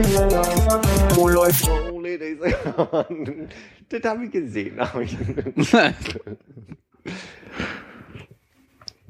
Wo 0.00 1.28
läuft? 1.28 1.68
Oh, 1.68 2.00
das, 3.88 4.02
habe 4.04 4.24
ich 4.24 4.30
gesehen. 4.30 4.80
Hab 4.80 4.98
ich. 5.00 5.16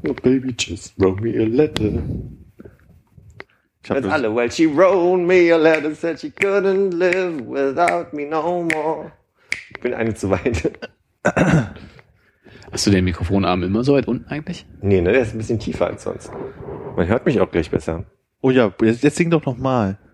oh, 0.09 0.13
baby, 0.23 0.53
just 0.59 0.95
wrote 0.99 1.23
me 1.23 1.39
a 1.39 1.45
letter. 1.45 2.03
Ich 3.85 3.91
hab 3.91 4.05
alle. 4.07 4.35
Well, 4.35 4.51
she 4.51 4.67
wrote 4.67 5.21
me 5.21 5.53
a 5.53 5.57
letter, 5.57 5.95
said 5.95 6.19
she 6.19 6.31
couldn't 6.31 6.93
live 6.95 7.41
without 7.47 8.13
me 8.13 8.25
no 8.25 8.65
more. 8.65 9.13
Ich 9.73 9.81
bin 9.81 9.95
eine 9.95 10.15
zu 10.15 10.31
weit. 10.31 10.73
Hast 12.73 12.87
du 12.87 12.91
den 12.91 13.05
Mikrofonarm 13.05 13.63
immer 13.63 13.85
so 13.85 13.95
weit 13.95 14.09
unten 14.09 14.29
eigentlich? 14.29 14.67
Nee, 14.81 15.01
ne, 15.01 15.13
der 15.13 15.23
ist 15.23 15.35
ein 15.35 15.39
bisschen 15.39 15.61
tiefer 15.61 15.87
als 15.87 16.03
sonst. 16.03 16.33
Man 16.97 17.07
hört 17.07 17.27
mich 17.27 17.41
auch 17.41 17.51
gleich 17.51 17.71
besser. 17.71 18.07
oh 18.41 18.51
ja, 18.51 18.73
jetzt, 18.83 19.05
jetzt 19.05 19.17
sing 19.17 19.31
doch 19.31 19.45
noch 19.45 19.57
mal. 19.57 19.91
Nee, 19.93 20.10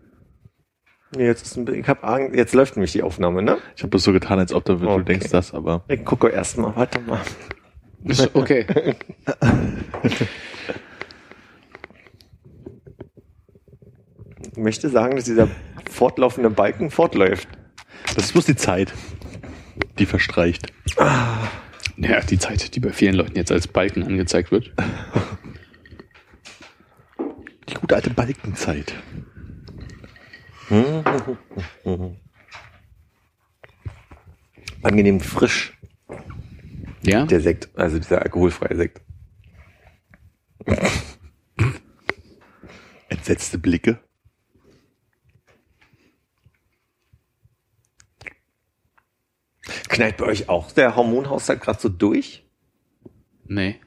jetzt, 1.25 1.47
ist 1.47 1.57
ein, 1.57 1.73
ich 1.75 1.89
hab 1.89 2.05
Angst, 2.05 2.35
jetzt 2.35 2.55
läuft 2.55 2.77
nämlich 2.77 2.93
die 2.93 3.03
Aufnahme, 3.03 3.43
ne? 3.43 3.59
Ich 3.77 3.83
habe 3.83 3.91
das 3.91 4.03
so 4.05 4.13
getan, 4.13 4.39
als 4.39 4.53
ob 4.53 4.65
du, 4.65 4.77
du 4.77 4.89
Okay. 4.89 5.05
denkst 5.05 5.31
das, 5.31 5.55
aber 5.55 5.85
Ich 5.89 6.05
gucke 6.05 6.29
erst 6.29 6.59
mal, 6.59 6.75
warte 6.77 7.01
mal. 7.01 7.21
Ist 8.05 8.31
okay. 8.35 8.67
Ich 14.53 14.57
möchte 14.57 14.89
sagen, 14.89 15.17
dass 15.17 15.25
dieser 15.25 15.49
fortlaufende 15.91 16.51
Balken 16.51 16.91
fortläuft. 16.91 17.49
das 18.15 18.27
ist 18.27 18.33
bloß 18.33 18.47
die 18.47 18.57
Zeit, 18.57 18.93
die 19.99 20.07
verstreicht. 20.07 20.73
Ja, 21.97 22.21
die 22.21 22.39
Zeit, 22.39 22.75
die 22.75 22.81
bei 22.81 22.93
vielen 22.93 23.15
Leuten 23.15 23.37
jetzt 23.37 23.53
als 23.53 23.67
Balken 23.69 24.03
angezeigt 24.05 24.51
wird. 24.51 24.73
Die 27.69 27.75
gute 27.75 27.95
alte 27.97 28.11
Balkenzeit. 28.11 28.95
Angenehm 34.83 35.21
frisch, 35.21 35.79
Ja? 37.03 37.25
der 37.27 37.41
Sekt, 37.41 37.69
also 37.79 37.99
dieser 37.99 38.23
alkoholfreie 38.23 38.77
Sekt. 38.77 39.01
Entsetzte 43.09 43.59
Blicke. 43.59 44.01
Knallt 49.89 50.17
bei 50.17 50.27
euch 50.27 50.49
auch 50.49 50.71
der 50.73 50.97
Hormonhaushalt 50.97 51.61
gerade 51.61 51.81
so 51.81 51.89
durch? 51.89 52.45
Nee. 53.45 53.81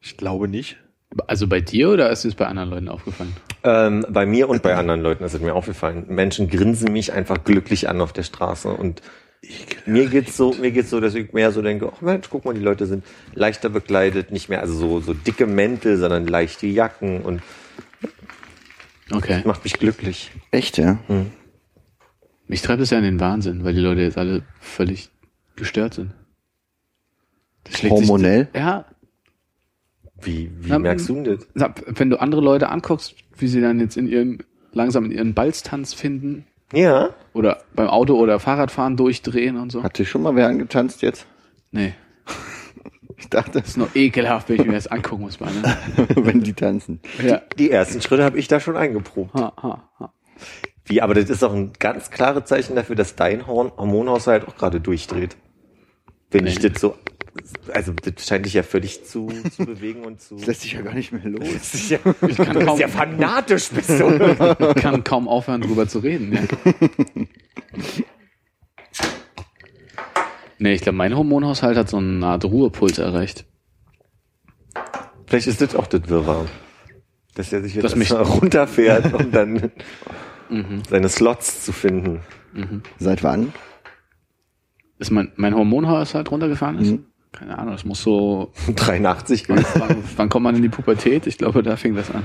Ich 0.00 0.16
glaube 0.16 0.48
nicht. 0.48 0.78
Also 1.26 1.46
bei 1.46 1.60
dir 1.60 1.90
oder 1.90 2.10
ist 2.10 2.24
es 2.24 2.34
bei 2.34 2.46
anderen 2.46 2.70
Leuten 2.70 2.88
aufgefallen? 2.88 3.34
Ähm, 3.64 4.04
bei 4.10 4.26
mir 4.26 4.48
und 4.48 4.62
bei 4.62 4.74
anderen 4.76 5.00
Leuten 5.00 5.24
ist 5.24 5.34
es 5.34 5.40
mir 5.40 5.54
aufgefallen. 5.54 6.04
Menschen 6.08 6.48
grinsen 6.48 6.92
mich 6.92 7.12
einfach 7.12 7.42
glücklich 7.44 7.88
an 7.88 8.00
auf 8.00 8.12
der 8.12 8.22
Straße 8.22 8.68
und 8.68 9.02
mir 9.86 10.06
geht's 10.06 10.36
so, 10.36 10.52
mir 10.54 10.72
geht's 10.72 10.90
so, 10.90 11.00
dass 11.00 11.14
ich 11.14 11.32
mehr 11.32 11.52
so 11.52 11.62
denke, 11.62 11.92
ach 11.94 12.00
Mensch, 12.00 12.28
guck 12.30 12.44
mal, 12.44 12.54
die 12.54 12.60
Leute 12.60 12.86
sind 12.86 13.04
leichter 13.34 13.68
bekleidet, 13.68 14.30
nicht 14.32 14.48
mehr 14.48 14.60
also 14.60 14.74
so, 14.74 15.00
so 15.00 15.14
dicke 15.14 15.46
Mäntel, 15.46 15.96
sondern 15.98 16.26
leichte 16.26 16.66
Jacken 16.66 17.22
und 17.22 17.42
Okay. 19.12 19.42
macht 19.44 19.62
mich 19.62 19.74
glücklich. 19.74 20.32
Echt, 20.50 20.78
ja? 20.78 20.98
Mich 22.48 22.62
treibt 22.62 22.82
es 22.82 22.90
ja 22.90 22.98
in 22.98 23.04
den 23.04 23.20
Wahnsinn, 23.20 23.62
weil 23.64 23.72
die 23.74 23.80
Leute 23.80 24.00
jetzt 24.00 24.18
alle 24.18 24.42
völlig 24.60 25.10
gestört 25.54 25.94
sind. 25.94 26.12
Das 27.64 27.78
schlägt 27.78 27.96
sich- 27.98 28.08
Hormonell? 28.08 28.48
Ja. 28.54 28.84
Wie, 30.20 30.50
wie 30.60 30.70
Na, 30.70 30.78
merkst 30.78 31.08
du 31.08 31.14
denn 31.14 31.24
das? 31.36 31.46
Na, 31.54 31.74
Wenn 31.86 32.10
du 32.10 32.20
andere 32.20 32.40
Leute 32.40 32.68
anguckst, 32.70 33.14
wie 33.38 33.48
sie 33.48 33.60
dann 33.60 33.80
jetzt 33.80 33.96
in 33.96 34.08
ihren, 34.08 34.38
langsam 34.72 35.04
in 35.06 35.10
ihren 35.12 35.34
Balztanz 35.34 35.92
finden 35.94 36.46
Ja, 36.72 37.10
oder 37.34 37.62
beim 37.74 37.88
Auto 37.88 38.14
oder 38.16 38.40
Fahrradfahren 38.40 38.96
durchdrehen 38.96 39.56
und 39.56 39.70
so. 39.70 39.82
Hat 39.82 39.98
dich 39.98 40.08
schon 40.08 40.22
mal 40.22 40.34
wer 40.36 40.46
angetanzt 40.48 41.02
jetzt? 41.02 41.26
Nee. 41.70 41.94
Ich 43.18 43.30
dachte, 43.30 43.52
Das 43.60 43.68
ist 43.68 43.76
nur 43.78 43.88
ekelhaft, 43.94 44.50
wenn 44.50 44.56
ich 44.60 44.66
mir 44.66 44.74
das 44.74 44.88
angucken 44.88 45.22
muss, 45.22 45.40
meine. 45.40 45.62
wenn 46.16 46.42
die 46.42 46.52
tanzen. 46.52 47.00
Ja. 47.26 47.40
die 47.58 47.70
ersten 47.70 48.02
Schritte 48.02 48.22
habe 48.22 48.38
ich 48.38 48.46
da 48.46 48.60
schon 48.60 48.76
eingeprobt. 48.76 49.32
Ha, 49.32 49.54
ha, 49.62 49.88
ha. 49.98 50.12
Wie, 50.84 51.00
aber 51.00 51.14
das 51.14 51.30
ist 51.30 51.42
auch 51.42 51.54
ein 51.54 51.72
ganz 51.78 52.10
klares 52.10 52.44
Zeichen 52.44 52.76
dafür, 52.76 52.94
dass 52.94 53.16
dein 53.16 53.46
Horn 53.46 53.72
Hormonhaushalt 53.74 54.46
auch 54.46 54.56
gerade 54.56 54.80
durchdreht. 54.82 55.34
Wenn 56.30 56.44
Nee. 56.44 56.50
ich 56.50 56.58
das 56.58 56.78
so, 56.78 56.94
also 57.72 57.92
das 57.92 58.26
scheint 58.26 58.46
dich 58.46 58.54
ja 58.54 58.62
völlig 58.62 59.04
zu, 59.04 59.28
zu 59.54 59.64
bewegen 59.66 60.04
und 60.04 60.20
zu. 60.20 60.36
Das 60.38 60.46
lässt 60.46 60.60
sich 60.62 60.72
ja 60.72 60.82
gar 60.82 60.94
nicht 60.94 61.12
mehr 61.12 61.24
los. 61.24 61.44
Das 61.52 61.74
ist 61.74 61.90
ja, 61.90 61.98
Ich 62.28 62.36
kann 62.36 62.46
du 62.48 62.54
bist 62.54 62.66
kaum, 62.66 62.78
ja 62.80 62.88
fanatisch, 62.88 63.68
bist 63.70 63.90
du. 63.90 64.10
ich 64.76 64.82
kann 64.82 65.04
kaum 65.04 65.28
aufhören, 65.28 65.60
drüber 65.62 65.86
zu 65.88 65.98
reden. 66.00 66.32
Ja. 66.34 66.42
Nee, 70.58 70.72
ich 70.74 70.80
glaube, 70.80 70.96
mein 70.96 71.14
Hormonhaushalt 71.14 71.76
hat 71.76 71.88
so 71.90 71.98
eine 71.98 72.24
Art 72.26 72.44
Ruhepuls 72.44 72.98
erreicht. 72.98 73.44
Vielleicht 75.26 75.46
ist 75.48 75.60
das 75.60 75.74
auch 75.74 75.86
das 75.86 76.08
Wirrwarr. 76.08 76.46
Dass 77.34 77.52
er 77.52 77.62
sich 77.62 77.74
jetzt 77.74 77.84
Das 77.84 77.96
mich- 77.96 78.12
runterfährt, 78.12 79.12
um 79.20 79.30
dann 79.30 79.70
seine 80.88 81.08
Slots 81.08 81.64
zu 81.64 81.72
finden. 81.72 82.20
Seit 82.98 83.22
wann? 83.22 83.52
Ist 84.98 85.10
mein, 85.10 85.32
mein 85.36 85.54
Hormonhaushalt 85.54 86.30
runtergefahren 86.30 86.78
ist? 86.78 86.90
Mhm. 86.92 87.04
Keine 87.36 87.58
Ahnung, 87.58 87.72
das 87.74 87.84
muss 87.84 88.02
so. 88.02 88.50
83 88.74 89.48
Wann, 89.48 89.64
wann, 89.74 90.04
wann 90.16 90.28
kommt 90.28 90.44
man 90.44 90.56
in 90.56 90.62
die 90.62 90.68
Pubertät? 90.68 91.26
Ich 91.26 91.38
glaube, 91.38 91.62
da 91.62 91.76
fing 91.76 91.94
das 91.94 92.10
an. 92.10 92.24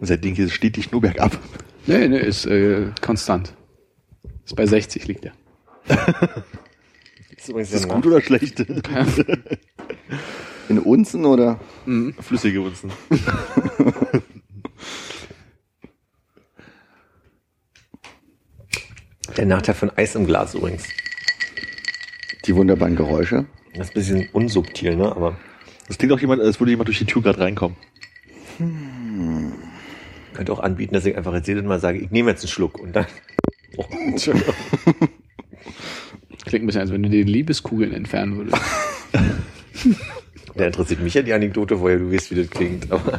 Und 0.00 0.06
seitdem 0.06 0.34
geht 0.34 0.46
es 0.46 0.52
stetig 0.52 0.90
nur 0.90 1.02
bergab. 1.02 1.38
Nee, 1.86 2.08
nee, 2.08 2.18
ist 2.18 2.46
äh, 2.46 2.90
konstant. 3.00 3.54
Ist 4.44 4.56
bei 4.56 4.66
60 4.66 5.06
liegt 5.06 5.26
er. 5.26 5.32
ist 7.36 7.74
das 7.74 7.88
gut 7.88 8.06
oder 8.06 8.20
schlecht? 8.22 8.60
In 10.68 10.78
Unzen 10.78 11.26
oder? 11.26 11.60
Flüssige 12.20 12.62
Unzen. 12.62 12.90
der 19.36 19.46
Nachteil 19.46 19.74
von 19.74 19.90
Eis 19.96 20.14
im 20.14 20.26
Glas 20.26 20.54
übrigens. 20.54 20.84
Die 22.46 22.54
wunderbaren 22.54 22.96
Geräusche. 22.96 23.46
Das 23.74 23.88
ist 23.88 23.90
ein 23.90 23.94
bisschen 23.94 24.28
unsubtil, 24.32 24.96
ne? 24.96 25.04
Aber 25.14 25.36
Das 25.88 25.98
klingt 25.98 26.12
auch 26.12 26.20
jemand, 26.20 26.42
als 26.42 26.60
würde 26.60 26.70
jemand 26.70 26.88
durch 26.88 26.98
die 26.98 27.06
Tür 27.06 27.22
gerade 27.22 27.40
reinkommen. 27.40 27.76
könnte 30.34 30.52
auch 30.52 30.60
anbieten, 30.60 30.94
dass 30.94 31.06
ich 31.06 31.16
einfach 31.16 31.34
jetzt 31.34 31.48
jedes 31.48 31.64
Mal 31.64 31.80
sage, 31.80 31.98
ich 31.98 32.10
nehme 32.10 32.30
jetzt 32.30 32.42
einen 32.42 32.50
Schluck 32.50 32.78
und 32.78 32.94
dann. 32.94 33.06
Oh, 33.76 33.84
Entschuldigung. 34.06 34.54
Klingt 36.44 36.64
ein 36.64 36.66
bisschen, 36.66 36.82
als 36.82 36.92
wenn 36.92 37.02
du 37.02 37.08
die 37.08 37.22
Liebeskugeln 37.22 37.92
entfernen 37.92 38.36
würdest. 38.36 38.56
Da 40.56 40.66
interessiert 40.66 41.00
mich 41.00 41.14
ja 41.14 41.22
die 41.22 41.32
Anekdote, 41.32 41.80
woher 41.80 41.98
du 41.98 42.12
weißt, 42.12 42.30
wie 42.30 42.36
das 42.36 42.48
klingt. 42.48 42.90
Aber 42.92 43.18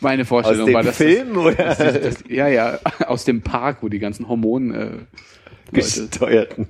Meine 0.00 0.22
aus 0.22 0.28
Vorstellung 0.28 0.66
dem 0.66 0.74
war, 0.74 0.82
dass 0.82 0.96
Film 0.98 1.36
oder 1.38 1.54
Das, 1.54 1.78
das, 1.78 2.24
ja, 2.28 2.48
ja, 2.48 2.78
aus 3.06 3.24
dem 3.24 3.40
Park, 3.40 3.78
wo 3.80 3.88
die 3.88 3.98
ganzen 3.98 4.28
Hormonen 4.28 4.74
äh, 4.74 4.84
Leute. 4.84 5.06
gesteuerten. 5.72 6.68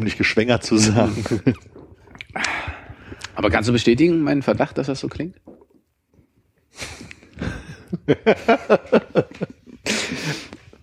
Um 0.00 0.04
nicht 0.04 0.16
geschwängert 0.16 0.64
zu 0.64 0.78
sagen. 0.78 1.22
Aber 3.34 3.50
kannst 3.50 3.68
du 3.68 3.72
bestätigen 3.74 4.22
meinen 4.22 4.40
Verdacht, 4.40 4.78
dass 4.78 4.86
das 4.86 4.98
so 4.98 5.08
klingt? 5.08 5.36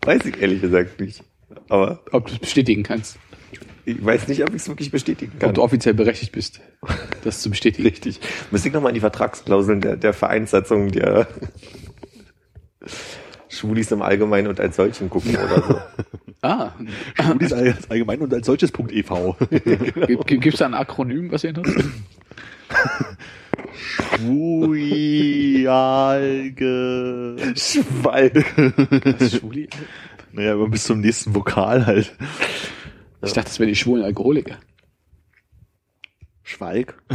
Weiß 0.05 0.23
ich 0.23 0.39
ehrlich 0.39 0.61
gesagt 0.61 0.99
nicht. 0.99 1.23
Aber 1.67 2.03
Ob 2.11 2.27
du 2.27 2.33
es 2.33 2.39
bestätigen 2.39 2.83
kannst. 2.83 3.17
ich 3.85 4.05
weiß 4.05 4.27
nicht, 4.27 4.43
ob 4.43 4.49
ich 4.49 4.57
es 4.57 4.67
wirklich 4.67 4.91
bestätigen 4.91 5.39
kann. 5.39 5.49
Ob 5.49 5.55
du 5.55 5.63
offiziell 5.63 5.95
berechtigt 5.95 6.33
bist, 6.33 6.61
das 7.23 7.41
zu 7.41 7.49
bestätigen. 7.49 7.87
Richtig. 7.87 8.19
Müsste 8.51 8.67
ich 8.67 8.73
nochmal 8.75 8.91
in 8.91 8.95
die 8.95 9.01
Vertragsklauseln 9.01 9.81
der, 9.81 9.95
der 9.97 10.13
Vereinssatzung 10.13 10.91
der 10.91 11.27
Schwulis 13.59 13.91
im 13.91 14.01
Allgemeinen 14.01 14.47
und 14.47 14.59
als 14.59 14.75
solchen 14.75 15.09
gucken 15.09 15.35
oder 15.35 15.61
so. 15.61 15.79
Ah, 16.43 16.69
Schwulis 17.19 17.51
als 17.51 17.89
allgemein 17.89 18.21
und 18.21 18.31
als 18.31 18.45
solches 18.45 18.71
Punkt 18.71 18.91
E 18.91 18.99
e.V. 18.99 19.35
gibt 20.27 20.45
es 20.45 20.59
da 20.59 20.67
ein 20.67 20.75
Akronym, 20.75 21.31
was 21.31 21.43
ihr 21.43 21.51
nutzt? 21.51 21.73
Schwui 24.15 25.63
Schwalge. 27.55 27.55
Schwuli? 29.29 29.67
Naja, 30.31 30.53
aber 30.53 30.69
bis 30.69 30.83
zum 30.83 31.01
nächsten 31.01 31.33
Vokal 31.33 31.87
halt. 31.87 32.15
Ich 33.23 33.33
dachte, 33.33 33.49
das 33.49 33.59
wären 33.59 33.69
die 33.69 33.75
schwulen 33.75 34.03
Alkoholiker. 34.05 34.57
Schweig. 36.43 36.93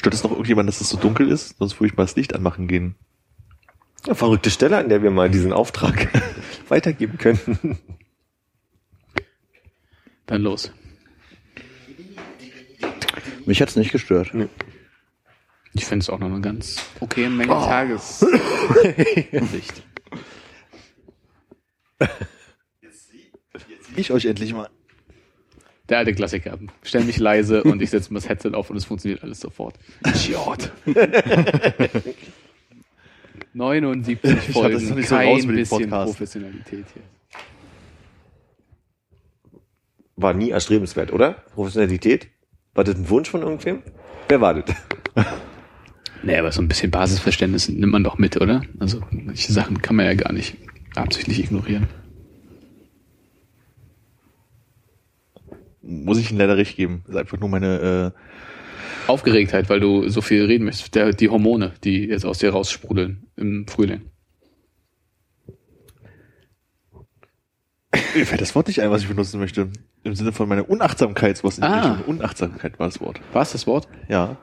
Stört 0.00 0.14
es 0.14 0.24
noch 0.24 0.30
irgendjemand, 0.30 0.66
dass 0.66 0.80
es 0.80 0.88
so 0.88 0.96
dunkel 0.96 1.30
ist? 1.30 1.58
Sonst 1.58 1.78
würde 1.78 1.88
ich 1.92 1.96
mal 1.98 2.04
das 2.04 2.16
Licht 2.16 2.34
anmachen 2.34 2.68
gehen. 2.68 2.94
Ja, 4.06 4.14
verrückte 4.14 4.48
Stelle, 4.50 4.78
an 4.78 4.88
der 4.88 5.02
wir 5.02 5.10
mal 5.10 5.28
diesen 5.28 5.52
Auftrag 5.52 6.08
weitergeben 6.68 7.18
könnten. 7.18 7.78
Dann 10.24 10.40
los. 10.40 10.72
Mich 13.44 13.60
hat's 13.60 13.76
nicht 13.76 13.92
gestört. 13.92 14.32
Ich 15.74 15.84
finde 15.84 16.02
es 16.02 16.08
auch 16.08 16.18
noch 16.18 16.28
eine 16.28 16.40
ganz 16.40 16.82
okay 17.00 17.28
Menge 17.28 17.52
Tageslicht. 17.52 18.32
Ich 23.96 24.12
euch 24.12 24.24
endlich 24.24 24.54
mal. 24.54 24.70
Der 25.90 25.98
alte 25.98 26.14
Klassiker. 26.14 26.56
Stell 26.82 27.04
mich 27.04 27.18
leise 27.18 27.64
und 27.64 27.82
ich 27.82 27.90
setze 27.90 28.12
mir 28.12 28.20
das 28.20 28.28
Headset 28.28 28.52
auf 28.54 28.70
und 28.70 28.76
es 28.76 28.84
funktioniert 28.84 29.22
alles 29.24 29.40
sofort. 29.40 29.74
Idiot. 30.06 30.70
79 33.52 34.18
Ich 34.22 34.30
hab 34.30 34.36
das 34.38 34.52
Folgen, 34.52 34.94
nicht 34.94 35.08
so 35.08 35.16
raus 35.16 35.40
kein 35.40 35.48
bisschen 35.48 35.78
Podcast. 35.80 36.12
Professionalität 36.12 36.84
hier. 36.94 37.02
War 40.16 40.32
nie 40.32 40.50
erstrebenswert, 40.50 41.12
oder? 41.12 41.32
Professionalität? 41.54 42.28
War 42.74 42.84
das 42.84 42.94
ein 42.94 43.08
Wunsch 43.08 43.28
von 43.28 43.42
irgendwem? 43.42 43.82
Wer 44.28 44.40
war 44.40 44.54
das? 44.54 44.74
Nee, 46.22 46.36
aber 46.36 46.52
so 46.52 46.60
ein 46.60 46.68
bisschen 46.68 46.90
Basisverständnis 46.90 47.70
nimmt 47.70 47.92
man 47.92 48.04
doch 48.04 48.18
mit, 48.18 48.38
oder? 48.38 48.60
Also, 48.78 49.00
manche 49.10 49.54
Sachen 49.54 49.80
kann 49.80 49.96
man 49.96 50.04
ja 50.04 50.12
gar 50.12 50.34
nicht 50.34 50.54
absichtlich 50.94 51.44
ignorieren. 51.44 51.88
Muss 55.82 56.18
ich 56.18 56.30
Ihnen 56.30 56.38
leider 56.38 56.56
recht 56.56 56.76
geben. 56.76 57.02
Das 57.06 57.14
ist 57.14 57.20
einfach 57.20 57.38
nur 57.38 57.48
meine, 57.48 58.12
Aufgeregtheit, 59.06 59.68
weil 59.70 59.80
du 59.80 60.08
so 60.08 60.20
viel 60.20 60.44
reden 60.44 60.64
möchtest. 60.64 60.94
Der, 60.94 61.12
die 61.12 61.28
Hormone, 61.28 61.72
die 61.84 62.04
jetzt 62.06 62.24
aus 62.24 62.38
dir 62.38 62.50
raussprudeln 62.50 63.26
im 63.36 63.66
Frühling. 63.66 64.02
äh, 67.92 67.98
mir 68.14 68.26
fällt 68.26 68.40
das 68.40 68.54
Wort 68.54 68.68
nicht 68.68 68.80
ein, 68.82 68.90
was 68.90 69.02
ich 69.02 69.08
benutzen 69.08 69.40
möchte. 69.40 69.70
Im 70.02 70.14
Sinne 70.14 70.32
von 70.32 70.48
meiner 70.48 70.68
Unachtsamkeit, 70.68 71.42
die 71.42 71.62
Ah. 71.62 71.92
Richtung. 71.94 72.04
Unachtsamkeit 72.16 72.78
war 72.78 72.86
das 72.86 73.00
Wort. 73.00 73.20
War 73.32 73.42
es 73.42 73.52
das 73.52 73.66
Wort? 73.66 73.88
Ja. 74.08 74.36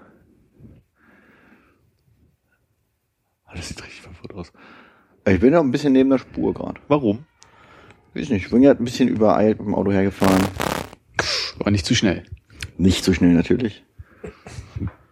Ah, 3.46 3.54
Das 3.56 3.70
sieht 3.70 3.82
richtig 3.84 4.02
verwirrt 4.02 4.34
aus. 4.34 4.52
Ich 5.28 5.40
bin 5.40 5.54
ja 5.54 5.60
ein 5.60 5.72
bisschen 5.72 5.94
neben 5.94 6.10
der 6.10 6.18
Spur 6.20 6.54
gerade. 6.54 6.80
Warum? 6.88 7.26
Weiß 8.14 8.30
nicht, 8.30 8.46
ich 8.46 8.52
bin 8.52 8.64
ja 8.64 8.72
ein 8.72 8.84
bisschen 8.84 9.08
übereilt 9.10 9.60
mit 9.60 9.68
dem 9.68 9.76
Auto 9.76 9.92
hergefahren. 9.92 10.46
Aber 11.60 11.72
nicht 11.72 11.86
zu 11.86 11.96
schnell. 11.96 12.24
Nicht 12.78 13.04
so 13.04 13.14
schnell 13.14 13.34
natürlich. 13.34 13.84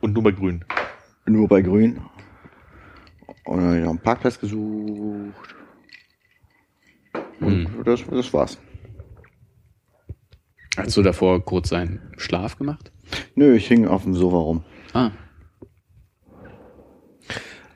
Und 0.02 0.14
nur 0.14 0.24
bei 0.24 0.32
Grün. 0.32 0.64
Nur 1.26 1.48
bei 1.48 1.62
Grün. 1.62 2.00
Und 3.46 3.58
dann 3.58 3.82
noch 3.84 3.90
einen 3.90 4.00
Parkplatz 4.00 4.40
gesucht. 4.40 5.56
Und 7.40 7.68
das, 7.86 8.04
das 8.10 8.34
war's. 8.34 8.58
Hast 10.78 10.98
du 10.98 11.02
davor 11.02 11.44
kurz 11.44 11.70
seinen 11.70 12.02
Schlaf 12.18 12.58
gemacht? 12.58 12.92
Nö, 13.36 13.56
ich 13.56 13.68
hing 13.68 13.88
auf 13.88 14.04
dem 14.04 14.14
Sofa 14.14 14.38
rum. 14.38 14.64
Ah, 14.94 15.12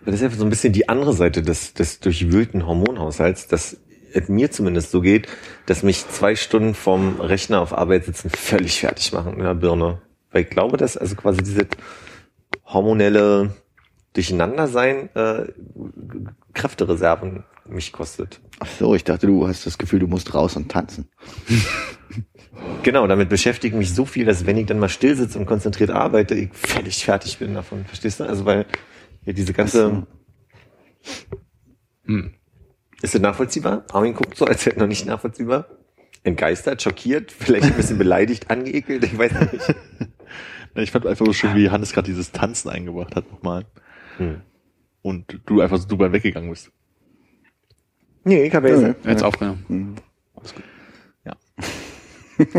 Das 0.06 0.16
ist 0.16 0.24
einfach 0.24 0.38
so 0.38 0.44
ein 0.44 0.50
bisschen 0.50 0.74
die 0.74 0.90
andere 0.90 1.14
Seite 1.14 1.42
des, 1.42 1.74
des 1.74 2.00
durchwühlten 2.00 2.66
Hormonhaushalts, 2.66 3.48
dass 3.48 3.80
mir 4.28 4.52
zumindest 4.52 4.92
so 4.92 5.02
geht, 5.02 5.28
dass 5.66 5.84
mich 5.84 6.08
zwei 6.08 6.36
Stunden 6.36 6.74
vom 6.74 7.20
Rechner 7.20 7.62
auf 7.62 7.78
Arbeit 7.78 8.06
sitzen 8.06 8.30
völlig 8.30 8.80
fertig 8.80 9.14
machen 9.14 9.34
in 9.34 9.44
der 9.44 9.56
Birne. 9.56 10.02
Weil 10.32 10.44
ich 10.44 10.50
glaube, 10.50 10.78
dass 10.78 10.98
also 10.98 11.16
quasi 11.16 11.42
diese 11.42 11.68
hormonelle 12.66 13.56
Durcheinandersein 14.14 15.10
äh, 15.16 15.48
Kräftereserven 16.54 17.44
mich 17.68 17.92
kostet. 17.92 18.40
Ach 18.60 18.68
so, 18.68 18.96
ich 18.96 19.04
dachte, 19.04 19.28
du 19.28 19.48
hast 19.48 19.66
das 19.66 19.78
Gefühl, 19.78 20.00
du 20.00 20.08
musst 20.08 20.34
raus 20.34 20.56
und 20.56 20.70
tanzen. 20.72 21.10
Genau, 22.84 23.08
damit 23.08 23.30
beschäftige 23.30 23.76
ich 23.76 23.80
mich 23.80 23.94
so 23.94 24.06
viel, 24.06 24.26
dass 24.26 24.46
wenn 24.46 24.58
ich 24.58 24.66
dann 24.66 24.80
mal 24.80 24.90
still 24.90 25.16
sitze 25.16 25.38
und 25.38 25.46
konzentriert 25.46 25.92
arbeite, 25.92 26.36
ich 26.36 26.50
völlig 26.54 27.04
fertig 27.04 27.38
bin 27.38 27.54
davon. 27.54 27.86
Verstehst 27.86 28.20
du? 28.20 28.26
Also 28.26 28.46
weil 28.46 28.66
ja, 29.26 29.34
diese 29.34 29.54
ganze... 29.54 30.08
hm. 32.06 32.34
Ist 33.02 33.16
das 33.16 33.22
nachvollziehbar? 33.22 33.86
Armin 33.92 34.14
guckt 34.14 34.36
so, 34.38 34.46
als 34.46 34.66
wäre 34.66 34.78
noch 34.80 34.88
nicht 34.88 35.06
nachvollziehbar. 35.06 35.68
Entgeistert, 36.24 36.82
schockiert, 36.82 37.32
vielleicht 37.32 37.68
ein 37.68 37.74
bisschen 37.76 37.98
beleidigt, 37.98 38.50
angeekelt, 38.52 39.04
ich 39.04 39.18
weiß 39.18 39.32
nicht. 39.54 39.76
Ich 40.76 40.92
fand 40.92 41.08
einfach 41.08 41.26
so 41.26 41.34
schön, 41.34 41.56
wie 41.56 41.72
Hannes 41.72 41.92
gerade 41.94 42.06
dieses 42.06 42.32
Tanzen 42.32 42.70
eingebracht 42.70 43.16
hat 43.16 43.30
nochmal. 43.32 43.66
Hm. 44.18 44.42
Und 45.02 45.40
du 45.48 45.62
einfach 45.62 45.78
so 45.78 45.88
drüber 45.88 46.14
weggegangen 46.14 46.50
bist. 46.52 46.72
Nee, 48.24 48.44
ich 48.44 48.54
habe 48.54 48.70
ja 48.70 48.94
er 49.04 49.12
hat's 49.12 49.24
aufgenommen. 49.24 49.66
Hm. 49.68 49.96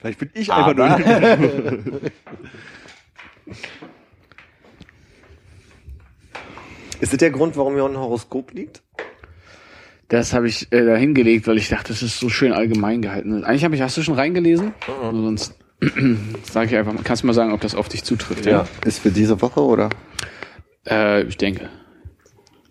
Vielleicht 0.00 0.18
bin 0.18 0.30
ich 0.34 0.52
Aber- 0.52 0.84
einfach 0.84 1.38
nur. 1.38 2.00
ist 7.02 7.12
das 7.12 7.18
der 7.18 7.30
Grund, 7.30 7.56
warum 7.56 7.74
hier 7.74 7.84
ein 7.84 7.96
Horoskop 7.96 8.52
liegt? 8.52 8.82
Das 10.08 10.32
habe 10.32 10.46
ich 10.46 10.70
äh, 10.72 10.84
da 10.84 10.94
hingelegt, 10.94 11.46
weil 11.46 11.58
ich 11.58 11.68
dachte, 11.68 11.88
das 11.88 12.02
ist 12.02 12.18
so 12.18 12.28
schön 12.28 12.52
allgemein 12.52 13.02
gehalten. 13.02 13.44
Eigentlich 13.44 13.64
habe 13.64 13.74
ich, 13.74 13.82
hast 13.82 13.96
du 13.96 14.02
schon 14.02 14.14
reingelesen? 14.14 14.72
Also 15.02 15.22
sonst 15.22 15.54
sage 16.44 16.70
ich 16.70 16.76
einfach, 16.76 16.94
kannst 17.02 17.22
du 17.22 17.26
mal 17.26 17.32
sagen, 17.32 17.52
ob 17.52 17.60
das 17.60 17.74
auf 17.74 17.88
dich 17.88 18.04
zutrifft? 18.04 18.46
Ist 18.84 19.00
für 19.00 19.10
diese 19.10 19.40
Woche 19.42 19.60
oder? 19.60 19.90
Äh, 20.88 21.24
ich 21.24 21.36
denke. 21.36 21.70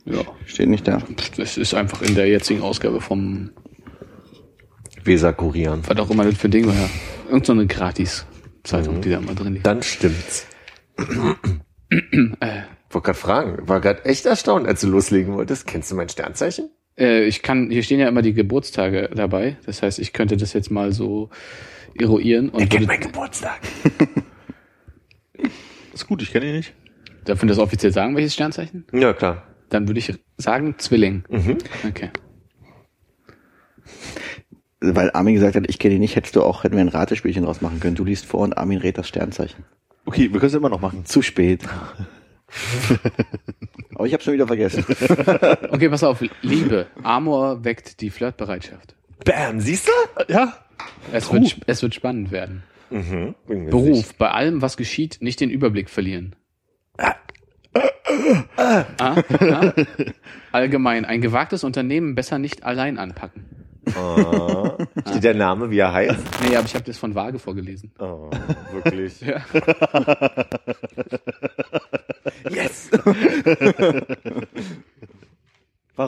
Ja. 0.05 0.21
Steht 0.45 0.69
nicht 0.69 0.87
da. 0.87 1.03
Das 1.35 1.57
ist 1.57 1.73
einfach 1.73 2.01
in 2.01 2.15
der 2.15 2.27
jetzigen 2.27 2.61
Ausgabe 2.61 3.01
vom, 3.01 3.51
Weser 5.03 5.33
kurieren. 5.33 5.81
was 5.85 5.97
auch 5.97 6.09
immer 6.09 6.23
das 6.23 6.37
für 6.37 6.47
ein 6.47 6.51
Ding 6.51 6.67
war. 6.67 6.73
Ja. 6.73 6.89
Irgend 7.27 7.45
so 7.45 7.53
eine 7.53 7.67
Gratis-Zeitung, 7.67 9.01
die 9.01 9.09
da 9.09 9.19
mal 9.19 9.35
drin 9.35 9.53
liegt. 9.55 9.65
Dann 9.65 9.83
stimmt's. 9.83 10.47
Äh, 12.39 12.61
Wollte 12.93 13.05
gerade 13.05 13.17
fragen, 13.17 13.67
war 13.67 13.81
gerade 13.81 14.05
echt 14.05 14.25
erstaunt, 14.25 14.67
als 14.67 14.81
du 14.81 14.87
loslegen 14.87 15.33
wolltest. 15.33 15.67
Kennst 15.67 15.91
du 15.91 15.95
mein 15.95 16.09
Sternzeichen? 16.09 16.69
Äh, 16.97 17.25
ich 17.25 17.41
kann, 17.41 17.69
hier 17.69 17.83
stehen 17.83 17.99
ja 17.99 18.07
immer 18.07 18.21
die 18.21 18.33
Geburtstage 18.33 19.09
dabei. 19.13 19.57
Das 19.65 19.81
heißt, 19.81 19.99
ich 19.99 20.13
könnte 20.13 20.37
das 20.37 20.53
jetzt 20.53 20.71
mal 20.71 20.91
so 20.91 21.29
eruieren. 21.99 22.49
Und 22.49 22.71
würde, 22.71 22.97
Geburtstag. 22.97 23.59
ist 25.93 26.07
gut, 26.07 26.21
ich 26.21 26.31
kenne 26.31 26.47
ihn 26.47 26.55
nicht. 26.55 26.73
darf 27.25 27.41
man 27.41 27.47
das 27.47 27.59
offiziell 27.59 27.91
sagen, 27.91 28.15
welches 28.15 28.33
Sternzeichen? 28.33 28.85
Ja, 28.91 29.13
klar. 29.13 29.43
Dann 29.69 29.87
würde 29.87 29.99
ich 29.99 30.13
sagen 30.37 30.75
Zwilling. 30.77 31.23
Mhm. 31.29 31.57
Okay. 31.87 32.09
Weil 34.81 35.11
Armin 35.11 35.35
gesagt 35.35 35.55
hat, 35.55 35.69
ich 35.69 35.79
kenne 35.79 35.95
ihn 35.95 36.01
nicht, 36.01 36.15
hättest 36.15 36.35
du 36.35 36.41
auch, 36.41 36.63
hätten 36.63 36.75
wir 36.75 36.81
ein 36.81 36.87
Ratespielchen 36.87 37.43
draus 37.43 37.61
machen 37.61 37.79
können. 37.79 37.95
Du 37.95 38.03
liest 38.03 38.25
vor 38.25 38.41
und 38.41 38.57
Armin 38.57 38.79
rät 38.79 38.97
das 38.97 39.07
Sternzeichen. 39.07 39.63
Okay, 40.05 40.33
wir 40.33 40.39
können 40.39 40.49
es 40.49 40.53
immer 40.55 40.69
noch 40.69 40.81
machen. 40.81 41.05
Zu 41.05 41.21
spät. 41.21 41.61
Aber 43.95 44.05
ich 44.05 44.13
hab's 44.13 44.23
schon 44.23 44.33
wieder 44.33 44.47
vergessen. 44.47 44.85
Okay, 45.69 45.89
pass 45.89 46.03
auf. 46.03 46.23
Liebe. 46.41 46.87
Amor 47.03 47.63
weckt 47.63 48.01
die 48.01 48.09
Flirtbereitschaft. 48.09 48.95
Bam, 49.23 49.59
siehst 49.59 49.87
du? 49.87 50.33
Ja. 50.33 50.57
Es 51.11 51.31
wird, 51.31 51.57
es 51.67 51.81
wird 51.81 51.95
spannend 51.95 52.31
werden. 52.31 52.63
Mhm. 52.89 53.35
Beruf. 53.47 54.13
Bei 54.15 54.31
allem, 54.31 54.61
was 54.61 54.77
geschieht, 54.77 55.19
nicht 55.21 55.39
den 55.39 55.49
Überblick 55.49 55.89
verlieren. 55.89 56.35
Ah, 58.57 58.85
ah. 58.99 59.15
Allgemein. 60.51 61.05
Ein 61.05 61.21
gewagtes 61.21 61.63
Unternehmen 61.63 62.15
besser 62.15 62.37
nicht 62.39 62.63
allein 62.63 62.97
anpacken. 62.97 63.45
Ah. 63.95 64.77
Steht 65.09 65.23
der 65.23 65.33
Name, 65.33 65.69
wie 65.71 65.79
er 65.79 65.91
heißt? 65.91 66.19
Nee, 66.47 66.55
aber 66.55 66.65
ich 66.65 66.75
habe 66.75 66.85
das 66.85 66.97
von 66.97 67.15
Waage 67.15 67.39
vorgelesen. 67.39 67.91
Oh, 67.99 68.29
wirklich. 68.71 69.21
Ja. 69.21 69.41
Yes! 72.49 72.89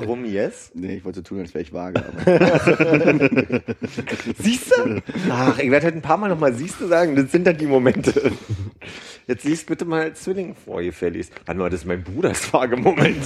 Warum 0.02 0.26
yes? 0.26 0.72
Nee, 0.74 0.98
ich 0.98 1.06
wollte 1.06 1.24
tun, 1.24 1.40
als 1.40 1.54
wäre 1.54 1.64
ich 1.64 1.74
vage. 1.74 2.04
Aber 2.04 3.60
Siehst 4.38 4.72
du? 4.72 5.02
Ach, 5.30 5.60
ich 5.60 5.72
werde 5.72 5.88
heute 5.88 5.98
ein 5.98 6.02
paar 6.02 6.18
Mal 6.18 6.30
nochmal 6.30 6.54
siehst 6.54 6.80
du 6.80 6.88
sagen, 6.88 7.16
das 7.16 7.32
sind 7.32 7.46
dann 7.46 7.58
die 7.58 7.66
Momente. 7.68 8.32
Jetzt 9.28 9.46
liest 9.46 9.68
bitte 9.68 9.86
mal 9.86 10.14
Zwilling 10.14 10.54
vor, 10.54 10.82
ihr 10.82 10.92
Fellis. 10.92 11.30
Warte 11.46 11.60
mal, 11.60 11.70
das 11.70 11.82
ist 11.82 11.86
mein 11.86 12.04
Bruders 12.04 12.46
Fragemoment. 12.46 13.26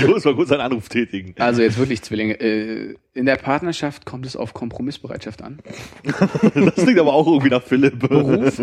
Ich 0.00 0.06
muss 0.06 0.24
mal 0.24 0.34
kurz 0.34 0.52
einen 0.52 0.60
Anruf 0.60 0.88
tätigen. 0.88 1.34
Also 1.38 1.62
jetzt 1.62 1.78
wirklich 1.78 2.02
Zwillinge. 2.02 2.38
Äh, 2.38 2.94
in 3.14 3.24
der 3.24 3.36
Partnerschaft 3.36 4.04
kommt 4.04 4.26
es 4.26 4.36
auf 4.36 4.52
Kompromissbereitschaft 4.52 5.42
an. 5.42 5.60
Das 6.54 6.74
klingt 6.74 6.98
aber 6.98 7.14
auch 7.14 7.26
irgendwie 7.26 7.48
nach 7.48 7.62
Philipp. 7.62 7.98
Beruf. 7.98 8.60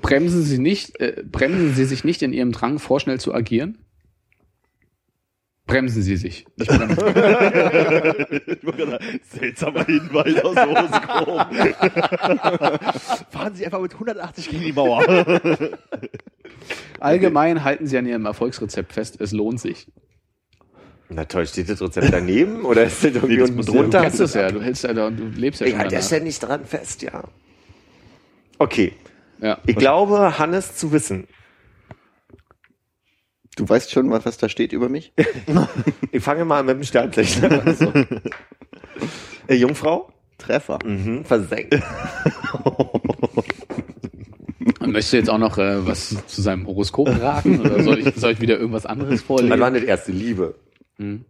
Bremsen 0.00 0.42
Sie 0.42 0.58
nicht, 0.58 0.98
äh, 1.00 1.22
bremsen 1.24 1.74
Sie 1.74 1.84
sich 1.84 2.02
nicht 2.02 2.22
in 2.22 2.32
Ihrem 2.32 2.50
Drang, 2.50 2.80
vorschnell 2.80 3.20
zu 3.20 3.32
agieren. 3.32 3.78
Bremsen 5.66 6.02
Sie 6.02 6.16
sich. 6.16 6.44
Nicht. 6.56 6.70
Ich 6.70 6.76
sagen, 6.76 6.96
Seltsamer 9.30 9.84
Hinweis 9.84 10.44
aus 10.44 10.54
dem 10.54 10.74
Horoskop. 10.74 11.54
Fahren 13.30 13.54
Sie 13.54 13.64
einfach 13.64 13.80
mit 13.80 13.92
180 13.94 14.50
gegen 14.50 14.62
die 14.64 14.72
Mauer. 14.72 15.04
Allgemein 17.00 17.64
halten 17.64 17.86
Sie 17.86 17.96
an 17.96 18.06
Ihrem 18.06 18.26
Erfolgsrezept 18.26 18.92
fest. 18.92 19.20
Es 19.20 19.32
lohnt 19.32 19.60
sich. 19.60 19.86
Na 21.08 21.24
toll, 21.26 21.46
steht 21.46 21.68
das 21.68 21.80
Rezept 21.82 22.12
daneben 22.12 22.64
oder 22.64 22.84
ist 22.84 23.04
das 23.04 23.14
irgendwie 23.14 23.36
das 23.36 23.44
unten 23.50 23.56
muss- 23.58 23.66
Du 23.66 23.72
drunter? 23.74 24.00
kennst 24.02 24.20
es 24.20 24.34
ja. 24.34 24.50
Du 24.50 24.62
hältst 24.62 24.82
ja 24.84 24.94
da, 24.94 25.10
du 25.10 25.24
lebst 25.28 25.60
ja 25.60 25.66
Ich 25.66 25.72
schon 25.72 25.80
halte 25.80 25.94
ja 25.94 25.98
danach. 26.00 26.06
ständig 26.08 26.38
dran 26.38 26.64
fest, 26.64 27.02
ja. 27.02 27.24
Okay, 28.58 28.94
Ja. 29.40 29.58
ich 29.66 29.76
glaube, 29.76 30.38
Hannes 30.38 30.74
zu 30.76 30.90
wissen. 30.92 31.26
Du 33.56 33.68
weißt 33.68 33.90
schon, 33.90 34.10
was, 34.10 34.24
was 34.24 34.38
da 34.38 34.48
steht 34.48 34.72
über 34.72 34.88
mich? 34.88 35.12
Ich 36.10 36.22
fange 36.22 36.44
mal 36.44 36.60
an 36.60 36.66
mit 36.66 36.76
dem 36.76 36.84
Sternzeichen. 36.84 37.44
Also. 37.60 37.92
Äh, 39.48 39.54
Jungfrau? 39.56 40.12
Treffer. 40.38 40.78
Mhm, 40.84 41.24
versenkt. 41.24 41.74
Möchtest 44.80 45.12
du 45.12 45.16
jetzt 45.16 45.30
auch 45.30 45.38
noch 45.38 45.58
äh, 45.58 45.84
was 45.86 46.14
zu 46.26 46.42
seinem 46.42 46.66
Horoskop 46.66 47.08
raten? 47.08 47.60
Oder 47.60 47.82
soll 47.82 47.98
ich, 47.98 48.14
soll 48.14 48.32
ich 48.32 48.40
wieder 48.40 48.56
irgendwas 48.58 48.86
anderes 48.86 49.24
Wann 49.28 49.48
war 49.50 49.58
vorlesen? 49.58 49.74
das 49.74 49.82
erste 49.82 50.12
Liebe? 50.12 50.54
Hm. 50.98 51.24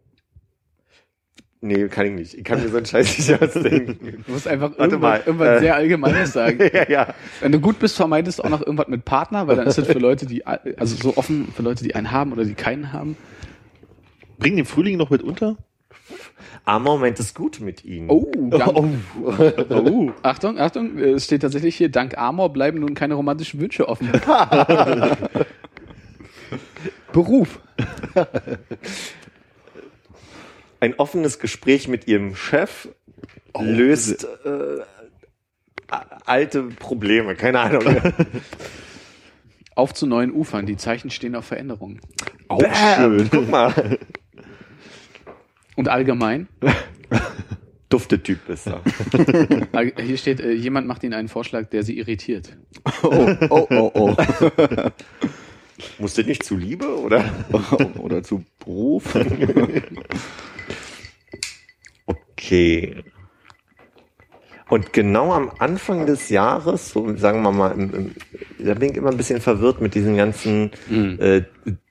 Nee, 1.65 1.87
kann 1.87 2.07
ich 2.07 2.13
nicht. 2.13 2.35
Ich 2.35 2.43
kann 2.43 2.61
mir 2.61 2.69
so 2.69 2.77
einen 2.77 2.87
Scheiß 2.87 3.17
nicht 3.17 3.41
ausdenken. 3.43 4.25
Du 4.27 4.33
musst 4.33 4.49
einfach 4.49 4.71
Warte 4.71 4.97
irgendwas, 4.97 5.01
mal, 5.01 5.23
irgendwas 5.25 5.49
äh. 5.49 5.61
sehr 5.61 5.77
Allgemeines 5.77 6.33
sagen. 6.33 6.59
ja, 6.73 6.91
ja. 6.91 7.15
Wenn 7.41 7.53
du 7.53 7.61
gut 7.61 7.79
bist, 7.79 7.95
vermeidest 7.97 8.41
du 8.41 8.43
auch 8.43 8.49
noch 8.49 8.63
irgendwas 8.63 8.89
mit 8.89 9.05
Partner, 9.05 9.47
weil 9.47 9.55
dann 9.55 9.69
ist 9.69 9.79
das 9.79 9.87
für 9.87 9.99
Leute, 10.01 10.27
die, 10.27 10.45
also 10.45 10.97
so 10.97 11.17
offen 11.17 11.53
für 11.55 11.63
Leute, 11.63 11.85
die 11.85 11.95
einen 11.95 12.11
haben 12.11 12.33
oder 12.33 12.45
die 12.45 12.55
keinen 12.55 12.93
haben. 12.93 13.17
Bringen 14.41 14.57
den 14.57 14.67
Frühling 14.67 14.97
noch 14.99 15.11
mit 15.11 15.23
unter? 15.23 15.57
Ah, 16.65 16.81
Moment 16.81 17.21
ist 17.21 17.37
gut 17.37 17.61
mit 17.61 17.85
Ihnen. 17.85 18.11
Oh, 18.11 18.29
dank, 18.51 18.75
oh. 19.71 20.11
Achtung, 20.23 20.59
Achtung, 20.59 20.99
es 20.99 21.25
steht 21.27 21.43
tatsächlich 21.43 21.77
hier, 21.77 21.91
dank 21.91 22.19
Amor 22.19 22.53
bleiben 22.53 22.81
nun 22.81 22.95
keine 22.95 23.15
romantischen 23.15 23.61
Wünsche 23.61 23.89
offen. 23.89 24.11
Beruf. 27.13 27.61
Ein 30.83 30.95
offenes 30.99 31.39
Gespräch 31.39 31.87
mit 31.87 32.09
Ihrem 32.09 32.35
Chef 32.35 32.89
löst 33.57 34.25
äh, 34.45 34.81
alte 36.27 36.65
Probleme. 36.65 37.37
Keine 37.37 37.61
Ahnung. 37.61 37.85
Auf 39.77 39.95
zu 39.95 40.09
neuen 40.09 40.33
Ufern, 40.33 40.67
die 40.67 40.77
Zeichen 40.77 41.11
stehen 41.11 41.37
auf 41.37 41.45
Veränderungen. 41.45 42.01
Auch 42.49 42.61
Bam, 42.61 43.29
Guck 43.31 43.49
mal. 43.49 43.97
Und 45.77 45.89
allgemein, 45.89 46.49
Duftetyp 47.89 48.41
du. 48.49 48.81
all- 49.73 49.93
hier 50.03 50.17
steht, 50.19 50.41
äh, 50.41 50.51
jemand 50.51 50.89
macht 50.89 51.05
Ihnen 51.05 51.15
einen 51.15 51.29
Vorschlag, 51.29 51.67
der 51.71 51.85
Sie 51.85 51.97
irritiert. 51.97 52.57
Oh, 53.05 53.31
oh, 53.51 53.67
oh, 53.71 53.91
oh. 53.95 54.17
Musst 55.99 56.19
du 56.19 56.23
nicht 56.25 56.43
zu 56.43 56.57
Liebe, 56.57 56.99
oder? 56.99 57.25
Oder 57.99 58.25
zu 58.25 58.45
Beruf. 58.59 59.15
Okay. 62.43 63.05
Und 64.69 64.93
genau 64.93 65.33
am 65.33 65.51
Anfang 65.59 66.07
des 66.07 66.29
Jahres, 66.31 66.91
so 66.91 67.15
sagen 67.17 67.43
wir 67.43 67.53
mal, 67.53 67.73
im, 67.73 67.95
im, 67.95 68.15
da 68.59 68.75
bin 68.75 68.91
ich 68.91 68.97
immer 68.97 69.11
ein 69.11 69.17
bisschen 69.17 69.41
verwirrt 69.41 69.81
mit 69.81 69.95
diesen 69.95 70.17
ganzen 70.17 70.71
äh, 70.91 71.43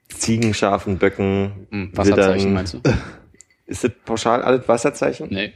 Ziegen, 0.10 0.54
Schafen, 0.54 0.98
Böcken, 0.98 1.68
Hm, 1.70 1.92
Wasserzeichen 1.94 2.40
Widdern. 2.40 2.54
meinst 2.54 2.74
du? 2.74 2.82
Ist 3.68 3.84
das 3.84 3.92
pauschal 4.04 4.42
alles 4.42 4.68
Wasserzeichen? 4.68 5.28
Nee. 5.30 5.54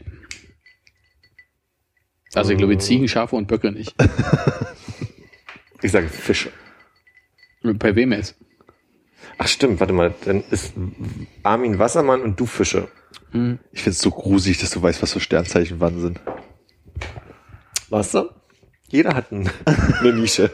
Also 2.33 2.51
ich 2.51 2.57
glaube 2.57 2.77
Ziegen, 2.77 3.07
Schafe 3.07 3.35
und 3.35 3.47
Böcke 3.47 3.71
nicht. 3.71 3.95
Ich 5.81 5.91
sage 5.91 6.07
Fische. 6.07 6.49
Bei 7.61 7.95
wem 7.95 8.11
jetzt? 8.11 8.35
Ach 9.37 9.47
stimmt, 9.47 9.79
warte 9.79 9.93
mal, 9.93 10.15
dann 10.25 10.43
ist 10.49 10.73
Armin 11.43 11.77
Wassermann 11.77 12.21
und 12.23 12.39
du 12.39 12.47
Fische. 12.47 12.87
Ich 13.71 13.83
find's 13.83 13.99
so 13.99 14.11
gruselig, 14.11 14.59
dass 14.59 14.71
du 14.71 14.81
weißt, 14.81 15.01
was 15.01 15.13
für 15.13 15.19
Sternzeichen 15.19 15.79
wann 15.79 15.99
sind. 15.99 16.19
Weißt 17.89 18.13
du? 18.13 18.29
Jeder 18.87 19.13
hat 19.15 19.31
ein, 19.31 19.49
eine 19.99 20.13
Nische. 20.13 20.51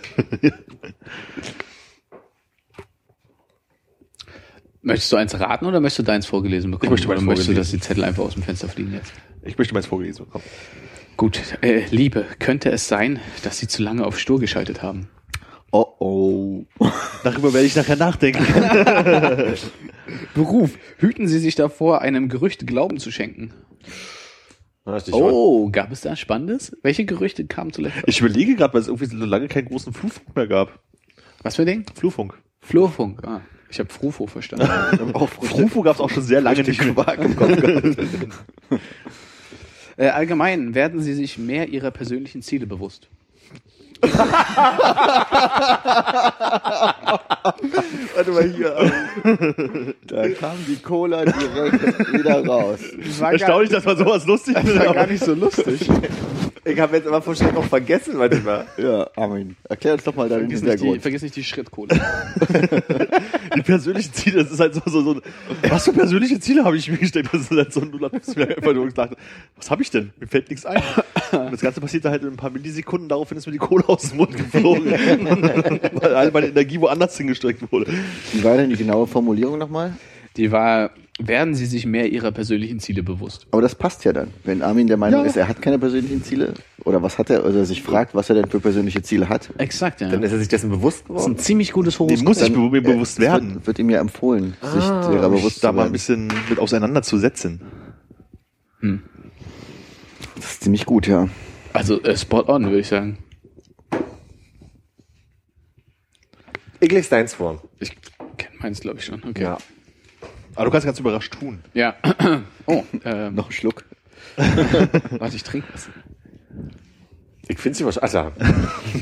Möchtest 4.82 5.12
du 5.12 5.18
eins 5.18 5.40
raten 5.40 5.66
oder 5.66 5.80
möchtest 5.80 6.00
du 6.00 6.04
deins 6.04 6.26
vorgelesen 6.26 6.72
bekommen? 6.72 6.88
Ich 6.88 6.92
möchte 6.92 7.08
meins 7.08 7.20
oder 7.20 7.26
möchtest 7.26 7.50
du, 7.50 7.54
dass 7.54 7.68
vorgelesen. 7.68 7.80
die 7.80 7.88
Zettel 7.88 8.04
einfach 8.04 8.24
aus 8.24 8.34
dem 8.34 8.44
Fenster 8.44 8.68
fliegen 8.68 8.94
jetzt? 8.94 9.14
Ich 9.44 9.58
möchte 9.58 9.74
meins 9.74 9.86
vorgelesen 9.86 10.26
bekommen. 10.26 10.44
Gut, 11.18 11.40
äh, 11.62 11.86
Liebe, 11.92 12.26
könnte 12.40 12.72
es 12.72 12.88
sein, 12.88 13.20
dass 13.44 13.60
Sie 13.60 13.68
zu 13.68 13.84
lange 13.84 14.06
auf 14.06 14.20
Stur 14.20 14.40
geschaltet 14.40 14.82
haben? 14.82 15.08
Oh, 15.72 15.86
oh. 16.00 16.66
Darüber 17.24 17.54
werde 17.54 17.68
ich 17.68 17.76
nachher 17.76 17.96
nachdenken. 17.96 18.44
Beruf, 20.34 20.77
hüten 20.98 21.27
Sie 21.27 21.39
sich 21.39 21.56
davor, 21.56 22.01
einem 22.01 22.30
Gerücht 22.30 22.65
Glauben 22.68 23.00
zu 23.00 23.12
schenken? 23.12 23.53
Oh, 25.12 25.70
gab 25.70 25.91
es 25.91 26.01
da 26.01 26.15
Spannendes? 26.15 26.75
Welche 26.82 27.06
Gerüchte 27.06 27.46
kamen 27.46 27.72
zuletzt? 27.72 27.98
Ich 28.08 28.20
überlege 28.20 28.56
gerade, 28.56 28.74
weil 28.74 28.82
es 28.82 28.88
irgendwie 28.88 29.06
so 29.06 29.25
lange 29.25 29.48
keinen 29.48 29.68
großen 29.68 29.94
Flurfunk 29.94 30.36
mehr 30.36 30.48
gab. 30.48 30.80
Was 31.44 31.56
für 31.56 31.63
ein 31.63 31.68
Ding? 31.68 31.86
Flurfunk. 31.94 32.38
Flurfunk. 32.60 33.24
Ah, 33.25 33.41
ich 33.70 33.80
habe 33.80 33.89
Frufo 33.89 34.27
verstanden. 34.27 34.68
Auch 35.13 35.30
Flurfunk 35.30 35.86
gab 35.86 35.96
es 35.96 36.01
auch 36.01 36.10
schon 36.10 36.24
sehr 36.24 36.41
lange 36.41 36.63
nicht 36.63 36.84
mehr. 36.84 36.96
Äh, 39.98 40.08
allgemein, 40.08 40.74
werden 40.74 41.01
Sie 41.01 41.13
sich 41.13 41.38
mehr 41.38 41.68
Ihrer 41.68 41.91
persönlichen 41.91 42.41
Ziele 42.41 42.65
bewusst? 42.65 43.10
Warte 48.15 48.31
mal 48.31 48.43
hier. 48.43 48.91
Da 50.08 50.29
kam 50.29 50.58
die 50.67 50.77
Cola 50.77 51.25
direkt 51.25 52.13
wieder 52.13 52.46
raus. 52.46 52.79
Erstaunlich, 53.20 53.70
dass 53.70 53.86
man 53.86 53.98
sowas 53.98 54.25
lustig 54.25 54.55
Das 54.55 54.79
war 54.79 54.93
gar 54.93 55.08
nicht 55.08 55.24
so 55.24 55.34
lustig. 55.34 55.89
Ich 56.63 56.79
habe 56.79 56.96
jetzt 56.96 57.08
aber 57.08 57.25
wahrscheinlich 57.25 57.55
noch 57.55 57.65
vergessen, 57.65 58.20
warte 58.20 58.38
mal. 58.38 58.65
Ja, 58.77 59.10
Armin. 59.15 59.55
Erklär 59.67 59.93
uns 59.93 60.03
doch 60.03 60.15
mal 60.15 60.29
deinen 60.29 60.41
Vergiss 60.41 60.62
nicht, 60.62 60.74
die, 60.74 60.77
Hintergrund. 60.77 61.01
vergiss 61.01 61.22
nicht 61.24 61.36
die 61.36 61.43
Schrittkohle. 61.43 61.89
Die 63.55 63.62
persönlichen 63.63 64.13
Ziele, 64.13 64.43
das 64.43 64.53
ist 64.53 64.60
halt 64.62 64.75
so, 64.75 64.81
so, 64.86 65.01
so 65.01 65.22
was 65.67 65.84
für 65.84 65.91
persönliche 65.91 66.39
Ziele 66.39 66.63
habe 66.63 66.77
ich 66.77 66.89
mir 66.89 66.98
gesteckt? 66.98 67.27
Das 67.34 67.41
ist 67.41 67.51
halt 67.51 67.74
so 67.74 67.81
ein 67.81 67.91
einfach 67.93 68.74
nur 68.74 68.88
gedacht, 68.88 69.12
was 69.58 69.70
habe 69.70 69.81
ich 69.81 69.91
denn? 69.91 70.13
Mir 70.20 70.27
fällt 70.27 70.50
nichts 70.50 70.65
ein. 70.65 70.81
Und 71.31 71.51
das 71.51 71.60
Ganze 71.60 71.81
passiert 71.81 72.05
halt 72.05 72.24
in 72.24 72.29
ein 72.29 72.38
paar 72.38 72.50
Millisekunden, 72.50 73.10
daraufhin 73.10 73.38
ist 73.38 73.48
mir 73.48 73.51
die 73.51 73.58
Kohle 73.58 73.84
aus 73.91 74.10
dem 74.10 74.17
Mund 74.17 74.36
geflogen. 74.36 74.86
Weil 75.93 76.15
all 76.15 76.31
meine 76.31 76.48
Energie 76.48 76.79
woanders 76.79 77.17
hingestreckt 77.17 77.71
wurde. 77.71 77.91
Wie 78.33 78.43
war 78.43 78.57
denn 78.57 78.69
die 78.69 78.75
genaue 78.77 79.07
Formulierung 79.07 79.57
nochmal? 79.57 79.93
Die 80.38 80.50
war, 80.50 80.91
werden 81.19 81.55
Sie 81.55 81.65
sich 81.65 81.86
mehr 81.86 82.10
Ihrer 82.10 82.31
persönlichen 82.31 82.79
Ziele 82.79 83.03
bewusst? 83.03 83.48
Aber 83.51 83.62
das 83.62 83.75
passt 83.75 84.05
ja 84.05 84.13
dann. 84.13 84.29
Wenn 84.45 84.62
Armin 84.62 84.88
der 84.88 84.95
Meinung 84.95 85.21
Ja. 85.21 85.25
ist, 85.27 85.36
er 85.36 85.50
hat 85.50 85.62
keine 85.62 85.77
persönlichen 85.77 86.24
Ziele, 86.24 86.53
oder 86.86 87.03
was 87.03 87.17
hat 87.17 87.29
er, 87.29 87.45
oder 87.45 87.65
sich 87.65 87.83
fragt, 87.83 88.15
was 88.15 88.29
er 88.29 88.36
denn 88.36 88.48
für 88.50 88.62
persönliche 88.62 89.01
Ziele 89.01 89.27
hat. 89.27 89.50
Exakt, 89.57 90.00
ja. 90.00 90.07
Dann 90.07 90.24
ist 90.24 90.31
er 90.31 90.39
sich 90.39 90.48
dessen 90.48 90.69
bewusst 90.69 91.00
das 91.00 91.03
ist 91.03 91.10
ein 91.10 91.15
geworden. 91.33 91.38
ziemlich 91.39 91.74
gutes 91.74 91.95
Dem 91.98 92.07
Horoskop. 92.07 92.27
muss 92.27 92.41
ich 92.41 92.55
mir 92.55 92.81
bewusst 92.81 93.19
Es 93.19 93.19
werden. 93.19 93.55
Wird, 93.55 93.67
wird 93.67 93.79
ihm 93.79 93.89
ja 93.89 94.00
empfohlen, 94.00 94.53
sich 94.62 94.83
Ah, 94.86 95.12
derer 95.12 95.27
Mich 95.29 95.41
bewusst 95.41 95.62
da 95.65 95.69
zu 95.71 95.75
mal 95.75 95.86
ein 95.88 95.91
bisschen 95.91 96.29
mit 96.50 96.60
auseinanderzusetzen. 96.60 97.62
Das 100.36 100.45
ist 100.53 100.63
ziemlich 100.63 100.86
gut, 100.86 101.07
ja. 101.07 101.27
Also 101.74 102.01
äh, 102.03 102.17
spot 102.17 102.45
on, 102.48 102.63
würde 102.65 102.79
ich 102.79 102.88
sagen. 102.88 103.17
Ich 106.82 106.92
lese 106.92 107.12
deins 107.12 107.36
vor. 107.36 107.62
Ich 107.80 107.96
kenne 108.38 108.56
meins, 108.60 108.82
glaube 108.82 108.98
ich, 108.98 109.06
schon. 109.06 109.24
Okay. 109.24 109.44
Ja. 109.44 109.58
Aber 110.56 110.66
du 110.66 110.72
kannst 110.72 110.86
ganz 110.86 111.00
überrascht 111.00 111.34
tun. 111.34 111.60
Ja. 111.74 111.96
Oh, 112.68 112.84
ähm, 113.04 113.36
Noch 113.36 113.46
einen 113.46 113.52
Schluck. 113.52 113.84
warte, 114.38 115.36
ich 115.36 115.44
trinke 115.44 115.68
was. 115.74 115.90
Ich 117.48 117.58
finde 117.58 117.78
sie 117.78 117.84
wahrscheinlich. 117.84 118.16
Alter. 118.16 118.32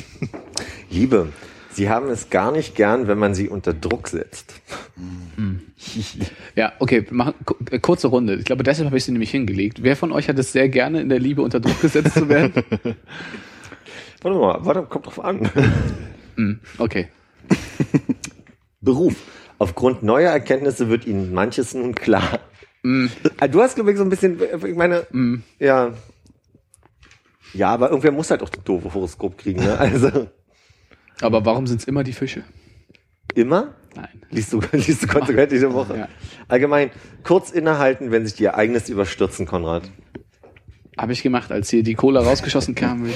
Liebe, 0.90 1.28
Sie 1.72 1.90
haben 1.90 2.10
es 2.10 2.30
gar 2.30 2.52
nicht 2.52 2.76
gern, 2.76 3.08
wenn 3.08 3.20
man 3.20 3.36
Sie 3.36 3.48
unter 3.48 3.74
Druck 3.74 4.08
setzt. 4.08 4.54
Ja, 6.56 6.74
okay, 6.80 7.06
machen 7.12 7.36
äh, 7.70 7.80
kurze 7.80 8.08
Runde. 8.08 8.36
Ich 8.36 8.46
glaube, 8.46 8.64
deshalb 8.64 8.88
habe 8.88 8.98
ich 8.98 9.04
sie 9.04 9.12
nämlich 9.12 9.32
hingelegt. 9.32 9.84
Wer 9.84 9.96
von 9.96 10.12
euch 10.12 10.30
hat 10.30 10.40
es 10.40 10.52
sehr 10.52 10.68
gerne, 10.68 11.00
in 11.00 11.10
der 11.10 11.20
Liebe 11.20 11.42
unter 11.42 11.60
Druck 11.60 11.80
gesetzt 11.82 12.14
zu 12.16 12.28
werden? 12.28 12.54
Warte 14.22 14.38
mal, 14.38 14.66
warte, 14.66 14.82
kommt 14.84 15.06
drauf 15.06 15.24
an. 15.24 15.50
Hm, 16.36 16.60
okay. 16.78 17.08
Beruf. 18.82 19.16
Aufgrund 19.58 20.04
neuer 20.04 20.32
Erkenntnisse 20.32 20.90
wird 20.90 21.06
Ihnen 21.06 21.34
manches 21.34 21.74
nun 21.74 21.94
klar. 21.96 22.40
Ah, 23.40 23.48
Du 23.48 23.62
hast, 23.62 23.76
glaube 23.76 23.92
ich, 23.92 23.98
so 23.98 24.04
ein 24.04 24.10
bisschen, 24.10 24.40
ich 24.66 24.76
meine, 24.76 25.06
ja. 25.60 25.94
Ja, 27.54 27.70
aber 27.72 27.90
irgendwer 27.90 28.12
muss 28.12 28.32
halt 28.32 28.42
auch 28.42 28.50
das 28.50 28.64
doofe 28.64 28.94
Horoskop 28.94 29.38
kriegen, 29.38 29.62
ne? 29.64 29.78
Also, 29.78 30.28
Aber 31.20 31.44
warum 31.46 31.68
sind 31.68 31.82
es 31.82 31.88
immer 31.88 32.04
die 32.04 32.14
Fische? 32.14 32.44
immer? 33.36 33.76
Nein. 33.96 34.22
Liest 34.30 34.54
du, 34.54 34.62
liest 34.72 35.04
du 35.04 35.08
konsequent 35.08 35.52
diese 35.52 35.74
Woche? 35.74 35.98
Ja. 35.98 36.08
Allgemein, 36.48 36.92
kurz 37.24 37.52
innehalten, 37.52 38.12
wenn 38.12 38.26
sich 38.26 38.36
dir 38.36 38.56
eigenes 38.56 38.88
überstürzen, 38.90 39.46
Konrad. 39.46 39.92
Habe 41.00 41.14
ich 41.14 41.24
gemacht, 41.24 41.50
als 41.50 41.70
hier 41.70 41.82
die 41.82 41.94
Cola 41.94 42.20
rausgeschossen 42.20 42.76
kam. 42.76 43.08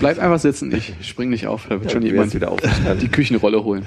bleib 0.00 0.18
einfach 0.18 0.40
sitzen, 0.40 0.74
ich 0.74 0.94
spring 1.00 1.30
nicht 1.30 1.46
auf, 1.46 1.66
da 1.68 1.80
wird 1.80 1.92
schon 1.92 2.00
du 2.00 2.08
jemand 2.08 2.34
wieder 2.34 2.50
aufgestanden. 2.50 2.98
die 2.98 3.08
Küchenrolle 3.08 3.62
holen. 3.62 3.86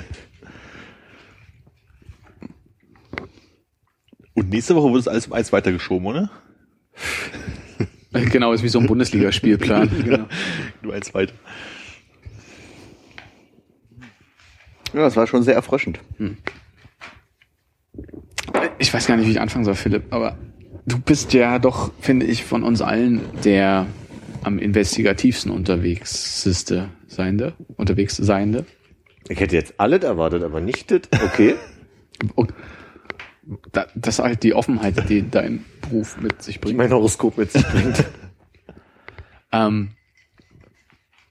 Und 4.34 4.50
nächste 4.50 4.76
Woche 4.78 4.94
wird 4.94 5.02
es 5.02 5.10
alles 5.10 5.28
um 5.28 5.34
eins 5.34 5.52
weitergeschoben, 5.52 6.08
oder? 6.08 6.32
Genau, 8.14 8.54
ist 8.54 8.64
wie 8.64 8.70
so 8.70 8.80
ein 8.80 8.88
Bundesligaspielplan. 8.88 9.90
genau. 10.04 10.28
Nur 10.82 10.94
eins 10.94 11.14
weiter. 11.14 11.34
Ja, 14.94 15.02
das 15.02 15.18
war 15.18 15.28
schon 15.28 15.44
sehr 15.44 15.56
erfrischend. 15.56 16.00
Ich 18.78 18.94
weiß 18.94 19.06
gar 19.08 19.18
nicht, 19.18 19.28
wie 19.28 19.32
ich 19.32 19.42
anfangen 19.42 19.66
soll, 19.66 19.76
Philipp, 19.76 20.14
aber 20.14 20.38
du 20.86 21.00
bist 21.00 21.34
ja 21.34 21.60
doch, 21.60 21.92
finde 22.00 22.26
ich, 22.26 22.44
von 22.44 22.64
uns 22.64 22.82
allen 22.82 23.22
der 23.44 23.88
am 24.44 24.60
investigativsten 24.60 25.52
unterwegs 25.52 26.44
Seiende, 27.08 27.54
unterwegs 27.78 28.18
Seiende. 28.18 28.66
Ich 29.30 29.40
hätte 29.40 29.56
jetzt 29.56 29.76
alles 29.80 30.04
erwartet, 30.04 30.44
aber 30.44 30.60
nicht 30.60 30.92
das. 30.92 31.02
Okay. 31.24 31.56
Und 32.36 32.54
da, 33.72 33.88
das 33.96 34.20
ist 34.20 34.24
halt 34.24 34.44
die 34.44 34.54
Offenheit, 34.54 35.10
die 35.10 35.30
dein 35.30 35.66
Beruf 35.82 36.20
mit 36.22 36.42
sich 36.42 36.60
bringt. 36.60 36.78
mein 36.78 36.92
Horoskop 36.92 37.38
mit 37.38 37.52
sich 37.52 37.66
bringt. 37.68 38.04
Ähm, 39.56 39.92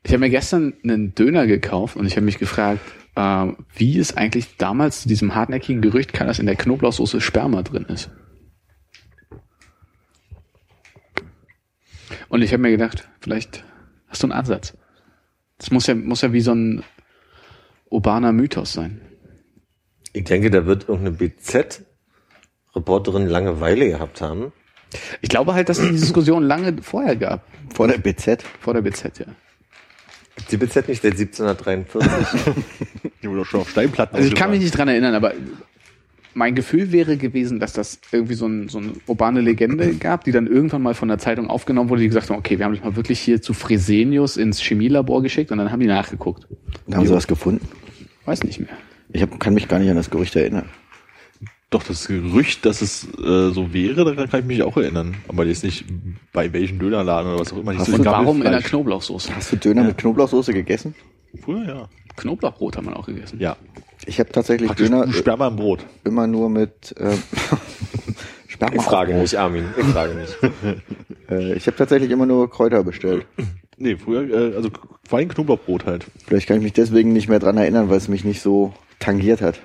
ich 0.04 0.12
habe 0.12 0.20
mir 0.20 0.30
gestern 0.30 0.74
einen 0.84 1.12
Döner 1.14 1.48
gekauft 1.48 1.96
und 1.96 2.06
ich 2.06 2.14
habe 2.14 2.24
mich 2.24 2.38
gefragt, 2.38 2.80
ähm, 3.16 3.56
wie 3.74 3.98
es 3.98 4.16
eigentlich 4.16 4.56
damals 4.56 5.02
zu 5.02 5.08
diesem 5.08 5.34
hartnäckigen 5.34 5.82
Gerücht 5.82 6.12
kam, 6.12 6.28
dass 6.28 6.38
in 6.38 6.46
der 6.46 6.54
Knoblauchsoße 6.54 7.20
Sperma 7.20 7.62
drin 7.62 7.86
ist. 7.88 8.10
Und 12.28 12.42
ich 12.42 12.52
habe 12.52 12.62
mir 12.62 12.70
gedacht, 12.70 13.08
vielleicht 13.20 13.64
hast 14.08 14.22
du 14.22 14.26
einen 14.26 14.32
Ansatz. 14.32 14.76
Das 15.58 15.70
muss 15.70 15.86
ja, 15.86 15.94
muss 15.94 16.22
ja 16.22 16.32
wie 16.32 16.40
so 16.40 16.54
ein 16.54 16.82
urbaner 17.90 18.32
Mythos 18.32 18.72
sein. 18.72 19.00
Ich 20.12 20.24
denke, 20.24 20.50
da 20.50 20.66
wird 20.66 20.88
irgendeine 20.88 21.16
BZ-Reporterin 21.16 23.26
Langeweile 23.26 23.88
gehabt 23.88 24.20
haben. 24.20 24.52
Ich 25.20 25.28
glaube 25.30 25.54
halt, 25.54 25.68
dass 25.68 25.78
es 25.78 25.86
die 25.86 25.92
Diskussion 25.96 26.42
lange 26.42 26.82
vorher 26.82 27.16
gab, 27.16 27.46
Vor 27.74 27.88
der 27.88 27.98
BZ. 27.98 28.42
vor 28.60 28.74
der 28.74 28.82
BZ, 28.82 29.18
ja. 29.20 29.26
Die 30.50 30.56
BZ 30.56 30.88
nicht 30.88 31.02
seit 31.02 31.12
1743. 31.12 32.54
Die 33.22 33.28
wurde 33.28 33.40
doch 33.40 33.46
schon 33.46 33.60
auf 33.60 33.70
Steinplatten 33.70 34.16
Also 34.16 34.28
ich 34.28 34.34
kann 34.34 34.50
mich 34.50 34.60
nicht 34.60 34.76
dran 34.76 34.88
erinnern, 34.88 35.14
aber 35.14 35.32
mein 36.34 36.54
Gefühl 36.54 36.92
wäre 36.92 37.16
gewesen, 37.16 37.60
dass 37.60 37.72
das 37.72 38.00
irgendwie 38.10 38.34
so, 38.34 38.46
ein, 38.46 38.68
so 38.68 38.78
eine 38.78 38.92
urbane 39.06 39.40
Legende 39.40 39.94
gab, 40.00 40.24
die 40.24 40.32
dann 40.32 40.46
irgendwann 40.46 40.82
mal 40.82 40.94
von 40.94 41.08
der 41.08 41.18
Zeitung 41.18 41.48
aufgenommen 41.48 41.90
wurde, 41.90 42.02
die 42.02 42.08
gesagt 42.08 42.30
haben, 42.30 42.38
okay, 42.38 42.58
wir 42.58 42.64
haben 42.64 42.72
dich 42.72 42.84
mal 42.84 42.96
wirklich 42.96 43.20
hier 43.20 43.42
zu 43.42 43.54
Fresenius 43.54 44.36
ins 44.36 44.60
Chemielabor 44.60 45.22
geschickt 45.22 45.52
und 45.52 45.58
dann 45.58 45.70
haben 45.70 45.80
die 45.80 45.86
nachgeguckt. 45.86 46.46
Da 46.86 46.98
haben 46.98 47.06
sie 47.06 47.14
was 47.14 47.26
gefunden. 47.26 47.66
Weiß 48.24 48.42
nicht 48.44 48.60
mehr. 48.60 48.70
Ich 49.12 49.22
hab, 49.22 49.38
kann 49.40 49.54
mich 49.54 49.68
gar 49.68 49.78
nicht 49.78 49.90
an 49.90 49.96
das 49.96 50.10
Gerücht 50.10 50.36
erinnern. 50.36 50.66
Doch, 51.70 51.82
das 51.82 52.06
Gerücht, 52.06 52.66
dass 52.66 52.82
es 52.82 53.08
äh, 53.18 53.50
so 53.50 53.72
wäre, 53.72 54.04
daran 54.04 54.28
kann 54.28 54.40
ich 54.40 54.46
mich 54.46 54.62
auch 54.62 54.76
erinnern. 54.76 55.16
Aber 55.28 55.46
jetzt 55.46 55.64
nicht 55.64 55.86
bei 56.32 56.52
welchen 56.52 56.78
Dönerladen 56.78 57.32
oder 57.32 57.40
was 57.40 57.52
auch 57.52 57.58
immer. 57.58 57.74
Hast 57.74 57.88
Und 57.88 57.96
viel 57.96 58.04
warum 58.04 58.42
in 58.42 58.50
der. 58.50 58.60
Knoblauchsoße? 58.60 59.34
Hast 59.34 59.52
du 59.52 59.56
Döner 59.56 59.84
mit 59.84 59.96
Knoblauchsoße 59.96 60.52
gegessen? 60.52 60.94
Früher, 61.42 61.64
ja. 61.64 61.88
Knoblauchbrot 62.16 62.76
haben 62.76 62.86
wir 62.86 62.96
auch 62.96 63.06
gegessen. 63.06 63.38
Ja. 63.40 63.56
Ich 64.06 64.18
habe 64.18 64.30
tatsächlich 64.30 64.68
Praktisch 64.68 64.88
Döner 64.88 65.12
Sperma 65.12 65.48
im 65.48 65.56
Brot. 65.56 65.80
äh, 65.80 66.08
immer 66.08 66.26
nur 66.26 66.50
mit 66.50 66.94
äh, 66.98 67.16
Sperma. 68.48 68.74
Ich 68.76 68.82
frage 68.82 69.14
nicht, 69.14 69.34
Armin. 69.36 69.64
Ich 69.76 69.86
frage 69.86 70.14
nicht. 70.14 70.38
Äh, 71.30 71.54
ich 71.54 71.66
habe 71.66 71.76
tatsächlich 71.76 72.10
immer 72.10 72.26
nur 72.26 72.50
Kräuter 72.50 72.82
bestellt. 72.82 73.26
Nee, 73.78 73.96
früher, 73.96 74.28
äh, 74.28 74.56
also 74.56 74.70
vor 75.08 75.18
allem 75.18 75.28
Knoblauchbrot 75.28 75.86
halt. 75.86 76.04
Vielleicht 76.26 76.46
kann 76.48 76.56
ich 76.58 76.62
mich 76.62 76.72
deswegen 76.72 77.12
nicht 77.12 77.28
mehr 77.28 77.38
dran 77.38 77.56
erinnern, 77.56 77.88
weil 77.88 77.96
es 77.96 78.08
mich 78.08 78.24
nicht 78.24 78.42
so 78.42 78.74
tangiert 78.98 79.40
hat. 79.40 79.60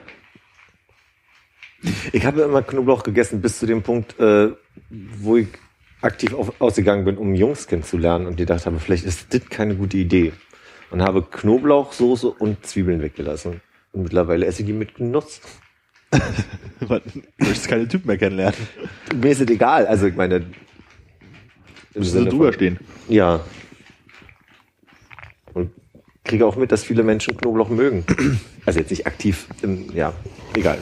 Ich 2.13 2.26
habe 2.26 2.41
immer 2.41 2.62
Knoblauch 2.62 3.04
gegessen 3.04 3.41
bis 3.41 3.60
zu 3.60 3.65
dem 3.65 3.82
Punkt, 3.84 4.19
äh, 4.19 4.50
wo 4.89 5.38
ich 5.38 5.48
aktiv 6.02 6.34
auf, 6.34 6.62
ausgegangen 6.62 7.06
bin, 7.06 7.17
um 7.17 7.34
Jungs 7.36 7.67
kennenzulernen 7.67 8.28
und 8.28 8.38
gedacht 8.38 8.65
habe, 8.65 8.80
vielleicht 8.80 9.06
ist 9.06 9.34
das 9.34 9.48
keine 9.50 9.76
gute 9.76 9.98
Idee. 9.98 10.32
Und 10.89 11.02
habe 11.02 11.21
Knoblauchsoße 11.21 12.30
und 12.30 12.65
Zwiebeln 12.65 13.02
weggelassen. 13.02 13.62
Und 13.91 14.04
mittlerweile 14.04 14.45
esse 14.45 14.62
ich 14.62 14.67
die 14.67 14.73
mit 14.73 14.95
Genuss. 14.95 15.41
Du 16.80 17.02
möchtest 17.39 17.67
keine 17.67 17.88
Typen 17.88 18.08
mehr 18.08 18.17
kennenlernen. 18.17 18.56
Mir 19.15 19.32
ist 19.32 19.41
es 19.41 19.50
egal. 19.50 19.88
Also 19.88 20.06
ich 20.06 20.15
meine. 20.15 20.45
Müssen 21.95 22.12
Sinne 22.12 22.30
drüber 22.30 22.54
stehen. 22.54 22.78
Ja. 23.10 23.39
Und 25.54 25.71
kriege 26.23 26.45
auch 26.45 26.56
mit, 26.56 26.71
dass 26.71 26.84
viele 26.84 27.04
Menschen 27.04 27.36
Knoblauch 27.36 27.69
mögen. 27.69 28.06
Also 28.65 28.80
jetzt 28.80 28.89
nicht 28.89 29.08
aktiv, 29.08 29.47
im, 29.62 29.95
ja, 29.95 30.12
egal. 30.54 30.78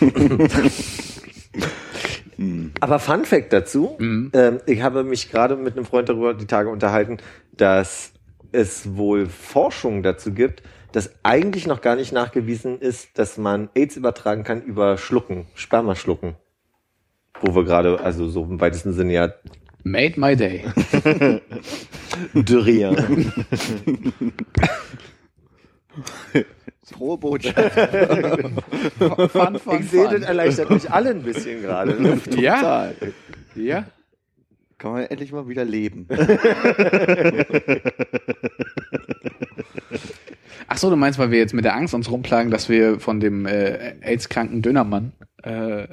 Aber 2.80 2.98
Fun 2.98 3.24
Fact 3.24 3.52
dazu, 3.52 3.96
ähm, 4.00 4.32
ich 4.66 4.82
habe 4.82 5.04
mich 5.04 5.30
gerade 5.30 5.54
mit 5.54 5.76
einem 5.76 5.86
Freund 5.86 6.08
darüber 6.08 6.34
die 6.34 6.46
Tage 6.46 6.68
unterhalten, 6.68 7.18
dass 7.52 8.12
es 8.52 8.96
wohl 8.96 9.26
Forschung 9.26 10.02
dazu 10.02 10.32
gibt, 10.32 10.62
dass 10.92 11.10
eigentlich 11.22 11.66
noch 11.66 11.80
gar 11.80 11.96
nicht 11.96 12.12
nachgewiesen 12.12 12.80
ist, 12.80 13.18
dass 13.18 13.38
man 13.38 13.68
AIDS 13.74 13.96
übertragen 13.96 14.44
kann 14.44 14.62
über 14.62 14.96
Schlucken, 14.96 15.46
Sperma 15.54 15.94
schlucken. 15.94 16.36
Wo 17.40 17.54
wir 17.54 17.64
gerade, 17.64 18.00
also 18.00 18.28
so 18.28 18.44
im 18.44 18.60
weitesten 18.60 18.92
Sinne 18.92 19.12
ja 19.12 19.32
Made 19.84 20.18
my 20.18 20.34
day. 20.34 20.64
Dürrier. 22.34 22.96
Frohe 26.82 27.18
Botschaft. 27.18 27.72
Fun, 29.32 29.58
fun, 29.58 29.80
Ich 29.80 29.90
sehe, 29.90 30.08
das 30.08 30.22
erleichtert 30.22 30.70
mich 30.70 30.90
alle 30.90 31.10
ein 31.10 31.22
bisschen 31.22 31.62
gerade. 31.62 32.18
Ja, 32.36 32.90
ja. 33.54 33.86
Kann 34.78 34.92
man 34.92 35.04
endlich 35.04 35.32
mal 35.32 35.48
wieder 35.48 35.64
leben. 35.64 36.06
Ach 40.68 40.76
so, 40.76 40.90
du 40.90 40.96
meinst, 40.96 41.18
weil 41.18 41.30
wir 41.30 41.38
jetzt 41.38 41.54
mit 41.54 41.64
der 41.64 41.74
Angst 41.74 41.94
uns 41.94 42.10
rumplagen, 42.10 42.50
dass 42.50 42.68
wir 42.68 43.00
von 43.00 43.20
dem 43.20 43.46
äh, 43.46 43.94
AIDS-kranken 44.02 44.60
Dönermann 44.62 45.12
äh, 45.42 45.86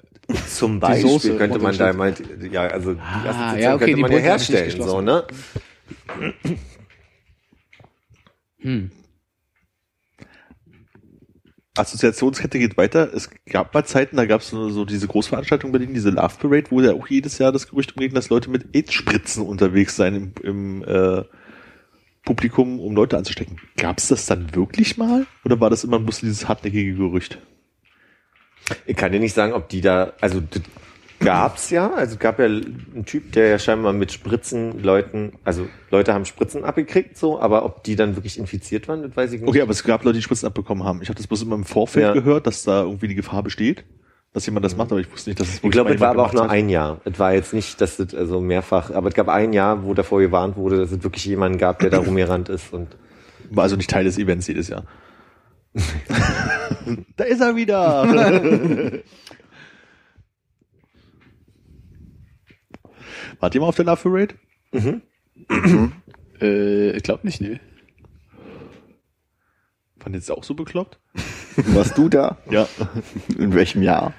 Zum 0.48 0.74
Die 0.74 0.80
Beispiel 0.80 1.10
Soße 1.10 1.38
könnte 1.38 1.60
man 1.60 1.78
da 1.78 1.94
mal, 1.94 2.14
ja, 2.52 2.64
also 2.64 2.94
die 2.96 3.00
Ah, 3.00 3.56
ja, 3.56 3.76
okay, 3.76 3.86
könnte 3.86 3.96
die 3.96 4.02
man 4.02 4.12
ja 4.12 4.18
herstellen, 4.18 4.82
so, 4.82 5.00
ne? 5.02 5.26
hm. 8.60 8.92
Assoziationskette 11.76 12.60
geht 12.60 12.78
weiter. 12.78 13.12
Es 13.14 13.30
gab 13.46 13.74
mal 13.74 13.84
Zeiten, 13.84 14.18
da 14.18 14.26
gab 14.26 14.42
es 14.42 14.50
so, 14.50 14.70
so 14.70 14.86
diese 14.86 15.08
Großveranstaltung 15.08 15.70
in 15.70 15.72
Berlin, 15.72 15.94
diese 15.94 16.12
Love 16.12 16.36
Parade, 16.40 16.66
wo 16.70 16.82
ja 16.82 16.94
auch 16.94 17.08
jedes 17.08 17.40
Jahr 17.40 17.52
das 17.52 17.68
Gerücht 17.68 17.96
umging, 17.96 18.14
dass 18.14 18.30
Leute 18.30 18.50
mit 18.50 18.76
AIDS-Spritzen 18.76 19.44
unterwegs 19.44 19.96
seien 19.96 20.16
im, 20.16 20.34
im 20.44 20.84
äh, 20.84 21.24
Publikum, 22.24 22.80
um 22.80 22.96
Leute 22.96 23.18
anzustecken. 23.18 23.60
Gab 23.78 23.98
es 23.98 24.08
das 24.08 24.28
dann 24.28 24.56
wirklich 24.56 24.98
mal? 24.98 25.26
Oder 25.44 25.60
war 25.60 25.70
das 25.70 25.84
immer 25.84 26.00
bloß 26.00 26.20
dieses 26.20 26.48
hartnäckige 26.48 26.94
Gerücht? 26.94 27.40
Ich 28.86 28.96
kann 28.96 29.12
dir 29.12 29.20
nicht 29.20 29.34
sagen, 29.34 29.54
ob 29.54 29.68
die 29.68 29.82
da, 29.82 30.14
also 30.22 30.42
gab's 31.24 31.70
ja, 31.70 31.92
also 31.94 32.14
es 32.14 32.20
gab 32.20 32.40
ja 32.40 32.46
einen 32.46 33.04
Typ, 33.06 33.32
der 33.34 33.48
ja 33.50 33.60
scheinbar 33.60 33.94
mit 33.94 34.12
Spritzen 34.12 34.82
Leuten, 34.84 35.34
also 35.44 35.68
Leute 35.92 36.14
haben 36.14 36.26
Spritzen 36.26 36.64
abgekriegt, 36.64 37.18
so, 37.18 37.40
aber 37.40 37.66
ob 37.66 37.84
die 37.84 37.96
dann 37.96 38.16
wirklich 38.16 38.38
infiziert 38.38 38.88
waren, 38.88 39.02
das 39.04 39.16
weiß 39.16 39.34
ich 39.34 39.42
nicht. 39.42 39.50
Okay, 39.50 39.62
aber 39.62 39.72
es 39.72 39.84
gab 39.84 40.04
Leute, 40.04 40.18
die 40.18 40.22
Spritzen 40.24 40.48
abbekommen 40.48 40.84
haben. 40.84 41.02
Ich 41.02 41.10
habe 41.10 41.18
das 41.18 41.28
bloß 41.28 41.42
immer 41.44 41.56
im 41.56 41.64
Vorfeld 41.66 42.06
Ja. 42.06 42.14
gehört, 42.14 42.48
dass 42.48 42.64
da 42.64 42.84
irgendwie 42.84 43.08
die 43.08 43.16
Gefahr 43.16 43.44
besteht, 43.44 43.84
dass 44.34 44.46
jemand 44.46 44.66
das 44.66 44.76
macht, 44.76 44.92
aber 44.92 45.00
ich 45.02 45.12
wusste 45.12 45.30
nicht, 45.30 45.40
dass 45.40 45.48
es 45.50 45.64
Ich 45.64 45.70
glaube, 45.72 45.94
es 45.94 46.00
war 46.02 46.10
aber 46.10 46.24
auch 46.24 46.34
nur 46.34 46.44
hat. 46.46 46.50
ein 46.52 46.70
Jahr. 46.70 47.00
Es 47.06 47.20
war 47.20 47.34
jetzt 47.34 47.54
nicht, 47.54 47.80
dass 47.82 47.98
das 47.98 48.14
also 48.16 48.42
mehrfach, 48.42 48.92
aber 48.92 49.10
es 49.10 49.14
gab 49.14 49.30
ein 49.30 49.54
Jahr, 49.54 49.84
wo 49.86 49.94
davor 49.94 50.22
gewarnt 50.22 50.56
wurde, 50.58 50.78
dass 50.78 50.92
es 50.92 51.04
wirklich 51.04 51.26
jemanden 51.26 51.58
gab, 51.58 51.80
der 51.80 51.90
da 51.92 51.98
rumgerannt 52.06 52.50
ist 52.50 52.74
und 52.74 52.88
War 53.52 53.64
also 53.66 53.76
nicht 53.76 53.90
Teil 53.90 54.04
des 54.06 54.18
Events 54.18 54.48
jedes 54.48 54.68
Jahr. 54.70 54.86
da 57.18 57.24
ist 57.24 57.42
er 57.42 57.56
wieder. 57.56 59.02
Wart 63.44 63.56
ihr 63.56 63.60
mal 63.60 63.68
auf 63.68 63.76
der 63.76 63.84
Love 63.84 64.02
Parade? 64.02 64.36
Äh, 66.42 66.92
ich 66.98 67.04
glaube 67.04 67.26
nicht, 67.28 67.42
ne. 67.42 67.60
Fand 70.00 70.16
jetzt 70.16 70.32
auch 70.32 70.44
so 70.44 70.56
bekloppt? 70.56 70.98
Warst 71.58 71.98
du 71.98 72.10
da? 72.10 72.38
Ja. 72.50 72.68
In 73.38 73.54
welchem 73.54 73.84
Jahr? 73.84 74.14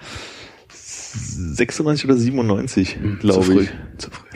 96 0.68 2.04
oder 2.04 2.16
97, 2.16 2.98
glaube 3.18 3.42
früh. 3.44 3.62
ich. 3.62 3.70
Zu 3.98 4.10
früh. 4.10 4.26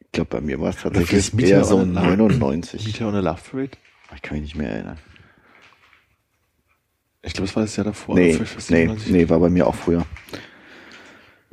Ich 0.00 0.12
glaube, 0.12 0.30
bei 0.30 0.40
mir 0.40 0.60
war 0.60 0.70
es 0.70 0.76
tatsächlich 0.76 1.32
Meteor 1.32 1.58
eher 1.58 1.64
so 1.64 1.78
on 1.78 1.96
a- 1.96 2.02
99. 2.16 2.84
Meteor 2.84 3.08
on 3.08 3.14
a 3.14 3.20
Love 3.20 3.40
Parade? 3.50 3.70
Ich 4.14 4.22
kann 4.22 4.34
mich 4.38 4.42
nicht 4.42 4.56
mehr 4.56 4.70
erinnern. 4.70 4.98
Ich 7.22 7.32
glaube, 7.32 7.48
es 7.48 7.56
war 7.56 7.62
das 7.62 7.74
Jahr 7.76 7.84
davor. 7.84 8.14
Nee, 8.16 8.36
nee, 8.38 8.44
97. 8.44 9.12
nee, 9.12 9.28
war 9.28 9.40
bei 9.40 9.50
mir 9.50 9.66
auch 9.68 9.74
früher. 9.74 10.04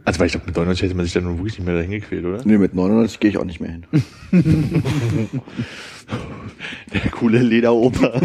Also, 0.05 0.19
weil 0.19 0.27
ich 0.27 0.33
glaube, 0.33 0.45
mit 0.45 0.55
99 0.55 0.83
hätte 0.83 0.95
man 0.95 1.05
sich 1.05 1.13
dann 1.13 1.23
nun 1.23 1.37
wirklich 1.39 1.57
nicht 1.57 1.65
mehr 1.65 1.75
dahin 1.75 1.91
gequält, 1.91 2.23
oder? 2.25 2.41
Nee, 2.45 2.59
mit 2.59 2.75
99 2.75 3.19
gehe 3.19 3.31
ich 3.31 3.37
auch 3.37 3.43
nicht 3.43 3.59
mehr 3.59 3.71
hin. 3.71 3.85
Der 6.93 7.11
coole 7.11 7.39
Lederoper. 7.39 8.21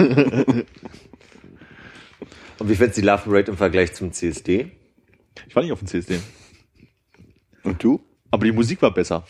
Und 2.59 2.69
wie 2.69 2.75
du 2.75 2.89
die 2.89 3.01
Love 3.01 3.23
Parade 3.25 3.51
im 3.51 3.57
Vergleich 3.57 3.95
zum 3.95 4.13
CSD? 4.13 4.71
Ich 5.49 5.57
war 5.57 5.63
nicht 5.63 5.73
auf 5.73 5.79
dem 5.79 5.89
CSD. 5.89 6.21
Und 7.63 7.83
du? 7.83 8.01
Aber 8.31 8.45
die 8.45 8.53
Musik 8.53 8.83
war 8.83 8.93
besser. 8.93 9.25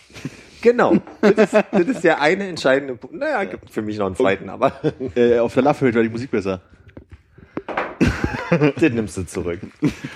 Genau. 0.60 0.96
Das 1.20 1.38
ist, 1.38 1.64
das 1.70 1.86
ist 1.86 2.04
der 2.04 2.20
eine 2.20 2.48
entscheidende 2.48 2.96
Punkt. 2.96 3.16
Naja, 3.16 3.44
gibt 3.44 3.70
für 3.70 3.82
mich 3.82 3.96
noch 3.96 4.06
einen 4.06 4.16
zweiten, 4.16 4.48
aber 4.48 4.72
Äh, 5.14 5.38
auf 5.38 5.54
der 5.54 5.62
Love 5.62 5.78
Parade 5.78 5.94
war 5.94 6.02
die 6.02 6.08
Musik 6.08 6.30
besser. 6.30 6.60
den 8.80 8.94
nimmst 8.94 9.16
du 9.16 9.24
zurück. 9.26 9.60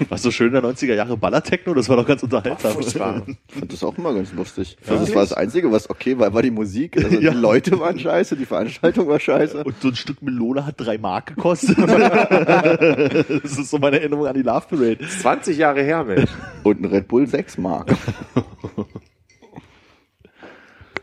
Was 0.09 0.23
so 0.23 0.31
schön 0.31 0.49
in 0.49 0.55
der 0.55 0.62
90er 0.62 0.94
Jahre 0.94 1.16
Ballertechno, 1.16 1.75
das 1.75 1.88
war 1.88 1.97
doch 1.97 2.07
ganz 2.07 2.23
unterhaltsam. 2.23 2.77
Ich 2.81 2.92
fand 2.94 3.73
das 3.73 3.85
auch 3.85 3.97
immer 3.97 4.12
ganz 4.14 4.33
lustig. 4.33 4.77
Also 4.87 5.05
das 5.05 5.14
war 5.14 5.23
das 5.23 5.33
Einzige, 5.33 5.70
was 5.70 5.88
okay 5.90 6.18
war, 6.18 6.33
war 6.35 6.42
die 6.42 6.51
Musik. 6.51 6.97
Also 6.97 7.18
Ja. 7.18 7.31
die 7.33 7.37
Leute 7.38 7.79
waren 7.79 7.99
scheiße, 7.99 8.37
die 8.37 8.47
Veranstaltung 8.47 9.09
war 9.09 9.20
scheiße. 9.20 9.62
Und 9.64 9.81
so 9.81 9.88
ein 9.88 9.97
Stück 9.97 10.23
Melone 10.23 10.66
hat 10.66 10.75
drei 10.79 10.99
Mark 10.99 11.35
gekostet. 11.35 11.77
das 11.79 13.59
ist 13.59 13.70
so 13.70 13.79
meine 13.79 13.99
Erinnerung 14.01 14.27
an 14.27 14.35
die 14.35 14.42
Love 14.42 14.66
Parade. 14.68 14.99
20 15.07 15.57
Jahre 15.57 15.83
her, 15.83 16.05
Mensch. 16.05 16.31
Und 16.62 16.81
ein 16.81 16.87
Red 16.87 17.09
Bull 17.09 17.27
6 17.27 17.59
Mark. 17.59 17.94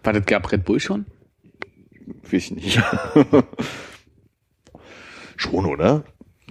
War 0.03 0.13
das 0.13 0.25
gab 0.25 0.51
Red 0.51 0.65
Bull 0.65 0.79
schon? 0.79 1.05
Weiß 2.23 2.33
ich 2.33 2.51
nicht. 2.51 2.81
Schon, 5.37 5.65
oder? 5.65 6.03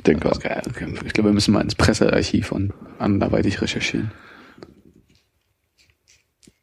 Denke 0.06 0.28
Das 0.28 0.38
ist 0.38 0.42
geil. 0.44 0.62
Okay. 0.68 0.94
Ich 1.04 1.12
glaube, 1.12 1.28
wir 1.30 1.34
müssen 1.34 1.52
mal 1.52 1.60
ins 1.60 1.74
Pressearchiv 1.74 2.52
und 2.52 2.72
anderweitig 2.98 3.60
recherchieren. 3.60 4.10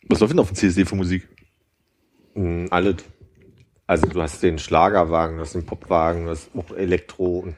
Was 0.10 0.19
läuft 0.21 0.34
denn 0.34 0.39
auf 0.39 0.47
dem 0.52 0.56
CSD 0.56 0.86
für 0.86 0.95
Musik? 0.95 1.28
Mm, 2.36 2.65
Alles. 2.69 2.95
Also 3.89 4.06
du 4.08 4.21
hast 4.21 4.43
den 4.43 4.60
Schlagerwagen, 4.60 5.38
du 5.38 5.43
hast 5.43 5.56
den 5.56 5.65
Popwagen, 5.65 6.26
du 6.26 6.32
hast 6.32 6.50
auch 6.58 6.76
Elektro. 6.76 7.39
Und 7.39 7.56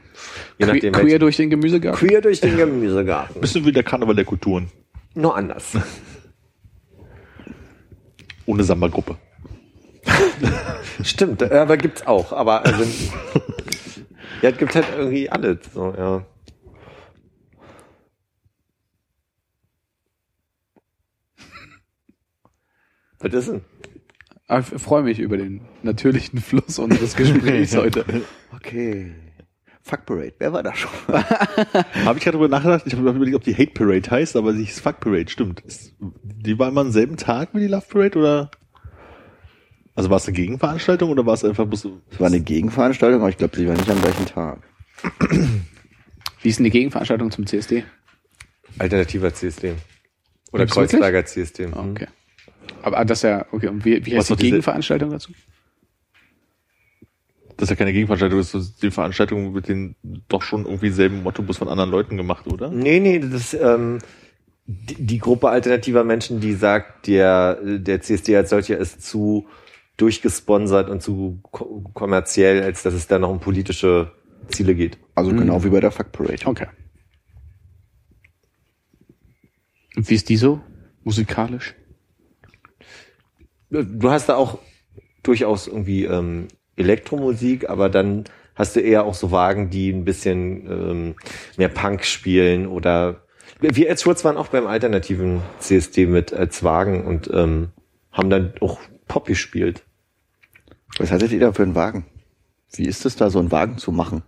je 0.59 0.65
Que 0.65 0.73
nachdem, 0.73 0.93
queer 0.93 1.17
durch 1.17 1.37
den 1.37 1.49
Gemüsegarten. 1.49 2.07
queer 2.07 2.21
durch 2.21 2.39
den 2.39 2.55
Gemüsegarten. 2.55 3.41
Bisschen 3.41 3.65
wie 3.65 3.71
der 3.71 3.81
Karneval 3.83 4.13
der 4.15 4.25
Kulturen. 4.25 4.69
Nur 5.15 5.35
anders. 5.35 5.71
Ohne 8.45 8.63
Samba-Gruppe. 8.63 9.17
Stimmt, 11.03 11.41
aber 11.43 11.77
gibt's 11.77 12.05
auch. 12.05 12.31
Aber 12.31 12.63
also, 12.65 12.83
ja, 14.41 14.49
es 14.49 14.57
gibt 14.57 14.75
halt 14.75 14.85
irgendwie 14.97 15.29
alles. 15.29 15.59
So, 15.73 15.93
ja. 15.97 16.25
Was 23.19 23.33
ist 23.33 23.49
denn? 23.49 23.61
Aber 24.47 24.59
ich 24.59 24.81
freue 24.81 25.03
mich 25.03 25.19
über 25.19 25.37
den 25.37 25.61
natürlichen 25.83 26.39
Fluss 26.39 26.79
unseres 26.79 27.15
Gesprächs 27.15 27.75
heute. 27.77 28.05
Okay. 28.55 29.13
Fuck 29.81 30.05
Parade, 30.05 30.33
wer 30.39 30.53
war 30.53 30.63
da 30.63 30.75
schon? 30.75 30.91
Habe 31.07 32.17
ich 32.17 32.23
gerade 32.23 32.37
darüber 32.37 32.47
nachgedacht, 32.47 32.83
ich 32.85 32.93
habe 32.93 33.09
überlegt, 33.09 33.35
ob 33.35 33.43
die 33.43 33.55
Hate 33.55 33.71
Parade 33.71 34.09
heißt, 34.09 34.35
aber 34.35 34.53
sie 34.53 34.65
hieß 34.65 34.81
Fuck 34.81 34.99
Parade, 34.99 35.29
stimmt. 35.29 35.61
Ist, 35.61 35.95
die 35.99 36.59
war 36.59 36.69
immer 36.69 36.81
am 36.81 36.91
selben 36.91 37.17
Tag 37.17 37.49
wie 37.53 37.61
die 37.61 37.67
Love 37.67 37.85
Parade, 37.89 38.19
oder? 38.19 38.51
Also 39.99 40.09
war 40.09 40.15
es 40.15 40.27
eine 40.27 40.35
Gegenveranstaltung 40.37 41.11
oder 41.11 41.25
war 41.25 41.33
es 41.33 41.43
einfach 41.43 41.65
bloß 41.65 41.81
so? 41.81 42.01
Es 42.09 42.21
war 42.21 42.27
eine 42.27 42.39
Gegenveranstaltung, 42.39 43.19
aber 43.19 43.31
ich 43.31 43.35
glaube, 43.35 43.57
sie 43.57 43.67
war 43.67 43.75
nicht 43.75 43.89
am 43.89 44.01
gleichen 44.01 44.25
Tag. 44.25 44.59
Wie 46.41 46.47
ist 46.47 46.57
denn 46.57 46.63
die 46.63 46.69
Gegenveranstaltung 46.69 47.29
zum 47.31 47.45
CSD? 47.45 47.83
Alternativer 48.77 49.33
CSD. 49.33 49.73
Oder 50.53 50.63
Gibt's 50.63 50.75
Kreuzberger 50.75 51.25
CSD. 51.25 51.67
Mhm. 51.67 51.73
Okay. 51.73 52.07
Aber 52.81 52.97
ah, 52.97 53.03
das 53.03 53.17
ist 53.17 53.23
ja, 53.23 53.45
okay, 53.51 53.67
und 53.67 53.83
wie, 53.83 54.05
wie 54.05 54.15
Was 54.15 54.19
heißt 54.19 54.29
die 54.29 54.31
war 54.31 54.37
diese- 54.37 54.51
Gegenveranstaltung 54.51 55.09
dazu? 55.09 55.33
Das 57.57 57.63
ist 57.63 57.71
ja 57.71 57.75
keine 57.75 57.91
Gegenveranstaltung, 57.91 58.39
das 58.39 58.53
ist 58.53 58.81
die 58.81 58.91
Veranstaltung 58.91 59.51
mit 59.51 59.67
den 59.67 59.97
doch 60.29 60.43
schon 60.43 60.63
irgendwie 60.63 60.91
selben 60.91 61.23
Motto 61.23 61.41
bloß 61.41 61.57
von 61.57 61.67
anderen 61.67 61.91
Leuten 61.91 62.15
gemacht, 62.15 62.47
oder? 62.47 62.71
Nee, 62.71 63.01
nee, 63.01 63.19
das 63.19 63.53
ähm, 63.53 63.99
die, 64.65 64.95
die 64.95 65.17
Gruppe 65.17 65.49
alternativer 65.49 66.05
Menschen, 66.05 66.39
die 66.39 66.53
sagt, 66.53 67.07
der, 67.07 67.55
der 67.61 67.99
CSD 67.99 68.37
als 68.37 68.51
solcher 68.51 68.77
ist 68.77 69.01
zu 69.05 69.45
durchgesponsert 70.01 70.89
und 70.89 71.01
zu 71.01 71.39
ko 71.51 71.83
kommerziell, 71.93 72.63
als 72.63 72.83
dass 72.83 72.93
es 72.93 73.07
da 73.07 73.19
noch 73.19 73.29
um 73.29 73.39
politische 73.39 74.11
Ziele 74.47 74.75
geht. 74.75 74.97
Also 75.15 75.31
genau 75.31 75.63
wie 75.63 75.69
bei 75.69 75.79
der 75.79 75.91
Fuck 75.91 76.11
Parade. 76.11 76.45
Okay. 76.45 76.67
Und 79.95 80.09
wie 80.09 80.15
ist 80.15 80.29
die 80.29 80.37
so? 80.37 80.61
Musikalisch? 81.03 81.75
Du 83.69 84.09
hast 84.09 84.29
da 84.29 84.35
auch 84.35 84.59
durchaus 85.23 85.67
irgendwie 85.67 86.05
ähm, 86.05 86.47
Elektromusik, 86.75 87.69
aber 87.69 87.89
dann 87.89 88.23
hast 88.55 88.75
du 88.75 88.79
eher 88.79 89.03
auch 89.03 89.13
so 89.13 89.31
Wagen, 89.31 89.69
die 89.69 89.89
ein 89.91 90.05
bisschen 90.05 90.65
ähm, 90.67 91.15
mehr 91.57 91.69
Punk 91.69 92.05
spielen 92.05 92.67
oder 92.67 93.23
wir 93.59 93.89
als 93.89 94.03
Schurz 94.03 94.23
waren 94.23 94.37
auch 94.37 94.47
beim 94.47 94.67
alternativen 94.67 95.41
CSD 95.59 96.05
mit 96.05 96.33
als 96.33 96.63
Wagen 96.63 97.05
und 97.05 97.29
ähm, 97.33 97.69
haben 98.11 98.29
dann 98.29 98.53
auch 98.61 98.79
Pop 99.07 99.25
gespielt. 99.25 99.83
Was 100.99 101.11
hattet 101.11 101.31
ihr 101.31 101.39
da 101.39 101.53
für 101.53 101.63
einen 101.63 101.75
Wagen? 101.75 102.05
Wie 102.73 102.85
ist 102.85 103.05
es 103.05 103.15
da, 103.15 103.29
so 103.29 103.39
einen 103.39 103.51
Wagen 103.51 103.77
zu 103.77 103.91
machen? 103.91 104.21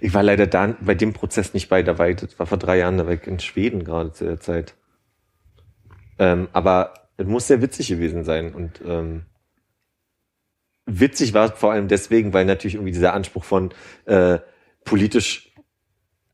Ich 0.00 0.12
war 0.12 0.22
leider 0.22 0.46
da 0.46 0.76
bei 0.80 0.94
dem 0.94 1.12
Prozess 1.12 1.54
nicht 1.54 1.68
bei, 1.68 1.82
da 1.82 1.98
war 1.98 2.08
ich, 2.08 2.16
das 2.16 2.38
war 2.38 2.46
vor 2.46 2.58
drei 2.58 2.78
Jahren 2.78 2.98
da 2.98 3.06
weg 3.06 3.26
in 3.26 3.38
Schweden 3.38 3.84
gerade 3.84 4.12
zu 4.12 4.24
der 4.24 4.40
Zeit. 4.40 4.74
Ähm, 6.18 6.48
aber 6.52 6.94
es 7.16 7.26
muss 7.26 7.46
sehr 7.46 7.62
witzig 7.62 7.88
gewesen 7.88 8.24
sein 8.24 8.54
und 8.54 8.80
ähm, 8.84 9.26
witzig 10.86 11.32
war 11.32 11.52
es 11.52 11.58
vor 11.58 11.72
allem 11.72 11.86
deswegen, 11.86 12.32
weil 12.32 12.44
natürlich 12.44 12.74
irgendwie 12.74 12.92
dieser 12.92 13.14
Anspruch 13.14 13.44
von 13.44 13.72
äh, 14.06 14.38
politisch, 14.84 15.47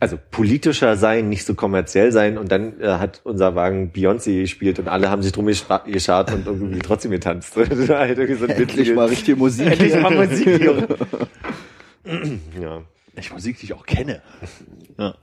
also 0.05 0.19
politischer 0.31 0.99
sein, 0.99 1.31
nicht 1.31 1.47
so 1.47 1.55
kommerziell 1.55 2.13
sein 2.13 2.37
und 2.37 2.53
dann 2.53 2.79
äh, 2.79 2.89
hat 2.99 3.23
unser 3.25 3.55
Wagen 3.55 3.91
Beyoncé 3.91 4.43
gespielt 4.43 4.79
und 4.79 4.87
alle 4.87 5.09
haben 5.09 5.23
sich 5.23 5.33
drum 5.33 5.47
geschart 5.47 6.31
und 6.31 6.47
irgendwie 6.47 6.79
trotzdem 6.81 7.11
getanzt. 7.11 7.57
Halt 7.57 8.19
irgendwie 8.19 8.35
so 8.35 8.45
ein 8.45 8.51
Endlich 8.51 8.95
mal 8.95 9.07
richtige 9.07 9.39
Musik. 9.39 9.67
Endlich 9.67 9.99
mal 9.99 10.11
Musik. 10.11 10.63
Junge. 10.63 10.89
ja. 12.61 12.83
Ich 13.17 13.33
Musik, 13.33 13.59
die 13.59 13.65
ich 13.65 13.73
auch 13.73 13.87
kenne. 13.87 14.21
Ja. 14.99 15.15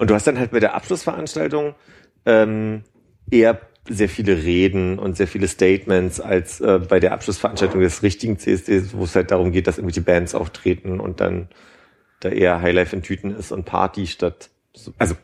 Und 0.00 0.10
du 0.10 0.14
hast 0.14 0.26
dann 0.26 0.36
halt 0.36 0.50
bei 0.50 0.58
der 0.58 0.74
Abschlussveranstaltung 0.74 1.76
ähm, 2.24 2.82
eher 3.30 3.60
sehr 3.88 4.08
viele 4.08 4.42
Reden 4.42 4.98
und 4.98 5.16
sehr 5.16 5.28
viele 5.28 5.46
Statements 5.46 6.18
als 6.18 6.60
äh, 6.60 6.80
bei 6.80 6.98
der 6.98 7.12
Abschlussveranstaltung 7.12 7.80
des 7.82 8.02
richtigen 8.02 8.36
CSDs, 8.36 8.94
wo 8.94 9.04
es 9.04 9.14
halt 9.14 9.30
darum 9.30 9.52
geht, 9.52 9.68
dass 9.68 9.78
irgendwelche 9.78 10.00
Bands 10.00 10.34
auftreten 10.34 10.98
und 10.98 11.20
dann 11.20 11.48
da 12.20 12.28
eher 12.30 12.60
Highlife 12.62 12.94
in 12.96 13.02
Tüten 13.02 13.34
ist 13.36 13.52
und 13.52 13.64
Party 13.64 14.06
statt. 14.06 14.50
so- 14.72 14.92
Also 14.98 15.14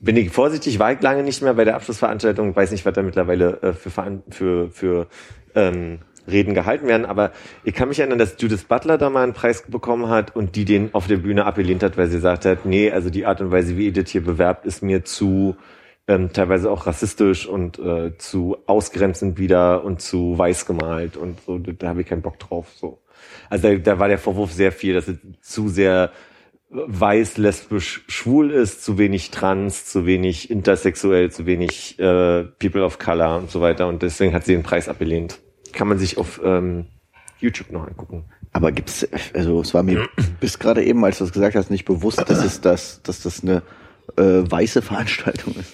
bin 0.00 0.16
ich 0.16 0.30
vorsichtig, 0.30 0.78
war 0.78 0.92
ich 0.92 1.00
lange 1.00 1.22
nicht 1.22 1.42
mehr 1.42 1.54
bei 1.54 1.64
der 1.64 1.76
Abschlussveranstaltung, 1.76 2.54
weiß 2.54 2.70
nicht, 2.72 2.84
was 2.84 2.92
da 2.94 3.02
mittlerweile 3.02 3.62
äh, 3.62 3.72
für, 3.72 4.22
für, 4.30 4.70
für 4.70 5.06
ähm, 5.54 6.00
Reden 6.30 6.54
gehalten 6.54 6.86
werden, 6.86 7.04
aber 7.06 7.32
ich 7.64 7.74
kann 7.74 7.88
mich 7.88 7.98
erinnern, 8.00 8.18
dass 8.18 8.36
Judith 8.38 8.64
Butler 8.64 8.96
da 8.98 9.10
mal 9.10 9.22
einen 9.24 9.34
Preis 9.34 9.62
bekommen 9.68 10.08
hat 10.08 10.34
und 10.34 10.56
die 10.56 10.64
den 10.64 10.94
auf 10.94 11.06
der 11.06 11.18
Bühne 11.18 11.44
abgelehnt 11.44 11.82
hat, 11.82 11.96
weil 11.96 12.06
sie 12.08 12.16
gesagt 12.16 12.44
hat, 12.46 12.64
nee, 12.64 12.90
also 12.90 13.10
die 13.10 13.26
Art 13.26 13.40
und 13.42 13.50
Weise, 13.50 13.76
wie 13.76 13.86
ihr 13.86 13.92
das 13.92 14.10
hier 14.10 14.24
bewerbt, 14.24 14.64
ist 14.66 14.82
mir 14.82 15.04
zu 15.04 15.56
ähm, 16.06 16.32
teilweise 16.32 16.70
auch 16.70 16.86
rassistisch 16.86 17.46
und 17.46 17.78
äh, 17.78 18.16
zu 18.18 18.56
ausgrenzend 18.66 19.38
wieder 19.38 19.84
und 19.84 20.00
zu 20.02 20.36
weiß 20.36 20.66
gemalt 20.66 21.16
und 21.16 21.40
so, 21.46 21.58
da 21.58 21.88
habe 21.88 22.02
ich 22.02 22.06
keinen 22.06 22.22
Bock 22.22 22.38
drauf. 22.38 22.68
So. 22.74 23.00
Also 23.50 23.68
da, 23.68 23.74
da 23.76 23.98
war 23.98 24.08
der 24.08 24.18
Vorwurf 24.18 24.52
sehr 24.52 24.72
viel, 24.72 24.94
dass 24.94 25.08
es 25.08 25.18
zu 25.40 25.68
sehr 25.68 26.12
weiß, 26.74 27.36
lesbisch, 27.38 28.04
schwul 28.08 28.50
ist, 28.50 28.84
zu 28.84 28.98
wenig 28.98 29.30
trans, 29.30 29.86
zu 29.86 30.06
wenig 30.06 30.50
intersexuell, 30.50 31.30
zu 31.30 31.46
wenig 31.46 31.98
äh, 31.98 32.44
People 32.44 32.84
of 32.84 32.98
Color 32.98 33.36
und 33.36 33.50
so 33.50 33.60
weiter. 33.60 33.86
Und 33.86 34.02
deswegen 34.02 34.34
hat 34.34 34.44
sie 34.44 34.52
den 34.52 34.64
Preis 34.64 34.88
abgelehnt. 34.88 35.38
Kann 35.72 35.88
man 35.88 35.98
sich 35.98 36.18
auf 36.18 36.40
ähm, 36.44 36.86
YouTube 37.38 37.70
noch 37.70 37.86
angucken. 37.86 38.24
Aber 38.52 38.72
gibt's, 38.72 39.06
also 39.34 39.60
es 39.60 39.74
war 39.74 39.82
mir 39.82 40.08
bis 40.40 40.58
gerade 40.58 40.84
eben, 40.84 41.04
als 41.04 41.18
du 41.18 41.24
es 41.24 41.32
gesagt 41.32 41.56
hast, 41.56 41.70
nicht 41.70 41.84
bewusst, 41.84 42.18
dass 42.18 42.44
es 42.44 42.60
das, 42.60 43.02
dass 43.02 43.22
das 43.22 43.42
eine 43.42 43.62
äh, 44.16 44.48
weiße 44.48 44.82
Veranstaltung 44.82 45.54
ist. 45.54 45.72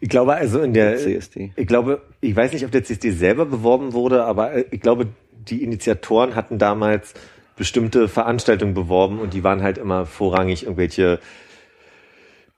Ich 0.00 0.08
glaube 0.08 0.34
also 0.34 0.60
in 0.60 0.74
der 0.74 0.98
CSD. 0.98 1.52
Ich 1.56 1.66
glaube, 1.66 2.02
ich 2.20 2.34
weiß 2.36 2.52
nicht, 2.52 2.64
ob 2.64 2.70
der 2.70 2.84
CSD 2.84 3.10
selber 3.12 3.46
beworben 3.46 3.92
wurde, 3.92 4.24
aber 4.24 4.52
äh, 4.52 4.64
ich 4.70 4.80
glaube, 4.80 5.06
die 5.48 5.62
Initiatoren 5.62 6.34
hatten 6.34 6.58
damals 6.58 7.14
bestimmte 7.56 8.08
Veranstaltungen 8.08 8.74
beworben 8.74 9.20
und 9.20 9.34
die 9.34 9.44
waren 9.44 9.62
halt 9.62 9.78
immer 9.78 10.06
vorrangig 10.06 10.64
irgendwelche 10.64 11.20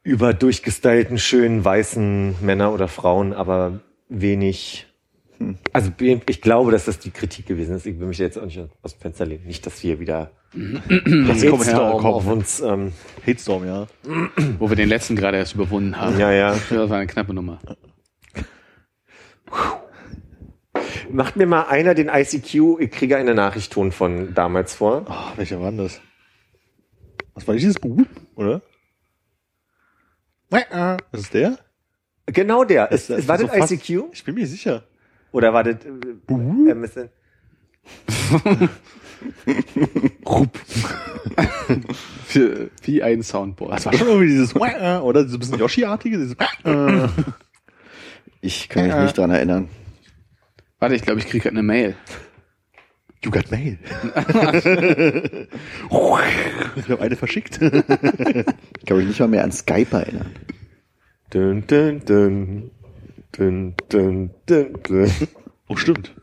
überdurchgestylten, 0.02 1.18
schönen, 1.18 1.64
weißen 1.64 2.36
Männer 2.40 2.72
oder 2.72 2.88
Frauen, 2.88 3.32
aber 3.32 3.80
wenig. 4.08 4.86
Also 5.72 5.90
ich 5.98 6.40
glaube, 6.40 6.70
dass 6.70 6.86
das 6.86 6.98
die 6.98 7.10
Kritik 7.10 7.46
gewesen 7.46 7.76
ist. 7.76 7.86
Ich 7.86 7.98
will 7.98 8.06
mich 8.06 8.18
jetzt 8.18 8.38
auch 8.38 8.44
nicht 8.44 8.58
aus 8.82 8.94
dem 8.94 9.00
Fenster 9.00 9.26
lehnen. 9.26 9.46
Nicht, 9.46 9.66
dass 9.66 9.82
wir 9.82 10.00
wieder 10.00 10.30
her, 10.54 11.52
Hatstorm 11.52 12.00
komm. 12.00 12.14
auf 12.14 12.26
uns. 12.26 12.60
Ähm, 12.60 12.92
Hatestorm, 13.26 13.66
ja. 13.66 13.86
Wo 14.58 14.70
wir 14.70 14.76
den 14.76 14.88
letzten 14.88 15.16
gerade 15.16 15.36
erst 15.36 15.54
überwunden 15.54 15.98
haben. 16.00 16.18
ja, 16.18 16.32
ja. 16.32 16.56
Das 16.70 16.88
war 16.88 16.96
eine 16.96 17.06
knappe 17.06 17.34
Nummer. 17.34 17.58
Macht 21.10 21.36
mir 21.36 21.46
mal 21.46 21.62
einer 21.66 21.94
den 21.94 22.08
ICQ, 22.08 22.80
ich 22.80 22.90
kriege 22.90 23.16
eine 23.16 23.34
Nachrichtton 23.34 23.92
von 23.92 24.34
damals 24.34 24.74
vor. 24.74 25.04
Ah, 25.08 25.32
welcher 25.36 25.60
war 25.60 25.70
denn 25.70 25.78
das? 25.78 26.00
Was 27.34 27.46
war 27.46 27.54
nicht 27.54 27.62
dieses 27.64 27.78
Buh, 27.78 28.04
oder? 28.34 28.62
Das 31.12 31.20
ist 31.20 31.34
der? 31.34 31.58
Genau 32.26 32.64
der. 32.64 32.88
Das- 32.88 33.08
es 33.10 33.28
war 33.28 33.38
so 33.38 33.46
das 33.46 33.56
fast- 33.56 33.72
ICQ? 33.72 34.04
Ich 34.12 34.24
bin 34.24 34.34
mir 34.34 34.46
sicher. 34.46 34.84
Oder 35.32 35.52
war 35.52 35.64
das 35.64 35.76
äh, 35.84 36.70
MSN? 36.70 37.10
Für, 42.26 42.70
wie 42.82 43.02
ein 43.02 43.22
Soundboard. 43.22 43.72
Das 43.74 43.86
war 43.86 43.92
schon 43.92 44.08
irgendwie 44.08 44.28
dieses 44.28 44.54
oder? 45.04 45.24
Dieses 45.24 45.38
bisschen 45.38 45.58
Yoshi-artige, 45.58 46.18
dieses 46.18 46.36
Ich 48.40 48.68
kann 48.68 48.86
mich 48.86 48.94
nicht 48.96 49.18
dran 49.18 49.30
erinnern. 49.30 49.68
Warte, 50.78 50.94
ich 50.94 51.02
glaube, 51.02 51.20
ich 51.20 51.26
kriege 51.26 51.48
eine 51.48 51.62
Mail. 51.62 51.96
You 53.24 53.30
got 53.30 53.50
mail. 53.50 53.78
ich 56.76 56.88
habe 56.88 57.00
eine 57.02 57.16
verschickt. 57.16 57.60
Ich 57.60 58.86
kann 58.86 58.98
mich 58.98 59.06
nicht 59.06 59.20
mal 59.20 59.28
mehr 59.28 59.42
an 59.42 59.52
Skype 59.52 59.96
erinnern. 59.96 60.34
Dun, 61.30 61.66
dun, 61.66 62.04
dun. 62.04 62.70
Dun, 63.32 63.74
dun, 63.88 64.30
dun, 64.46 64.78
dun. 64.82 65.12
Oh, 65.68 65.76
stimmt. 65.76 66.14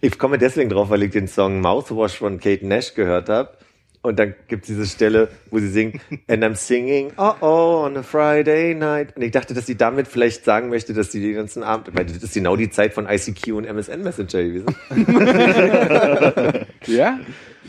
Ich 0.00 0.18
komme 0.18 0.38
deswegen 0.38 0.70
drauf, 0.70 0.90
weil 0.90 1.02
ich 1.02 1.10
den 1.10 1.28
Song 1.28 1.60
Mouthwash 1.60 2.16
von 2.16 2.40
Kate 2.40 2.66
Nash 2.66 2.94
gehört 2.94 3.28
habe. 3.28 3.58
Und 4.04 4.18
dann 4.18 4.34
gibt's 4.48 4.66
diese 4.66 4.84
Stelle, 4.84 5.28
wo 5.50 5.60
sie 5.60 5.68
singt, 5.68 6.00
and 6.28 6.42
I'm 6.42 6.56
singing, 6.56 7.12
oh 7.16 7.34
oh, 7.40 7.84
on 7.86 7.96
a 7.96 8.02
Friday 8.02 8.74
night. 8.74 9.16
Und 9.16 9.22
ich 9.22 9.30
dachte, 9.30 9.54
dass 9.54 9.66
sie 9.66 9.76
damit 9.76 10.08
vielleicht 10.08 10.44
sagen 10.44 10.70
möchte, 10.70 10.92
dass 10.92 11.12
sie 11.12 11.20
den 11.20 11.34
ganzen 11.34 11.62
Abend, 11.62 11.96
weil 11.96 12.06
das 12.06 12.16
ist 12.16 12.34
genau 12.34 12.56
die 12.56 12.68
Zeit 12.68 12.94
von 12.94 13.06
ICQ 13.08 13.52
und 13.52 13.64
MSN 13.64 14.02
Messenger 14.02 14.42
gewesen. 14.42 14.66
Ja? 16.86 17.20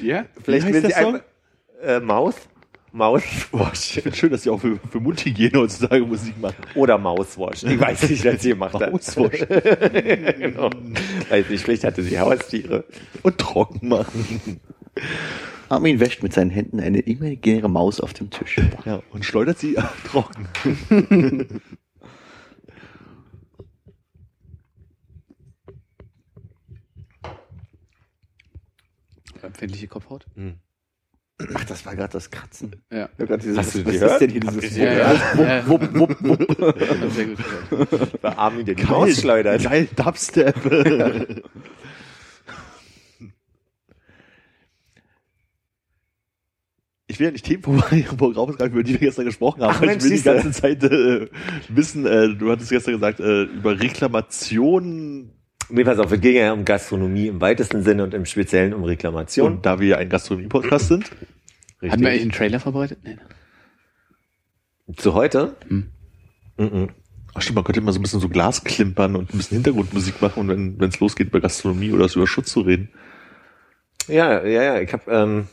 Ja? 0.02 0.26
Vielleicht 0.44 0.66
will 0.66 0.82
sie 0.82 0.94
einfach, 0.96 1.22
äh, 1.84 2.00
Mouth, 2.00 2.36
Mouthwash. 2.94 3.98
Ich 3.98 4.04
finde 4.04 4.18
schön, 4.18 4.32
dass 4.32 4.44
sie 4.44 4.50
auch 4.52 4.62
für, 4.62 4.80
für 4.92 5.00
Mundhygiene 5.00 5.60
heutzutage 5.60 6.06
Musik 6.06 6.40
machen. 6.40 6.64
Oder 6.76 6.98
Mouthwash. 7.00 7.64
Ich 7.64 7.80
weiß 7.80 8.10
nicht, 8.10 8.24
was 8.24 8.42
sie 8.42 8.50
gemacht 8.50 8.76
hat. 8.76 8.92
Mouthwash. 8.92 9.40
genau. 10.40 10.70
Weiß 11.30 11.50
nicht, 11.50 11.64
vielleicht 11.64 11.84
hatte 11.84 12.04
sie 12.04 12.20
Haustiere. 12.20 12.86
Und 13.24 13.38
trocken 13.40 13.88
machen. 13.88 14.60
Armin 15.70 16.00
wäscht 16.00 16.22
mit 16.24 16.34
seinen 16.34 16.50
Händen 16.52 16.80
eine 16.80 17.00
imaginäre 17.00 17.70
Maus 17.70 18.00
auf 18.00 18.14
dem 18.14 18.30
Tisch. 18.30 18.60
Ja, 18.86 19.02
und 19.12 19.26
schleudert 19.26 19.58
sie 19.60 19.76
trocken. 20.08 20.48
Empfindliche 29.42 29.88
Kopfhaut? 29.88 30.26
Ach, 31.54 31.66
das 31.66 31.86
war 31.86 31.96
gerade 31.96 32.14
das 32.14 32.30
Kratzen. 32.32 32.76
Ja. 32.92 33.10
Grad 33.18 33.44
dieses, 33.44 33.58
Hast 33.58 33.76
du 33.76 33.86
was 33.86 33.94
gehört? 33.94 34.12
ist 34.14 34.20
denn 34.22 34.30
hier 34.30 34.40
dieses 34.42 34.78
Ja, 34.78 34.94
ja. 34.94 35.14
ja. 35.58 35.68
Wupp, 35.68 35.94
wupp, 35.94 36.16
wupp. 36.24 36.60
ja. 36.80 37.10
Sehr 37.10 37.26
gut 37.26 37.38
gehört. 37.38 38.22
Bei 38.22 38.38
Armin, 38.38 38.66
der 38.66 38.76
die 38.76 38.84
Maus 38.84 39.20
schleudert. 39.20 39.64
Geil, 39.64 39.88
Dubstep. 39.96 40.56
Ich 47.14 47.20
will 47.20 47.28
ja 47.28 47.32
nicht 47.32 47.46
Themen 47.46 47.62
vorausgreifen, 47.62 48.74
über 48.74 48.84
die 48.84 48.94
wir 48.94 49.00
gestern 49.00 49.26
gesprochen 49.26 49.62
haben. 49.62 49.76
Ach, 49.76 49.82
weil 49.82 49.90
Mensch, 49.90 50.04
ich 50.06 50.10
will 50.10 50.18
die 50.18 50.24
ganze 50.24 50.52
Zeit 50.52 50.84
äh, 50.84 51.28
wissen, 51.70 52.06
äh, 52.08 52.30
du 52.30 52.52
hattest 52.52 52.72
gestern 52.72 52.96
gesagt, 52.96 53.20
äh, 53.20 53.44
über 53.44 53.80
Reklamationen 53.80 55.32
Nee, 55.70 55.84
pass 55.84 55.98
auf, 55.98 56.12
es 56.12 56.20
ging 56.20 56.36
ja 56.36 56.52
um 56.52 56.66
Gastronomie 56.66 57.28
im 57.28 57.40
weitesten 57.40 57.84
Sinne 57.84 58.04
und 58.04 58.14
im 58.14 58.26
Speziellen 58.26 58.74
um 58.74 58.84
Reklamation. 58.84 59.54
und 59.54 59.66
da 59.66 59.80
wir 59.80 59.88
ja 59.88 59.98
ein 59.98 60.10
Gastronomie-Podcast 60.10 60.88
sind. 60.88 61.10
Hatten 61.82 62.02
wir 62.02 62.10
eigentlich 62.10 62.22
einen 62.22 62.32
Trailer 62.32 62.60
verbreitet? 62.60 63.00
Nee. 63.04 63.18
Zu 64.98 65.14
heute? 65.14 65.56
Hm. 65.68 65.88
Mhm. 66.58 66.90
Ach 67.34 67.42
stimmt, 67.42 67.56
man 67.56 67.64
könnte 67.64 67.80
immer 67.80 67.94
so 67.94 68.00
ein 68.00 68.04
bisschen 68.04 68.20
so 68.20 68.30
Glas 68.30 68.64
klimpern 68.64 69.16
und 69.16 69.34
ein 69.34 69.38
bisschen 69.38 69.56
Hintergrundmusik 69.56 70.22
machen 70.22 70.42
und 70.42 70.50
wenn 70.50 70.80
wenn 70.80 70.90
es 70.90 71.00
losgeht 71.00 71.28
über 71.28 71.40
Gastronomie 71.40 71.92
oder 71.92 72.08
so 72.08 72.20
über 72.20 72.28
Schutz 72.28 72.52
zu 72.52 72.62
reden. 72.62 72.90
Ja, 74.08 74.46
ja, 74.46 74.64
ja, 74.64 74.80
ich 74.82 74.92
habe 74.92 75.10
ähm, 75.10 75.48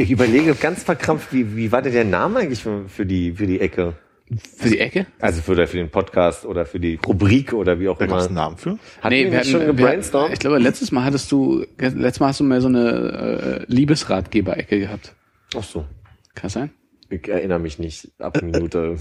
ich 0.00 0.10
überlege 0.10 0.54
ganz 0.54 0.82
verkrampft, 0.82 1.32
wie, 1.32 1.56
wie 1.56 1.70
war 1.72 1.82
denn 1.82 1.92
der 1.92 2.04
Name 2.04 2.40
eigentlich 2.40 2.62
für, 2.62 2.88
für 2.88 3.06
die 3.06 3.32
für 3.32 3.46
die 3.46 3.60
Ecke? 3.60 3.94
Für 4.58 4.68
die 4.70 4.78
Ecke? 4.78 5.06
Also 5.20 5.42
für, 5.42 5.66
für 5.66 5.76
den 5.78 5.90
Podcast 5.90 6.46
oder 6.46 6.64
für 6.64 6.78
die 6.78 7.00
Rubrik 7.04 7.52
oder 7.52 7.80
wie 7.80 7.88
auch 7.88 7.98
Da 7.98 8.06
gab 8.06 8.18
es 8.18 8.26
immer. 8.26 8.28
einen 8.28 8.34
Namen 8.36 8.56
für. 8.58 8.78
Hatten 9.02 9.14
wir 9.14 9.30
nicht 9.30 9.50
schon 9.50 9.60
wir- 9.60 9.66
gebrainstormt? 9.68 10.32
Ich 10.32 10.38
glaube, 10.38 10.58
letztes 10.58 10.92
Mal 10.92 11.04
hattest 11.04 11.32
du, 11.32 11.64
letztes 11.78 12.20
Mal 12.20 12.28
hast 12.28 12.38
du 12.40 12.44
mal 12.44 12.60
so 12.60 12.68
eine 12.68 13.66
äh, 13.68 13.72
Liebesratgeber-Ecke 13.72 14.78
gehabt. 14.78 15.14
Ach 15.56 15.64
so. 15.64 15.80
Kann 16.34 16.42
das 16.44 16.52
sein? 16.52 16.70
Ich 17.08 17.26
erinnere 17.28 17.58
mich 17.58 17.80
nicht. 17.80 18.08
Ab 18.20 18.40
Minute 18.40 18.96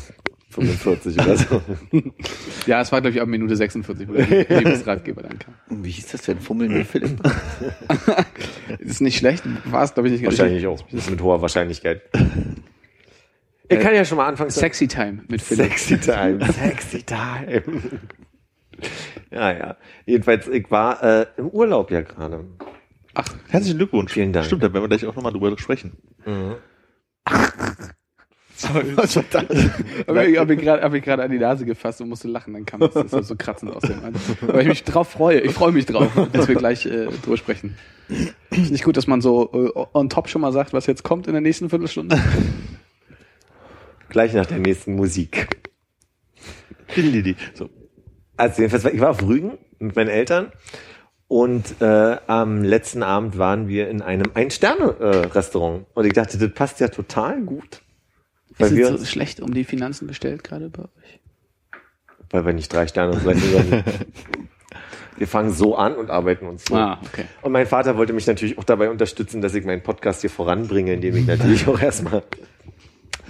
45 0.50 1.20
oder 1.20 1.38
so. 1.38 1.62
Ja, 2.66 2.82
es 2.82 2.92
war, 2.92 3.02
glaube 3.02 3.16
ich, 3.16 3.22
ab 3.22 3.28
Minute 3.28 3.56
46, 3.56 4.08
wo 4.08 4.14
der 4.14 4.26
Liebesratgeber 4.26 5.24
dann 5.24 5.40
kam. 5.40 5.54
Wie 5.70 5.90
hieß 5.90 6.08
das 6.12 6.24
denn? 6.24 6.40
Fummelnde 6.40 6.86
Philipp? 6.86 7.20
Ist 8.80 9.02
nicht 9.02 9.18
schlecht, 9.18 9.44
war 9.66 9.84
es, 9.84 9.94
glaube 9.94 10.10
ich, 10.10 10.14
nicht 10.14 10.26
Wahrscheinlich 10.26 10.68
auch. 10.68 10.84
Mit 10.92 11.22
hoher 11.22 11.42
Wahrscheinlichkeit. 11.42 12.02
Ich 13.70 13.80
kann 13.80 13.96
ja 13.96 14.04
schon 14.04 14.18
mal 14.18 14.28
anfangen. 14.28 14.50
Sexy 14.50 14.88
Time 14.88 15.24
mit 15.28 15.42
Philipp. 15.42 15.72
Sexy 15.72 16.00
Time. 16.00 16.40
Sexy 16.54 17.04
Time. 17.04 17.64
ja, 19.32 19.52
ja. 19.52 19.78
Jedenfalls, 20.06 20.48
ich 20.48 20.70
war 20.70 21.04
äh, 21.04 21.26
im 21.38 21.50
Urlaub 21.50 21.92
ja 21.92 22.02
gerade. 22.02 22.46
Herzlichen 23.50 23.78
Glückwunsch. 23.78 24.14
Vielen 24.14 24.34
Dank. 24.34 24.46
Stimmt, 24.46 24.64
da 24.64 24.74
werden 24.74 24.84
wir 24.84 24.90
gleich 24.90 25.06
auch 25.06 25.16
nochmal 25.16 25.34
drüber 25.34 25.58
sprechen. 25.58 25.98
Was 28.96 29.16
war 29.16 29.24
das? 29.32 29.46
Aber 30.08 30.28
ich 30.28 30.38
habe 30.38 30.56
mich 30.56 30.64
gerade 30.64 30.82
hab 30.82 30.92
mich 30.92 31.04
gerade 31.04 31.24
an 31.24 31.32
die 31.32 31.40
Nase 31.40 31.66
gefasst 31.66 32.02
und 32.02 32.10
musste 32.10 32.28
lachen, 32.28 32.54
dann 32.54 32.66
kam 32.66 32.80
das, 32.80 32.94
das 32.94 33.28
so 33.28 33.36
kratzend 33.36 33.76
aus 33.76 33.84
dem 33.84 34.02
Mund. 34.02 34.18
Weil 34.42 34.62
ich 34.62 34.68
mich 34.68 34.84
drauf 34.84 35.10
freue. 35.10 35.40
Ich 35.40 35.54
freue 35.54 35.72
mich 35.72 35.86
drauf, 35.86 36.12
dass 36.34 36.48
wir 36.48 36.56
gleich 36.56 36.86
äh, 36.86 37.08
drüber 37.24 37.38
sprechen. 37.38 37.78
Ist 38.50 38.72
nicht 38.72 38.84
gut, 38.84 38.98
dass 38.98 39.08
man 39.08 39.22
so 39.22 39.50
äh, 39.54 39.86
on 39.94 40.10
top 40.10 40.30
schon 40.30 40.42
mal 40.42 40.52
sagt, 40.52 40.74
was 40.74 40.88
jetzt 40.88 41.04
kommt 41.04 41.28
in 41.28 41.34
der 41.34 41.42
nächsten 41.42 41.70
Viertelstunde. 41.70 42.20
Gleich 44.10 44.34
nach 44.34 44.48
der 44.48 44.60
nächsten 44.60 44.96
Musik. 44.96 45.48
So. 47.54 47.70
Also 48.36 48.62
jedenfalls, 48.62 48.86
ich 48.86 49.00
war 49.00 49.12
auf 49.12 49.22
Rügen 49.22 49.58
mit 49.78 49.96
meinen 49.96 50.10
Eltern 50.10 50.52
und 51.28 51.80
äh, 51.82 52.18
am 52.26 52.64
letzten 52.64 53.04
Abend 53.04 53.38
waren 53.38 53.68
wir 53.68 53.90
in 53.90 54.02
einem 54.02 54.32
Ein-Sterne-Restaurant. 54.34 55.86
und 55.94 56.06
ich 56.06 56.14
dachte, 56.14 56.40
das 56.40 56.52
passt 56.52 56.80
ja 56.80 56.88
total 56.88 57.42
gut. 57.42 57.82
Ist 58.60 58.72
es 58.72 59.00
so 59.02 59.06
schlecht 59.06 59.40
um 59.40 59.54
die 59.54 59.64
Finanzen 59.64 60.08
bestellt 60.08 60.44
gerade 60.44 60.70
bei 60.70 60.84
euch? 60.84 61.20
weil 62.32 62.46
wir 62.46 62.54
nicht 62.54 62.72
drei 62.72 62.86
Sterne 62.86 63.20
sondern 63.20 63.42
wir 65.18 65.28
fangen 65.28 65.52
so 65.52 65.76
an 65.76 65.96
und 65.96 66.12
arbeiten 66.12 66.46
uns 66.46 66.64
so. 66.66 66.76
Ah, 66.76 67.00
okay. 67.04 67.26
Und 67.42 67.52
mein 67.52 67.66
Vater 67.66 67.98
wollte 67.98 68.14
mich 68.14 68.28
natürlich 68.28 68.58
auch 68.60 68.64
dabei 68.64 68.90
unterstützen, 68.92 69.42
dass 69.42 69.56
ich 69.56 69.66
meinen 69.66 69.82
Podcast 69.82 70.22
hier 70.22 70.30
voranbringe, 70.30 70.94
indem 70.94 71.16
ich 71.18 71.26
natürlich 71.26 71.68
auch 71.68 71.80
erstmal 71.82 72.22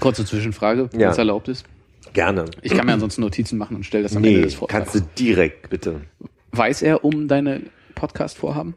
Kurze 0.01 0.25
Zwischenfrage, 0.25 0.89
wenn 0.91 0.99
Ja. 0.99 1.11
es 1.11 1.17
erlaubt 1.17 1.47
ist. 1.47 1.65
gerne. 2.13 2.45
Ich 2.61 2.73
kann 2.75 2.85
mir 2.87 2.93
ansonsten 2.93 3.21
Notizen 3.21 3.57
machen 3.57 3.75
und 3.77 3.85
stelle 3.85 4.03
das 4.03 4.15
am 4.17 4.23
Ende 4.23 4.39
Nee, 4.39 4.43
des 4.45 4.55
Vortrags. 4.55 4.91
kannst 4.91 4.95
du 4.95 5.09
direkt, 5.17 5.69
bitte. 5.69 6.01
Weiß 6.51 6.81
er 6.81 7.03
um 7.05 7.27
deine 7.29 7.61
Podcast-Vorhaben? 7.95 8.73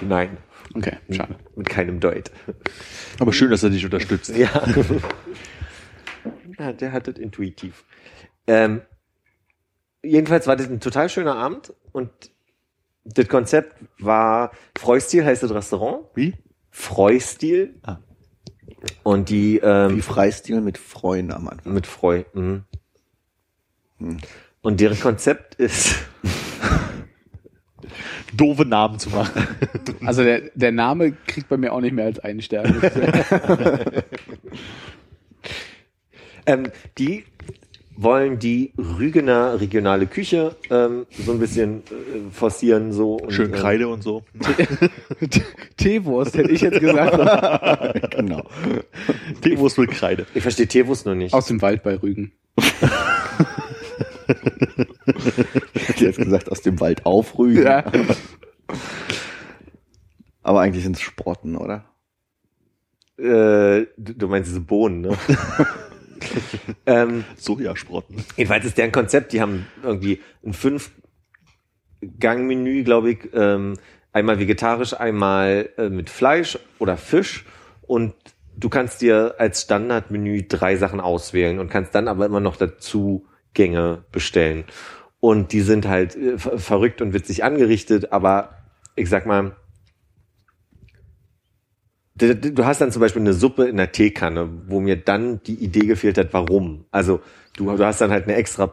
Nein, 0.00 0.36
Okay, 0.74 0.96
schade. 1.10 1.36
mit 1.56 1.68
keinem 1.68 2.00
Deut. 2.00 2.30
Aber 3.18 3.32
schön, 3.32 3.50
dass 3.50 3.62
er 3.62 3.70
dich 3.70 3.84
unterstützt. 3.84 4.34
Ja. 4.36 4.50
ja, 6.58 6.72
der 6.72 6.92
hat 6.92 7.08
das 7.08 7.16
intuitiv. 7.16 7.84
Ähm, 8.46 8.82
jedenfalls 10.02 10.46
war 10.46 10.56
das 10.56 10.68
ein 10.68 10.80
total 10.80 11.08
schöner 11.08 11.36
Abend 11.36 11.74
und 11.92 12.10
das 13.04 13.28
Konzept 13.28 13.76
war 13.98 14.52
Freustil 14.78 15.24
heißt 15.24 15.42
das 15.42 15.52
Restaurant. 15.52 16.06
Wie? 16.14 16.34
Freustil. 16.70 17.74
Ah. 17.82 17.98
Und 19.02 19.28
die 19.28 19.54
Wie 19.54 19.66
ähm, 19.66 20.02
Freistil 20.02 20.60
mit 20.60 20.78
Freuen 20.78 21.32
am 21.32 21.48
Anfang. 21.48 21.72
mit 21.72 21.86
Freu. 21.86 22.24
Mhm. 22.32 22.64
Hm. 23.98 24.18
Und 24.62 24.80
deren 24.80 24.98
Konzept 25.00 25.56
ist 25.56 25.96
doofe 28.32 28.64
Namen 28.64 28.98
zu 28.98 29.10
machen. 29.10 29.46
Also 30.04 30.24
der, 30.24 30.42
der 30.54 30.72
Name 30.72 31.12
kriegt 31.26 31.48
bei 31.48 31.56
mir 31.56 31.72
auch 31.72 31.80
nicht 31.80 31.92
mehr 31.92 32.06
als 32.06 32.18
einen 32.18 32.42
Stern. 32.42 32.82
Ähm, 36.44 36.72
die 36.98 37.24
wollen 37.96 38.38
die 38.38 38.72
Rügener 38.76 39.60
regionale 39.60 40.06
Küche 40.06 40.56
ähm, 40.70 41.06
so 41.10 41.32
ein 41.32 41.38
bisschen 41.38 41.78
äh, 41.78 42.32
forcieren 42.32 42.92
so 42.92 43.16
und, 43.16 43.32
Schön 43.32 43.52
äh, 43.52 43.56
Kreide 43.56 43.88
und 43.88 44.02
so. 44.02 44.24
Teewurst 45.76 46.36
hätte 46.36 46.50
ich 46.50 46.62
jetzt 46.62 46.80
gesagt. 46.80 48.10
genau. 48.16 48.42
Teewurst 49.40 49.78
mit 49.78 49.90
Kreide. 49.90 50.26
Ich 50.34 50.42
verstehe 50.42 50.66
Teewurst 50.66 51.06
noch 51.06 51.14
nicht. 51.14 51.32
Aus 51.32 51.46
dem 51.46 51.62
Wald 51.62 51.82
bei 51.82 51.96
Rügen. 51.96 52.32
Ich 55.74 55.82
hätte 55.88 56.04
jetzt 56.04 56.18
gesagt, 56.18 56.50
aus 56.50 56.62
dem 56.62 56.80
Wald 56.80 57.06
aufrügen. 57.06 57.64
Ja. 57.64 57.84
Aber 60.42 60.60
eigentlich 60.60 60.82
sind 60.84 60.96
es 60.96 61.02
Sprotten, 61.02 61.56
oder? 61.56 61.84
Äh, 63.18 63.86
du 63.96 64.14
du 64.14 64.28
meinst 64.28 64.50
diese 64.50 64.60
Bohnen, 64.60 65.00
ne? 65.02 65.16
ähm, 66.86 67.24
Sojasprotten. 67.36 68.24
jedenfalls 68.36 68.64
ist 68.64 68.78
deren 68.78 68.92
Konzept, 68.92 69.32
die 69.32 69.40
haben 69.40 69.66
irgendwie 69.82 70.20
ein 70.44 70.52
Fünf-Gang-Menü, 70.52 72.84
glaube 72.84 73.10
ich, 73.12 73.28
ähm, 73.34 73.74
einmal 74.12 74.38
vegetarisch, 74.38 74.94
einmal 74.94 75.70
äh, 75.76 75.88
mit 75.88 76.10
Fleisch 76.10 76.60
oder 76.78 76.96
Fisch 76.96 77.44
und 77.82 78.14
du 78.56 78.68
kannst 78.68 79.02
dir 79.02 79.34
als 79.38 79.62
Standardmenü 79.62 80.44
drei 80.48 80.76
Sachen 80.76 81.00
auswählen 81.00 81.58
und 81.58 81.70
kannst 81.70 81.94
dann 81.94 82.08
aber 82.08 82.26
immer 82.26 82.40
noch 82.40 82.56
dazu 82.56 83.26
Gänge 83.54 84.04
bestellen. 84.12 84.64
Und 85.20 85.52
die 85.52 85.60
sind 85.60 85.86
halt 85.86 86.16
äh, 86.16 86.38
ver- 86.38 86.58
verrückt 86.58 87.00
und 87.00 87.12
witzig 87.14 87.44
angerichtet, 87.44 88.12
aber 88.12 88.56
ich 88.96 89.08
sag 89.08 89.26
mal, 89.26 89.56
Du 92.14 92.64
hast 92.64 92.80
dann 92.80 92.92
zum 92.92 93.00
Beispiel 93.00 93.22
eine 93.22 93.32
Suppe 93.32 93.64
in 93.64 93.78
der 93.78 93.90
Teekanne, 93.90 94.48
wo 94.66 94.80
mir 94.80 94.96
dann 94.96 95.42
die 95.44 95.54
Idee 95.54 95.86
gefehlt 95.86 96.18
hat, 96.18 96.32
warum. 96.34 96.84
Also 96.90 97.20
du, 97.56 97.74
du 97.74 97.84
hast 97.84 98.02
dann 98.02 98.10
halt 98.10 98.24
eine 98.24 98.34
extra 98.36 98.66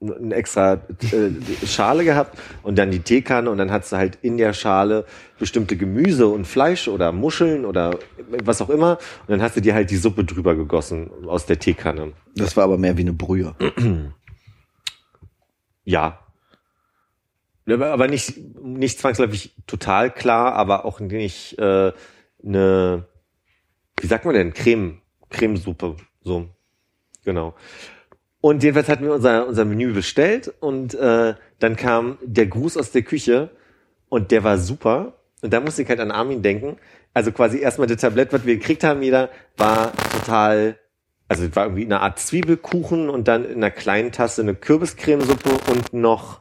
eine 0.00 0.34
extra 0.34 0.74
äh, 1.12 1.66
Schale 1.66 2.04
gehabt 2.04 2.38
und 2.62 2.78
dann 2.78 2.90
die 2.90 3.00
Teekanne 3.00 3.50
und 3.50 3.58
dann 3.58 3.70
hast 3.70 3.92
du 3.92 3.96
halt 3.96 4.18
in 4.22 4.38
der 4.38 4.54
Schale 4.54 5.04
bestimmte 5.38 5.76
Gemüse 5.76 6.26
und 6.26 6.46
Fleisch 6.46 6.88
oder 6.88 7.12
Muscheln 7.12 7.66
oder 7.66 7.98
was 8.42 8.62
auch 8.62 8.70
immer 8.70 8.98
und 9.26 9.30
dann 9.30 9.42
hast 9.42 9.56
du 9.56 9.60
dir 9.60 9.74
halt 9.74 9.90
die 9.90 9.96
Suppe 9.96 10.24
drüber 10.24 10.54
gegossen 10.54 11.10
aus 11.26 11.44
der 11.44 11.58
Teekanne. 11.58 12.12
Das 12.34 12.56
war 12.56 12.64
aber 12.64 12.78
mehr 12.78 12.96
wie 12.96 13.02
eine 13.02 13.12
Brühe. 13.12 13.54
Ja. 15.84 16.20
Aber 17.66 17.92
aber 17.92 18.06
nicht, 18.06 18.36
nicht 18.62 19.00
zwangsläufig 19.00 19.56
total 19.66 20.12
klar, 20.12 20.54
aber 20.54 20.84
auch 20.84 21.00
nicht 21.00 21.58
äh, 21.58 21.92
eine, 22.44 23.06
wie 24.00 24.06
sagt 24.06 24.24
man 24.24 24.34
denn, 24.34 24.52
Creme, 24.54 25.00
Cremesuppe, 25.30 25.96
so. 26.22 26.48
Genau. 27.24 27.54
Und 28.40 28.62
jedenfalls 28.62 28.88
hatten 28.88 29.04
wir 29.04 29.14
unser, 29.14 29.46
unser 29.46 29.64
Menü 29.64 29.92
bestellt 29.92 30.52
und 30.60 30.94
äh, 30.94 31.34
dann 31.58 31.76
kam 31.76 32.18
der 32.22 32.46
Gruß 32.46 32.76
aus 32.78 32.90
der 32.90 33.02
Küche 33.02 33.50
und 34.08 34.30
der 34.30 34.44
war 34.44 34.56
super. 34.56 35.14
Und 35.42 35.52
da 35.52 35.60
musste 35.60 35.82
ich 35.82 35.88
halt 35.88 36.00
an 36.00 36.10
Armin 36.10 36.42
denken. 36.42 36.78
Also 37.12 37.32
quasi 37.32 37.58
erstmal 37.58 37.86
das 37.86 38.00
Tablett, 38.00 38.32
was 38.32 38.46
wir 38.46 38.56
gekriegt 38.56 38.84
haben, 38.84 39.02
jeder, 39.02 39.30
war 39.56 39.92
total, 40.12 40.78
also 41.28 41.54
war 41.54 41.64
irgendwie 41.64 41.84
eine 41.84 42.00
Art 42.00 42.18
Zwiebelkuchen 42.18 43.10
und 43.10 43.28
dann 43.28 43.44
in 43.44 43.56
einer 43.56 43.70
kleinen 43.70 44.12
Tasse 44.12 44.42
eine 44.42 44.54
Kürbiscremesuppe 44.54 45.50
und 45.70 45.92
noch 45.92 46.40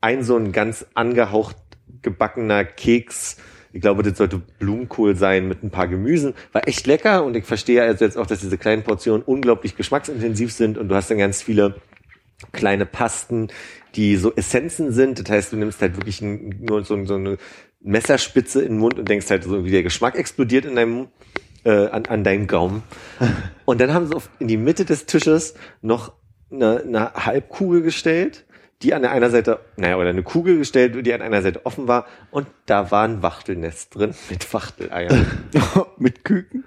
ein 0.00 0.22
so 0.22 0.36
ein 0.36 0.52
ganz 0.52 0.86
angehaucht 0.94 1.56
gebackener 2.02 2.64
Keks. 2.64 3.36
Ich 3.72 3.80
glaube, 3.80 4.02
das 4.02 4.16
sollte 4.18 4.40
Blumenkohl 4.58 5.16
sein 5.16 5.48
mit 5.48 5.62
ein 5.62 5.70
paar 5.70 5.88
Gemüsen. 5.88 6.34
War 6.52 6.66
echt 6.66 6.86
lecker 6.86 7.24
und 7.24 7.36
ich 7.36 7.44
verstehe 7.44 7.82
also 7.82 8.04
jetzt 8.04 8.16
auch, 8.16 8.26
dass 8.26 8.40
diese 8.40 8.58
kleinen 8.58 8.82
Portionen 8.82 9.22
unglaublich 9.22 9.76
geschmacksintensiv 9.76 10.52
sind 10.52 10.78
und 10.78 10.88
du 10.88 10.94
hast 10.94 11.10
dann 11.10 11.18
ganz 11.18 11.42
viele 11.42 11.76
kleine 12.52 12.86
Pasten, 12.86 13.48
die 13.94 14.16
so 14.16 14.34
Essenzen 14.34 14.92
sind. 14.92 15.18
Das 15.18 15.30
heißt, 15.30 15.52
du 15.52 15.56
nimmst 15.56 15.82
halt 15.82 15.96
wirklich 15.96 16.22
nur 16.22 16.84
so, 16.84 17.04
so 17.04 17.14
eine 17.14 17.36
Messerspitze 17.80 18.62
in 18.62 18.74
den 18.74 18.78
Mund 18.78 18.98
und 18.98 19.08
denkst 19.08 19.28
halt 19.30 19.44
so, 19.44 19.64
wie 19.64 19.70
der 19.70 19.82
Geschmack 19.82 20.16
explodiert 20.16 20.64
in 20.64 20.76
deinem 20.76 21.08
äh, 21.64 21.88
an, 21.88 22.06
an 22.06 22.24
deinem 22.24 22.46
Gaumen. 22.46 22.82
Und 23.64 23.80
dann 23.80 23.92
haben 23.92 24.06
sie 24.06 24.16
in 24.38 24.48
die 24.48 24.56
Mitte 24.56 24.84
des 24.84 25.06
Tisches 25.06 25.54
noch 25.82 26.12
eine, 26.50 26.80
eine 26.80 27.12
Halbkugel 27.14 27.82
gestellt, 27.82 28.46
die 28.82 28.94
an 28.94 29.02
der 29.02 29.10
einer 29.10 29.30
Seite, 29.30 29.60
naja, 29.76 29.96
oder 29.96 30.10
eine 30.10 30.22
Kugel 30.22 30.58
gestellt, 30.58 31.04
die 31.04 31.12
an 31.12 31.22
einer 31.22 31.42
Seite 31.42 31.66
offen 31.66 31.88
war. 31.88 32.06
Und 32.30 32.46
da 32.66 32.90
war 32.90 33.04
ein 33.04 33.22
Wachtelnest 33.22 33.94
drin 33.94 34.14
mit 34.30 34.52
Wachteleiern. 34.52 35.26
Mit 35.98 36.24
Küken? 36.24 36.64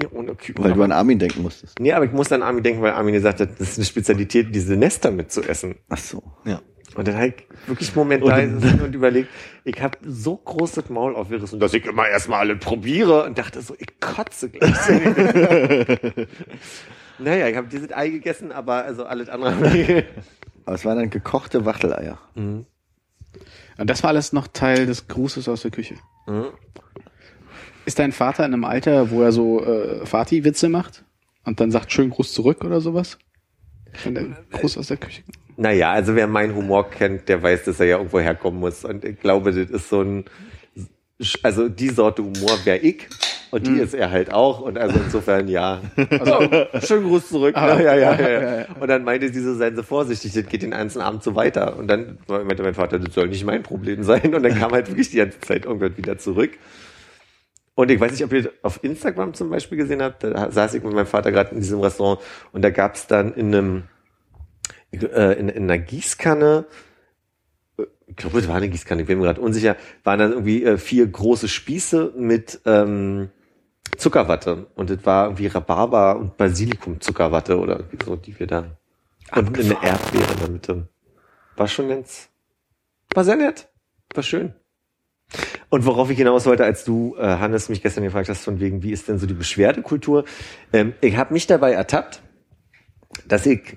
Ja, 0.00 0.08
ohne 0.12 0.34
Küken. 0.34 0.62
Weil 0.62 0.74
du 0.74 0.82
an 0.82 0.92
Armin 0.92 1.18
denken 1.18 1.42
musstest. 1.42 1.78
nee, 1.78 1.92
aber 1.92 2.04
ich 2.04 2.12
muss 2.12 2.30
an 2.32 2.42
Armin 2.42 2.62
denken, 2.62 2.82
weil 2.82 2.92
Armin 2.92 3.14
gesagt 3.14 3.40
hat, 3.40 3.58
das 3.58 3.70
ist 3.70 3.78
eine 3.78 3.86
Spezialität, 3.86 4.54
diese 4.54 4.76
Nester 4.76 5.10
mitzuessen. 5.10 5.76
Ach 5.88 5.98
so. 5.98 6.22
Ja. 6.44 6.60
Und 6.94 7.08
dann 7.08 7.16
halt 7.16 7.44
wirklich 7.66 7.88
einen 7.90 7.98
Moment 7.98 8.26
da 8.26 8.44
gesessen 8.44 8.80
und 8.80 8.94
überlegt, 8.94 9.28
ich 9.64 9.82
habe 9.82 9.98
so 10.02 10.36
großes 10.36 10.88
Maul 10.88 11.14
aufgerissen, 11.14 11.60
dass 11.60 11.74
ich 11.74 11.84
immer 11.84 12.08
erstmal 12.08 12.40
alle 12.40 12.56
probiere 12.56 13.24
und 13.24 13.36
dachte 13.36 13.60
so, 13.60 13.74
ich 13.78 14.00
kotze 14.00 14.48
gleich. 14.48 14.72
naja, 17.18 17.48
ich 17.48 17.56
habe 17.56 17.68
dieses 17.68 17.92
Ei 17.92 18.08
gegessen, 18.08 18.50
aber 18.50 18.84
also 18.84 19.04
alles 19.04 19.28
andere. 19.28 20.04
Aber 20.66 20.74
es 20.74 20.84
waren 20.84 20.98
dann 20.98 21.10
gekochte 21.10 21.64
Wachteleier. 21.64 22.18
Und 23.78 23.90
das 23.90 24.02
war 24.02 24.10
alles 24.10 24.32
noch 24.32 24.48
Teil 24.48 24.86
des 24.86 25.08
Grußes 25.08 25.48
aus 25.48 25.62
der 25.62 25.70
Küche. 25.70 25.94
Mhm. 26.26 26.46
Ist 27.84 27.98
dein 28.00 28.12
Vater 28.12 28.44
in 28.44 28.52
einem 28.52 28.64
Alter, 28.64 29.10
wo 29.10 29.22
er 29.22 29.30
so 29.30 29.64
äh, 29.64 30.04
Vati-Witze 30.04 30.68
macht 30.68 31.04
und 31.44 31.60
dann 31.60 31.70
sagt 31.70 31.92
schön 31.92 32.10
Gruß 32.10 32.32
zurück 32.32 32.64
oder 32.64 32.80
sowas? 32.80 33.16
Wenn 34.02 34.14
der 34.14 34.24
Gruß 34.50 34.76
aus 34.76 34.88
der 34.88 34.96
Küche. 34.96 35.22
naja, 35.56 35.92
also 35.92 36.14
wer 36.16 36.26
meinen 36.26 36.54
Humor 36.54 36.90
kennt, 36.90 37.28
der 37.28 37.42
weiß, 37.42 37.64
dass 37.64 37.80
er 37.80 37.86
ja 37.86 37.96
irgendwo 37.96 38.20
herkommen 38.20 38.60
muss. 38.60 38.84
Und 38.84 39.04
ich 39.04 39.18
glaube, 39.20 39.52
das 39.52 39.70
ist 39.70 39.88
so 39.88 40.02
ein, 40.02 40.24
also 41.42 41.68
die 41.68 41.88
Sorte 41.88 42.22
Humor 42.22 42.58
wäre 42.64 42.78
ich. 42.78 43.08
Und 43.50 43.66
die 43.66 43.78
ist 43.78 43.94
er 43.94 44.10
halt 44.10 44.32
auch. 44.32 44.60
Und 44.60 44.76
also 44.76 44.98
insofern, 44.98 45.48
ja. 45.48 45.80
Also, 46.10 46.66
schönen 46.86 47.06
Gruß 47.06 47.28
zurück. 47.28 47.56
Ah, 47.56 47.80
ja, 47.80 47.94
ja, 47.94 48.20
ja, 48.20 48.58
ja. 48.58 48.66
Und 48.78 48.88
dann 48.88 49.04
meinte 49.04 49.32
sie 49.32 49.40
so, 49.40 49.54
seien 49.54 49.76
Sie 49.76 49.82
vorsichtig, 49.82 50.32
das 50.32 50.46
geht 50.46 50.62
den 50.62 50.72
ganzen 50.72 51.00
Abend 51.00 51.22
so 51.22 51.34
weiter. 51.34 51.76
Und 51.76 51.88
dann 51.88 52.18
meinte 52.26 52.62
mein 52.62 52.74
Vater, 52.74 52.98
das 52.98 53.14
soll 53.14 53.28
nicht 53.28 53.44
mein 53.44 53.62
Problem 53.62 54.02
sein. 54.02 54.34
Und 54.34 54.42
dann 54.42 54.58
kam 54.58 54.72
halt 54.72 54.88
wirklich 54.88 55.10
die 55.10 55.18
ganze 55.18 55.40
Zeit 55.40 55.64
irgendwann 55.64 55.96
wieder 55.96 56.18
zurück. 56.18 56.50
Und 57.76 57.90
ich 57.90 58.00
weiß 58.00 58.10
nicht, 58.10 58.24
ob 58.24 58.32
ihr 58.32 58.50
auf 58.62 58.82
Instagram 58.82 59.34
zum 59.34 59.50
Beispiel 59.50 59.78
gesehen 59.78 60.02
habt, 60.02 60.24
da 60.24 60.50
saß 60.50 60.74
ich 60.74 60.82
mit 60.82 60.94
meinem 60.94 61.06
Vater 61.06 61.30
gerade 61.30 61.54
in 61.54 61.60
diesem 61.60 61.80
Restaurant 61.80 62.20
und 62.52 62.62
da 62.62 62.70
gab 62.70 62.94
es 62.94 63.06
dann 63.06 63.34
in 63.34 63.54
einem, 63.54 63.82
äh, 64.92 65.38
in, 65.38 65.50
in 65.50 65.64
einer 65.64 65.78
Gießkanne, 65.78 66.64
ich 68.06 68.16
glaube, 68.16 68.38
das 68.38 68.48
war 68.48 68.56
eine 68.56 68.68
Gießkanne, 68.68 69.02
ich 69.02 69.08
bin 69.08 69.18
mir 69.18 69.24
gerade 69.24 69.40
unsicher, 69.40 69.76
waren 70.04 70.18
dann 70.18 70.32
irgendwie 70.32 70.64
äh, 70.64 70.78
vier 70.78 71.06
große 71.06 71.48
Spieße 71.48 72.12
mit 72.16 72.60
ähm, 72.64 73.30
Zuckerwatte. 73.96 74.66
Und 74.74 74.90
das 74.90 75.04
war 75.04 75.26
irgendwie 75.26 75.46
Rhabarber 75.46 76.16
und 76.16 76.36
Basilikum-Zuckerwatte 76.36 77.58
oder 77.58 77.84
so, 78.04 78.16
die 78.16 78.38
wir 78.38 78.46
da. 78.46 78.76
Und 79.34 79.58
eine 79.58 79.82
Erdbeere 79.82 80.32
in 80.32 80.38
der 80.38 80.50
Mitte. 80.50 80.88
War 81.56 81.66
schon 81.66 81.88
ganz, 81.88 82.28
war 83.14 83.24
sehr 83.24 83.36
nett. 83.36 83.68
War 84.14 84.22
schön. 84.22 84.54
Und 85.68 85.84
worauf 85.84 86.10
ich 86.10 86.18
hinaus 86.18 86.46
wollte, 86.46 86.64
als 86.64 86.84
du, 86.84 87.16
äh, 87.18 87.22
Hannes, 87.22 87.68
mich 87.68 87.82
gestern 87.82 88.04
gefragt 88.04 88.28
hast, 88.28 88.44
von 88.44 88.60
wegen, 88.60 88.82
wie 88.84 88.92
ist 88.92 89.08
denn 89.08 89.18
so 89.18 89.26
die 89.26 89.34
Beschwerdekultur? 89.34 90.24
Ähm, 90.72 90.94
ich 91.00 91.16
habe 91.16 91.34
mich 91.34 91.48
dabei 91.48 91.72
ertappt, 91.72 92.22
dass 93.26 93.46
ich, 93.46 93.76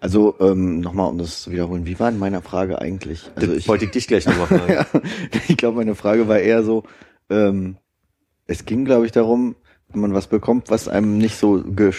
Also 0.00 0.36
ähm, 0.40 0.80
nochmal, 0.80 1.08
um 1.08 1.18
das 1.18 1.42
zu 1.42 1.50
wiederholen, 1.50 1.86
wie 1.86 1.98
war 1.98 2.10
denn 2.10 2.20
meine 2.20 2.40
Frage 2.42 2.80
eigentlich? 2.80 3.30
Also 3.34 3.54
das 3.54 3.66
wollte 3.68 3.86
ich 3.86 3.90
dich 3.90 4.06
gleich 4.06 4.26
nochmal 4.26 4.46
fragen. 4.46 4.72
ja, 5.32 5.40
ich 5.48 5.56
glaube, 5.56 5.78
meine 5.78 5.94
Frage 5.94 6.28
war 6.28 6.38
eher 6.38 6.62
so, 6.62 6.84
ähm, 7.30 7.76
es 8.46 8.64
ging, 8.64 8.84
glaube 8.84 9.06
ich, 9.06 9.12
darum, 9.12 9.56
wenn 9.88 10.00
man 10.00 10.14
was 10.14 10.26
bekommt, 10.26 10.70
was 10.70 10.88
einem 10.88 11.18
nicht 11.18 11.36
so 11.36 11.62
ge 11.62 11.92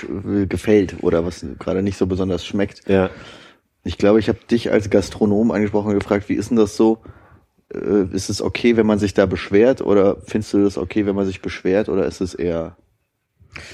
gefällt 0.47 1.03
oder 1.03 1.25
was 1.25 1.45
gerade 1.59 1.83
nicht 1.83 1.97
so 1.97 2.07
besonders 2.07 2.45
schmeckt. 2.45 2.87
ja. 2.87 3.09
Ich 3.83 3.97
glaube, 3.97 4.19
ich 4.19 4.27
habe 4.27 4.39
dich 4.51 4.71
als 4.71 4.89
Gastronom 4.89 5.51
angesprochen 5.51 5.87
und 5.87 5.99
gefragt, 5.99 6.27
wie 6.27 6.33
ist 6.33 6.49
denn 6.49 6.57
das 6.57 6.75
so? 6.75 6.99
Äh, 7.73 8.13
ist 8.13 8.29
es 8.29 8.41
okay, 8.41 8.75
wenn 8.75 8.85
man 8.85 8.99
sich 8.99 9.13
da 9.13 9.25
beschwert 9.25 9.81
oder 9.81 10.17
findest 10.25 10.53
du 10.53 10.63
das 10.63 10.77
okay, 10.77 11.05
wenn 11.05 11.15
man 11.15 11.25
sich 11.25 11.41
beschwert 11.41 11.87
oder 11.87 12.05
ist 12.05 12.19
es 12.19 12.33
eher 12.33 12.75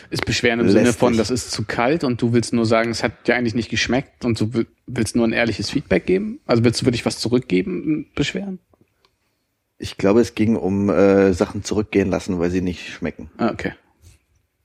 Ist 0.09 0.25
beschweren 0.25 0.59
im 0.61 0.69
Sinne 0.69 0.93
von, 0.93 1.17
das 1.17 1.29
ist 1.29 1.51
zu 1.51 1.63
kalt 1.63 2.03
und 2.03 2.21
du 2.21 2.33
willst 2.33 2.53
nur 2.53 2.65
sagen, 2.65 2.91
es 2.91 3.03
hat 3.03 3.27
dir 3.27 3.35
eigentlich 3.35 3.55
nicht 3.55 3.69
geschmeckt 3.69 4.23
und 4.25 4.39
du 4.39 4.53
will- 4.53 4.67
willst 4.87 5.15
nur 5.15 5.27
ein 5.27 5.33
ehrliches 5.33 5.69
Feedback 5.69 6.05
geben? 6.05 6.39
Also 6.45 6.63
willst 6.63 6.81
du 6.81 6.85
wirklich 6.85 7.05
was 7.05 7.19
zurückgeben, 7.19 8.07
beschweren? 8.15 8.59
Ich 9.77 9.97
glaube, 9.97 10.21
es 10.21 10.35
ging 10.35 10.55
um 10.55 10.89
äh, 10.89 11.33
Sachen 11.33 11.63
zurückgehen 11.63 12.09
lassen, 12.09 12.39
weil 12.39 12.49
sie 12.49 12.61
nicht 12.61 12.87
schmecken. 12.89 13.29
Ah, 13.37 13.49
okay. 13.51 13.73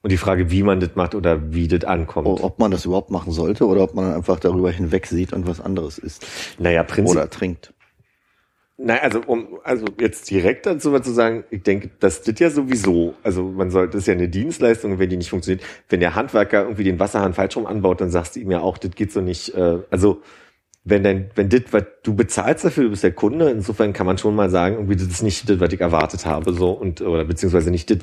Und 0.02 0.11
die 0.12 0.16
Frage, 0.16 0.50
wie 0.50 0.62
man 0.62 0.80
das 0.80 0.94
macht 0.94 1.14
oder 1.14 1.52
wie 1.52 1.68
das 1.68 1.84
ankommt. 1.84 2.26
O- 2.28 2.38
Ob 2.42 2.58
man 2.58 2.70
das 2.70 2.84
überhaupt 2.86 3.11
machen 3.11 3.32
sollte 3.32 3.66
oder 3.66 3.82
ob 3.82 3.94
man 3.94 4.14
einfach 4.14 4.38
darüber 4.40 4.70
hinweg 4.70 5.06
sieht 5.06 5.32
und 5.32 5.46
was 5.46 5.61
anderes 5.61 5.98
isst 5.98 6.24
Naja, 6.58 6.84
Prinzip, 6.84 7.16
oder 7.16 7.28
trinkt. 7.28 7.74
Nein, 8.82 9.00
also 9.02 9.20
um 9.26 9.58
also 9.62 9.84
jetzt 10.00 10.30
direkt 10.30 10.64
dazu 10.64 10.90
mal 10.90 11.02
zu 11.02 11.12
sagen, 11.12 11.44
ich 11.50 11.62
denke, 11.62 11.90
das 12.00 12.20
ist 12.20 12.40
ja 12.40 12.48
sowieso, 12.48 13.14
also 13.22 13.42
man 13.42 13.70
sollte, 13.70 13.92
das 13.92 14.02
ist 14.02 14.06
ja 14.06 14.14
eine 14.14 14.30
Dienstleistung, 14.30 14.98
wenn 14.98 15.10
die 15.10 15.18
nicht 15.18 15.28
funktioniert. 15.28 15.62
Wenn 15.90 16.00
der 16.00 16.14
Handwerker 16.14 16.62
irgendwie 16.62 16.84
den 16.84 16.98
Wasserhahn 16.98 17.34
falsch 17.34 17.56
rum 17.56 17.66
anbaut, 17.66 18.00
dann 18.00 18.10
sagst 18.10 18.36
du 18.36 18.40
ihm 18.40 18.50
ja 18.50 18.60
auch, 18.60 18.78
das 18.78 18.92
geht 18.92 19.12
so 19.12 19.20
nicht. 19.20 19.54
Äh, 19.54 19.80
also 19.90 20.22
wenn 20.82 21.02
denn, 21.04 21.30
wenn 21.34 21.50
das, 21.50 21.64
was 21.72 21.84
du 22.02 22.14
bezahlst 22.14 22.64
dafür, 22.64 22.84
du 22.84 22.90
bist 22.90 23.02
der 23.02 23.12
Kunde, 23.12 23.50
insofern 23.50 23.92
kann 23.92 24.06
man 24.06 24.16
schon 24.16 24.34
mal 24.34 24.48
sagen, 24.48 24.76
irgendwie 24.76 24.96
das 24.96 25.08
ist 25.08 25.22
nicht 25.22 25.46
das, 25.50 25.60
was 25.60 25.72
ich 25.74 25.80
erwartet 25.82 26.24
habe, 26.24 26.54
so 26.54 26.70
und 26.70 27.02
oder 27.02 27.26
beziehungsweise 27.26 27.70
nicht 27.70 27.90
das, 27.90 27.98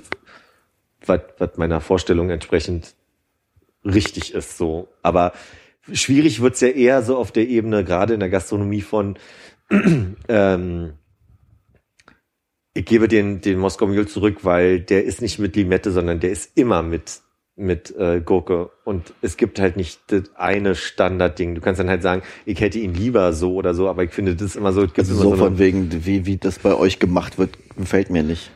was, 1.07 1.21
was 1.39 1.57
meiner 1.57 1.81
Vorstellung 1.81 2.29
entsprechend 2.29 2.93
richtig 3.83 4.35
ist, 4.35 4.59
so. 4.59 4.89
Aber 5.01 5.33
schwierig 5.91 6.41
wird's 6.41 6.61
ja 6.61 6.67
eher 6.67 7.01
so 7.01 7.17
auf 7.17 7.31
der 7.31 7.47
Ebene, 7.47 7.83
gerade 7.83 8.13
in 8.13 8.19
der 8.19 8.29
Gastronomie 8.29 8.81
von 8.81 9.17
ähm, 10.27 10.93
ich 12.73 12.85
gebe 12.85 13.07
den, 13.07 13.41
den 13.41 13.57
Moskau 13.57 13.87
Mule 13.87 14.05
zurück, 14.05 14.39
weil 14.45 14.79
der 14.79 15.03
ist 15.03 15.21
nicht 15.21 15.39
mit 15.39 15.55
Limette, 15.55 15.91
sondern 15.91 16.19
der 16.19 16.29
ist 16.31 16.55
immer 16.55 16.83
mit, 16.83 17.21
mit 17.55 17.95
äh, 17.97 18.21
Gurke. 18.21 18.69
Und 18.85 19.13
es 19.21 19.35
gibt 19.35 19.59
halt 19.59 19.77
nicht 19.77 19.99
das 20.07 20.23
eine 20.35 20.75
Standardding. 20.75 21.55
Du 21.55 21.61
kannst 21.61 21.79
dann 21.79 21.89
halt 21.89 22.03
sagen, 22.03 22.21
ich 22.45 22.61
hätte 22.61 22.77
ihn 22.77 22.93
lieber 22.93 23.33
so 23.33 23.55
oder 23.55 23.73
so, 23.73 23.89
aber 23.89 24.03
ich 24.03 24.11
finde 24.11 24.35
das 24.35 24.49
ist 24.49 24.55
immer 24.55 24.73
so. 24.73 24.81
Also 24.81 25.15
so 25.15 25.29
eine- 25.29 25.37
von 25.37 25.57
wegen, 25.57 26.05
wie, 26.05 26.25
wie 26.27 26.37
das 26.37 26.59
bei 26.59 26.75
euch 26.75 26.99
gemacht 26.99 27.39
wird, 27.39 27.57
gefällt 27.75 28.11
mir 28.11 28.21
nicht. 28.23 28.51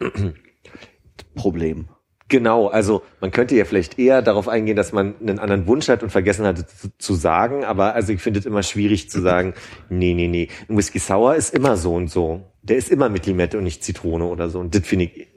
Problem. 1.36 1.86
Genau, 2.32 2.68
also 2.68 3.02
man 3.20 3.30
könnte 3.30 3.54
ja 3.56 3.66
vielleicht 3.66 3.98
eher 3.98 4.22
darauf 4.22 4.48
eingehen, 4.48 4.74
dass 4.74 4.94
man 4.94 5.16
einen 5.20 5.38
anderen 5.38 5.66
Wunsch 5.66 5.90
hat 5.90 6.02
und 6.02 6.08
vergessen 6.08 6.46
hat 6.46 6.66
zu, 6.70 6.88
zu 6.96 7.12
sagen, 7.12 7.62
aber 7.62 7.94
also 7.94 8.10
ich 8.14 8.22
finde 8.22 8.40
es 8.40 8.46
immer 8.46 8.62
schwierig 8.62 9.10
zu 9.10 9.20
sagen, 9.20 9.52
nee, 9.90 10.14
nee, 10.14 10.28
nee. 10.28 10.48
Ein 10.66 10.78
Whisky 10.78 10.98
Sour 10.98 11.34
ist 11.34 11.52
immer 11.52 11.76
so 11.76 11.94
und 11.94 12.08
so. 12.08 12.40
Der 12.62 12.78
ist 12.78 12.90
immer 12.90 13.10
mit 13.10 13.26
Limette 13.26 13.58
und 13.58 13.64
nicht 13.64 13.84
Zitrone 13.84 14.24
oder 14.24 14.48
so. 14.48 14.60
Und 14.60 14.74
das 14.74 14.86
finde 14.86 15.04
ich 15.04 15.28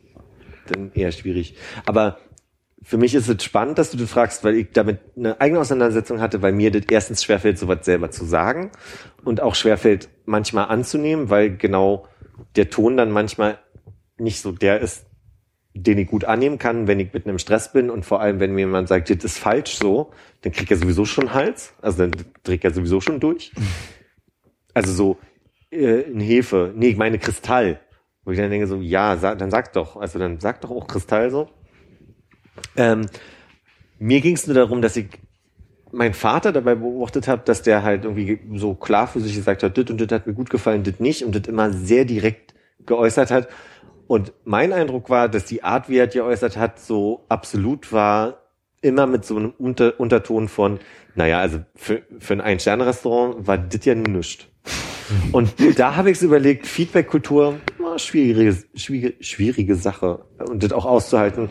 dann 0.68 0.94
eher 0.94 1.12
schwierig. 1.12 1.58
Aber 1.86 2.18
für 2.82 2.98
mich 2.98 3.14
ist 3.14 3.28
es 3.28 3.44
spannend, 3.44 3.78
dass 3.78 3.92
du 3.92 3.98
das 3.98 4.10
fragst, 4.10 4.46
weil 4.46 4.56
ich 4.56 4.72
damit 4.72 5.00
eine 5.18 5.42
eigene 5.42 5.60
Auseinandersetzung 5.60 6.22
hatte, 6.22 6.42
weil 6.42 6.54
mir 6.54 6.72
das 6.72 6.84
erstens 6.90 7.26
schwerfällt, 7.26 7.60
sowas 7.60 7.80
selber 7.82 8.10
zu 8.10 8.24
sagen 8.24 8.72
und 9.26 9.42
auch 9.42 9.56
schwerfällt, 9.56 10.08
manchmal 10.24 10.70
anzunehmen, 10.70 11.30
weil 11.30 11.58
genau 11.58 12.08
der 12.56 12.70
Ton 12.70 12.96
dann 12.96 13.12
manchmal 13.12 13.60
nicht 14.18 14.40
so 14.40 14.54
der 14.54 14.80
ist, 14.80 15.06
den 15.78 15.98
ich 15.98 16.08
gut 16.08 16.24
annehmen 16.24 16.58
kann, 16.58 16.88
wenn 16.88 17.02
ich 17.02 17.14
mit 17.14 17.28
einem 17.28 17.38
Stress 17.38 17.74
bin 17.74 17.90
und 17.90 18.06
vor 18.06 18.22
allem, 18.22 18.40
wenn 18.40 18.54
mir 18.54 18.62
jemand 18.62 18.88
sagt, 18.88 19.10
das 19.10 19.24
ist 19.24 19.38
falsch 19.38 19.76
so, 19.76 20.12
dann 20.42 20.54
kriegt 20.54 20.72
er 20.72 20.78
sowieso 20.78 21.04
schon 21.04 21.34
Hals, 21.34 21.74
also 21.82 22.08
dann 22.08 22.12
trägt 22.44 22.64
er 22.64 22.74
sowieso 22.74 23.02
schon 23.02 23.20
durch. 23.20 23.52
Also 24.74 24.94
so 24.94 25.18
äh, 25.72 26.02
in 26.02 26.22
Hefe, 26.22 26.74
nee, 26.76 26.88
ich 26.88 26.98
meine 26.98 27.20
Kristall, 27.20 27.82
wo 28.24 28.32
ich 28.32 28.38
dann 28.38 28.50
denke 28.50 28.68
so, 28.68 28.78
ja, 28.78 29.18
sag, 29.18 29.38
dann 29.38 29.52
sag 29.52 29.74
doch, 29.74 29.98
also 29.98 30.18
dann 30.18 30.40
sag 30.40 30.62
doch 30.62 30.72
auch 30.72 30.88
Kristall 30.88 31.30
so. 31.30 31.50
Ähm, 32.78 33.08
mir 34.00 34.22
ging 34.22 34.36
es 34.36 34.48
nur 34.48 34.56
darum, 34.56 34.82
dass 34.82 34.96
ich 34.96 35.08
meinen 35.92 36.14
Vater 36.14 36.54
dabei 36.54 36.76
beobachtet 36.76 37.28
habe, 37.28 37.42
dass 37.44 37.62
der 37.64 37.84
halt 37.84 38.06
irgendwie 38.06 38.40
so 38.56 38.76
klar 38.76 39.08
für 39.08 39.20
sich 39.20 39.36
gesagt 39.36 39.62
hat, 39.62 39.78
das 39.78 39.90
und 39.90 40.00
das 40.00 40.10
hat 40.10 40.26
mir 40.26 40.34
gut 40.34 40.50
gefallen, 40.50 40.84
das 40.84 41.00
nicht 41.00 41.24
und 41.26 41.36
das 41.36 41.48
immer 41.48 41.72
sehr 41.72 42.06
direkt 42.06 42.54
geäußert 42.86 43.32
hat. 43.32 43.50
Und 44.08 44.34
mein 44.44 44.72
Eindruck 44.74 45.10
war, 45.10 45.30
dass 45.30 45.46
die 45.46 45.64
Art, 45.64 45.90
wie 45.90 45.98
er 45.98 46.08
das 46.08 46.16
geäußert 46.16 46.58
hat, 46.58 46.80
so 46.80 47.26
absolut 47.30 47.92
war, 47.92 48.42
immer 48.82 49.08
mit 49.08 49.26
so 49.26 49.36
einem 49.36 49.54
Unter 49.58 50.00
Unterton 50.00 50.48
von, 50.48 50.80
naja, 51.16 51.40
also 51.40 51.60
für, 51.76 52.04
für 52.20 52.34
ein 52.34 52.42
Ein-Sterne-Restaurant 52.42 53.48
war 53.48 53.58
das 53.58 53.84
ja 53.86 53.96
nichts. 53.96 54.46
Und 55.32 55.54
da 55.78 55.96
habe 55.96 56.12
ich 56.12 56.20
so 56.20 56.26
überlegt, 56.26 56.68
Feedback-Kultur, 56.68 57.60
schwierige, 57.98 58.58
schwierige, 58.76 59.24
schwierige 59.24 59.76
Sache. 59.76 60.26
Und 60.40 60.64
das 60.64 60.72
auch 60.72 60.86
auszuhalten 60.86 61.50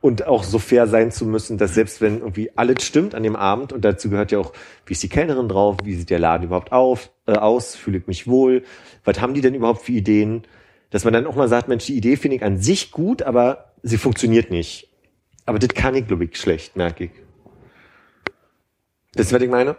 und 0.00 0.26
auch 0.26 0.44
so 0.44 0.58
fair 0.58 0.86
sein 0.86 1.10
zu 1.10 1.26
müssen, 1.26 1.58
dass 1.58 1.74
selbst 1.74 2.00
wenn 2.00 2.20
irgendwie 2.20 2.50
alles 2.56 2.84
stimmt 2.84 3.14
an 3.14 3.22
dem 3.22 3.36
Abend 3.36 3.72
und 3.72 3.84
dazu 3.84 4.08
gehört 4.08 4.32
ja 4.32 4.38
auch, 4.38 4.52
wie 4.86 4.92
ist 4.92 5.02
die 5.02 5.08
Kellnerin 5.08 5.48
drauf, 5.48 5.76
wie 5.84 5.94
sieht 5.94 6.10
der 6.10 6.18
Laden 6.18 6.44
überhaupt 6.44 6.72
auf, 6.72 7.10
äh, 7.26 7.32
aus, 7.32 7.76
fühle 7.76 7.98
ich 7.98 8.06
mich 8.06 8.26
wohl, 8.26 8.62
was 9.04 9.20
haben 9.20 9.34
die 9.34 9.42
denn 9.42 9.54
überhaupt 9.54 9.82
für 9.82 9.92
Ideen, 9.92 10.44
dass 10.90 11.04
man 11.04 11.12
dann 11.12 11.26
auch 11.26 11.36
mal 11.36 11.48
sagt, 11.48 11.68
Mensch, 11.68 11.86
die 11.86 11.96
Idee 11.96 12.16
finde 12.16 12.36
ich 12.36 12.42
an 12.42 12.58
sich 12.58 12.90
gut, 12.90 13.22
aber 13.22 13.72
sie 13.82 13.96
funktioniert 13.96 14.50
nicht. 14.50 14.88
Aber 15.46 15.58
das 15.58 15.70
kann 15.70 15.94
ich, 15.94 16.06
glaube 16.06 16.24
ich, 16.24 16.36
schlecht, 16.36 16.76
merke 16.76 17.04
ich. 17.04 17.10
Das 19.14 19.26
ist, 19.26 19.32
was 19.32 19.42
ich 19.42 19.50
meine? 19.50 19.76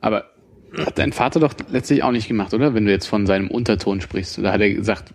Aber 0.00 0.24
hat 0.76 0.98
dein 0.98 1.12
Vater 1.12 1.40
doch 1.40 1.54
letztlich 1.70 2.02
auch 2.02 2.10
nicht 2.10 2.28
gemacht, 2.28 2.52
oder? 2.54 2.74
Wenn 2.74 2.84
du 2.84 2.92
jetzt 2.92 3.06
von 3.06 3.26
seinem 3.26 3.50
Unterton 3.50 4.00
sprichst. 4.00 4.38
Da 4.38 4.52
hat 4.52 4.60
er 4.60 4.72
gesagt, 4.72 5.14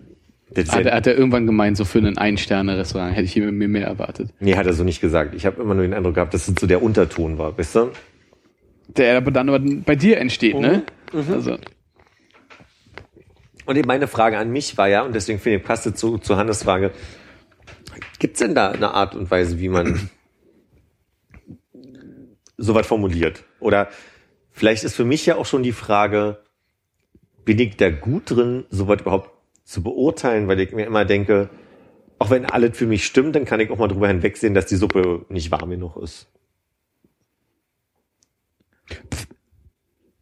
hat, 0.56 0.86
er, 0.86 0.96
hat 0.96 1.08
er 1.08 1.16
irgendwann 1.16 1.46
gemeint, 1.46 1.78
so 1.78 1.86
für 1.86 2.00
ein 2.00 2.18
Ein-Sterne-Restaurant 2.18 3.16
hätte 3.16 3.26
ich 3.26 3.36
mir 3.36 3.52
mehr 3.52 3.88
erwartet. 3.88 4.30
nee, 4.40 4.56
hat 4.56 4.66
er 4.66 4.74
so 4.74 4.84
nicht 4.84 5.02
gesagt. 5.02 5.36
Ich 5.36 5.46
habe 5.46 5.62
immer 5.62 5.74
nur 5.74 5.84
den 5.84 5.94
Eindruck 5.94 6.16
gehabt, 6.16 6.34
dass 6.34 6.48
es 6.48 6.56
so 6.60 6.68
der 6.68 6.84
Unterton 6.84 7.38
war, 7.38 7.58
weißt 7.58 7.76
du? 7.76 7.92
Der 8.88 9.18
aber 9.18 9.32
dann 9.32 9.50
aber 9.50 9.60
bei 9.60 9.96
dir 9.96 10.18
entsteht, 10.18 10.60
ne? 10.60 10.84
Also, 11.14 11.58
Und 13.66 13.86
meine 13.86 14.08
Frage 14.08 14.38
an 14.38 14.52
mich 14.52 14.78
war 14.78 14.88
ja, 14.88 15.04
und 15.04 15.14
deswegen 15.14 15.40
finde 15.40 15.60
ich, 15.60 15.64
passte 15.64 15.94
zu, 15.94 16.18
zu 16.18 16.36
Hannes 16.36 16.64
Frage, 16.64 16.92
gibt's 18.20 18.40
denn 18.40 18.56
da 18.56 18.72
eine 18.72 18.94
Art 18.94 19.16
und 19.16 19.32
Weise, 19.32 19.60
wie 19.60 19.70
man 19.70 20.10
sowas 22.58 22.88
formuliert? 22.88 23.44
Oder 23.60 23.90
vielleicht 24.52 24.84
ist 24.84 24.96
für 24.96 25.06
mich 25.06 25.26
ja 25.26 25.36
auch 25.36 25.46
schon 25.46 25.64
die 25.64 25.72
Frage, 25.72 26.44
bin 27.46 27.60
ich 27.60 27.78
da 27.78 27.90
gut 27.90 28.32
drin, 28.32 28.66
sowas 28.70 29.02
überhaupt 29.02 29.30
zu 29.64 29.82
beurteilen, 29.82 30.48
weil 30.48 30.60
ich 30.60 30.72
mir 30.74 30.86
immer 30.86 31.06
denke, 31.06 31.50
auch 32.20 32.30
wenn 32.30 32.46
alles 32.46 32.78
für 32.78 32.86
mich 32.86 33.06
stimmt, 33.06 33.36
dann 33.36 33.46
kann 33.46 33.60
ich 33.60 33.70
auch 33.70 33.78
mal 33.78 33.88
drüber 33.88 34.08
hinwegsehen, 34.08 34.54
dass 34.54 34.66
die 34.66 34.76
Suppe 34.76 35.26
nicht 35.30 35.52
warm 35.52 35.70
genug 35.70 35.98
ist. 35.98 36.28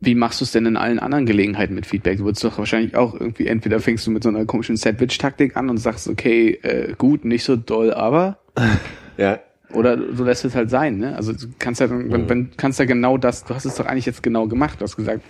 Wie 0.03 0.15
machst 0.15 0.41
du 0.41 0.45
es 0.45 0.51
denn 0.51 0.65
in 0.65 0.77
allen 0.77 0.97
anderen 0.99 1.25
Gelegenheiten 1.27 1.75
mit 1.75 1.85
Feedback? 1.85 2.17
Du 2.17 2.25
würdest 2.25 2.43
doch 2.43 2.57
wahrscheinlich 2.57 2.95
auch 2.95 3.13
irgendwie, 3.13 3.47
entweder 3.47 3.79
fängst 3.79 4.05
du 4.07 4.11
mit 4.11 4.23
so 4.23 4.29
einer 4.29 4.45
komischen 4.45 4.75
Sandwich-Taktik 4.75 5.55
an 5.55 5.69
und 5.69 5.77
sagst, 5.77 6.07
okay, 6.07 6.59
äh, 6.63 6.93
gut, 6.97 7.23
nicht 7.23 7.43
so 7.43 7.55
doll, 7.55 7.93
aber 7.93 8.39
Ja, 9.17 9.39
Oder 9.73 9.95
du 9.97 10.23
lässt 10.23 10.43
es 10.43 10.55
halt 10.55 10.69
sein, 10.71 10.97
ne? 10.97 11.15
Also 11.15 11.33
du 11.33 11.45
kannst 11.59 11.79
ja, 11.81 11.89
wenn, 11.89 12.27
wenn, 12.27 12.51
kannst 12.57 12.79
ja 12.79 12.85
genau 12.85 13.17
das, 13.17 13.43
du 13.45 13.53
hast 13.53 13.65
es 13.65 13.75
doch 13.75 13.85
eigentlich 13.85 14.07
jetzt 14.07 14.23
genau 14.23 14.47
gemacht. 14.47 14.79
Du 14.81 14.83
hast 14.83 14.95
gesagt, 14.95 15.21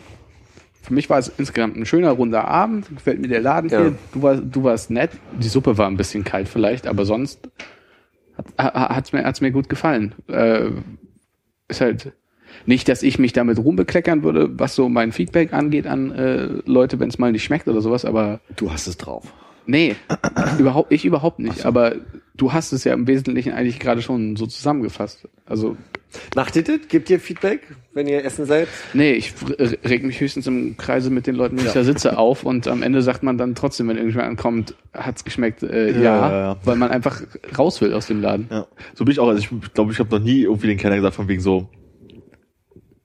für 0.82 0.94
mich 0.94 1.10
war 1.10 1.20
es 1.20 1.32
insgesamt 1.38 1.76
ein 1.76 1.86
schöner, 1.86 2.12
runder 2.12 2.48
Abend, 2.48 2.88
gefällt 2.90 3.20
mir 3.20 3.28
der 3.28 3.42
Laden 3.42 3.70
Ja. 3.70 3.82
hier, 3.82 3.96
du 4.14 4.22
warst, 4.22 4.44
du 4.50 4.64
warst 4.64 4.90
nett, 4.90 5.12
die 5.40 5.48
Suppe 5.50 5.78
war 5.78 5.88
ein 5.88 5.98
bisschen 5.98 6.24
kalt 6.24 6.48
vielleicht, 6.48 6.88
aber 6.88 7.06
sonst 7.06 7.50
hat, 8.38 8.46
hat's 8.58 9.12
mir, 9.12 9.24
hat's 9.26 9.42
mir 9.42 9.52
gut 9.52 9.68
gefallen. 9.70 10.16
Äh, 10.28 10.70
ist 11.68 11.82
halt 11.82 12.14
nicht, 12.66 12.88
dass 12.90 13.04
ich 13.04 13.20
mich 13.20 13.34
damit 13.34 13.58
rumbekleckern 13.58 14.24
würde, 14.24 14.50
was 14.60 14.76
so 14.76 14.90
mein 14.90 15.12
Feedback 15.12 15.54
angeht 15.54 15.88
an 15.88 16.12
äh, 16.12 16.48
Leute, 16.66 17.00
wenn 17.00 17.10
es 17.10 17.18
mal 17.20 17.32
nicht 17.32 17.44
schmeckt 17.44 17.68
oder 17.68 17.82
sowas, 17.82 18.06
aber 18.06 18.40
Du 18.56 18.72
hast 18.72 18.88
es 18.88 18.98
drauf. 18.98 19.34
Nee, 19.68 19.96
überhaupt, 20.60 20.92
ich 20.92 21.06
überhaupt 21.06 21.40
nicht. 21.40 21.66
Aber 21.66 21.94
du 22.36 22.52
hast 22.52 22.74
es 22.74 22.84
ja 22.84 22.94
im 22.94 23.06
Wesentlichen 23.08 23.54
eigentlich 23.54 23.80
gerade 23.80 24.02
schon 24.02 24.36
so 24.36 24.48
zusammengefasst. 24.48 25.28
Also, 25.46 25.78
macht 26.36 26.56
ihr 26.56 26.64
das? 26.64 26.80
Gebt 26.90 27.10
ihr 27.12 27.20
Feedback, 27.20 27.62
wenn 27.94 28.08
ihr 28.08 28.26
essen 28.26 28.46
seid? 28.48 28.68
nee, 28.94 29.12
ich 29.14 29.34
reg 29.86 30.04
mich 30.04 30.20
höchstens 30.20 30.48
im 30.48 30.78
Kreise 30.78 31.12
mit 31.12 31.28
den 31.28 31.36
Leuten, 31.36 31.58
wenn 31.60 31.68
ich 31.68 31.74
da 31.74 31.84
sitze, 31.84 32.18
auf 32.18 32.44
und 32.44 32.68
am 32.68 32.82
Ende 32.82 33.04
sagt 33.04 33.22
man 33.22 33.38
dann 33.38 33.54
trotzdem, 33.54 33.88
wenn 33.88 33.98
irgendjemand 33.98 34.30
ankommt, 34.30 34.76
hat's 34.94 35.24
geschmeckt, 35.24 35.62
äh, 35.62 35.92
ja, 35.92 36.02
Ja, 36.02 36.02
ja, 36.02 36.32
ja. 36.32 36.58
weil 36.66 36.76
man 36.76 36.90
einfach 36.90 37.22
raus 37.58 37.82
will 37.82 37.94
aus 37.94 38.08
dem 38.08 38.20
Laden. 38.20 38.48
Ja. 38.50 38.66
So 38.96 39.06
bin 39.06 39.12
ich 39.12 39.20
auch. 39.20 39.28
Also 39.28 39.42
ich 39.42 39.74
glaube, 39.74 39.92
ich 39.92 40.00
habe 40.00 40.10
noch 40.10 40.24
nie 40.24 40.42
irgendwie 40.42 40.68
den 40.68 40.78
Kellner 40.78 40.96
gesagt 40.96 41.16
von 41.16 41.28
wegen 41.28 41.40
so, 41.42 41.70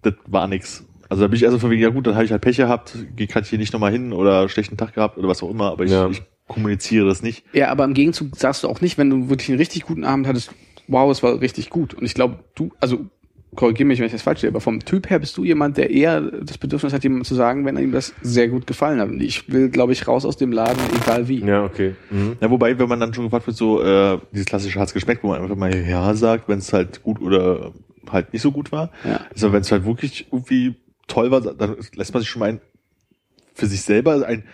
das 0.07 0.15
war 0.27 0.47
nix. 0.49 0.85
Also 1.09 1.23
da 1.23 1.29
bin 1.29 1.37
ich 1.37 1.43
erst 1.45 1.53
so 1.53 1.59
von 1.61 1.71
wegen, 1.71 1.83
ja 1.83 1.89
gut, 1.91 2.07
dann 2.07 2.15
habe 2.15 2.25
ich 2.25 2.33
halt 2.33 2.43
Pech 2.43 2.57
gehabt, 2.57 2.97
geh 3.15 3.27
kann 3.27 3.43
ich 3.45 3.51
hier 3.51 3.59
nicht 3.59 3.73
nochmal 3.73 3.93
hin 3.93 4.13
oder 4.13 4.49
schlechten 4.49 4.77
Tag 4.77 4.95
gehabt 4.95 5.19
oder 5.19 5.29
was 5.29 5.43
auch 5.43 5.51
immer, 5.51 5.71
aber 5.71 5.85
ich, 5.85 5.93
Ja. 5.93 6.09
ich 6.09 6.23
kommuniziere 6.49 7.07
das 7.07 7.23
nicht. 7.23 7.45
Ja, 7.53 7.69
aber 7.71 7.85
im 7.85 7.95
Gegenzug 7.95 8.37
sagst 8.37 8.65
du 8.65 8.69
auch 8.69 8.81
nicht, 8.81 8.99
wenn 8.99 9.11
du 9.11 9.29
wirklich 9.29 9.49
einen 9.49 9.59
richtig 9.59 9.83
guten 9.85 10.05
Abend 10.05 10.27
hattest, 10.27 10.51
wow, 10.89 11.11
es 11.11 11.23
war 11.23 11.41
richtig 11.41 11.71
gut. 11.71 11.95
Und 11.95 12.05
ich 12.05 12.15
glaube, 12.15 12.39
du, 12.55 12.71
also 12.81 13.07
korrigiere 13.55 13.87
mich, 13.87 13.99
wenn 14.01 14.07
ich 14.07 14.13
das 14.13 14.23
falsch 14.23 14.41
sehe, 14.41 14.51
aber 14.51 14.61
vom 14.61 14.81
Typ 14.81 15.09
her 15.09 15.19
bist 15.19 15.37
du 15.37 15.45
jemand, 15.45 15.77
der 15.77 15.91
eher 15.91 16.21
das 16.21 16.59
Bedürfnis 16.59 16.93
hat, 16.93 17.03
jemandem 17.05 17.25
zu 17.25 17.35
sagen, 17.35 17.65
wenn 17.65 17.79
ihm 17.79 17.91
das 17.93 18.13
sehr 18.21 18.49
gut 18.49 18.67
gefallen 18.67 19.01
hat. 19.01 19.09
Und 19.09 19.23
ich 19.23 19.51
will, 19.51 19.71
glaube 19.71 19.93
ich, 19.93 20.07
raus 20.07 20.25
aus 20.27 20.37
dem 20.37 20.53
Laden, 20.53 20.79
egal 21.03 21.27
wie. 21.29 21.39
Ja, 21.45 21.65
okay. 21.65 21.95
Mhm. 22.11 22.37
Ja, 22.41 22.51
wobei, 22.51 22.79
wenn 22.79 22.89
man 22.89 23.01
dann 23.01 23.15
schon 23.15 23.25
gefragt 23.25 23.47
wird, 23.47 23.57
so 23.57 23.83
äh, 23.83 24.19
dieses 24.33 24.47
klassische 24.47 24.79
hat's 24.79 24.93
geschmeckt, 24.93 25.23
wo 25.23 25.29
man 25.29 25.41
einfach 25.41 25.57
mal 25.57 25.75
ja 25.75 26.13
sagt, 26.15 26.49
wenn 26.49 26.59
es 26.59 26.73
halt 26.73 27.03
gut 27.03 27.21
oder 27.23 27.73
halt 28.13 28.33
nicht 28.33 28.43
so 28.43 28.53
gut 28.53 28.73
war. 28.73 28.91
Ja. 29.05 29.21
Also 29.33 29.53
wenn 29.53 29.63
es 29.63 29.73
halt 29.73 29.85
wirklich 29.85 30.29
irgendwie 30.33 30.77
toll 31.07 31.31
war, 31.31 31.41
dann 31.41 31.77
lässt 31.95 32.13
man 32.13 32.23
sich 32.23 32.31
schon 32.31 32.41
mal 32.41 32.49
ein, 32.49 32.61
für 33.55 33.67
sich 33.67 33.83
selber 33.83 34.27
ein 34.27 34.45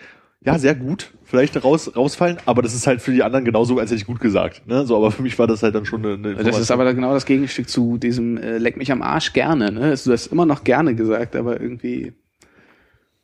ja 0.45 0.59
sehr 0.59 0.75
gut 0.75 1.13
vielleicht 1.23 1.63
raus 1.63 1.95
rausfallen, 1.95 2.37
aber 2.45 2.61
das 2.61 2.75
ist 2.75 2.85
halt 2.85 3.01
für 3.01 3.11
die 3.11 3.23
anderen 3.23 3.45
genauso, 3.45 3.79
als 3.79 3.89
hätte 3.89 4.01
ich 4.01 4.05
gut 4.05 4.19
gesagt. 4.19 4.67
Ne? 4.67 4.85
So, 4.85 4.95
aber 4.95 5.09
für 5.09 5.23
mich 5.23 5.39
war 5.39 5.47
das 5.47 5.63
halt 5.63 5.73
dann 5.73 5.85
schon 5.85 6.05
eine, 6.05 6.13
eine 6.13 6.43
Das 6.43 6.59
ist 6.59 6.69
aber 6.69 6.93
genau 6.93 7.13
das 7.13 7.25
Gegenstück 7.25 7.69
zu 7.69 7.97
diesem 7.97 8.37
äh, 8.37 8.57
leck 8.57 8.77
mich 8.77 8.91
am 8.91 9.01
Arsch 9.01 9.33
gerne. 9.33 9.71
Ne? 9.71 9.81
Also, 9.81 10.09
du 10.09 10.13
hast 10.13 10.27
immer 10.27 10.45
noch 10.45 10.63
gerne 10.63 10.93
gesagt, 10.95 11.35
aber 11.35 11.59
irgendwie, 11.59 12.13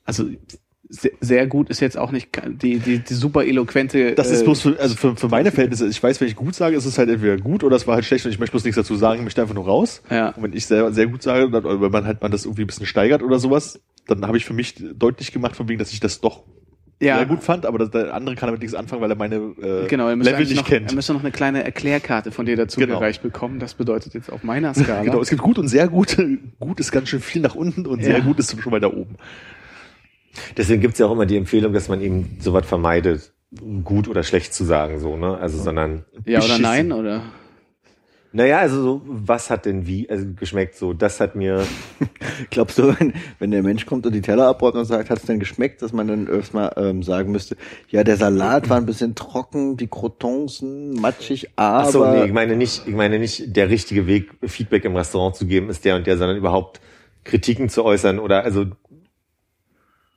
also 0.05 0.25
sehr, 0.89 1.11
sehr 1.21 1.45
gut 1.47 1.69
ist 1.69 1.79
jetzt 1.81 1.97
auch 1.97 2.11
nicht 2.11 2.29
die, 2.47 2.79
die, 2.79 2.99
die 2.99 3.13
super 3.13 3.45
eloquente. 3.45 4.13
Das 4.15 4.31
ist 4.31 4.41
äh, 4.41 4.43
bloß 4.45 4.61
für, 4.61 4.79
also 4.79 4.95
für, 4.95 5.15
für 5.15 5.27
meine 5.27 5.51
Verhältnisse, 5.51 5.87
ich 5.87 6.01
weiß, 6.01 6.19
wenn 6.19 6.27
ich 6.27 6.35
gut 6.35 6.55
sage, 6.55 6.75
ist 6.75 6.85
es 6.85 6.97
halt 6.97 7.09
entweder 7.09 7.37
gut 7.37 7.63
oder 7.63 7.75
es 7.75 7.85
war 7.85 7.95
halt 7.95 8.05
schlecht 8.05 8.25
und 8.25 8.31
ich 8.31 8.39
möchte 8.39 8.51
bloß 8.53 8.63
nichts 8.63 8.75
dazu 8.77 8.95
sagen, 8.95 9.19
ich 9.19 9.23
möchte 9.23 9.41
einfach 9.41 9.53
nur 9.55 9.65
raus. 9.65 10.01
Ja. 10.09 10.29
Und 10.29 10.43
wenn 10.43 10.53
ich 10.53 10.65
selber 10.65 10.91
sehr 10.91 11.05
gut 11.07 11.21
sage, 11.21 11.49
dann, 11.51 11.63
oder 11.63 11.79
wenn 11.79 11.91
man 11.91 12.05
halt 12.05 12.21
man 12.21 12.31
das 12.31 12.45
irgendwie 12.45 12.63
ein 12.63 12.67
bisschen 12.67 12.87
steigert 12.87 13.21
oder 13.21 13.37
sowas, 13.37 13.79
dann 14.07 14.25
habe 14.25 14.37
ich 14.37 14.45
für 14.45 14.53
mich 14.53 14.75
deutlich 14.95 15.31
gemacht, 15.31 15.55
von 15.55 15.69
wegen, 15.69 15.77
dass 15.77 15.91
ich 15.93 15.99
das 15.99 16.21
doch 16.21 16.43
ja, 17.01 17.17
sehr 17.17 17.27
gut 17.27 17.43
fand, 17.43 17.65
aber 17.65 17.87
der 17.87 18.13
andere 18.13 18.35
kann 18.35 18.47
damit 18.47 18.59
nichts 18.61 18.75
anfangen, 18.75 19.01
weil 19.01 19.09
er 19.11 19.15
meine 19.15 19.35
äh, 19.35 19.87
Genau, 19.87 20.09
er 20.09 20.17
Level 20.17 20.39
nicht 20.39 20.55
noch, 20.55 20.65
kennt. 20.67 20.89
er 20.91 20.95
müsste 20.95 21.13
noch 21.13 21.21
eine 21.21 21.31
kleine 21.31 21.63
Erklärkarte 21.63 22.31
von 22.31 22.45
dir 22.45 22.57
dazu 22.57 22.79
Genau. 22.79 22.99
gereicht 22.99 23.21
bekommen. 23.21 23.59
Das 23.59 23.75
bedeutet 23.75 24.15
jetzt 24.15 24.29
auf 24.29 24.43
meiner 24.43 24.73
Skala. 24.73 25.03
Genau, 25.03 25.21
es 25.21 25.29
gibt 25.29 25.41
gut 25.41 25.59
und 25.59 25.67
sehr 25.69 25.87
gut. 25.87 26.17
Gut 26.59 26.79
ist 26.79 26.91
ganz 26.91 27.07
schön 27.09 27.21
viel 27.21 27.41
nach 27.41 27.55
unten 27.55 27.85
und 27.85 28.03
sehr 28.03 28.17
Ja. 28.17 28.23
gut 28.23 28.39
ist 28.39 28.59
schon 28.61 28.71
mal 28.71 28.81
da 28.81 28.87
oben. 28.87 29.15
Deswegen 30.57 30.81
gibt's 30.81 30.99
ja 30.99 31.05
auch 31.05 31.11
immer 31.11 31.25
die 31.25 31.37
Empfehlung, 31.37 31.73
dass 31.73 31.89
man 31.89 32.01
eben 32.01 32.37
sowas 32.39 32.65
vermeidet, 32.65 33.33
gut 33.83 34.07
oder 34.07 34.23
schlecht 34.23 34.53
zu 34.53 34.63
sagen, 34.63 34.99
so, 34.99 35.17
ne? 35.17 35.37
Also, 35.37 35.57
sondern, 35.61 36.05
ja 36.25 36.41
oder 36.43 36.59
nein 36.59 36.91
oder? 36.91 37.23
naja, 38.31 38.59
also 38.59 38.81
so, 38.81 39.01
was 39.05 39.49
hat 39.49 39.65
denn 39.65 39.87
wie, 39.87 40.09
also 40.09 40.25
geschmeckt 40.35 40.75
so, 40.75 40.93
das 40.93 41.19
hat 41.19 41.35
mir, 41.35 41.65
Glaubst 42.51 42.77
du, 42.77 42.95
wenn, 42.99 43.13
wenn 43.39 43.51
der 43.51 43.63
Mensch 43.63 43.85
kommt 43.85 44.05
und 44.05 44.13
die 44.13 44.21
Teller 44.21 44.47
abräumt 44.47 44.75
und 44.75 44.85
sagt, 44.85 45.09
hat 45.09 45.19
es 45.19 45.25
denn 45.25 45.39
geschmeckt, 45.39 45.81
dass 45.81 45.93
man 45.93 46.07
dann 46.07 46.27
erstmal 46.27 46.71
ähm, 46.77 47.03
sagen 47.03 47.31
müsste, 47.31 47.57
ja, 47.89 48.03
der 48.03 48.17
Salat 48.17 48.69
war 48.69 48.77
ein 48.77 48.85
bisschen 48.85 49.15
trocken, 49.15 49.77
die 49.77 49.87
Crotons 49.87 50.61
matschig, 50.61 51.49
aber... 51.55 51.87
ach 51.87 51.91
so, 51.91 52.05
nee, 52.05 52.25
ich 52.25 52.33
meine 52.33 52.55
nicht, 52.55 52.83
ich 52.87 52.95
meine 52.95 53.19
nicht, 53.19 53.55
der 53.55 53.69
richtige 53.69 54.07
Weg, 54.07 54.31
Feedback 54.45 54.85
im 54.85 54.95
Restaurant 54.95 55.35
zu 55.35 55.45
geben, 55.45 55.69
ist 55.69 55.85
der 55.85 55.95
und 55.95 56.07
der, 56.07 56.17
sondern 56.17 56.37
überhaupt 56.37 56.79
Kritiken 57.23 57.69
zu 57.69 57.83
äußern 57.83 58.19
oder, 58.19 58.43
also, 58.43 58.65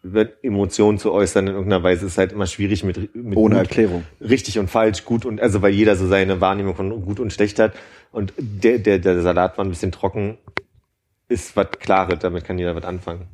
über 0.03 0.27
Emotionen 0.43 0.99
zu 0.99 1.13
äußern 1.13 1.47
in 1.47 1.55
irgendeiner 1.55 1.83
Weise 1.83 2.07
ist 2.07 2.19
halt 2.19 2.33
immer 2.33 2.47
schwierig 2.47 2.83
mit, 2.83 3.15
mit 3.15 3.37
ohne 3.37 3.55
gut, 3.55 3.65
Erklärung. 3.65 4.05
richtig 4.21 4.59
und 4.59 4.69
falsch, 4.69 5.05
gut 5.05 5.25
und 5.25 5.41
also 5.41 5.63
weil 5.63 5.73
jeder 5.73 5.95
so 5.95 6.09
seine 6.09 6.41
Wahrnehmung 6.41 6.75
von 6.75 7.05
gut 7.05 7.21
und 7.21 7.33
schlecht 7.33 7.61
hat 7.61 7.73
und 8.11 8.33
der 8.37 8.79
der 8.79 8.99
der 8.99 9.23
Salat 9.23 9.59
war 9.59 9.65
ein 9.65 9.69
bisschen 9.69 9.93
trocken, 9.93 10.39
ist 11.29 11.57
was 11.57 11.71
Klares, 11.79 12.19
damit 12.19 12.45
kann 12.45 12.59
jeder 12.59 12.75
was 12.75 12.85
anfangen. 12.85 13.29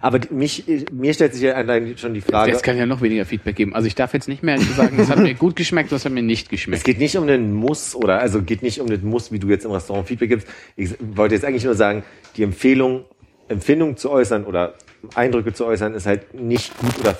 Aber 0.00 0.18
mich 0.30 0.64
mir 0.90 1.12
stellt 1.12 1.34
sich 1.34 1.42
ja 1.42 1.52
allein 1.52 1.98
schon 1.98 2.14
die 2.14 2.22
Frage, 2.22 2.50
Jetzt 2.50 2.62
kann 2.62 2.74
ich 2.74 2.80
ja 2.80 2.86
noch 2.86 3.02
weniger 3.02 3.26
Feedback 3.26 3.56
geben. 3.56 3.74
Also 3.74 3.86
ich 3.86 3.94
darf 3.94 4.14
jetzt 4.14 4.28
nicht 4.28 4.42
mehr 4.42 4.58
sagen, 4.58 4.96
das 4.96 5.10
hat 5.10 5.18
mir 5.18 5.34
gut 5.34 5.54
geschmeckt, 5.54 5.92
das 5.92 6.06
hat 6.06 6.12
mir 6.12 6.22
nicht 6.22 6.46
es 6.46 6.48
geschmeckt. 6.48 6.84
geht 6.84 6.98
nicht 6.98 7.18
um 7.18 7.26
den 7.26 7.52
Muss 7.52 7.94
oder 7.94 8.20
also 8.20 8.40
geht 8.40 8.62
nicht 8.62 8.80
um 8.80 8.86
den 8.86 9.04
Muss, 9.06 9.30
wie 9.32 9.38
du 9.38 9.48
jetzt 9.48 9.66
im 9.66 9.72
Restaurant 9.72 10.08
Feedback 10.08 10.30
gibst. 10.30 10.48
Ich 10.76 10.94
wollte 10.98 11.34
jetzt 11.34 11.44
eigentlich 11.44 11.64
nur 11.64 11.74
sagen, 11.74 12.04
die 12.36 12.42
Empfehlung 12.42 13.04
Empfindungen 13.48 13.96
zu 13.96 14.10
äußern 14.10 14.44
oder 14.44 14.74
Eindrücke 15.14 15.52
zu 15.52 15.64
äußern 15.66 15.94
ist 15.94 16.06
halt 16.06 16.34
nicht 16.34 16.76
gut 16.78 16.98
oder 17.00 17.16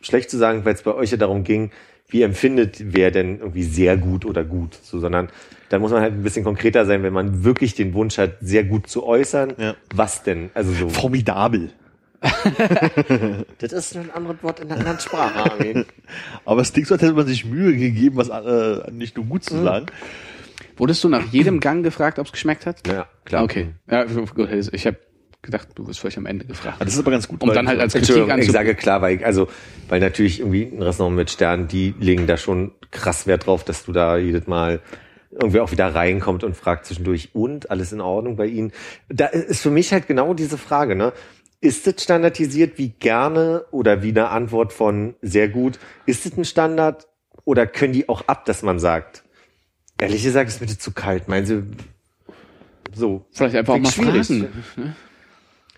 schlecht 0.00 0.30
zu 0.30 0.36
sagen, 0.38 0.64
weil 0.64 0.74
es 0.74 0.82
bei 0.82 0.94
euch 0.94 1.10
ja 1.10 1.16
darum 1.16 1.44
ging, 1.44 1.70
wie 2.08 2.22
empfindet 2.22 2.76
wer 2.94 3.10
denn 3.10 3.40
irgendwie 3.40 3.64
sehr 3.64 3.96
gut 3.96 4.24
oder 4.24 4.44
gut, 4.44 4.78
so, 4.82 5.00
sondern 5.00 5.28
da 5.70 5.78
muss 5.80 5.90
man 5.90 6.00
halt 6.02 6.12
ein 6.14 6.22
bisschen 6.22 6.44
konkreter 6.44 6.86
sein, 6.86 7.02
wenn 7.02 7.12
man 7.12 7.42
wirklich 7.42 7.74
den 7.74 7.92
Wunsch 7.94 8.18
hat, 8.18 8.34
sehr 8.40 8.62
gut 8.62 8.88
zu 8.88 9.04
äußern. 9.04 9.54
Ja. 9.58 9.74
Was 9.94 10.22
denn? 10.22 10.50
Also 10.54 10.72
so. 10.72 10.88
Formidabel. 10.88 11.70
Das 13.58 13.72
ist 13.72 13.96
ein 13.96 14.10
anderes 14.12 14.42
Wort 14.42 14.60
in 14.60 14.70
einer 14.70 14.78
anderen 14.80 15.00
Sprache. 15.00 15.50
Armin. 15.50 15.84
Aber 16.44 16.60
es 16.62 16.72
klingt 16.72 16.88
so, 16.88 16.94
als 16.94 17.02
hätte 17.02 17.12
man 17.14 17.26
sich 17.26 17.44
Mühe 17.44 17.76
gegeben, 17.76 18.16
was 18.16 18.28
äh, 18.28 18.90
nicht 18.92 19.16
nur 19.16 19.26
gut 19.26 19.42
Mhm. 19.42 19.46
zu 19.56 19.62
sagen. 19.62 19.86
Wurdest 20.76 21.02
du 21.04 21.08
nach 21.08 21.24
jedem 21.32 21.60
Gang 21.60 21.82
gefragt, 21.82 22.18
ob 22.18 22.26
es 22.26 22.32
geschmeckt 22.32 22.66
hat? 22.66 22.86
ja, 22.86 23.06
klar. 23.24 23.44
Okay. 23.44 23.68
Ja, 23.90 24.04
gut, 24.04 24.48
ich 24.72 24.86
habe 24.86 24.96
gedacht, 25.46 25.68
du 25.74 25.86
wirst 25.86 26.00
vielleicht 26.00 26.18
am 26.18 26.26
Ende 26.26 26.44
gefragt. 26.44 26.76
Das 26.80 26.92
ist 26.92 26.98
aber 26.98 27.10
ganz 27.10 27.26
gut. 27.26 27.42
Um 27.42 27.52
dann 27.52 27.66
halt 27.66 27.80
als 27.80 27.94
Kritik 27.94 28.28
ich 28.38 28.52
sage 28.52 28.74
klar, 28.74 29.00
weil 29.00 29.24
also, 29.24 29.48
weil 29.88 30.00
natürlich 30.00 30.40
irgendwie 30.40 30.64
ein 30.64 30.82
Restaurant 30.82 31.16
mit 31.16 31.30
Sternen, 31.30 31.68
die 31.68 31.94
legen 31.98 32.26
da 32.26 32.36
schon 32.36 32.72
krass 32.90 33.26
Wert 33.26 33.46
drauf, 33.46 33.64
dass 33.64 33.84
du 33.84 33.92
da 33.92 34.16
jedes 34.18 34.46
Mal 34.46 34.80
irgendwie 35.30 35.60
auch 35.60 35.72
wieder 35.72 35.94
reinkommt 35.94 36.44
und 36.44 36.56
fragt 36.56 36.86
zwischendurch, 36.86 37.30
und 37.34 37.70
alles 37.70 37.92
in 37.92 38.00
Ordnung 38.00 38.36
bei 38.36 38.46
Ihnen? 38.46 38.72
Da 39.08 39.26
ist 39.26 39.62
für 39.62 39.70
mich 39.70 39.92
halt 39.92 40.06
genau 40.06 40.34
diese 40.34 40.58
Frage, 40.58 40.94
ne? 40.96 41.12
Ist 41.60 41.86
es 41.86 42.02
standardisiert 42.02 42.78
wie 42.78 42.90
gerne 42.90 43.64
oder 43.70 44.02
wie 44.02 44.10
eine 44.10 44.28
Antwort 44.28 44.72
von 44.72 45.14
sehr 45.22 45.48
gut? 45.48 45.78
Ist 46.04 46.26
es 46.26 46.36
ein 46.36 46.44
Standard 46.44 47.06
oder 47.44 47.66
können 47.66 47.92
die 47.92 48.08
auch 48.08 48.28
ab, 48.28 48.44
dass 48.44 48.62
man 48.62 48.78
sagt, 48.78 49.24
ehrlich 49.98 50.22
gesagt, 50.22 50.48
ist 50.48 50.60
mir 50.60 50.66
das 50.66 50.78
zu 50.78 50.92
kalt, 50.92 51.28
meinen 51.28 51.46
Sie, 51.46 51.62
so. 52.96 53.26
Vielleicht 53.30 53.56
einfach 53.56 53.74
auch 53.74 53.78
mal 53.78 53.90
schwierig. 53.90 54.26
fragen. 54.26 54.96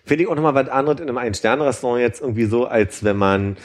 Finde 0.09 0.23
ich 0.23 0.29
auch 0.31 0.35
nochmal 0.35 0.55
was 0.55 0.69
anderes 0.69 0.99
in 1.01 1.07
einem 1.07 1.19
Ein-Sterne-Restaurant 1.19 2.01
jetzt 2.01 2.19
irgendwie 2.19 2.45
so, 2.45 2.65
als 2.65 3.03
wenn 3.03 3.15
man, 3.15 3.57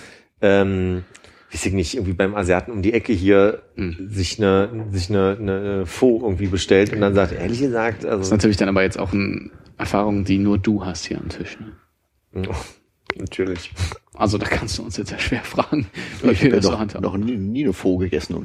ähm, 0.43 1.05
weiß 1.51 1.65
ich 1.65 1.73
nicht, 1.73 1.95
irgendwie 1.95 2.13
beim 2.13 2.35
Asiaten 2.35 2.71
um 2.71 2.83
die 2.83 2.93
Ecke 2.93 3.15
hier 3.15 3.63
sich 4.11 4.39
eine, 4.39 4.69
sich 4.91 5.09
eine, 5.09 5.39
eine 5.41 5.87
Faux 5.87 6.23
irgendwie 6.23 6.49
bestellt 6.49 6.93
und 6.93 7.01
dann 7.01 7.15
sagt, 7.15 7.33
ehrlich 7.33 7.61
gesagt, 7.61 8.05
Das 8.05 8.11
ist 8.11 8.11
also, 8.11 8.35
natürlich 8.35 8.59
dann 8.59 8.69
aber 8.69 8.83
jetzt 8.83 8.99
auch 8.99 9.15
eine 9.15 9.53
Erfahrung, 9.79 10.27
die 10.27 10.37
nur 10.37 10.59
du 10.59 10.85
hast 10.85 11.07
hier 11.07 11.17
am 11.17 11.31
Tisch. 11.31 11.57
Ne? 11.59 12.43
natürlich. 13.17 13.73
Also 14.13 14.37
da 14.37 14.45
kannst 14.45 14.77
du 14.77 14.83
uns 14.83 14.99
jetzt 14.99 15.13
ja 15.13 15.19
schwer 15.19 15.45
fragen, 15.45 15.87
Ich 16.19 16.23
wie 16.25 16.27
habe 16.27 16.41
wir 16.43 16.49
ja 16.61 16.85
das 16.85 17.01
noch 17.01 17.17
nie, 17.17 17.39
nie 17.39 17.65
eine 17.65 17.73
Faux 17.73 18.03
gegessen. 18.03 18.45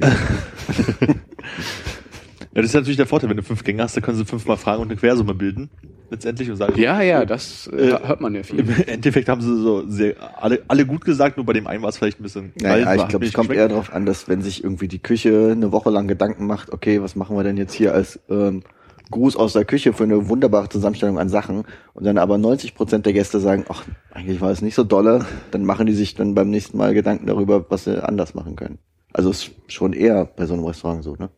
Ja, 2.54 2.62
das 2.62 2.70
ist 2.70 2.74
natürlich 2.74 2.96
der 2.96 3.06
Vorteil, 3.06 3.30
wenn 3.30 3.36
du 3.36 3.44
fünf 3.44 3.62
Gänge 3.62 3.82
hast, 3.82 3.96
dann 3.96 4.02
können 4.02 4.16
sie 4.16 4.24
fünfmal 4.24 4.56
fragen 4.56 4.82
und 4.82 4.88
eine 4.88 4.96
Quersumme 4.96 5.34
bilden. 5.34 5.70
Letztendlich 6.10 6.50
und 6.50 6.56
sagen, 6.56 6.76
Ja, 6.76 7.00
ja, 7.00 7.24
das 7.24 7.68
äh, 7.68 7.92
hört 8.02 8.20
man 8.20 8.34
ja 8.34 8.42
viel. 8.42 8.58
Im 8.58 8.68
Endeffekt 8.86 9.28
haben 9.28 9.40
sie 9.40 9.56
so 9.62 9.88
sehr, 9.88 10.16
alle, 10.42 10.60
alle 10.66 10.84
gut 10.84 11.04
gesagt, 11.04 11.36
nur 11.36 11.46
bei 11.46 11.52
dem 11.52 11.68
einen 11.68 11.82
war 11.82 11.90
es 11.90 11.98
vielleicht 11.98 12.18
ein 12.18 12.24
bisschen 12.24 12.52
Naja, 12.60 12.86
war, 12.86 12.96
ich 12.96 13.08
glaube, 13.08 13.24
es 13.26 13.32
kommt 13.32 13.52
eher 13.52 13.68
darauf 13.68 13.92
an, 13.92 14.06
dass 14.06 14.28
wenn 14.28 14.42
sich 14.42 14.64
irgendwie 14.64 14.88
die 14.88 14.98
Küche 14.98 15.50
eine 15.52 15.70
Woche 15.70 15.90
lang 15.90 16.08
Gedanken 16.08 16.46
macht, 16.46 16.72
okay, 16.72 17.00
was 17.00 17.14
machen 17.14 17.36
wir 17.36 17.44
denn 17.44 17.56
jetzt 17.56 17.74
hier 17.74 17.94
als 17.94 18.18
ähm, 18.28 18.64
Gruß 19.12 19.36
aus 19.36 19.52
der 19.52 19.64
Küche 19.64 19.92
für 19.92 20.04
eine 20.04 20.28
wunderbare 20.28 20.68
Zusammenstellung 20.68 21.20
an 21.20 21.28
Sachen 21.28 21.64
und 21.94 22.04
dann 22.04 22.18
aber 22.18 22.38
90 22.38 22.74
Prozent 22.74 23.06
der 23.06 23.12
Gäste 23.12 23.38
sagen, 23.38 23.64
ach, 23.68 23.84
eigentlich 24.12 24.40
war 24.40 24.50
es 24.50 24.62
nicht 24.62 24.74
so 24.74 24.82
dolle, 24.82 25.24
dann 25.52 25.64
machen 25.64 25.86
die 25.86 25.94
sich 25.94 26.16
dann 26.16 26.34
beim 26.34 26.50
nächsten 26.50 26.76
Mal 26.76 26.94
Gedanken 26.94 27.26
darüber, 27.26 27.66
was 27.70 27.84
sie 27.84 28.02
anders 28.02 28.34
machen 28.34 28.56
können. 28.56 28.78
Also 29.12 29.30
ist 29.30 29.50
schon 29.68 29.92
eher 29.92 30.24
bei 30.24 30.46
so 30.46 30.54
einem 30.54 30.64
Restaurant 30.64 31.02
so, 31.02 31.16
ne? 31.16 31.30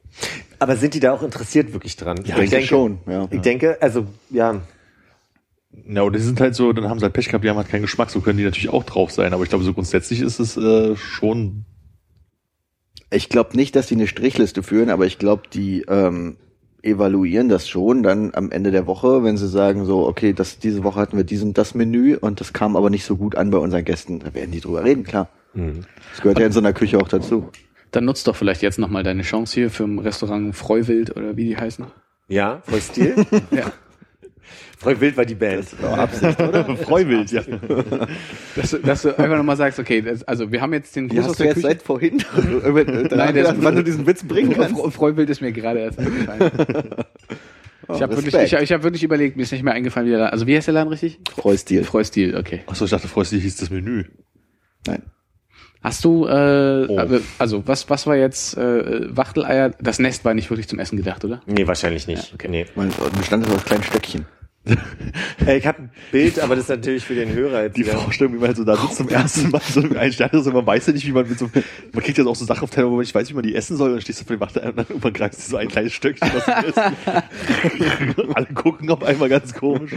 Aber 0.62 0.76
sind 0.76 0.94
die 0.94 1.00
da 1.00 1.12
auch 1.12 1.22
interessiert 1.24 1.72
wirklich 1.72 1.96
dran? 1.96 2.20
Ja, 2.24 2.38
ich 2.38 2.50
denke 2.50 2.68
schon, 2.68 2.98
ja. 3.06 3.26
Ich 3.32 3.40
denke, 3.40 3.78
also, 3.80 4.06
ja, 4.30 4.60
Ja, 5.88 6.02
und 6.02 6.14
die 6.14 6.20
sind 6.20 6.40
halt 6.40 6.54
so, 6.54 6.72
dann 6.72 6.88
haben 6.88 7.00
sie 7.00 7.04
halt 7.04 7.14
Pech 7.14 7.26
gehabt, 7.26 7.44
die 7.44 7.50
haben 7.50 7.56
halt 7.56 7.68
keinen 7.68 7.82
Geschmack, 7.82 8.10
so 8.10 8.20
können 8.20 8.38
die 8.38 8.44
natürlich 8.44 8.68
auch 8.68 8.84
drauf 8.84 9.10
sein. 9.10 9.34
Aber 9.34 9.42
ich 9.42 9.48
glaube, 9.48 9.64
so 9.64 9.72
grundsätzlich 9.72 10.20
ist 10.20 10.38
es 10.38 10.56
äh, 10.56 10.94
schon 10.94 11.64
Ich 13.10 13.28
glaube 13.28 13.56
nicht, 13.56 13.74
dass 13.74 13.88
die 13.88 13.94
eine 13.94 14.06
Strichliste 14.06 14.62
führen, 14.62 14.88
aber 14.88 15.04
ich 15.04 15.18
glaube, 15.18 15.42
die 15.52 15.82
ähm, 15.88 16.36
evaluieren 16.82 17.48
das 17.48 17.68
schon 17.68 18.04
dann 18.04 18.32
am 18.34 18.52
Ende 18.52 18.70
der 18.70 18.86
Woche, 18.86 19.24
wenn 19.24 19.36
sie 19.36 19.48
sagen 19.48 19.84
so, 19.84 20.06
okay, 20.06 20.32
das, 20.32 20.60
diese 20.60 20.84
Woche 20.84 21.00
hatten 21.00 21.16
wir 21.16 21.24
diesen 21.24 21.54
das 21.54 21.74
Menü 21.74 22.16
und 22.16 22.40
das 22.40 22.52
kam 22.52 22.76
aber 22.76 22.88
nicht 22.88 23.04
so 23.04 23.16
gut 23.16 23.34
an 23.34 23.50
bei 23.50 23.58
unseren 23.58 23.84
Gästen. 23.84 24.20
Da 24.20 24.32
werden 24.34 24.52
die 24.52 24.60
drüber 24.60 24.84
reden, 24.84 25.02
klar. 25.02 25.28
Das 26.12 26.22
gehört 26.22 26.38
ja 26.38 26.46
in 26.46 26.52
so 26.52 26.60
einer 26.60 26.72
Küche 26.72 26.98
auch 26.98 27.08
dazu. 27.08 27.48
Dann 27.92 28.04
nutzt 28.04 28.26
doch 28.26 28.34
vielleicht 28.36 28.62
jetzt 28.62 28.78
nochmal 28.78 29.02
deine 29.04 29.22
Chance 29.22 29.54
hier 29.54 29.70
für 29.70 29.84
ein 29.84 29.98
Restaurant 29.98 30.54
Freuwild 30.56 31.16
oder 31.16 31.36
wie 31.36 31.44
die 31.44 31.56
heißen. 31.56 31.84
ja, 32.28 32.60
Freu 32.66 32.80
Stil. 32.80 33.14
Ja. 33.50 33.70
Freu 34.78 34.98
Wild 34.98 35.16
war 35.16 35.24
die 35.24 35.36
Band. 35.36 35.66
Absicht, 35.80 36.40
oder? 36.40 36.76
Freuwild, 36.76 37.30
ja. 37.30 37.42
Dass, 38.56 38.70
du- 38.72 38.78
dass 38.78 39.02
du 39.02 39.16
einfach 39.16 39.36
nochmal 39.36 39.56
sagst, 39.56 39.78
okay, 39.78 40.02
das, 40.02 40.24
also 40.24 40.50
wir 40.50 40.60
haben 40.60 40.72
jetzt 40.72 40.96
den 40.96 41.06
Gruß 41.08 41.20
aus 41.20 41.26
hast 41.28 41.38
du 41.38 41.42
der 41.44 41.46
jetzt 41.52 41.54
Küche. 41.62 41.68
seit 41.68 41.82
vorhin? 41.82 42.16
Nein, 43.14 43.34
der 43.34 43.54
wann 43.62 43.76
du 43.76 43.84
diesen 43.84 44.04
Witz 44.08 44.24
bringen 44.24 44.52
kannst. 44.54 44.74
Fre- 44.74 44.90
Freuwild 44.90 45.30
ist 45.30 45.40
mir 45.40 45.52
gerade 45.52 45.78
erst 45.80 46.00
eingefallen. 46.00 46.50
Oh, 47.86 47.94
Ich 47.94 48.02
habe 48.02 48.16
wirklich, 48.16 48.34
ich, 48.34 48.54
hab- 48.54 48.62
ich 48.62 48.72
hab 48.72 48.82
wirklich 48.82 49.04
überlegt, 49.04 49.36
mir 49.36 49.44
ist 49.44 49.52
nicht 49.52 49.62
mehr 49.62 49.74
eingefallen, 49.74 50.06
wie 50.08 50.10
der 50.10 50.18
Laden, 50.20 50.32
also 50.32 50.46
wie 50.48 50.56
heißt 50.56 50.66
der 50.66 50.74
Laden 50.74 50.88
richtig? 50.88 51.20
Freustil. 51.36 51.84
Freustil, 51.84 52.36
okay. 52.36 52.62
Achso, 52.66 52.84
ich 52.84 52.90
dachte, 52.90 53.06
Freude 53.06 53.36
hieß 53.36 53.56
das 53.58 53.70
Menü. 53.70 54.04
Nein. 54.86 55.02
Hast 55.82 56.04
du, 56.04 56.26
äh, 56.26 56.86
Oh. 56.88 56.98
aber- 56.98 57.20
also 57.38 57.62
was, 57.66 57.90
was 57.90 58.06
war 58.06 58.16
jetzt 58.16 58.56
äh, 58.56 59.16
Wachteleier? 59.16 59.70
Das 59.80 59.98
Nest 59.98 60.24
war 60.24 60.32
nicht 60.34 60.48
wirklich 60.50 60.68
zum 60.68 60.78
Essen 60.78 60.96
gedacht, 60.96 61.24
oder? 61.24 61.40
Nee, 61.46 61.66
wahrscheinlich 61.66 62.06
nicht. 62.06 62.32
okay. 62.34 62.48
Nee. 62.48 62.66
Man 62.76 62.90
bestand 63.18 63.44
das 63.46 63.52
aus 63.54 63.64
kleinen 63.64 63.82
Stöckchen. 63.82 64.26
Ich 65.44 65.66
habe 65.66 65.82
ein 65.82 65.90
Bild, 66.12 66.38
aber 66.38 66.54
das 66.54 66.64
ist 66.64 66.70
natürlich 66.70 67.04
für 67.04 67.14
den 67.16 67.32
Hörer 67.32 67.64
jetzt 67.64 67.76
Die 67.76 67.80
wieder- 67.84 67.96
Vorstellung, 67.98 68.34
wie 68.34 68.38
man 68.38 68.46
halt 68.48 68.56
so 68.56 68.62
da 68.64 68.76
sitzt 68.76 68.94
zum 68.96 69.08
ersten 69.08 69.50
Mal, 69.50 69.60
so 69.60 69.80
ein 69.80 70.12
Stern 70.12 70.30
ist, 70.32 70.46
und 70.46 70.54
man 70.54 70.64
weiß 70.66 70.86
ja 70.86 70.92
nicht, 70.92 71.04
wie 71.06 71.10
man 71.12 71.28
mit 71.28 71.36
so, 71.38 71.50
man 71.92 72.02
kriegt 72.04 72.16
ja 72.16 72.24
auch 72.24 72.36
so 72.36 72.44
Sachen 72.44 72.62
auf 72.62 72.70
Teller, 72.70 72.86
wo 72.86 72.92
man 72.92 73.00
nicht 73.00 73.14
weiß, 73.14 73.28
wie 73.30 73.34
man 73.34 73.42
die 73.42 73.56
essen 73.56 73.76
soll, 73.76 73.88
und 73.88 73.94
dann 73.96 74.02
stehst 74.02 74.20
du 74.20 74.24
vor 74.24 74.36
dem 74.36 74.40
Wachter 74.40 74.62
und 74.64 74.76
dann 74.78 74.86
irgendwann 74.88 75.12
greifst 75.12 75.44
du 75.44 75.50
so 75.50 75.56
ein 75.56 75.66
kleines 75.68 75.92
Stöckchen, 75.92 76.30
was 76.32 76.44
du 76.44 76.66
isst. 76.68 76.78
Alle 78.34 78.46
gucken 78.54 78.88
auf 78.90 79.02
einmal 79.02 79.28
ganz 79.28 79.52
komisch. 79.52 79.92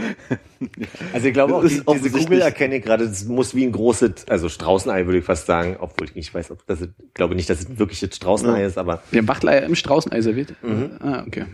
Also 1.12 1.28
ich 1.28 1.32
glaube 1.32 1.54
auch, 1.54 1.60
die, 1.64 1.74
ist 1.74 1.84
diese 1.88 2.10
Kugel 2.10 2.40
erkenne 2.40 2.76
ich 2.76 2.84
gerade, 2.84 3.06
das 3.06 3.24
muss 3.24 3.54
wie 3.54 3.64
ein 3.64 3.72
großes, 3.72 4.26
also 4.28 4.48
Straußenei 4.48 5.06
würde 5.06 5.18
ich 5.20 5.24
fast 5.24 5.46
sagen, 5.46 5.76
obwohl 5.78 6.08
ich 6.08 6.14
nicht 6.16 6.34
weiß, 6.34 6.50
ob 6.50 6.66
das, 6.66 6.80
ich 6.82 6.88
glaube 7.14 7.34
nicht, 7.36 7.48
dass 7.48 7.60
es 7.60 7.78
wirklich 7.78 8.00
jetzt 8.00 8.16
Straußenei 8.16 8.64
ist, 8.64 8.78
aber 8.78 9.02
Wir 9.12 9.20
haben 9.20 9.28
Wachteleier 9.28 9.62
im 9.62 9.74
Straußenei 9.76 10.20
serviert. 10.22 10.54
Ah, 11.00 11.22
okay. 11.26 11.44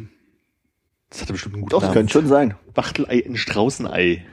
Das 1.13 1.21
hatte 1.23 1.33
bestimmt 1.35 1.55
einen 1.57 1.63
guten 1.63 1.71
Doch, 1.73 1.81
das 1.81 1.89
Namen. 1.89 1.95
könnte 1.95 2.13
schon 2.13 2.27
sein. 2.27 2.55
Wachtelei 2.75 3.17
in 3.19 3.37
Straußenei. 3.37 4.25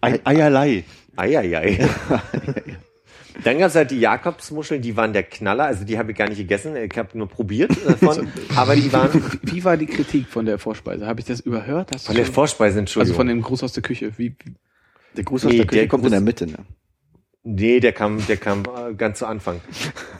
Ein 0.00 0.24
Eierlei. 0.24 0.84
Eieiei. 1.16 1.86
Dann 3.44 3.58
gab's 3.58 3.74
halt 3.74 3.90
die 3.90 3.98
Jakobsmuscheln, 3.98 4.80
die 4.80 4.96
waren 4.96 5.12
der 5.12 5.24
Knaller. 5.24 5.64
Also 5.64 5.84
die 5.84 5.98
habe 5.98 6.12
ich 6.12 6.16
gar 6.16 6.28
nicht 6.28 6.38
gegessen, 6.38 6.76
ich 6.76 6.96
habe 6.96 7.16
nur 7.18 7.28
probiert 7.28 7.72
davon. 7.86 8.28
aber 8.54 8.76
die 8.76 8.92
waren 8.92 9.10
Wie 9.42 9.64
war 9.64 9.76
die 9.76 9.86
Kritik 9.86 10.28
von 10.28 10.46
der 10.46 10.58
Vorspeise? 10.58 11.06
Habe 11.06 11.20
ich 11.20 11.26
das 11.26 11.40
überhört? 11.40 11.90
Hast 11.92 12.04
du 12.04 12.06
von 12.08 12.16
der 12.16 12.24
schon- 12.26 12.34
Vorspeise, 12.34 12.68
also 12.70 12.78
Entschuldigung. 12.80 13.16
von 13.16 13.26
dem 13.26 13.42
Gruß 13.42 13.62
aus 13.64 13.72
der 13.72 13.82
Küche. 13.82 14.12
Wie, 14.18 14.36
Der 15.16 15.24
Gruß 15.24 15.44
aus 15.46 15.50
Nee, 15.52 15.58
der 15.58 15.66
Küche 15.66 15.80
der 15.80 15.88
kommt 15.88 16.04
in 16.04 16.08
Gruß- 16.08 16.12
der 16.12 16.20
Mitte, 16.20 16.46
ne? 16.46 16.58
Nee, 17.44 17.78
der 17.78 17.92
kam, 17.92 18.26
der 18.26 18.36
kam 18.36 18.62
äh, 18.62 18.94
ganz 18.94 19.18
zu 19.20 19.26
Anfang. 19.26 19.60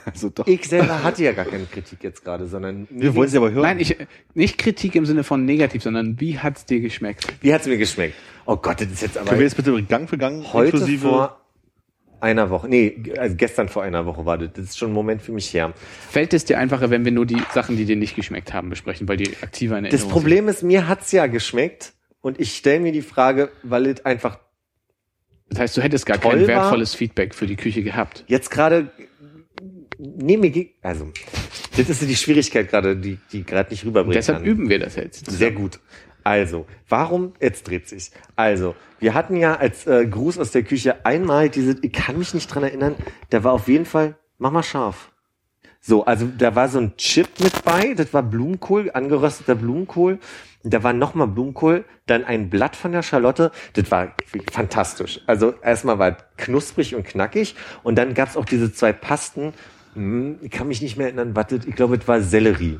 Also 0.07 0.29
doch. 0.29 0.45
Ich 0.45 0.69
selber 0.69 1.01
hatte 1.01 1.23
ja 1.23 1.31
gar 1.31 1.45
keine 1.45 1.65
Kritik 1.65 2.03
jetzt 2.03 2.23
gerade, 2.23 2.45
sondern 2.45 2.87
Wir 2.91 3.15
wollen 3.15 3.27
sie 3.27 3.37
aber 3.37 3.49
hören. 3.49 3.63
nein, 3.63 3.79
ich, 3.79 3.97
nicht 4.35 4.59
Kritik 4.59 4.93
im 4.93 5.07
Sinne 5.07 5.23
von 5.23 5.45
negativ, 5.45 5.81
sondern 5.81 6.19
wie 6.19 6.37
hat's 6.37 6.65
dir 6.65 6.79
geschmeckt? 6.79 7.25
wie 7.41 7.51
hat's 7.51 7.65
mir 7.65 7.79
geschmeckt? 7.79 8.13
Oh 8.45 8.55
Gott, 8.55 8.81
das 8.81 8.91
ist 8.91 9.01
jetzt 9.01 9.17
aber 9.17 9.29
Können 9.29 9.39
wir 9.39 9.47
jetzt 9.47 9.57
bitte 9.57 9.81
Gang 9.81 10.07
für 10.07 10.19
Gang 10.19 10.45
heute 10.53 10.77
inklusive 10.77 11.07
vor 11.07 11.41
einer 12.19 12.51
Woche, 12.51 12.69
nee, 12.69 13.01
also 13.17 13.35
gestern 13.35 13.67
vor 13.67 13.81
einer 13.83 14.05
Woche 14.05 14.25
war 14.25 14.37
das. 14.37 14.49
Das 14.53 14.65
ist 14.65 14.77
schon 14.77 14.91
ein 14.91 14.93
Moment 14.93 15.21
für 15.21 15.31
mich 15.31 15.53
her. 15.53 15.73
Fällt 16.09 16.33
es 16.33 16.45
dir 16.45 16.59
einfacher, 16.59 16.89
wenn 16.89 17.03
wir 17.03 17.11
nur 17.11 17.25
die 17.25 17.41
Sachen, 17.53 17.77
die 17.77 17.85
dir 17.85 17.95
nicht 17.95 18.15
geschmeckt 18.15 18.53
haben, 18.53 18.69
besprechen, 18.69 19.07
weil 19.07 19.17
die 19.17 19.35
aktiver 19.41 19.77
in 19.77 19.85
Das 19.85 19.93
Erinnerung 19.93 20.11
Problem 20.11 20.47
ist, 20.47 20.63
mir 20.63 20.87
hat's 20.87 21.11
ja 21.11 21.27
geschmeckt 21.27 21.93
und 22.21 22.39
ich 22.39 22.55
stelle 22.55 22.79
mir 22.79 22.91
die 22.91 23.01
Frage, 23.01 23.49
weil 23.63 23.87
es 23.87 24.05
einfach 24.05 24.35
sind? 24.35 24.45
Das 25.49 25.59
heißt, 25.59 25.77
du 25.77 25.81
hättest 25.81 26.05
gar 26.05 26.17
kein 26.17 26.41
war. 26.41 26.47
wertvolles 26.47 26.95
Feedback 26.95 27.35
für 27.35 27.47
die 27.47 27.55
Küche 27.55 27.83
gehabt. 27.83 28.23
jetzt 28.27 28.49
gerade 28.51 28.89
nee, 29.97 30.37
mir 30.37 30.49
ge- 30.49 30.69
also 30.81 31.11
das 31.77 31.89
ist 31.89 32.01
die 32.01 32.15
Schwierigkeit 32.15 32.69
gerade, 32.69 32.95
die 32.97 33.17
die 33.31 33.43
gerade 33.43 33.69
nicht 33.71 33.83
Und 33.83 33.89
rüberbringen 33.89 34.15
deshalb 34.15 34.39
kann. 34.39 34.45
üben 34.47 34.69
wir 34.69 34.79
das 34.79 34.95
jetzt. 34.95 35.29
Sehr 35.29 35.51
gut. 35.51 35.79
Also, 36.23 36.65
warum, 36.89 37.33
jetzt 37.39 37.67
dreht 37.67 37.87
sich. 37.87 38.09
Also, 38.35 38.73
wir 38.99 39.13
hatten 39.13 39.35
ja 39.35 39.55
als 39.57 39.85
äh, 39.85 40.07
Gruß 40.07 40.39
aus 40.39 40.49
der 40.51 40.63
Küche 40.63 41.05
einmal 41.05 41.49
diese, 41.49 41.77
ich 41.83 41.93
kann 41.93 42.17
mich 42.17 42.33
nicht 42.33 42.47
dran 42.47 42.63
erinnern, 42.63 42.95
da 43.29 43.43
war 43.43 43.53
auf 43.53 43.67
jeden 43.67 43.85
Fall, 43.85 44.15
mach 44.39 44.49
mal 44.51 44.63
scharf. 44.63 45.11
So, 45.81 46.03
also 46.05 46.27
da 46.35 46.55
war 46.55 46.67
so 46.67 46.79
ein 46.79 46.97
Chip 46.97 47.27
mit 47.39 47.63
bei, 47.63 47.93
das 47.93 48.11
war 48.11 48.23
Blumenkohl, 48.23 48.89
angerösteter 48.91 49.53
Blumenkohl. 49.53 50.17
Da 50.67 50.83
war 50.83 50.93
nochmal 50.93 51.27
Blumenkohl, 51.27 51.85
dann 52.07 52.23
ein 52.25 52.49
Blatt 52.49 52.75
von 52.75 52.91
der 52.91 53.03
Schalotte. 53.03 53.51
Das 53.73 53.91
war 53.91 54.13
fantastisch. 54.51 55.21
Also 55.27 55.53
erstmal 55.61 55.99
war 55.99 56.09
es 56.09 56.15
knusprig 56.37 56.95
und 56.95 57.05
knackig 57.05 57.55
und 57.83 57.95
dann 57.97 58.13
gab's 58.15 58.35
auch 58.35 58.45
diese 58.45 58.73
zwei 58.73 58.91
Pasten. 58.91 59.53
Hm, 59.93 60.39
Ich 60.41 60.51
kann 60.51 60.67
mich 60.67 60.81
nicht 60.81 60.97
mehr 60.97 61.07
erinnern, 61.07 61.35
was 61.35 61.47
das, 61.47 61.65
ich 61.65 61.75
glaube, 61.75 61.97
es 61.97 62.07
war 62.07 62.21
Sellerie. 62.21 62.79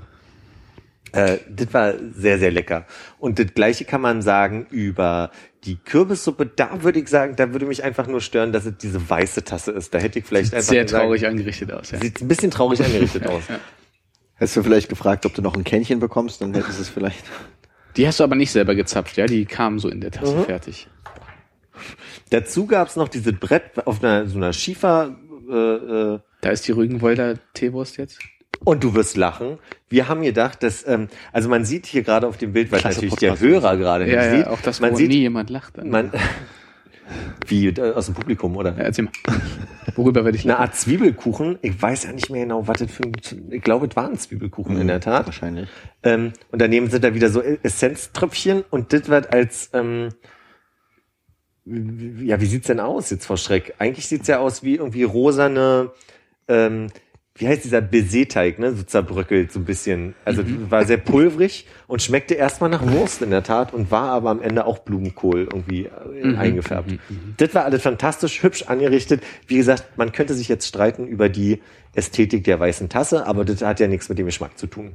Äh, 1.11 1.37
das 1.49 1.73
war 1.73 1.93
sehr, 2.13 2.39
sehr 2.39 2.51
lecker. 2.51 2.85
Und 3.19 3.39
das 3.39 3.53
gleiche 3.53 3.85
kann 3.85 4.01
man 4.01 4.21
sagen 4.21 4.65
über 4.69 5.31
die 5.63 5.77
Kürbissuppe. 5.77 6.45
Da 6.45 6.83
würde 6.83 6.99
ich 6.99 7.07
sagen, 7.07 7.35
da 7.35 7.53
würde 7.53 7.65
mich 7.65 7.83
einfach 7.83 8.07
nur 8.07 8.19
stören, 8.21 8.51
dass 8.51 8.65
es 8.65 8.77
diese 8.77 9.09
weiße 9.09 9.43
Tasse 9.43 9.71
ist. 9.71 9.93
Da 9.93 9.99
hätte 9.99 10.19
ich 10.19 10.25
vielleicht 10.25 10.53
einfach 10.53 10.67
Sehr 10.67 10.83
gesagt, 10.83 11.03
traurig 11.03 11.25
angerichtet 11.25 11.71
aus. 11.71 11.91
Ja. 11.91 11.99
Sieht 11.99 12.21
ein 12.21 12.27
bisschen 12.27 12.51
traurig 12.51 12.79
angerichtet 12.83 13.27
aus. 13.27 13.43
Hättest 14.35 14.57
du 14.57 14.63
vielleicht 14.63 14.89
gefragt, 14.89 15.25
ob 15.25 15.33
du 15.33 15.41
noch 15.41 15.55
ein 15.55 15.63
Kännchen 15.63 15.99
bekommst, 15.99 16.41
dann 16.41 16.53
hättest 16.53 16.77
du 16.79 16.81
es 16.81 16.89
vielleicht. 16.89 17.23
Die 17.97 18.07
hast 18.07 18.19
du 18.19 18.23
aber 18.23 18.35
nicht 18.35 18.51
selber 18.51 18.75
gezapft, 18.75 19.17
ja? 19.17 19.25
Die 19.25 19.45
kamen 19.45 19.79
so 19.79 19.89
in 19.89 20.01
der 20.01 20.11
Tasse 20.11 20.35
Mhm. 20.35 20.45
fertig. 20.45 20.87
Dazu 22.29 22.65
gab's 22.65 22.95
noch 22.95 23.07
dieses 23.09 23.33
Brett 23.33 23.85
auf 23.85 24.03
einer 24.03 24.27
so 24.27 24.37
einer 24.37 24.53
Schiefer. 24.53 25.15
Äh, 25.49 25.53
äh, 25.55 26.19
Da 26.41 26.49
ist 26.49 26.67
die 26.67 26.71
Rügenwolder 26.71 27.35
Teewurst 27.53 27.97
jetzt. 27.97 28.19
und 28.63 28.83
du 28.83 28.95
wirst 28.95 29.15
lachen. 29.17 29.59
Wir 29.89 30.07
haben 30.07 30.21
gedacht, 30.23 30.63
dass 30.63 30.87
ähm, 30.87 31.07
also 31.31 31.49
man 31.49 31.65
sieht 31.65 31.85
hier 31.85 32.01
gerade 32.03 32.27
auf 32.27 32.37
dem 32.37 32.53
Bild, 32.53 32.71
weil 32.71 32.79
Klasse 32.79 32.97
natürlich 32.97 33.15
der 33.15 33.31
Podcast. 33.31 33.47
Hörer 33.49 33.77
gerade 33.77 34.09
Ja, 34.09 34.15
nicht 34.21 34.31
ja, 34.31 34.37
sieht. 34.37 34.47
auch 34.47 34.61
das, 34.61 34.79
man 34.79 34.95
sieht, 34.95 35.09
nie 35.09 35.19
jemand 35.19 35.49
lacht. 35.49 35.77
man 35.83 36.11
wie 37.47 37.67
äh, 37.67 37.93
aus 37.93 38.05
dem 38.05 38.15
Publikum 38.15 38.55
oder? 38.57 38.71
ja, 38.71 38.83
erzähl 38.83 39.05
mal. 39.05 39.11
Worüber 39.95 40.25
werde 40.25 40.37
ich 40.37 40.43
eine? 40.43 40.59
Art 40.59 40.75
Zwiebelkuchen. 40.75 41.57
Ich 41.61 41.81
weiß 41.81 42.03
ja 42.05 42.11
nicht 42.11 42.29
mehr 42.29 42.41
genau, 42.41 42.67
was 42.67 42.79
das 42.79 42.91
für 42.91 43.03
ein, 43.03 43.13
ich 43.51 43.61
glaube, 43.61 43.87
es 43.87 43.95
war 43.95 44.09
ein 44.09 44.17
Zwiebelkuchen 44.17 44.77
in 44.79 44.87
der 44.87 44.99
Tat. 44.99 45.25
Wahrscheinlich. 45.27 45.69
Ähm, 46.03 46.33
und 46.51 46.61
daneben 46.61 46.89
sind 46.89 47.03
da 47.03 47.13
wieder 47.13 47.29
so 47.29 47.41
Essenztröpfchen 47.41 48.63
und 48.69 48.91
das 48.93 49.07
wird 49.07 49.33
als, 49.33 49.69
ähm, 49.73 50.09
wie- 51.63 52.25
ja, 52.27 52.39
wie 52.41 52.45
sieht's 52.45 52.67
denn 52.67 52.79
aus 52.79 53.09
jetzt 53.09 53.25
vor 53.25 53.37
Schreck? 53.37 53.75
Eigentlich 53.79 54.07
sieht's 54.07 54.27
ja 54.27 54.39
aus 54.39 54.63
wie 54.63 54.75
irgendwie 54.75 55.03
rosane, 55.03 55.91
ähm, 56.47 56.87
wie 57.37 57.49
heißt 57.49 57.65
dieser 57.65 57.81
Baiser-Teig, 57.81 58.59
ne? 58.59 58.73
So 58.73 58.83
zerbröckelt 58.83 59.51
so 59.51 59.59
ein 59.59 59.65
bisschen. 59.65 60.15
Also 60.23 60.41
war 60.69 60.85
sehr 60.85 60.97
pulverig 60.97 61.67
und 61.85 62.01
schmeckte 62.01 62.33
erstmal 62.33 62.69
nach 62.69 62.81
Wurst 62.81 63.21
in 63.21 63.29
der 63.29 63.43
Tat 63.43 63.73
und 63.73 63.91
war 63.91 64.09
aber 64.09 64.29
am 64.29 64.41
Ende 64.41 64.65
auch 64.65 64.79
Blumenkohl 64.79 65.49
irgendwie 65.51 65.85
äh, 65.85 66.35
eingefärbt. 66.35 66.97
Das 67.35 67.53
war 67.53 67.65
alles 67.65 67.81
fantastisch, 67.81 68.41
hübsch 68.41 68.63
angerichtet. 68.63 69.21
Wie 69.47 69.57
gesagt, 69.57 69.97
man 69.97 70.13
könnte 70.13 70.33
sich 70.33 70.47
jetzt 70.47 70.65
streiten 70.65 71.07
über 71.07 71.27
die 71.27 71.61
Ästhetik 71.93 72.45
der 72.45 72.57
weißen 72.57 72.87
Tasse, 72.87 73.27
aber 73.27 73.43
das 73.43 73.61
hat 73.61 73.81
ja 73.81 73.87
nichts 73.87 74.07
mit 74.07 74.17
dem 74.17 74.27
Geschmack 74.27 74.57
zu 74.57 74.67
tun. 74.67 74.93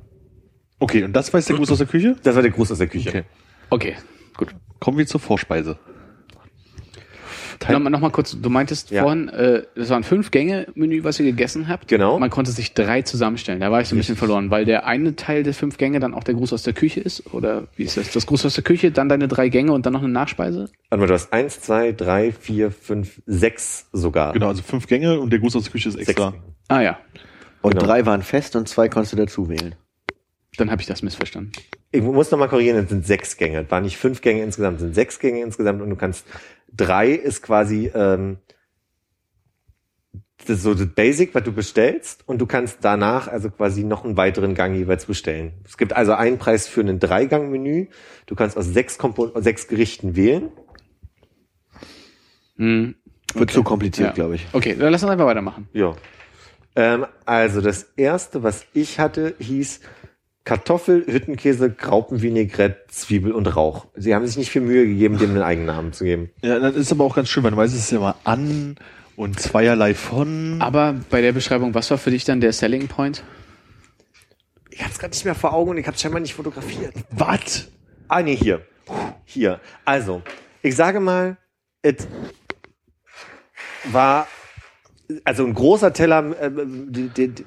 Okay, 0.79 1.05
und 1.05 1.13
das 1.13 1.31
war 1.35 1.41
jetzt 1.41 1.51
der 1.51 1.57
Gruß 1.57 1.71
aus 1.73 1.79
der 1.79 1.87
Küche? 1.87 2.17
Das 2.23 2.35
war 2.35 2.43
der 2.43 2.53
Gruß 2.53 2.73
aus 2.73 2.79
der 2.79 2.87
Küche. 2.87 3.11
Okay. 3.11 3.25
Okay, 3.69 3.97
gut. 4.37 4.55
Kommen 4.79 4.97
wir 4.97 5.07
zur 5.07 5.21
Vorspeise. 5.21 5.79
Teil- 7.61 7.75
Nochmal 7.75 7.93
noch 7.93 8.01
mal 8.01 8.11
kurz, 8.11 8.37
du 8.41 8.49
meintest 8.51 8.91
Ja. 8.91 9.03
vorhin, 9.03 9.29
äh, 9.29 9.63
das 9.77 9.91
war 9.91 9.99
ein 9.99 10.03
Fünf-Gänge-Menü, 10.03 11.05
was 11.05 11.21
ihr 11.21 11.27
gegessen 11.27 11.69
habt. 11.69 11.89
Genau. 11.89 12.19
Man 12.19 12.31
konnte 12.31 12.51
sich 12.53 12.73
drei 12.73 13.03
zusammenstellen. 13.03 13.61
Da 13.61 13.71
war 13.71 13.81
ich 13.83 13.89
so 13.89 13.95
ein 13.95 13.99
bisschen 13.99 14.17
verloren, 14.17 14.51
weil 14.51 14.65
der 14.65 14.87
eine 14.87 15.15
Teil 15.15 15.43
der 15.43 15.53
fünf 15.53 15.77
Gänge 15.77 16.01
dann 16.01 16.15
auch 16.15 16.25
der 16.25 16.35
Gruß 16.35 16.55
aus 16.55 16.63
der 16.63 16.73
Küche 16.73 17.01
ist. 17.01 17.33
Oder 17.35 17.69
wie 17.77 17.83
ist 17.85 17.99
das? 17.99 18.11
Das 18.13 18.27
Gruß 18.27 18.47
aus 18.47 18.55
der 18.55 18.65
Küche, 18.65 18.91
dann 18.91 19.11
deine 19.11 19.29
drei 19.29 19.51
Gänge 19.51 19.73
und 19.73 19.85
dann 19.85 19.93
noch 19.93 20.03
eine 20.03 20.09
Nachspeise? 20.13 20.71
Warte 20.89 21.01
mal, 21.01 21.07
du 21.07 21.13
hast 21.15 21.33
eins, 21.35 21.61
zwei, 21.61 21.93
drei, 21.93 22.33
vier, 22.33 22.71
fünf, 22.71 23.21
sechs 23.27 23.89
sogar. 23.93 24.33
Genau, 24.33 24.49
also 24.49 24.63
fünf 24.63 24.87
Gänge 24.87 25.21
und 25.21 25.31
der 25.31 25.39
Gruß 25.41 25.55
aus 25.57 25.65
der 25.65 25.73
Küche 25.73 25.91
ist 25.91 25.97
Sechs. 25.97 26.09
extra. 26.09 26.33
Ah 26.69 26.81
ja, 26.81 26.99
Und 27.63 27.73
Genau. 27.75 27.85
drei 27.85 28.07
waren 28.07 28.23
fest 28.23 28.57
und 28.57 28.69
zwei 28.71 28.89
konntest 28.89 29.13
du 29.13 29.17
dazu 29.19 29.51
wählen. 29.51 29.75
dann 30.57 30.71
habe 30.71 30.83
ich 30.83 30.89
das 30.89 31.03
missverstanden. 31.03 31.53
Ich 31.93 32.03
muss 32.03 32.31
noch 32.31 32.39
mal 32.39 32.49
korrigieren, 32.49 32.77
es 32.83 32.91
sind 32.91 33.07
sechs 33.07 33.37
Gänge. 33.39 33.61
Es 33.63 33.71
waren 33.71 33.83
nicht 33.85 33.97
fünf 33.97 34.21
Gänge 34.21 34.43
insgesamt, 34.43 34.77
es 34.77 34.83
sind 34.83 34.95
sechs 34.95 35.19
Gänge 35.19 35.41
insgesamt 35.43 35.81
und 35.81 35.89
du 35.89 35.97
kannst, 35.97 36.27
drei 36.73 37.11
ist 37.11 37.43
quasi, 37.43 37.91
ähm, 37.95 38.39
das 40.39 40.57
ist 40.57 40.63
so 40.63 40.75
das 40.75 40.87
Basic, 40.87 41.35
was 41.35 41.43
du 41.45 41.53
bestellst 41.53 42.27
und 42.27 42.39
du 42.39 42.47
kannst 42.47 42.79
danach 42.83 43.29
also 43.29 43.51
quasi 43.51 43.85
noch 43.85 44.05
einen 44.05 44.17
weiteren 44.17 44.55
Gang 44.55 44.75
jeweils 44.75 45.05
bestellen. 45.05 45.53
Es 45.65 45.77
gibt 45.77 45.93
also 45.93 46.13
einen 46.15 46.39
Preis 46.39 46.67
für 46.67 46.81
ein 46.81 46.99
Dreigang-Menü. 46.99 47.89
Du 48.27 48.35
kannst 48.35 48.57
aus 48.57 48.67
sechs, 48.67 48.97
Kompo 48.97 49.31
sechs 49.41 49.69
Gerichten 49.69 50.17
wählen. 50.17 50.51
Hm. 52.57 52.95
Wird 53.35 53.51
zu 53.51 53.63
kompliziert, 53.63 54.09
Ja. 54.09 54.15
glaube 54.15 54.35
ich. 54.37 54.47
Okay, 54.53 54.75
dann 54.79 54.91
lass 54.91 55.03
uns 55.03 55.13
einfach 55.13 55.27
weitermachen. 55.27 55.69
Ja. 55.73 55.95
Ähm, 56.75 57.07
also 57.27 57.61
das 57.61 57.93
erste, 57.97 58.43
was 58.43 58.65
ich 58.73 58.99
hatte, 58.99 59.35
hieß 59.39 59.81
Kartoffel, 60.51 61.07
Hüttenkäse, 61.07 61.71
Graupenvinaigrette, 61.71 62.87
Zwiebel 62.89 63.31
und 63.31 63.47
Rauch. 63.55 63.87
Sie 63.95 64.17
haben 64.17 64.27
sich 64.27 64.37
nicht 64.37 64.51
viel 64.51 64.63
Mühe 64.63 64.85
gegeben, 64.85 65.17
dem 65.17 65.31
einen 65.31 65.43
Eigennamen 65.43 65.93
zu 65.93 66.03
geben. 66.03 66.31
Ja, 66.43 66.59
das 66.59 66.75
ist 66.75 66.91
aber 66.91 67.05
auch 67.05 67.15
ganz 67.15 67.29
schön, 67.29 67.45
weil 67.45 67.53
normalerweise 67.53 67.77
ist 67.77 67.85
es 67.85 67.91
ja 67.93 67.99
immer 67.99 68.17
an 68.25 68.75
und 69.15 69.39
zweierlei 69.39 69.95
von. 69.95 70.57
Aber 70.61 70.97
bei 71.09 71.21
der 71.21 71.31
Beschreibung, 71.31 71.73
was 71.75 71.89
war 71.93 71.99
für 71.99 72.11
dich 72.11 72.25
dann 72.25 72.41
der 72.41 72.53
Selling 72.53 72.89
Point? 72.89 73.23
Ich 74.71 74.81
habe 74.83 74.91
es 74.91 74.99
gerade 74.99 75.13
nicht 75.13 75.25
mehr 75.25 75.37
vor 75.37 75.55
Augen 75.55 75.71
und 75.71 75.79
ich 75.79 75.87
habe 75.87 75.97
scheinbar 75.97 76.21
nicht 76.21 76.35
fotografiert. 76.35 76.95
Was? 77.13 77.69
Ah, 78.09 78.21
nee, 78.21 78.35
hier. 78.35 78.67
Hier. 79.27 79.61
Also, 79.85 80.21
ich 80.63 80.75
sage 80.75 80.99
mal, 80.99 81.37
es 81.83 82.09
war 83.85 84.27
also 85.23 85.47
ein 85.47 85.55
großer 85.55 85.93
Teller, 85.93 86.35
äh, 86.41 86.51
die, 86.67 87.09
die, 87.09 87.45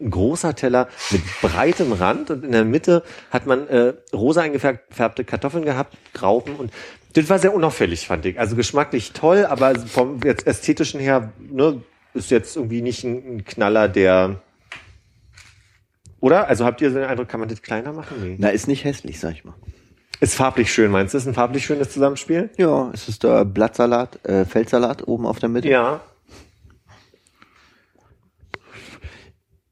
ein 0.00 0.10
großer 0.10 0.54
Teller 0.54 0.88
mit 1.10 1.22
breitem 1.40 1.92
Rand 1.92 2.30
und 2.30 2.44
in 2.44 2.52
der 2.52 2.64
Mitte 2.64 3.02
hat 3.30 3.46
man 3.46 3.68
äh, 3.68 3.94
rosa 4.12 4.42
eingefärbte 4.42 5.24
Kartoffeln 5.24 5.64
gehabt, 5.64 5.96
Graupen 6.12 6.56
und 6.56 6.72
das 7.14 7.30
war 7.30 7.38
sehr 7.38 7.54
unauffällig, 7.54 8.06
fand 8.06 8.26
ich. 8.26 8.38
Also 8.38 8.56
geschmacklich 8.56 9.12
toll, 9.12 9.46
aber 9.46 9.74
vom 9.78 10.20
jetzt 10.22 10.46
ästhetischen 10.46 11.00
her 11.00 11.32
ne, 11.38 11.82
ist 12.12 12.30
jetzt 12.30 12.56
irgendwie 12.56 12.82
nicht 12.82 13.04
ein, 13.04 13.36
ein 13.36 13.44
Knaller, 13.44 13.88
der 13.88 14.40
oder? 16.20 16.48
Also 16.48 16.64
habt 16.64 16.80
ihr 16.80 16.90
so 16.90 16.98
den 16.98 17.06
Eindruck, 17.06 17.28
kann 17.28 17.40
man 17.40 17.48
das 17.48 17.62
kleiner 17.62 17.92
machen? 17.92 18.16
Nee. 18.20 18.36
Na, 18.38 18.48
ist 18.48 18.68
nicht 18.68 18.84
hässlich, 18.84 19.20
sag 19.20 19.32
ich 19.32 19.44
mal. 19.44 19.54
Ist 20.20 20.34
farblich 20.34 20.72
schön, 20.72 20.90
meinst 20.90 21.12
du? 21.12 21.18
Ist 21.18 21.26
ein 21.26 21.34
farblich 21.34 21.64
schönes 21.66 21.90
Zusammenspiel? 21.90 22.50
Ja, 22.56 22.90
es 22.92 23.08
ist 23.08 23.22
da 23.22 23.44
Blattsalat, 23.44 24.24
äh, 24.26 24.44
Feldsalat 24.44 25.06
oben 25.06 25.26
auf 25.26 25.38
der 25.38 25.50
Mitte. 25.50 25.68
Ja. 25.68 26.00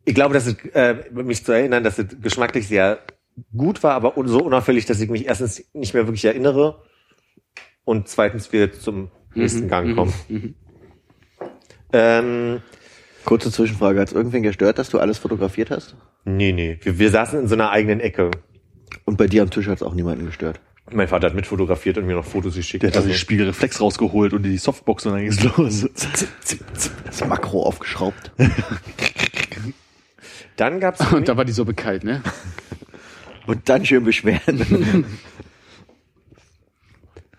Ich 0.04 0.14
glaube, 0.14 0.34
dass 0.34 0.46
es, 0.46 0.56
äh, 0.74 0.96
mich 1.12 1.44
zu 1.44 1.52
erinnern, 1.52 1.82
dass 1.82 1.98
es 1.98 2.06
geschmacklich 2.20 2.68
sehr 2.68 2.98
gut 3.56 3.82
war, 3.82 3.94
aber 3.94 4.14
so 4.26 4.42
unauffällig, 4.42 4.86
dass 4.86 5.00
ich 5.00 5.10
mich 5.10 5.26
erstens 5.26 5.64
nicht 5.72 5.94
mehr 5.94 6.06
wirklich 6.06 6.24
erinnere 6.24 6.82
und 7.84 8.08
zweitens 8.08 8.52
wir 8.52 8.72
zum 8.72 9.10
nächsten 9.34 9.68
Gang 9.68 9.96
kommen. 9.96 10.12
Ähm, 11.92 12.60
Kurze 13.24 13.50
Zwischenfrage, 13.50 14.00
hat 14.00 14.08
es 14.08 14.14
irgendwen 14.14 14.42
gestört, 14.42 14.78
dass 14.78 14.90
du 14.90 14.98
alles 14.98 15.18
fotografiert 15.18 15.70
hast? 15.70 15.96
nee, 16.24 16.52
nee. 16.52 16.78
Wir, 16.82 16.98
wir 16.98 17.10
saßen 17.10 17.40
in 17.40 17.48
so 17.48 17.54
einer 17.54 17.70
eigenen 17.70 18.00
Ecke. 18.00 18.30
Und 19.04 19.16
bei 19.16 19.26
dir 19.26 19.42
am 19.42 19.50
Tisch 19.50 19.66
hat 19.66 19.76
es 19.76 19.82
auch 19.82 19.94
niemanden 19.94 20.26
gestört. 20.26 20.60
Mein 20.92 21.08
Vater 21.08 21.28
hat 21.28 21.34
mitfotografiert 21.34 21.96
und 21.96 22.06
mir 22.06 22.14
noch 22.14 22.24
Fotos 22.24 22.56
geschickt. 22.56 22.82
Der 22.82 22.90
hat 22.90 22.96
also 22.96 23.08
die 23.08 23.14
Spiegelreflex 23.14 23.80
rausgeholt 23.80 24.34
und 24.34 24.42
die 24.42 24.58
Softbox 24.58 25.06
und 25.06 25.12
dann 25.12 25.22
ging's 25.22 25.42
los. 25.42 25.88
Das 27.06 27.26
Makro 27.26 27.62
aufgeschraubt. 27.64 28.32
dann 30.56 30.80
gab's 30.80 31.00
Und 31.12 31.28
da 31.28 31.36
war 31.36 31.44
die 31.44 31.52
Suppe 31.52 31.74
kalt, 31.74 32.04
ne? 32.04 32.22
Und 33.46 33.68
dann 33.68 33.84
schön 33.84 34.04
beschweren. 34.04 35.06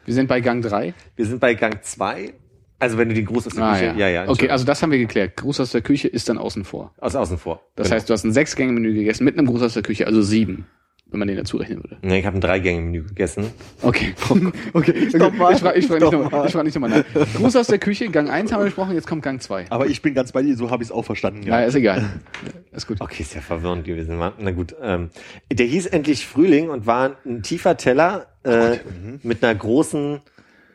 Wir 0.05 0.13
sind 0.13 0.27
bei 0.27 0.39
Gang 0.39 0.61
3. 0.63 0.93
wir 1.15 1.25
sind 1.25 1.39
bei 1.39 1.55
Gang 1.55 1.83
2. 1.83 2.33
Also 2.77 2.97
wenn 2.99 3.09
du 3.09 3.15
die 3.15 3.23
Gruß 3.25 3.47
aus 3.47 3.55
der 3.55 3.63
Ah, 3.63 3.73
Küche, 3.73 3.85
ja. 3.85 3.93
ja, 3.95 4.07
ja, 4.09 4.29
okay, 4.29 4.49
also 4.49 4.63
das 4.65 4.83
haben 4.83 4.91
wir 4.91 4.99
geklärt. 4.99 5.35
Gruß 5.35 5.59
aus 5.61 5.71
der 5.71 5.81
Küche 5.81 6.07
ist 6.07 6.29
dann 6.29 6.37
außen 6.37 6.63
vor. 6.63 6.93
aus 6.99 7.15
außen 7.15 7.39
vor. 7.39 7.63
Das 7.75 7.89
heißt, 7.91 8.07
du 8.07 8.13
hast 8.13 8.23
ein 8.23 8.31
Sechs-Gänge-Menü 8.33 8.93
gegessen 8.93 9.23
mit 9.23 9.35
einem 9.35 9.47
Gruß 9.47 9.63
aus 9.63 9.73
der 9.73 9.81
Küche, 9.81 10.05
also 10.05 10.21
sieben, 10.21 10.67
wenn 11.15 11.19
man 11.19 11.27
den 11.29 11.37
dazu 11.37 11.55
rechnen 11.55 11.81
würde. 11.81 11.97
Nee, 12.01 12.19
ich 12.19 12.25
habe 12.25 12.37
ein 12.37 12.41
Drei-Gänge-Menü 12.41 13.03
gegessen. 13.03 13.45
Okay. 13.81 14.13
okay. 14.73 15.09
Stopp 15.15 15.33
mal. 15.35 15.53
Ich 15.53 15.59
frage 15.59 15.79
ich 15.79 15.87
frag 15.87 16.01
nicht 16.01 16.11
nochmal 16.11 16.49
frag 16.49 16.63
nicht 16.65 16.75
nochmal 16.75 16.89
nach. 16.89 17.33
Gruß 17.35 17.55
aus 17.55 17.67
der 17.67 17.79
Küche, 17.79 18.09
Gang 18.09 18.29
1 18.29 18.51
haben 18.51 18.59
wir 18.59 18.65
besprochen, 18.65 18.93
jetzt 18.95 19.07
kommt 19.07 19.23
Gang 19.23 19.41
2. 19.41 19.67
Aber 19.69 19.87
ich 19.87 20.01
bin 20.01 20.13
ganz 20.13 20.33
bei 20.33 20.41
dir, 20.41 20.57
so 20.57 20.69
habe 20.71 20.83
ich 20.83 20.89
es 20.89 20.91
auch 20.91 21.05
verstanden. 21.05 21.43
Ja, 21.43 21.61
ist 21.61 21.75
egal. 21.75 22.03
Ist 22.73 22.87
gut. 22.87 22.99
Okay, 22.99 23.23
ist 23.23 23.33
ja 23.33 23.39
verwirrend 23.39 23.85
gewesen. 23.85 24.17
Na 24.17 24.51
gut. 24.51 24.75
Ähm, 24.81 25.09
der 25.49 25.65
hieß 25.65 25.85
endlich 25.85 26.27
Frühling 26.27 26.69
und 26.69 26.85
war 26.85 27.15
ein 27.25 27.41
tiefer 27.41 27.77
Teller 27.77 28.25
äh, 28.43 28.79
mit 29.23 29.41
einer 29.41 29.55
großen 29.55 30.19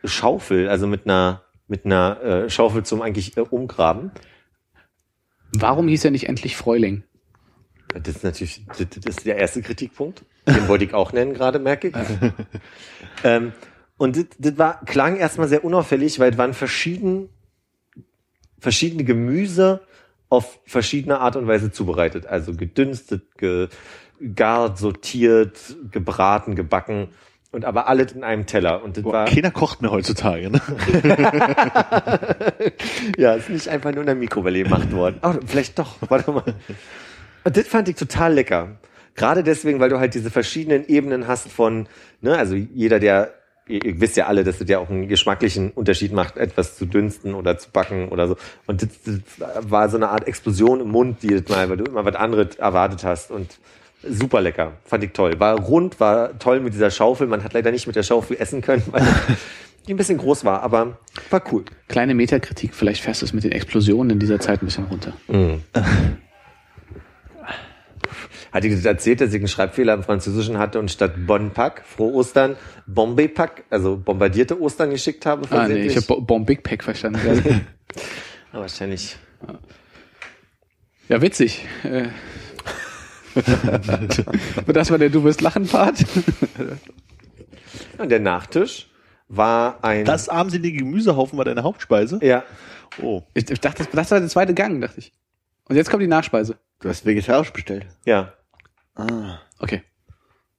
Schaufel, 0.04 0.70
also 0.70 0.86
mit 0.86 1.04
einer 1.04 1.42
mit 1.68 1.84
einer 1.84 2.22
äh, 2.22 2.50
Schaufel 2.50 2.84
zum 2.84 3.02
eigentlich 3.02 3.36
äh, 3.36 3.42
Umgraben. 3.42 4.12
Warum 5.52 5.88
hieß 5.88 6.06
er 6.06 6.10
nicht 6.10 6.26
endlich 6.26 6.56
Fräuling? 6.56 7.04
Das 7.94 8.16
ist 8.16 8.24
natürlich 8.24 8.64
das, 8.66 8.80
ist 9.04 9.26
der 9.26 9.36
erste 9.36 9.62
Kritikpunkt. 9.62 10.24
Den 10.46 10.68
wollte 10.68 10.84
ich 10.84 10.94
auch 10.94 11.12
nennen 11.12 11.34
gerade, 11.34 11.58
merke 11.58 11.88
ich. 11.88 11.94
ähm, 13.24 13.52
und 13.96 14.16
das, 14.16 14.24
das 14.38 14.58
war, 14.58 14.84
klang 14.84 15.16
erstmal 15.16 15.48
sehr 15.48 15.64
unauffällig, 15.64 16.18
weil 16.18 16.32
es 16.32 16.38
waren 16.38 16.54
verschieden, 16.54 17.28
verschiedene 18.58 19.04
Gemüse 19.04 19.80
auf 20.28 20.60
verschiedene 20.64 21.18
Art 21.18 21.36
und 21.36 21.46
Weise 21.46 21.72
zubereitet. 21.72 22.26
Also 22.26 22.54
gedünstet, 22.54 23.24
gegart, 23.36 24.78
sortiert, 24.78 25.58
gebraten, 25.90 26.54
gebacken 26.54 27.08
und 27.52 27.64
aber 27.64 27.88
alles 27.88 28.12
in 28.12 28.22
einem 28.22 28.46
Teller. 28.46 28.82
Und 28.82 28.96
das 28.96 29.02
Boah, 29.02 29.12
war, 29.12 29.24
keiner 29.26 29.50
kocht 29.50 29.82
mehr 29.82 29.90
heutzutage. 29.90 30.50
Ne? 30.50 30.60
ja, 33.18 33.34
ist 33.34 33.50
nicht 33.50 33.68
einfach 33.68 33.90
nur 33.90 34.00
in 34.00 34.06
der 34.06 34.14
Mikrowelle 34.14 34.62
gemacht 34.62 34.92
worden. 34.92 35.18
Oh, 35.22 35.34
vielleicht 35.44 35.78
doch, 35.78 35.96
warte 36.08 36.30
mal. 36.30 36.54
Und 37.44 37.56
das 37.56 37.66
fand 37.66 37.88
ich 37.88 37.96
total 37.96 38.34
lecker. 38.34 38.78
Gerade 39.14 39.42
deswegen, 39.42 39.80
weil 39.80 39.90
du 39.90 39.98
halt 39.98 40.14
diese 40.14 40.30
verschiedenen 40.30 40.86
Ebenen 40.88 41.26
hast 41.26 41.50
von, 41.50 41.86
ne, 42.20 42.36
also 42.38 42.54
jeder, 42.54 43.00
der, 43.00 43.34
ihr, 43.66 43.84
ihr 43.84 44.00
wisst 44.00 44.16
ja 44.16 44.26
alle, 44.26 44.44
dass 44.44 44.58
das 44.58 44.68
ja 44.68 44.78
auch 44.78 44.88
einen 44.88 45.08
geschmacklichen 45.08 45.70
Unterschied 45.72 46.12
macht, 46.12 46.36
etwas 46.36 46.76
zu 46.76 46.86
dünsten 46.86 47.34
oder 47.34 47.58
zu 47.58 47.70
backen 47.70 48.08
oder 48.08 48.28
so. 48.28 48.36
Und 48.66 48.82
das, 48.82 48.88
das 49.04 49.70
war 49.70 49.88
so 49.88 49.96
eine 49.96 50.08
Art 50.08 50.26
Explosion 50.26 50.80
im 50.80 50.88
Mund 50.90 51.18
jedes 51.22 51.48
Mal, 51.48 51.68
weil 51.68 51.76
du 51.76 51.84
immer 51.84 52.04
was 52.04 52.14
anderes 52.14 52.56
erwartet 52.56 53.04
hast 53.04 53.30
und 53.30 53.58
super 54.02 54.40
lecker. 54.40 54.72
Fand 54.84 55.04
ich 55.04 55.12
toll. 55.12 55.38
War 55.38 55.58
rund, 55.58 56.00
war 56.00 56.38
toll 56.38 56.60
mit 56.60 56.72
dieser 56.74 56.90
Schaufel. 56.90 57.26
Man 57.26 57.44
hat 57.44 57.52
leider 57.52 57.70
nicht 57.72 57.86
mit 57.86 57.96
der 57.96 58.02
Schaufel 58.02 58.36
essen 58.38 58.62
können, 58.62 58.82
weil 58.90 59.06
die 59.86 59.94
ein 59.94 59.96
bisschen 59.96 60.18
groß 60.18 60.44
war, 60.44 60.62
aber 60.62 60.98
war 61.30 61.42
cool. 61.52 61.64
Kleine 61.88 62.14
Metakritik, 62.14 62.74
vielleicht 62.74 63.02
fährst 63.02 63.22
du 63.22 63.26
es 63.26 63.32
mit 63.32 63.44
den 63.44 63.52
Explosionen 63.52 64.10
in 64.10 64.18
dieser 64.18 64.40
Zeit 64.40 64.62
ein 64.62 64.66
bisschen 64.66 64.84
runter. 64.84 65.12
Hatte 68.52 68.66
ich 68.66 68.74
das 68.74 68.84
erzählt, 68.84 69.20
dass 69.20 69.30
ich 69.30 69.36
einen 69.36 69.48
Schreibfehler 69.48 69.94
im 69.94 70.02
Französischen 70.02 70.58
hatte 70.58 70.78
und 70.78 70.90
statt 70.90 71.12
Bon 71.26 71.50
Pack, 71.50 71.82
Frohe 71.86 72.12
Ostern, 72.14 72.56
Bombay 72.86 73.28
Pack, 73.28 73.64
also 73.70 73.96
bombardierte 73.96 74.60
Ostern 74.60 74.90
geschickt 74.90 75.24
habe? 75.26 75.46
Ah, 75.50 75.68
nee, 75.68 75.82
ich 75.86 75.96
habe 75.96 76.20
Bomb 76.22 76.46
Big 76.46 76.62
Pack 76.62 76.82
verstanden. 76.84 77.66
Ja, 78.52 78.58
wahrscheinlich. 78.58 79.16
Ja, 81.08 81.22
witzig. 81.22 81.64
Äh. 81.84 82.08
Und 84.66 84.76
das 84.76 84.90
war 84.90 84.98
der 84.98 85.08
Du 85.10 85.22
wirst 85.22 85.40
lachen 85.40 85.68
Part. 85.68 86.04
Und 87.98 88.08
der 88.08 88.18
Nachtisch 88.18 88.88
war 89.28 89.84
ein... 89.84 90.04
Das 90.04 90.28
armselige 90.28 90.78
Gemüsehaufen 90.78 91.38
war 91.38 91.44
deine 91.44 91.62
Hauptspeise? 91.62 92.18
ja, 92.22 92.42
Oh. 93.00 93.22
Ich, 93.34 93.48
ich 93.48 93.60
dachte, 93.60 93.86
das 93.92 94.10
war 94.10 94.18
der 94.18 94.28
zweite 94.28 94.52
Gang, 94.52 94.80
dachte 94.80 94.98
ich. 94.98 95.12
Und 95.68 95.76
jetzt 95.76 95.90
kommt 95.90 96.02
die 96.02 96.08
Nachspeise. 96.08 96.58
Du 96.80 96.88
hast 96.88 97.06
vegetarisch 97.06 97.52
bestellt. 97.52 97.86
ja. 98.04 98.32
Ah. 98.94 99.38
Okay. 99.58 99.82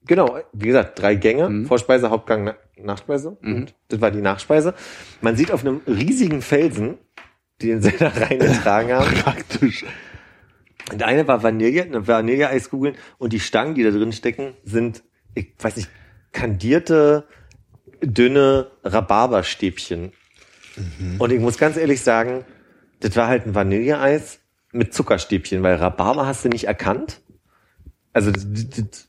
Genau, 0.06 0.40
wie 0.54 0.68
gesagt, 0.68 1.00
drei 1.00 1.16
Gänge, 1.16 1.50
Mhm. 1.50 1.66
Vorspeise, 1.68 2.10
Hauptgang, 2.10 2.44
Na 2.44 2.56
Nachspeise. 2.78 3.38
Und 3.44 3.76
das 3.90 4.02
war 4.02 4.10
die 4.10 4.22
Nachspeise. 4.22 4.74
Man 5.22 5.36
sieht 5.36 5.52
auf 5.52 5.62
einem 5.62 5.82
riesigen 5.86 6.42
Felsen, 6.42 6.98
die 7.62 7.68
den 7.68 7.82
sie 7.82 7.92
da 8.00 8.08
reingetragen 8.10 8.92
haben. 8.94 9.14
Praktisch. 9.22 9.86
Und 10.92 11.04
eine 11.04 11.28
war 11.28 11.44
Vanille, 11.44 11.84
eine 11.84 12.08
Vanilleeiskugeln 12.08 12.96
und 13.20 13.32
die 13.34 13.40
Stangen, 13.40 13.76
die 13.76 13.84
da 13.84 13.92
drin 13.92 14.12
stecken, 14.12 14.56
sind, 14.64 15.04
ich 15.36 15.54
weiß 15.60 15.76
nicht, 15.78 15.90
kandierte, 16.32 17.28
dünne 18.02 18.72
Rhabarberstäbchen. 18.84 20.12
Und 21.20 21.32
ich 21.32 21.40
muss 21.40 21.58
ganz 21.60 21.78
ehrlich 21.78 22.02
sagen, 22.02 22.46
das 23.02 23.16
war 23.16 23.28
halt 23.28 23.46
ein 23.46 23.54
Vanilleeis 23.54 24.40
mit 24.72 24.94
Zuckerstäbchen, 24.94 25.62
weil 25.62 25.76
Rhabarber 25.76 26.26
hast 26.26 26.44
du 26.46 26.50
nicht 26.50 26.64
erkannt. 26.66 27.20
Also 28.14 28.32
das, 28.32 28.45
das, 28.51 28.70
das 28.70 29.07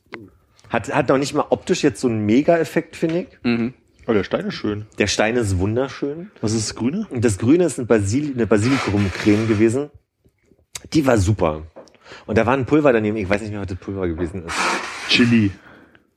hat, 0.69 0.93
hat 0.93 1.09
noch 1.09 1.17
nicht 1.17 1.33
mal 1.33 1.45
optisch 1.49 1.83
jetzt 1.83 1.99
so 2.01 2.07
einen 2.07 2.25
Mega-Effekt, 2.25 2.95
finde 2.95 3.21
ich. 3.21 3.27
Mhm. 3.43 3.73
Oh, 4.07 4.13
der 4.13 4.23
Stein 4.23 4.47
ist 4.47 4.55
schön. 4.55 4.85
Der 4.97 5.07
Stein 5.07 5.35
ist 5.37 5.57
wunderschön. 5.59 6.31
Was 6.41 6.53
ist 6.53 6.69
das 6.69 6.75
Grüne? 6.75 7.07
Und 7.09 7.23
das 7.23 7.37
Grüne 7.37 7.65
ist 7.65 7.79
eine, 7.79 7.85
Basil 7.87 8.33
eine 8.33 8.47
Basilikumcreme 8.47 9.47
gewesen. 9.47 9.91
Die 10.93 11.05
war 11.05 11.17
super. 11.17 11.63
Und 12.25 12.37
da 12.37 12.45
war 12.45 12.53
ein 12.53 12.65
Pulver 12.65 12.91
daneben. 12.91 13.15
Ich 13.17 13.29
weiß 13.29 13.41
nicht 13.41 13.51
mehr, 13.51 13.61
was 13.61 13.67
das 13.67 13.77
Pulver 13.77 14.07
gewesen 14.07 14.45
ist. 14.45 14.55
Chili. 15.07 15.51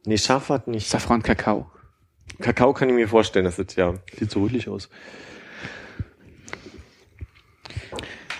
Nee, 0.04 0.18
scharf 0.18 0.48
hat 0.48 0.66
nicht. 0.68 0.88
Safran 0.88 1.22
Kakao. 1.22 1.70
Kakao 2.40 2.72
kann 2.72 2.88
ich 2.88 2.94
mir 2.94 3.08
vorstellen, 3.08 3.44
das 3.44 3.58
ist 3.58 3.76
ja. 3.76 3.94
Sieht 4.18 4.30
so 4.30 4.42
rötlich 4.42 4.68
aus. 4.68 4.88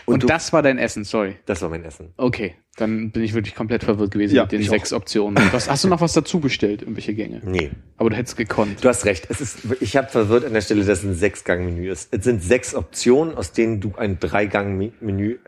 Und, 0.05 0.22
du- 0.22 0.26
das 0.26 0.53
war 0.53 0.62
dein 0.62 0.78
Essen, 0.78 1.05
sorry. 1.05 1.36
Das 1.47 1.62
war 1.62 1.68
mein 1.68 1.84
Essen. 1.84 2.12
Okay, 2.16 2.55
dann 2.77 3.11
bin 3.11 3.22
ich 3.22 3.33
wirklich 3.35 3.55
komplett 3.55 3.85
verwirrt 3.85 4.11
gewesen 4.11 4.35
Ja, 4.37 4.43
mit 4.43 4.53
den 4.53 4.62
sechs 4.62 4.93
Optionen. 4.93 5.43
Was, 5.53 5.68
hast 5.70 5.85
du 5.85 5.89
noch 5.89 6.01
was 6.03 6.12
dazu 6.12 6.41
bestellt, 6.41 6.83
irgendwelche 6.83 7.14
Gänge? 7.14 7.41
Nee. 7.45 7.70
Aber 7.97 8.11
du 8.11 8.16
hättest 8.16 8.37
gekonnt. 8.37 8.85
Du 8.85 8.89
hast 8.89 9.05
recht. 9.07 9.27
Es 9.31 9.41
ist, 9.41 9.61
ich 9.81 9.97
habe 9.97 10.09
verwirrt 10.09 10.45
an 10.45 10.53
der 10.53 10.61
Stelle, 10.61 10.85
dass 10.85 10.99
es 10.99 11.05
ein 11.05 11.14
Sechs-Gang-Menü 11.14 11.91
ist. 11.91 12.12
Es 12.14 12.24
sind 12.24 12.43
sechs 12.43 12.74
Optionen, 12.74 13.35
aus 13.35 13.53
denen 13.53 13.81
du 13.81 13.95
ein 13.97 14.18
Drei-Gang-Menü 14.20 15.39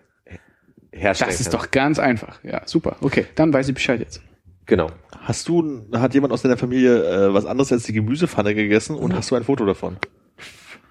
herstellen 0.91 1.31
Das 1.31 1.41
ist 1.41 1.51
kannst. 1.51 1.67
doch 1.67 1.71
ganz 1.71 1.99
einfach. 1.99 2.43
Ja, 2.43 2.63
super. 2.67 2.97
Okay, 3.03 3.27
dann 3.35 3.53
weiß 3.53 3.69
ich 3.69 3.75
Bescheid 3.75 4.01
jetzt. 4.01 4.23
Genau. 4.67 4.91
Hast 5.21 5.49
du, 5.49 5.83
hat 5.93 6.15
jemand 6.15 6.33
aus 6.33 6.43
deiner 6.43 6.57
Familie 6.57 7.03
äh, 7.29 7.35
was 7.35 7.47
anderes 7.47 7.73
als 7.73 7.85
die 7.85 7.93
Gemüsepfanne 7.93 8.55
gegessen 8.55 8.97
und 8.97 9.15
hast 9.15 9.31
du 9.31 9.35
ein 9.35 9.45
Foto 9.45 9.65
davon? 9.67 9.97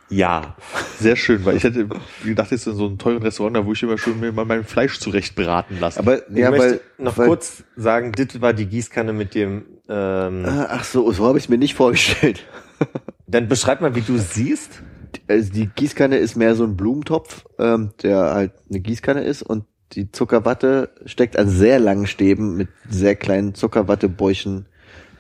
Ja. 0.10 0.56
Sehr 1.00 1.16
schön, 1.16 1.44
weil 1.46 1.58
ich 1.58 1.64
hätte 1.64 1.88
gedacht, 2.24 2.52
jetzt 2.52 2.68
in 2.68 2.76
so 2.76 2.88
einem 2.88 2.98
teuren 2.98 3.22
Restaurant, 3.22 3.56
da 3.56 3.66
wo 3.66 3.74
ich 3.74 3.84
immer 3.84 3.98
schön 3.98 4.20
mir 4.20 4.32
mal 4.32 4.46
mein 4.46 4.64
Fleisch 4.64 5.00
zurecht 5.00 5.36
braten 5.36 5.80
lassen. 5.80 6.00
Aber 6.00 6.30
Ich 6.30 6.38
ja, 6.38 6.50
möchte 6.50 6.66
weil 6.66 6.82
noch 6.98 7.18
weil, 7.18 7.28
kurz 7.28 7.64
sagen, 7.76 8.14
das 8.14 8.40
war 8.42 8.54
die 8.54 8.66
Gießkanne 8.68 9.14
mit 9.14 9.36
dem. 9.36 9.66
Ähm, 9.90 10.46
Ah, 10.46 10.68
Ach 10.72 10.84
so, 10.84 11.12
so 11.12 11.26
habe 11.26 11.38
ich 11.38 11.46
es 11.46 11.50
mir 11.50 11.58
nicht 11.58 11.76
vorgestellt. 11.76 12.46
dann 13.28 13.48
beschreib 13.48 13.82
mal, 13.82 13.96
wie 13.96 14.02
du 14.02 14.18
siehst. 14.18 14.82
Also 15.28 15.52
die 15.52 15.68
Gießkanne 15.68 16.18
ist 16.18 16.36
mehr 16.36 16.56
so 16.56 16.64
ein 16.64 16.78
Blumentopf, 16.78 17.46
ähm, 17.60 17.92
der 18.02 18.34
halt 18.34 18.52
eine 18.70 18.80
Gießkanne 18.80 19.24
ist 19.24 19.42
und 19.42 19.66
die 19.94 20.12
Zuckerwatte 20.12 20.90
steckt 21.06 21.38
an 21.38 21.50
sehr 21.50 21.80
langen 21.80 22.08
Stäben 22.08 22.56
mit 22.58 22.70
sehr 22.90 23.16
kleinen 23.16 23.56
Zuckerwattebäuchen 23.56 24.66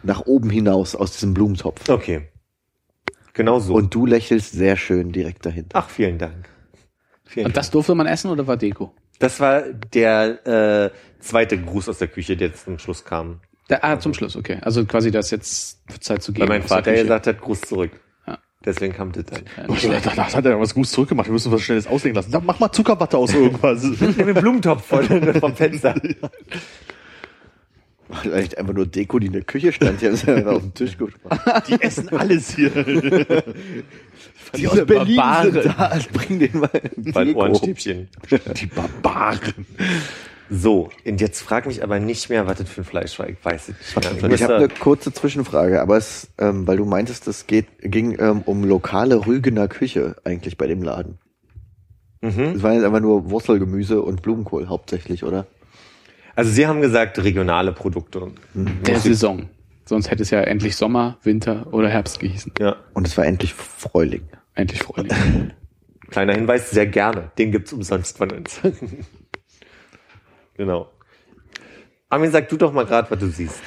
nach 0.03 0.25
oben 0.25 0.49
hinaus 0.49 0.95
aus 0.95 1.13
diesem 1.13 1.33
Blumentopf. 1.33 1.89
Okay. 1.89 2.27
Genau 3.37 3.59
so. 3.59 3.75
Und 3.75 3.93
du 3.93 4.07
lächelst 4.07 4.53
sehr 4.53 4.75
schön 4.77 5.11
direkt 5.11 5.45
dahinter. 5.45 5.77
Ach, 5.77 5.89
vielen 5.91 6.17
Dank. 6.17 6.49
Vielen 7.23 7.45
Und 7.45 7.55
das 7.55 7.69
durfte 7.69 7.93
man 7.93 8.07
essen 8.07 8.31
oder 8.31 8.47
war 8.47 8.57
Deko? 8.57 8.95
Das 9.19 9.39
war 9.39 9.61
der 9.61 10.91
äh, 10.91 11.19
zweite 11.19 11.61
Gruß 11.61 11.87
aus 11.87 11.99
der 11.99 12.07
Küche, 12.07 12.35
der 12.35 12.47
jetzt 12.47 12.65
zum 12.65 12.79
Schluss 12.79 13.05
kam. 13.05 13.41
Da, 13.67 13.77
ah, 13.83 13.99
zum 13.99 14.15
Schluss, 14.15 14.35
okay. 14.35 14.57
Also 14.61 14.83
quasi 14.85 15.11
das 15.11 15.29
jetzt 15.29 15.83
Zeit 15.99 16.23
zu 16.23 16.33
gehen. 16.33 16.41
Weil 16.41 16.47
mein 16.49 16.61
der 16.61 16.67
Vater 16.67 16.93
gesagt 16.95 17.27
hat, 17.27 17.39
Gruß 17.39 17.61
zurück. 17.61 17.91
Ja. 18.25 18.39
Deswegen 18.65 18.93
kam 18.93 19.11
das 19.11 19.25
dann. 19.25 19.43
Ja, 19.55 19.63
Oh, 19.67 19.73
da, 19.73 19.75
schlecht. 19.77 20.05
da, 20.07 20.15
da 20.15 20.33
hat 20.33 20.45
er 20.45 20.59
was 20.59 20.73
Gutes 20.73 20.91
zurückgemacht. 20.93 21.27
Wir 21.27 21.33
müssen 21.33 21.51
was 21.51 21.61
Schnelles 21.61 21.85
auslegen 21.85 22.15
lassen. 22.15 22.31
Dann 22.31 22.43
mach 22.43 22.59
mal 22.59 22.71
Zuckerwatte 22.71 23.19
aus 23.19 23.35
irgendwas. 23.35 23.83
Nimm 23.99 24.15
den 24.15 24.33
Blumentopf 24.33 24.83
von, 24.83 25.33
vom 25.39 25.55
Fenster. 25.55 25.93
Vielleicht 28.21 28.57
einfach 28.57 28.73
nur 28.73 28.85
Deko, 28.85 29.19
die 29.19 29.27
in 29.27 29.33
der 29.33 29.43
Küche 29.43 29.71
stand, 29.71 30.01
die 30.01 30.07
haben 30.07 30.15
sie 30.15 30.31
einfach 30.31 30.53
auf 30.53 30.61
den 30.61 30.73
Tisch 30.73 30.97
gebracht. 30.97 31.67
Die 31.67 31.81
essen 31.81 32.09
alles 32.09 32.55
hier. 32.55 32.71
Die 34.55 34.67
aus 34.67 34.85
Berlin 34.85 35.17
Barbaren. 35.17 35.51
sind 35.51 35.65
da, 35.65 35.99
bring 36.13 36.39
den 36.39 36.59
mal 36.59 36.69
Deko. 36.95 37.39
Ohrenstäbchen. 37.39 38.07
Die 38.55 38.65
Barbaren. 38.67 39.65
So, 40.49 40.89
und 41.05 41.19
jetzt 41.19 41.41
frag 41.41 41.67
mich 41.67 41.83
aber 41.83 41.99
nicht 41.99 42.29
mehr, 42.29 42.47
was 42.47 42.59
das 42.59 42.69
für 42.69 42.81
ein 42.81 42.85
Fleisch 42.85 43.19
war. 43.19 43.27
Ich 43.27 43.43
weiß 43.43 43.69
es 43.69 43.95
nicht 43.95 44.21
mehr. 44.21 44.31
Ich 44.31 44.43
habe 44.43 44.55
eine 44.55 44.69
kurze 44.69 45.11
Zwischenfrage, 45.11 45.81
aber 45.81 45.97
es, 45.97 46.29
ähm, 46.37 46.65
weil 46.65 46.77
du 46.77 46.85
meintest, 46.85 47.27
es 47.27 47.47
geht, 47.47 47.65
ging 47.81 48.17
ähm, 48.19 48.43
um 48.45 48.63
lokale 48.63 49.27
Rügener 49.27 49.67
Küche 49.67 50.15
eigentlich 50.23 50.57
bei 50.57 50.67
dem 50.67 50.81
Laden. 50.81 51.17
mhm. 52.21 52.53
Es 52.55 52.63
waren 52.63 52.75
jetzt 52.75 52.85
einfach 52.85 53.01
nur 53.01 53.29
Wurzelgemüse 53.29 54.01
und 54.01 54.21
Blumenkohl 54.21 54.67
hauptsächlich, 54.67 55.25
oder? 55.25 55.47
Also 56.37 56.51
Sie 56.51 56.67
haben 56.67 56.81
gesagt, 56.81 57.17
regionale 57.23 57.73
Produkte. 57.73 58.31
Der 58.53 58.99
Saison. 58.99 59.49
Sonst 59.85 60.11
hätte 60.11 60.21
es 60.21 60.29
ja 60.29 60.41
endlich 60.41 60.75
Sommer, 60.75 61.17
Winter 61.23 61.65
oder 61.71 61.89
Herbst 61.89 62.19
gehießen. 62.19 62.51
Ja. 62.59 62.75
Und 62.93 63.07
es 63.07 63.17
war 63.17 63.25
endlich 63.25 63.55
Frühling. 63.55 64.21
Endlich 64.53 64.83
Frühling. 64.83 65.09
Kleiner 66.11 66.35
Hinweis, 66.35 66.69
sehr 66.69 66.85
gerne. 66.85 67.31
Den 67.39 67.51
gibt's 67.51 67.73
umsonst 67.73 68.19
von 68.19 68.29
uns. 68.31 68.61
genau. 70.57 70.91
Armin, 72.09 72.29
sag 72.29 72.49
du 72.49 72.57
doch 72.57 72.71
mal 72.71 72.85
gerade, 72.85 73.09
was 73.09 73.17
du 73.17 73.29
siehst. 73.29 73.59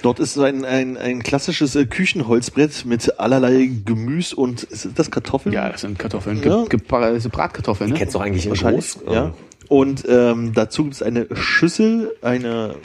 Dort 0.00 0.18
ist 0.18 0.38
ein, 0.38 0.64
ein, 0.64 0.96
ein 0.96 1.22
klassisches 1.22 1.76
äh, 1.76 1.84
Küchenholzbrett 1.84 2.86
mit 2.86 3.20
allerlei 3.20 3.68
Gemüse 3.84 4.34
und 4.36 4.60
sind 4.70 4.98
das 4.98 5.10
Kartoffeln? 5.10 5.54
ja, 5.54 5.68
das 5.68 5.82
sind 5.82 5.98
Kartoffeln. 5.98 6.42
Ja. 6.42 6.64
Ge 6.64 6.78
ge 6.78 6.98
also 6.98 7.28
Bratkartoffeln, 7.28 7.90
ne? 7.90 7.98
Kennst 7.98 8.14
du 8.14 8.18
auch 8.18 8.22
eigentlich 8.22 8.46
in 8.46 8.54
groß? 8.54 9.00
Ja. 9.10 9.34
Und 9.68 10.04
ähm, 10.08 10.52
dazu 10.54 10.84
gibt 10.84 10.94
es 10.94 11.02
eine 11.02 11.26
Schüssel, 11.34 12.14
eine 12.22 12.76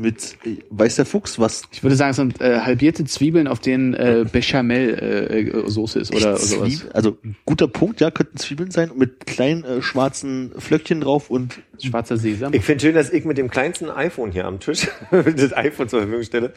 mit 0.00 0.36
äh, 0.44 0.58
weiß 0.70 0.96
der 0.96 1.04
Fuchs 1.04 1.38
was 1.38 1.62
Ich 1.72 1.82
würde 1.82 1.96
sagen, 1.96 2.10
es 2.10 2.16
sind 2.16 2.40
äh, 2.40 2.60
halbierte 2.60 3.04
Zwiebeln, 3.04 3.46
auf 3.46 3.60
denen 3.60 3.94
äh, 3.94 4.24
Bechamel-Soße 4.30 6.00
ist 6.00 6.14
oder 6.14 6.36
sowas. 6.36 6.68
Zwiebeln, 6.68 6.92
also 6.92 7.18
guter 7.44 7.68
Punkt, 7.68 8.00
ja, 8.00 8.10
könnten 8.10 8.38
Zwiebeln 8.38 8.70
sein 8.70 8.90
mit 8.96 9.26
kleinen 9.26 9.64
äh, 9.64 9.82
schwarzen 9.82 10.52
Flöckchen 10.58 11.02
drauf 11.02 11.30
und 11.30 11.60
Schwarzer 11.78 12.16
Sesam. 12.16 12.54
Ich 12.54 12.64
finde 12.64 12.82
schön, 12.82 12.94
dass 12.94 13.10
ich 13.10 13.24
mit 13.24 13.38
dem 13.38 13.50
kleinsten 13.50 13.90
iPhone 13.90 14.32
hier 14.32 14.46
am 14.46 14.60
Tisch 14.60 14.88
das 15.10 15.56
iPhone 15.56 15.88
zur 15.88 16.00
Verfügung 16.00 16.24
stelle, 16.24 16.52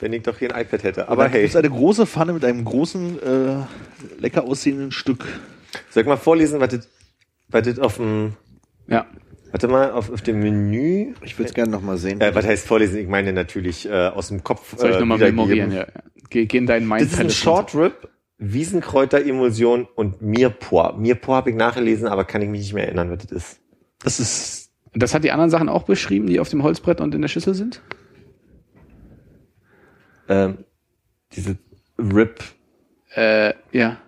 wenn 0.00 0.12
ich 0.12 0.22
doch 0.22 0.38
hier 0.38 0.54
ein 0.54 0.62
iPad 0.62 0.82
hätte. 0.82 1.08
Aber 1.08 1.28
hey, 1.28 1.42
gibt's 1.42 1.56
eine 1.56 1.70
große 1.70 2.06
Pfanne 2.06 2.32
mit 2.32 2.44
einem 2.44 2.64
großen 2.64 3.22
äh, 3.22 3.56
lecker 4.20 4.44
aussehenden 4.44 4.92
Stück. 4.92 5.26
soll 5.90 6.02
ich 6.02 6.08
mal 6.08 6.16
vorlesen, 6.16 6.60
was 6.60 6.70
das, 6.70 6.88
das 7.50 7.78
auf 7.78 7.96
dem, 7.96 8.34
Ja. 8.88 9.06
warte 9.50 9.68
mal, 9.68 9.92
auf, 9.92 10.10
auf 10.10 10.22
dem 10.22 10.40
Menü, 10.40 11.14
Ich 11.22 11.38
würde 11.38 11.48
es 11.48 11.54
gerne 11.54 11.70
nochmal 11.70 11.96
sehen. 11.98 12.20
äh, 12.20 12.34
was 12.34 12.46
heißt 12.46 12.66
vorlesen? 12.66 12.98
Ich 12.98 13.08
meine 13.08 13.32
natürlich 13.32 13.88
äh, 13.88 14.08
aus 14.08 14.28
dem 14.28 14.42
Kopf 14.44 14.76
Soll 14.76 14.90
ich 14.90 14.96
äh, 14.96 15.00
nochmal 15.00 15.18
memorieren? 15.18 15.72
Ja. 15.72 15.86
Geh, 16.30 16.46
geh 16.46 16.58
in 16.58 16.66
deinen 16.66 16.88
Das 16.90 17.02
ist 17.02 17.20
ein 17.20 17.30
Short 17.30 17.74
Rib, 17.74 18.08
Wiesenkräuter-Emulsion 18.38 19.86
und 19.94 20.20
Mirepoix. 20.22 20.96
Mirepoix 20.98 21.36
habe 21.36 21.50
ich 21.50 21.56
nachgelesen, 21.56 22.08
aber 22.08 22.24
kann 22.24 22.42
ich 22.42 22.48
mich 22.48 22.60
nicht 22.60 22.74
mehr 22.74 22.84
erinnern, 22.84 23.10
was 23.10 23.18
das 23.26 23.32
ist. 23.32 23.60
Das 24.02 24.20
ist 24.20 24.70
Das 24.92 25.14
hat 25.14 25.24
die 25.24 25.30
anderen 25.30 25.50
Sachen 25.50 25.68
auch 25.68 25.84
beschrieben, 25.84 26.26
die 26.26 26.40
auf 26.40 26.48
dem 26.48 26.62
Holzbrett 26.62 27.00
und 27.00 27.14
in 27.14 27.22
der 27.22 27.28
Schüssel 27.28 27.54
sind? 27.54 27.80
Ähm, 30.28 30.58
diese 31.32 31.56
Rib. 31.98 32.42
Äh, 33.14 33.54
ja. 33.72 33.98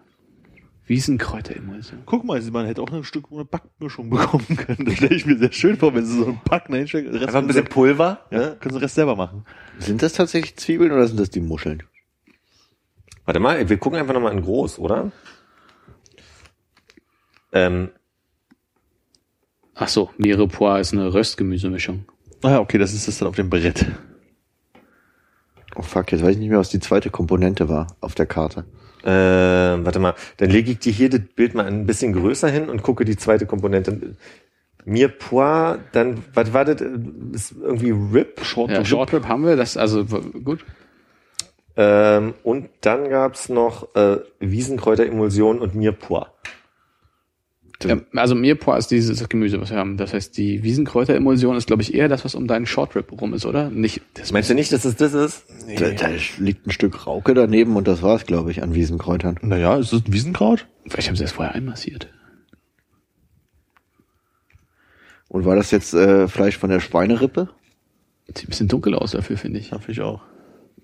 Wiesenkräuterimulsion. 0.88 2.02
Guck 2.06 2.24
mal, 2.24 2.40
man 2.50 2.66
hätte 2.66 2.82
auch 2.82 2.90
ein 2.92 3.04
Stück 3.04 3.26
eine 3.30 3.44
Backmischung 3.44 4.10
bekommen 4.10 4.46
können. 4.56 4.84
Das 4.86 4.94
stelle 4.96 5.14
ich 5.14 5.26
mir 5.26 5.36
sehr 5.38 5.52
schön 5.52 5.76
vor, 5.76 5.94
wenn 5.94 6.04
sie 6.04 6.16
so 6.18 6.24
einen 6.26 6.40
Backen 6.44 6.74
einstecken. 6.74 7.14
Einfach 7.16 7.36
ein 7.40 7.46
bisschen 7.46 7.66
Pulver. 7.66 8.20
ja, 8.30 8.38
Ne? 8.38 8.56
können 8.58 8.72
sie 8.74 8.78
den 8.78 8.82
Rest 8.84 8.94
selber 8.94 9.14
machen. 9.16 9.44
Sind 9.78 10.02
das 10.02 10.14
tatsächlich 10.14 10.56
Zwiebeln 10.56 10.90
oder 10.92 11.06
sind 11.06 11.20
das 11.20 11.30
die 11.30 11.40
Muscheln? 11.40 11.82
Warte 13.24 13.40
mal, 13.40 13.68
wir 13.68 13.76
gucken 13.76 13.98
einfach 13.98 14.14
nochmal 14.14 14.32
in 14.32 14.42
groß, 14.42 14.78
oder? 14.78 15.12
Ähm, 17.52 17.90
Ach 19.80 19.88
so, 19.88 20.10
Mirepoix 20.18 20.80
ist 20.80 20.92
eine 20.92 21.12
Röstgemüsemischung. 21.14 22.04
Ah, 22.42 22.58
okay, 22.58 22.78
das 22.78 22.94
ist 22.94 23.06
das 23.06 23.18
dann 23.18 23.28
auf 23.28 23.36
dem 23.36 23.48
Brett. 23.48 23.86
Oh 25.76 25.82
fuck, 25.82 26.10
jetzt 26.10 26.22
weiß 26.22 26.32
ich 26.32 26.38
nicht 26.38 26.48
mehr, 26.50 26.58
was 26.58 26.70
die 26.70 26.80
zweite 26.80 27.10
Komponente 27.10 27.68
war 27.68 27.86
auf 28.00 28.16
der 28.16 28.26
Karte. 28.26 28.64
Äh, 29.08 29.84
warte 29.84 29.98
mal, 29.98 30.14
dann 30.36 30.50
lege 30.50 30.72
ich 30.72 30.80
dir 30.80 30.92
hier 30.92 31.08
das 31.08 31.22
Bild 31.34 31.54
mal 31.54 31.66
ein 31.66 31.86
bisschen 31.86 32.12
größer 32.12 32.48
hin 32.48 32.68
und 32.68 32.82
gucke 32.82 33.06
die 33.06 33.16
zweite 33.16 33.46
Komponente. 33.46 34.16
Mirepoix, 34.84 35.78
dann, 35.92 36.24
was 36.34 36.52
war 36.52 36.64
das? 36.64 36.80
Ist 37.32 37.54
irgendwie 37.60 37.90
Rib? 37.90 38.44
Short 38.44 38.70
Ja, 38.70 38.84
Short 38.84 39.12
Rib 39.12 39.26
haben 39.26 39.46
wir, 39.46 39.56
das, 39.56 39.76
also, 39.76 40.04
gut. 40.04 40.64
Ähm, 41.76 42.34
und 42.42 42.68
dann 42.82 43.08
gab's 43.08 43.48
noch 43.48 43.94
äh, 43.94 44.18
Wiesenkräuter-Emulsion 44.40 45.60
und 45.60 45.74
Mirepoix. 45.74 46.26
Ja, 47.84 47.96
also 48.14 48.34
Mirepoix 48.34 48.78
ist 48.78 48.90
dieses 48.90 49.28
Gemüse, 49.28 49.60
was 49.60 49.70
wir 49.70 49.76
haben. 49.76 49.96
Das 49.96 50.12
heißt, 50.12 50.36
die 50.36 50.64
Wiesenkräuterimulsion 50.64 51.56
ist, 51.56 51.68
glaube 51.68 51.82
ich, 51.82 51.94
eher 51.94 52.08
das, 52.08 52.24
was 52.24 52.34
um 52.34 52.48
deinen 52.48 52.66
Short 52.66 52.96
Rib 52.96 53.12
rum 53.20 53.34
ist, 53.34 53.46
oder? 53.46 53.70
Nicht, 53.70 54.02
das 54.14 54.32
Meinst 54.32 54.50
du 54.50 54.54
nicht, 54.54 54.72
dass 54.72 54.84
es 54.84 54.96
das 54.96 55.14
ist? 55.14 55.44
Da, 55.78 55.90
da 55.90 56.08
liegt 56.38 56.66
ein 56.66 56.72
Stück 56.72 57.06
Rauke 57.06 57.34
daneben 57.34 57.76
und 57.76 57.86
das 57.86 58.02
war's, 58.02 58.26
glaube 58.26 58.50
ich, 58.50 58.64
an 58.64 58.74
Wiesenkräutern. 58.74 59.38
Naja, 59.42 59.76
ist 59.76 59.92
das 59.92 60.04
ein 60.04 60.12
Wiesenkraut? 60.12 60.66
Vielleicht 60.88 61.08
haben 61.08 61.14
sie 61.14 61.22
das 61.22 61.32
vorher 61.32 61.54
einmassiert. 61.54 62.08
Und 65.28 65.44
war 65.44 65.54
das 65.54 65.70
jetzt 65.70 65.94
äh, 65.94 66.26
Fleisch 66.26 66.56
von 66.58 66.70
der 66.70 66.80
Schweinerippe? 66.80 67.48
Sieht 68.26 68.44
ein 68.44 68.46
bisschen 68.48 68.68
dunkel 68.68 68.94
aus 68.94 69.12
dafür, 69.12 69.36
finde 69.36 69.60
ich. 69.60 69.70
Ja, 69.70 69.78
finde 69.78 69.92
ich 69.92 70.00
auch. 70.00 70.22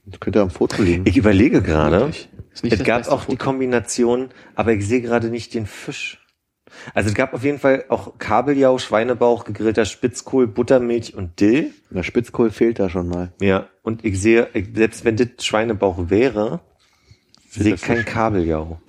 Das 0.07 0.20
könnte 0.20 0.40
am 0.42 0.51
Foto 0.51 0.82
liegen. 0.82 1.05
Ich 1.07 1.16
überlege 1.16 1.62
gerade. 1.62 2.01
Wirklich. 2.01 2.28
Ist 2.53 2.62
nicht 2.62 2.74
Es 2.74 2.84
gab 2.84 3.09
auch 3.09 3.24
die 3.24 3.32
Foto. 3.32 3.45
Kombination, 3.45 4.28
aber 4.55 4.72
ich 4.74 4.86
sehe 4.86 5.01
gerade 5.01 5.28
nicht 5.28 5.55
den 5.55 5.66
Fisch. 5.66 6.24
Also 6.93 7.09
es 7.09 7.14
gab 7.14 7.35
auf 7.35 7.45
jeden 7.45 7.59
Fall 7.59 7.85
auch 7.89 8.18
Kabeljau, 8.18 8.79
Schweinebauch, 8.79 9.45
gegrillter 9.45 9.85
Spitzkohl, 9.85 10.47
Buttermilch 10.47 11.14
und 11.14 11.41
Dill. 11.41 11.72
Der 11.91 12.03
Spitzkohl 12.03 12.51
fehlt 12.51 12.79
da 12.79 12.89
schon 12.89 13.09
mal. 13.09 13.33
Ja, 13.41 13.68
und 13.83 14.05
ich 14.05 14.20
sehe, 14.20 14.49
selbst 14.75 15.05
wenn 15.05 15.16
das 15.16 15.29
Schweinebauch 15.41 16.11
wäre, 16.11 16.61
sehe 17.49 17.75
ich 17.75 17.83
kein. 17.83 18.05
Kabeljau. 18.05 18.81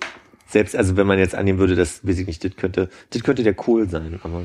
Selbst, 0.48 0.76
also 0.76 0.96
wenn 0.96 1.06
man 1.06 1.18
jetzt 1.18 1.34
annehmen 1.34 1.58
würde, 1.58 1.74
das 1.74 2.06
weiß 2.06 2.18
ich 2.18 2.26
nicht, 2.26 2.44
das 2.44 2.54
könnte, 2.56 2.88
das 3.10 3.22
könnte 3.22 3.42
der 3.42 3.54
Kohl 3.54 3.88
sein, 3.88 4.20
aber 4.22 4.42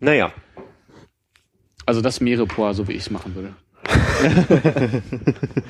naja. 0.00 0.32
Also 1.86 2.02
das 2.02 2.20
Mirepoix, 2.20 2.76
so 2.76 2.88
wie 2.88 2.92
ich 2.92 3.02
es 3.02 3.10
machen 3.10 3.34
würde. 3.34 3.54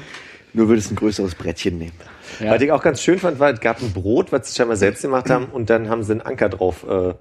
Nur 0.52 0.68
würdest 0.68 0.90
du 0.90 0.94
ein 0.94 0.96
größeres 0.96 1.34
Brettchen 1.34 1.78
nehmen. 1.78 1.92
Ja. 2.40 2.52
Was 2.52 2.62
ich 2.62 2.72
auch 2.72 2.82
ganz 2.82 3.02
schön 3.02 3.18
fand, 3.18 3.38
war, 3.38 3.50
es 3.52 3.60
gab 3.60 3.82
ein 3.82 3.92
Brot, 3.92 4.32
was 4.32 4.48
sie 4.48 4.56
scheinbar 4.56 4.76
selbst 4.76 5.02
gemacht 5.02 5.28
haben 5.30 5.46
und 5.46 5.68
dann 5.70 5.88
haben 5.88 6.02
sie 6.02 6.12
einen 6.12 6.22
Anker 6.22 6.48
drauf 6.48 6.84
äh, 6.88 7.14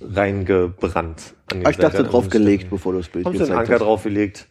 reingebrannt. 0.00 1.34
Ah, 1.52 1.70
ich 1.70 1.76
dachte 1.76 1.98
Seite. 1.98 2.04
drauf 2.04 2.28
gelegt, 2.28 2.70
bevor 2.70 2.92
du 2.92 2.98
das 2.98 3.08
Bild 3.08 3.26
Haben 3.26 3.36
sie 3.36 3.44
einen 3.44 3.52
Anker 3.52 3.74
hast. 3.74 3.80
draufgelegt. 3.82 4.46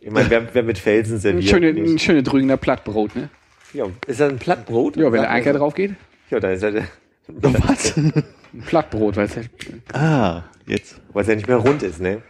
Ich 0.00 0.10
meine, 0.10 0.28
wer, 0.30 0.54
wer 0.54 0.62
mit 0.62 0.78
Felsen 0.78 1.14
Ein 1.16 1.20
serviert 1.20 1.48
schöne, 1.50 1.68
ein 1.68 1.74
nicht. 1.82 2.02
schöne 2.04 2.22
Drügener 2.22 2.56
Plattbrot, 2.56 3.14
ne? 3.16 3.28
Ja, 3.72 3.86
ist 4.06 4.20
das 4.20 4.30
ein 4.30 4.38
Plattbrot? 4.38 4.96
Ja, 4.96 5.04
wenn 5.12 5.22
der 5.22 5.30
Anker 5.30 5.52
drauf 5.54 5.74
geht. 5.74 5.94
Ja, 6.30 6.40
da 6.40 6.50
ist 6.50 6.62
er 6.62 6.72
der. 6.72 6.84
Was? 7.28 7.96
Ein 7.96 8.12
Plattbrot, 8.66 9.16
weil 9.16 9.26
es 9.26 9.36
halt, 9.36 9.48
ah, 9.92 10.42
jetzt. 10.66 11.00
Weil 11.12 11.22
es 11.22 11.28
ja 11.28 11.34
nicht 11.36 11.48
mehr 11.48 11.56
rund 11.56 11.82
ist, 11.82 12.00
ne? 12.00 12.20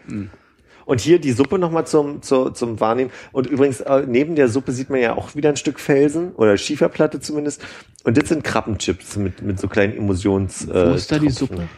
Und 0.85 1.01
hier 1.01 1.19
die 1.19 1.33
Suppe 1.33 1.59
nochmal 1.59 1.87
zum, 1.87 2.23
zum, 2.23 2.55
zum 2.55 2.81
Wahrnehmen. 2.81 3.11
Und 3.33 3.47
übrigens, 3.47 3.81
äh, 3.81 4.05
neben 4.07 4.35
der 4.35 4.49
Suppe 4.49 4.73
sieht 4.73 4.91
man 4.91 5.01
ja 5.01 5.17
auch 5.17 5.35
wieder 5.35 5.49
ein 5.51 5.57
Stück 5.57 5.79
Felsen 5.81 6.33
oder 6.33 6.57
Schieferplatte 6.57 7.21
zumindest. 7.21 7.63
Und 8.05 8.17
das 8.17 8.29
sind 8.29 8.45
Krabbenchips 8.45 9.17
mit, 9.17 9.43
mit 9.43 9.59
so 9.61 9.69
kleinen 9.69 9.97
Emulsions. 9.97 10.69
Äh, 10.69 10.91
Wo 10.91 10.95
ist 10.95 11.11
da 11.13 11.19
die 11.19 11.27
Tropfen. 11.29 11.47
Suppe? 11.49 11.69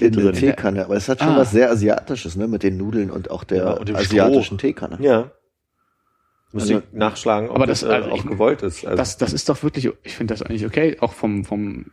In 0.00 0.12
der. 0.12 0.32
Teekanne, 0.32 0.84
aber 0.86 0.96
es 0.96 1.08
hat 1.08 1.20
schon 1.20 1.28
Ah. 1.28 1.36
was 1.38 1.50
sehr 1.50 1.70
Asiatisches, 1.70 2.34
ne, 2.34 2.48
mit 2.48 2.62
den 2.62 2.78
Nudeln 2.78 3.10
und 3.10 3.30
auch 3.30 3.44
der 3.44 3.58
Ja, 3.58 3.70
und 3.72 3.94
asiatischen 3.94 4.56
Teekanne. 4.58 4.96
Ja. 5.00 5.30
Muss 6.52 6.62
Also- 6.64 6.78
ich 6.78 6.82
nachschlagen, 6.92 7.48
ob 7.50 7.56
Aber 7.56 7.66
das, 7.66 7.80
das- 7.80 7.90
äh, 7.90 7.92
also 7.94 8.10
auch 8.10 8.16
ich- 8.16 8.26
gewollt 8.26 8.62
ist. 8.62 8.84
Also, 8.86 8.96
Das, 8.96 9.16
das 9.18 9.32
ist 9.32 9.48
doch 9.48 9.62
wirklich, 9.62 9.90
ich 10.02 10.14
finde 10.16 10.34
das 10.34 10.42
eigentlich 10.42 10.64
okay, 10.66 10.96
auch 11.00 11.12
vom, 11.12 11.44
vom 11.44 11.86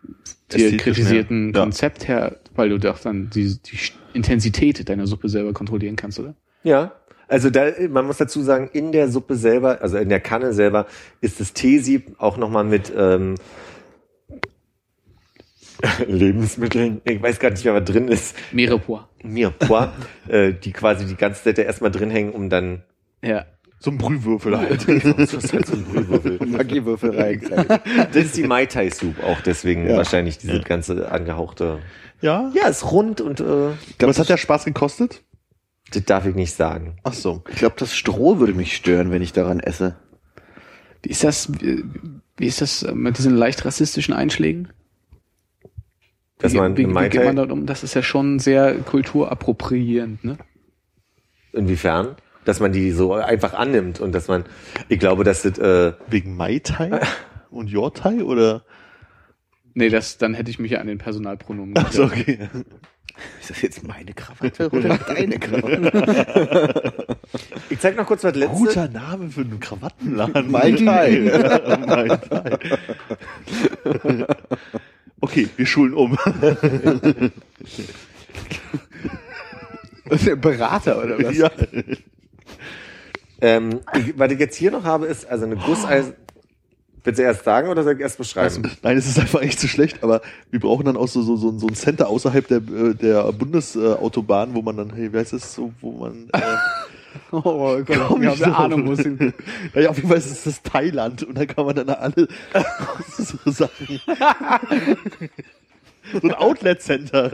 hier 0.52 0.78
kritisierten 0.78 1.54
ja. 1.54 1.60
Konzept 1.62 2.08
her, 2.08 2.38
weil 2.56 2.70
du 2.70 2.78
doch 2.80 3.00
dann 3.00 3.30
die, 3.30 3.58
die 3.58 3.78
Intensität 4.14 4.88
deiner 4.90 5.06
Suppe 5.08 5.30
selber 5.30 5.54
kontrollieren 5.54 5.96
kannst, 5.98 6.20
oder? 6.20 6.36
Ja, 6.64 6.92
also 7.28 7.50
da, 7.50 7.68
man 7.90 8.06
muss 8.08 8.18
dazu 8.18 8.42
sagen, 8.42 8.70
in 8.74 8.92
der 8.92 9.10
Suppe 9.10 9.36
selber, 9.36 9.82
also 9.82 9.98
in 9.98 10.10
der 10.10 10.20
Kanne 10.20 10.52
selber, 10.54 10.88
ist 11.22 11.40
das 11.40 11.54
Teesieb 11.54 12.16
auch 12.18 12.38
nochmal 12.38 12.64
mit 12.64 12.92
ähm, 12.96 13.36
Lebensmitteln, 16.08 17.02
ich 17.06 17.22
weiß 17.22 17.40
gar 17.40 17.52
nicht 17.52 17.64
mehr, 17.64 17.74
was 17.74 17.86
drin 17.86 18.08
ist, 18.10 18.36
Mirepoix. 18.52 19.04
Mirepoix, 19.24 19.90
äh, 20.28 20.54
die 20.54 20.72
quasi 20.74 21.06
die 21.06 21.16
ganze 21.16 21.44
Zeit 21.44 21.58
da 21.58 21.62
erstmal 21.62 21.92
drin 21.92 22.10
hängen, 22.10 22.32
um 22.32 22.50
dann 22.50 22.84
Ja. 23.24 23.46
So 23.82 23.92
ein 23.92 23.98
Brühwürfel 23.98 24.58
halt. 24.58 24.86
das 24.90 25.34
ist 25.34 25.54
halt 25.54 25.66
so 25.68 25.74
ein 25.78 25.86
Brühwürfel. 25.86 26.38
Magiewürfel 26.46 27.18
rein. 27.18 27.42
Das 28.12 28.26
ist 28.26 28.36
die 28.36 28.44
Mai 28.44 28.66
Tai 28.66 28.90
Soup 28.90 29.24
auch, 29.24 29.40
deswegen 29.40 29.88
Ja. 29.88 29.96
wahrscheinlich 29.96 30.38
diese 30.38 30.60
ganze 30.62 31.10
angehauchte. 31.10 31.80
ja? 32.22 32.52
Ja, 32.54 32.68
ist 32.68 32.92
rund 32.92 33.22
und 33.22 33.40
äh, 33.40 33.70
Was 34.00 34.20
hat 34.20 34.28
der 34.28 34.36
Spaß 34.38 34.66
gekostet? 34.66 35.22
Das 35.92 36.06
darf 36.06 36.26
ich 36.26 36.36
nicht 36.36 36.54
sagen. 36.54 36.98
Ach 37.04 37.14
so. 37.14 37.44
Ich 37.50 37.58
glaube, 37.58 37.76
das 37.78 37.96
Stroh 37.96 38.40
würde 38.40 38.54
mich 38.54 38.76
stören, 38.76 39.12
wenn 39.12 39.22
ich 39.22 39.34
daran 39.34 39.60
esse. 39.60 39.96
Wie 41.04 41.10
ist 41.10 41.24
das, 41.24 41.52
wie 41.62 41.84
wie 42.38 42.48
ist 42.48 42.62
das 42.62 42.86
mit 42.94 43.18
diesen 43.18 43.36
leicht 43.36 43.66
rassistischen 43.66 44.14
Einschlägen? 44.14 44.70
Dass 46.38 46.54
wie, 46.54 46.58
man 46.58 46.78
wie, 46.78 46.88
wie 46.88 47.10
geht 47.10 47.26
man 47.26 47.36
damit 47.36 47.52
um? 47.52 47.66
Das 47.66 47.84
ist 47.84 47.96
ja 47.96 48.02
schon 48.02 48.40
sehr 48.40 48.76
kulturappropriierend, 48.76 50.24
ne? 50.24 50.38
inwiefern? 51.54 52.16
Dass 52.46 52.60
man 52.60 52.72
die 52.72 52.92
so 52.92 53.14
einfach 53.14 53.54
annimmt 53.54 54.00
und 54.00 54.14
dass 54.14 54.28
man, 54.28 54.46
ich 54.88 55.00
glaube, 55.00 55.24
dass 55.24 55.44
das, 55.44 55.58
äh, 55.58 55.94
Wegen 56.08 56.36
Mai 56.36 56.60
Tai 56.60 57.02
und 57.52 57.74
Your 57.74 57.94
Tai 57.94 58.24
oder? 58.24 58.64
Nee, 59.80 59.88
das, 59.88 60.18
dann 60.18 60.34
hätte 60.34 60.52
ich 60.52 60.60
mich 60.60 60.72
ja 60.72 60.80
an 60.82 60.88
den 60.88 60.98
Personalpronomen 60.98 61.78
Achso, 61.78 62.04
okay. 62.04 62.50
Ist 63.40 63.50
das 63.50 63.62
jetzt 63.62 63.88
meine 63.88 64.14
Krawatte 64.14 64.70
oder 64.72 64.98
deine 64.98 65.40
Krawatte? 65.40 67.08
ich 67.70 67.80
zeig 67.80 67.96
noch 67.96 68.06
kurz 68.06 68.26
was 68.26 68.36
letztes. 68.36 68.60
Guter 68.60 68.90
Name 68.90 69.30
für 69.30 69.40
einen 69.40 69.62
Krawattenladen. 69.62 70.52
Mai 70.52 70.74
Tai. 70.74 71.10
Ja, 71.22 71.78
Mai 71.78 72.10
Tai. 72.18 72.60
Okay, 75.22 75.48
wir 75.56 75.66
schulen 75.66 75.94
um. 75.94 76.18
Berater 80.42 81.02
oder 81.02 81.20
was? 81.20 81.38
Ja. 81.38 81.52
Ähm, 83.40 83.80
ich, 83.96 84.20
was 84.20 84.30
ich 84.30 84.40
jetzt 84.40 84.58
hier 84.58 84.72
noch 84.72 84.84
habe, 84.84 85.06
ist 85.06 85.26
also 85.26 85.46
eine 85.46 85.56
Gusseisen. 85.56 86.16
Willst 87.10 87.18
du 87.18 87.24
erst 87.24 87.44
sagen 87.44 87.70
oder 87.70 87.84
soll 87.84 87.94
ich 87.96 88.02
erst 88.02 88.20
beschreiben? 88.20 88.70
Nein, 88.84 88.96
es 88.96 89.08
ist 89.08 89.18
einfach 89.18 89.42
echt 89.42 89.60
zu 89.60 89.68
schlecht, 89.68 90.04
aber 90.04 90.22
wir 90.52 90.60
brauchen 90.60 90.86
dann 90.86 90.96
auch 90.96 91.08
so, 91.08 91.24
so, 91.24 91.38
so, 91.38 91.58
so 91.58 91.66
ein 91.66 91.74
Center 91.74 92.08
außerhalb 92.08 92.48
der, 92.48 92.58
äh, 92.58 92.94
der 92.94 93.24
Bundesautobahn, 93.34 94.54
wo 94.54 94.62
man 94.62 94.78
dann, 94.78 94.94
hey, 94.94 95.12
wer 95.12 95.24
ist 95.24 95.34
das 95.34 95.56
so, 95.56 95.74
wo 95.82 95.92
man, 95.94 96.30
äh, 96.32 96.40
Oh 97.32 97.82
Gott, 97.84 97.90
ich 97.90 97.98
Komm 97.98 98.24
habe 98.24 98.36
ich 98.36 98.44
eine 98.44 98.54
drauf. 98.54 98.60
Ahnung, 98.60 98.88
wo 98.88 98.92
es 98.92 99.00
hin. 99.00 99.34
ja, 99.74 99.90
auf 99.90 99.96
jeden 99.96 100.08
Fall 100.08 100.20
ist 100.20 100.30
es 100.30 100.44
das 100.44 100.62
Thailand 100.62 101.24
und 101.24 101.36
da 101.36 101.48
kann 101.48 101.66
man 101.66 101.78
dann 101.78 101.90
alle 101.90 102.28
so 103.18 103.52
Sachen. 103.52 104.00
so 106.14 106.28
ein 106.28 106.34
Outlet-Center. 106.36 107.32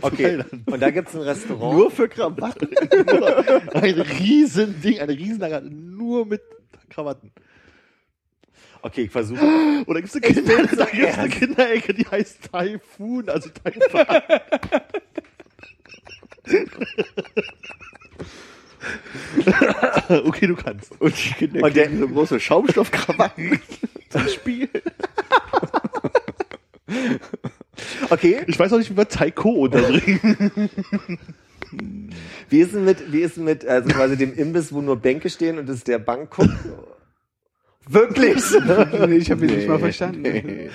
Okay. 0.00 0.42
Und 0.64 0.80
da 0.80 0.90
gibt's 0.90 1.14
ein 1.14 1.20
Restaurant. 1.20 1.76
Nur 1.76 1.90
für 1.90 2.08
Krawatten. 2.08 2.70
ein 3.74 4.00
riesen 4.00 4.80
Ding, 4.80 5.00
eine 5.00 5.12
Riesenlager, 5.12 5.60
nur 5.60 6.24
mit 6.24 6.40
Krawatten. 6.88 7.30
Okay, 8.82 9.02
ich 9.02 9.10
versuche. 9.10 9.44
Oder 9.86 10.00
gibt's 10.00 10.16
eine, 10.16 10.22
Kinder, 10.32 10.66
da 10.76 10.84
gibt's 10.86 11.18
eine 11.18 11.28
Kinderecke, 11.28 11.92
die 11.94 12.06
heißt 12.06 12.38
Typhoon, 12.50 13.28
also 13.28 13.50
Taifun. 13.50 14.06
okay, 20.24 20.46
du 20.46 20.56
kannst. 20.56 20.92
Und 21.00 21.14
die 21.16 21.32
Kinder 21.34 21.62
Und 21.64 21.76
der- 21.76 21.90
so 21.96 22.08
große 22.08 22.40
Schaumstoffkrawatten 22.40 23.60
zum 24.10 24.28
Spiel. 24.28 24.68
Okay, 28.10 28.40
Ich 28.46 28.58
weiß 28.58 28.72
auch 28.72 28.78
nicht, 28.78 28.90
wie 28.90 28.96
wir 28.96 29.08
Taiko 29.08 29.50
unterbringen. 29.50 30.70
wie 32.48 32.60
ist 32.60 32.74
denn 32.74 32.84
mit, 32.84 33.12
wie 33.12 33.20
ist 33.20 33.36
denn 33.36 33.44
mit, 33.44 33.64
also 33.66 33.88
quasi 33.90 34.16
dem 34.16 34.34
Imbiss, 34.34 34.72
wo 34.72 34.80
nur 34.80 34.96
Bänke 34.96 35.30
stehen 35.30 35.58
und 35.58 35.68
ist 35.68 35.86
der 35.86 35.98
Bangkok? 35.98 36.48
Wirklich? 37.92 38.42
Nee, 39.08 39.16
ich 39.16 39.30
habe 39.30 39.46
ihn 39.46 39.56
nicht 39.56 39.68
mal 39.68 39.78
verstanden. 39.78 40.70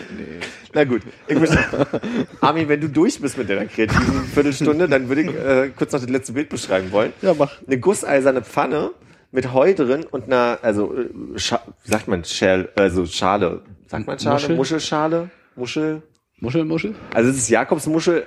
Na 0.73 0.83
gut. 0.83 1.01
Ich 1.27 1.39
muss, 1.39 1.49
Armin, 2.41 2.67
wenn 2.67 2.81
du 2.81 2.89
durch 2.89 3.19
bist 3.21 3.37
mit 3.37 3.49
deiner 3.49 3.65
kreativen 3.65 4.25
Viertelstunde, 4.33 4.89
dann 4.89 5.07
würde 5.07 5.21
ich 5.21 5.27
äh, 5.29 5.69
kurz 5.75 5.93
noch 5.93 6.01
das 6.01 6.09
letzte 6.09 6.33
Bild 6.33 6.49
beschreiben 6.49 6.91
wollen. 6.91 7.13
Ja, 7.21 7.33
mach. 7.33 7.61
Eine 7.65 7.79
gusseiserne 7.79 8.41
Pfanne 8.41 8.91
mit 9.31 9.53
Heu 9.53 9.73
drin 9.73 10.05
und 10.09 10.25
einer, 10.25 10.59
also, 10.61 10.93
äh, 10.93 11.39
Scha 11.39 11.61
wie 11.83 11.91
sagt 11.91 12.07
man, 12.07 12.25
Schäl, 12.25 12.69
also 12.75 13.05
Schale. 13.05 13.61
Sagt 13.87 14.07
man 14.07 14.19
Schale? 14.19 14.33
Muschel? 14.35 14.55
Muschelschale? 14.55 15.29
Muschel? 15.55 16.01
Muschel, 16.41 16.65
Muschel? 16.65 16.95
Also 17.13 17.29
es 17.29 17.37
ist 17.37 17.49
Jakobsmuschel 17.49 18.25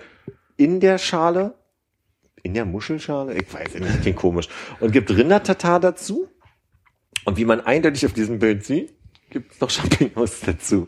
in 0.57 0.81
der 0.81 0.97
Schale. 0.99 1.55
In 2.43 2.55
der 2.55 2.65
Muschelschale? 2.65 3.35
Ich 3.35 3.53
weiß 3.53 3.75
nicht, 3.75 4.03
klingt 4.03 4.17
komisch. 4.17 4.49
Und 4.81 4.93
gibt 4.93 5.11
Rindertatar 5.11 5.81
dazu. 5.81 6.29
Und 7.25 7.37
wie 7.37 7.45
man 7.45 7.61
eindeutig 7.61 8.07
auf 8.07 8.13
diesem 8.13 8.39
Bild 8.39 8.65
sieht, 8.65 8.93
gibt 9.31 9.53
es 9.53 9.61
noch 9.61 9.71
Champignons 9.71 10.41
dazu. 10.41 10.87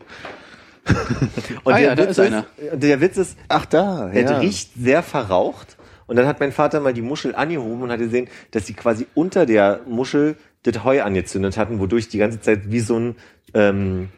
Und 1.63 1.73
Ah 1.73 1.77
ja, 1.77 1.95
da 1.95 2.03
Witz 2.03 2.11
ist 2.11 2.19
einer. 2.19 2.45
Der 2.73 3.01
Witz 3.01 3.17
ist, 3.17 3.37
Ach 3.47 3.65
da, 3.65 4.09
der 4.09 4.23
ja. 4.23 4.37
riecht 4.39 4.71
sehr 4.75 5.03
verraucht. 5.03 5.77
Und 6.07 6.15
dann 6.15 6.25
hat 6.25 6.39
mein 6.39 6.51
Vater 6.51 6.79
mal 6.79 6.93
die 6.93 7.03
Muschel 7.03 7.35
angehoben 7.35 7.83
und 7.83 7.91
hat 7.91 7.99
gesehen, 7.99 8.27
dass 8.49 8.65
sie 8.65 8.73
quasi 8.73 9.05
unter 9.13 9.45
der 9.45 9.81
Muschel 9.87 10.35
das 10.63 10.83
Heu 10.83 11.01
angezündet 11.03 11.55
hatten, 11.57 11.79
wodurch 11.79 12.09
die 12.09 12.17
ganze 12.17 12.41
Zeit 12.41 12.71
wie 12.71 12.79
so 12.79 12.97
ein, 12.99 13.15
ähm, 13.53 14.09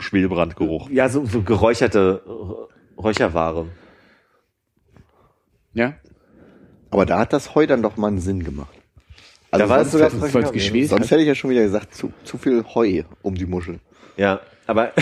Schwelbrandgeruch. 0.00 0.90
ja, 0.90 1.08
so, 1.08 1.24
so 1.24 1.42
geräucherte 1.42 2.22
Räucherware. 2.98 3.68
Ja. 5.74 5.94
Aber 6.90 7.06
da 7.06 7.20
hat 7.20 7.32
das 7.32 7.54
Heu 7.54 7.66
dann 7.66 7.82
doch 7.82 7.96
mal 7.96 8.08
einen 8.08 8.20
Sinn 8.20 8.44
gemacht. 8.44 8.81
Also 9.52 9.66
da 9.66 9.70
war 9.70 9.80
es 9.82 9.92
sonst, 9.92 10.12
sogar 10.12 10.34
weil 10.34 10.44
es 10.44 10.52
geschwelt 10.52 10.88
sonst 10.88 11.10
hätte 11.10 11.20
ich 11.20 11.28
ja 11.28 11.34
schon 11.34 11.50
wieder 11.50 11.62
gesagt, 11.62 11.94
zu, 11.94 12.10
zu 12.24 12.38
viel 12.38 12.64
Heu 12.74 13.02
um 13.20 13.34
die 13.34 13.44
Muschel. 13.46 13.78
Ja, 14.16 14.40
aber 14.66 14.92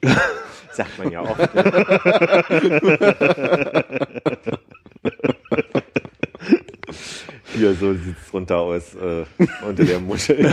sagt 0.72 0.98
man 0.98 1.12
ja 1.12 1.20
auch. 1.20 1.36
Ne? 1.36 1.48
Hier, 7.54 7.74
so 7.74 7.94
sieht's 7.94 8.30
drunter 8.30 8.58
aus, 8.58 8.94
äh, 8.94 9.24
unter 9.66 9.84
der 9.84 10.00
Muschel. 10.00 10.46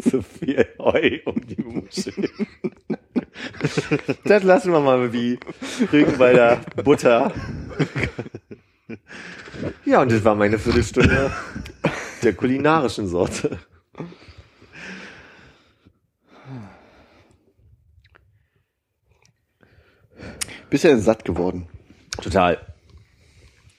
Zu 0.00 0.22
viel 0.22 0.64
Heu 0.78 1.18
um 1.26 1.46
die 1.46 1.60
Muschel. 1.60 2.30
Das 4.24 4.42
lassen 4.42 4.72
wir 4.72 4.80
mal 4.80 5.12
wie 5.12 5.38
Rügenwalder 5.92 6.60
Butter. 6.82 7.30
Ja, 9.84 10.02
und 10.02 10.10
das 10.12 10.24
war 10.24 10.34
meine 10.34 10.58
Viertelstunde 10.58 11.30
der 12.22 12.32
kulinarischen 12.34 13.06
Sorte. 13.06 13.58
Bist 20.70 20.84
ja 20.84 20.96
satt 20.98 21.24
geworden. 21.24 21.66
Total. 22.20 22.58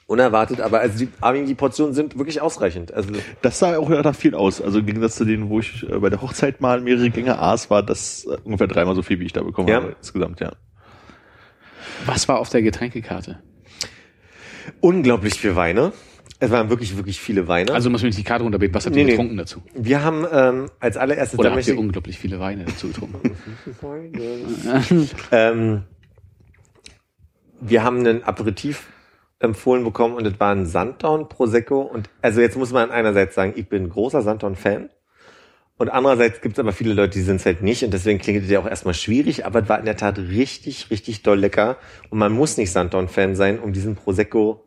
Unerwartet, 0.07 0.59
aber 0.59 0.79
also 0.79 0.97
die, 1.05 1.09
Armin, 1.21 1.45
die 1.45 1.53
Portionen 1.53 1.93
sind 1.93 2.17
wirklich 2.17 2.41
ausreichend. 2.41 2.91
Also 2.93 3.11
Das 3.43 3.59
sah 3.59 3.77
auch 3.77 3.89
nach 3.89 4.15
viel 4.15 4.33
aus. 4.33 4.59
Also 4.59 4.79
im 4.79 4.87
Gegensatz 4.87 5.15
zu 5.17 5.25
denen, 5.25 5.49
wo 5.49 5.59
ich 5.59 5.87
äh, 5.87 5.99
bei 5.99 6.09
der 6.09 6.21
Hochzeit 6.21 6.61
mal 6.61 6.81
mehrere 6.81 7.11
Gänge 7.11 7.37
aß, 7.37 7.69
war 7.69 7.83
das 7.83 8.25
äh, 8.25 8.37
ungefähr 8.43 8.65
dreimal 8.65 8.95
so 8.95 9.03
viel, 9.03 9.19
wie 9.19 9.25
ich 9.25 9.33
da 9.33 9.43
bekommen 9.43 9.67
Ja. 9.67 9.75
habe 9.75 9.95
insgesamt, 9.99 10.39
ja. 10.39 10.53
Was 12.07 12.27
war 12.27 12.39
auf 12.39 12.49
der 12.49 12.63
Getränkekarte? 12.63 13.39
Unglaublich 14.81 15.35
viel 15.35 15.55
Weine. 15.55 15.91
Es 16.41 16.51
waren 16.51 16.69
wirklich, 16.69 16.95
wirklich 16.95 17.19
viele 17.19 17.47
Weine. 17.49 17.73
Also 17.73 17.89
muss 17.89 18.01
man 18.01 18.07
nicht 18.07 18.17
die 18.19 18.23
Karte 18.23 18.43
runterbeten. 18.43 18.73
Was 18.73 18.85
habt 18.85 18.95
Nee, 18.95 19.01
ihr 19.01 19.05
nee. 19.07 19.11
getrunken 19.11 19.35
dazu? 19.37 19.61
wir 19.75 20.03
haben 20.03 20.25
ähm, 20.31 20.69
als 20.79 20.95
allererstes 20.95 21.37
Oder 21.37 21.49
da 21.49 21.55
habt 21.55 21.67
ihr 21.67 21.73
ich- 21.73 21.79
unglaublich 21.79 22.17
viele 22.17 22.39
Weine 22.39 22.63
dazu 22.65 22.87
getrunken? 22.87 23.35
ähm, 25.31 25.83
wir 27.59 27.83
haben 27.83 27.99
einen 27.99 28.23
Aperitif 28.23 28.87
empfohlen 29.39 29.83
bekommen 29.83 30.15
und 30.15 30.23
das 30.25 30.39
war 30.39 30.53
ein 30.53 30.65
Sanddorn 30.65 31.27
Prosecco 31.29 31.81
und 31.81 32.09
also 32.21 32.41
jetzt 32.41 32.57
muss 32.57 32.71
man 32.71 32.91
einerseits 32.91 33.35
sagen, 33.35 33.53
ich 33.55 33.67
bin 33.67 33.89
großer 33.89 34.21
Sanddorn 34.21 34.55
Fan 34.55 34.89
und 35.77 35.89
andererseits 35.89 36.41
gibt 36.41 36.55
es 36.57 36.59
aber 36.59 36.71
viele 36.73 36.93
Leute, 36.93 37.17
die 37.17 37.21
sind 37.21 37.37
es 37.37 37.45
halt 37.45 37.61
nicht 37.61 37.83
und 37.83 37.93
deswegen 37.93 38.19
klingt 38.19 38.43
es 38.43 38.49
ja 38.49 38.59
auch 38.59 38.67
erstmal 38.67 38.93
schwierig, 38.93 39.45
aber 39.45 39.63
es 39.63 39.69
war 39.69 39.79
in 39.79 39.85
der 39.85 39.95
Tat 39.97 40.17
richtig, 40.17 40.89
richtig 40.89 41.21
doll 41.23 41.39
lecker 41.39 41.77
und 42.09 42.19
man 42.19 42.31
muss 42.31 42.57
nicht 42.57 42.71
Sanddorn 42.71 43.07
Fan 43.09 43.35
sein, 43.35 43.59
um 43.59 43.71
diesen 43.73 43.95
Prosecco 43.95 44.65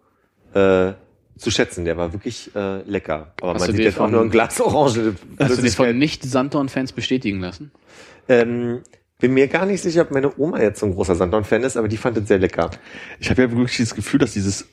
äh, 0.55 0.93
zu 1.39 1.51
schätzen. 1.51 1.85
Der 1.85 1.97
war 1.97 2.13
wirklich 2.13 2.51
äh, 2.55 2.83
lecker. 2.83 3.33
Aber 3.41 3.55
Hast 3.55 3.61
man 3.61 3.71
du 3.71 3.77
sieht 3.77 3.85
jetzt 3.87 3.99
auch 3.99 4.11
nur 4.11 4.21
ein 4.23 4.31
Glas 4.31 4.61
Orange. 4.61 5.15
Hast 5.39 5.59
du 5.59 5.63
dich 5.63 5.75
von 5.75 5.97
Nicht-Sanddorn-Fans 5.99 6.93
bestätigen 6.93 7.41
lassen? 7.41 7.71
ähm, 8.29 8.81
bin 9.19 9.35
mir 9.35 9.47
gar 9.47 9.67
nicht 9.67 9.81
sicher, 9.83 10.03
ob 10.03 10.11
meine 10.11 10.37
Oma 10.37 10.61
jetzt 10.61 10.81
so 10.81 10.87
ein 10.87 10.95
großer 10.95 11.15
Sanddorn-Fan 11.15 11.63
ist, 11.63 11.77
aber 11.77 11.87
die 11.87 11.97
fand 11.97 12.17
es 12.19 12.27
sehr 12.29 12.39
lecker. 12.39 12.71
Ich 13.21 13.31
habe 13.31 13.43
ja 13.43 13.51
wirklich 13.53 13.79
das 13.79 13.95
Gefühl, 13.95 14.19
dass 14.19 14.33
dieses 14.33 14.67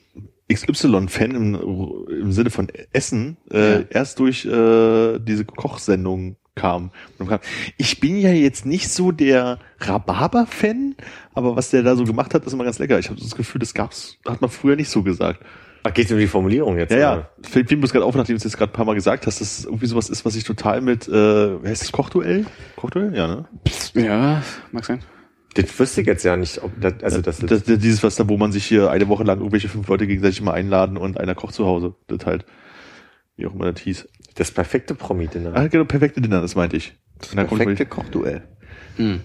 XY-Fan 0.52 1.32
im, 1.36 2.08
im 2.10 2.32
Sinne 2.32 2.50
von 2.50 2.68
Essen 2.92 3.38
äh, 3.52 3.82
Ja. 3.82 3.86
erst 3.92 4.18
durch 4.20 4.46
äh, 4.46 5.20
diese 5.20 5.46
Kochsendung 5.46 6.38
kam. 6.56 6.92
Ich 7.78 8.00
bin 8.00 8.18
ja 8.20 8.32
jetzt 8.32 8.66
nicht 8.66 8.90
so 8.90 9.12
der 9.12 9.60
Rhabarber-Fan, 9.82 10.96
aber 11.34 11.56
was 11.56 11.70
der 11.70 11.84
da 11.84 11.96
so 11.96 12.04
gemacht 12.04 12.34
hat, 12.34 12.46
ist 12.46 12.54
immer 12.54 12.64
ganz 12.64 12.80
lecker. 12.80 12.98
Ich 13.00 13.10
habe 13.10 13.22
das 13.22 13.36
Gefühl, 13.36 13.60
das 13.60 13.74
gab's, 13.76 14.18
hat 14.28 14.42
man 14.42 14.50
früher 14.50 14.76
nicht 14.76 14.90
so 14.90 15.04
gesagt. 15.04 15.42
Ach, 15.84 15.94
geht 15.94 16.12
um 16.12 16.18
die 16.18 16.28
Formulierung 16.28 16.78
jetzt? 16.78 16.92
Ja, 16.92 17.14
oder? 17.14 17.30
ja. 17.44 17.50
Fällt 17.50 17.72
mir 17.72 17.78
bloß 17.78 17.92
gerade 17.92 18.06
auf, 18.06 18.16
nachdem 18.16 18.36
du 18.36 18.38
es 18.38 18.44
jetzt 18.44 18.58
gerade 18.58 18.72
ein 18.72 18.76
paar 18.76 18.86
Mal 18.86 18.96
gesagt 18.96 19.28
hast, 19.28 19.40
dass 19.40 19.60
es 19.60 19.66
irgendwie 19.66 19.86
sowas 19.86 20.10
ist, 20.10 20.26
was 20.26 20.36
ich 20.36 20.44
total 20.44 20.82
mit, 20.82 21.08
äh, 21.08 21.12
wer 21.12 21.70
heißt 21.70 21.84
das, 21.84 21.92
Kochduell? 21.92 22.46
Kochduell? 22.76 23.16
Ja, 23.16 23.28
ne? 23.28 23.46
Ja, 23.94 24.44
mag 24.72 24.86
sein. 24.86 25.00
Das 25.56 25.80
wüsste 25.80 26.02
ich 26.02 26.08
jetzt 26.08 26.24
ja 26.24 26.36
nicht, 26.38 26.62
ob 26.62 26.72
das, 26.80 26.94
also 27.02 27.22
das, 27.22 27.40
Das, 27.40 27.64
das, 27.64 27.80
dieses, 27.80 28.04
was 28.04 28.16
da, 28.16 28.28
wo 28.30 28.38
man 28.38 28.52
sich 28.52 28.66
hier 28.66 28.92
eine 28.92 29.08
Woche 29.08 29.24
lang 29.24 29.40
irgendwelche 29.40 29.68
fünf 29.68 29.88
Leute 29.88 30.06
gegenseitig 30.06 30.42
mal 30.42 30.54
einladen 30.54 30.98
und 30.98 31.20
einer 31.20 31.34
kocht 31.34 31.56
zu 31.56 31.66
Hause. 31.66 31.96
Das 32.08 32.26
halt, 32.26 32.46
wie 33.36 33.48
auch 33.48 33.54
immer 33.54 33.72
das 33.72 33.82
hieß. 33.82 34.08
das 34.36 34.52
perfekte 34.52 34.96
Promi-Dinner. 34.96 35.52
Ah, 35.56 35.68
genau, 35.68 35.86
perfekte 35.86 36.22
Dinner, 36.22 36.42
das 36.42 36.56
meinte 36.56 36.78
ich. 36.78 36.94
Kommt 37.36 37.50
Perfekte 37.50 37.86
Kochduell. 37.86 38.44
Hm. 38.98 39.22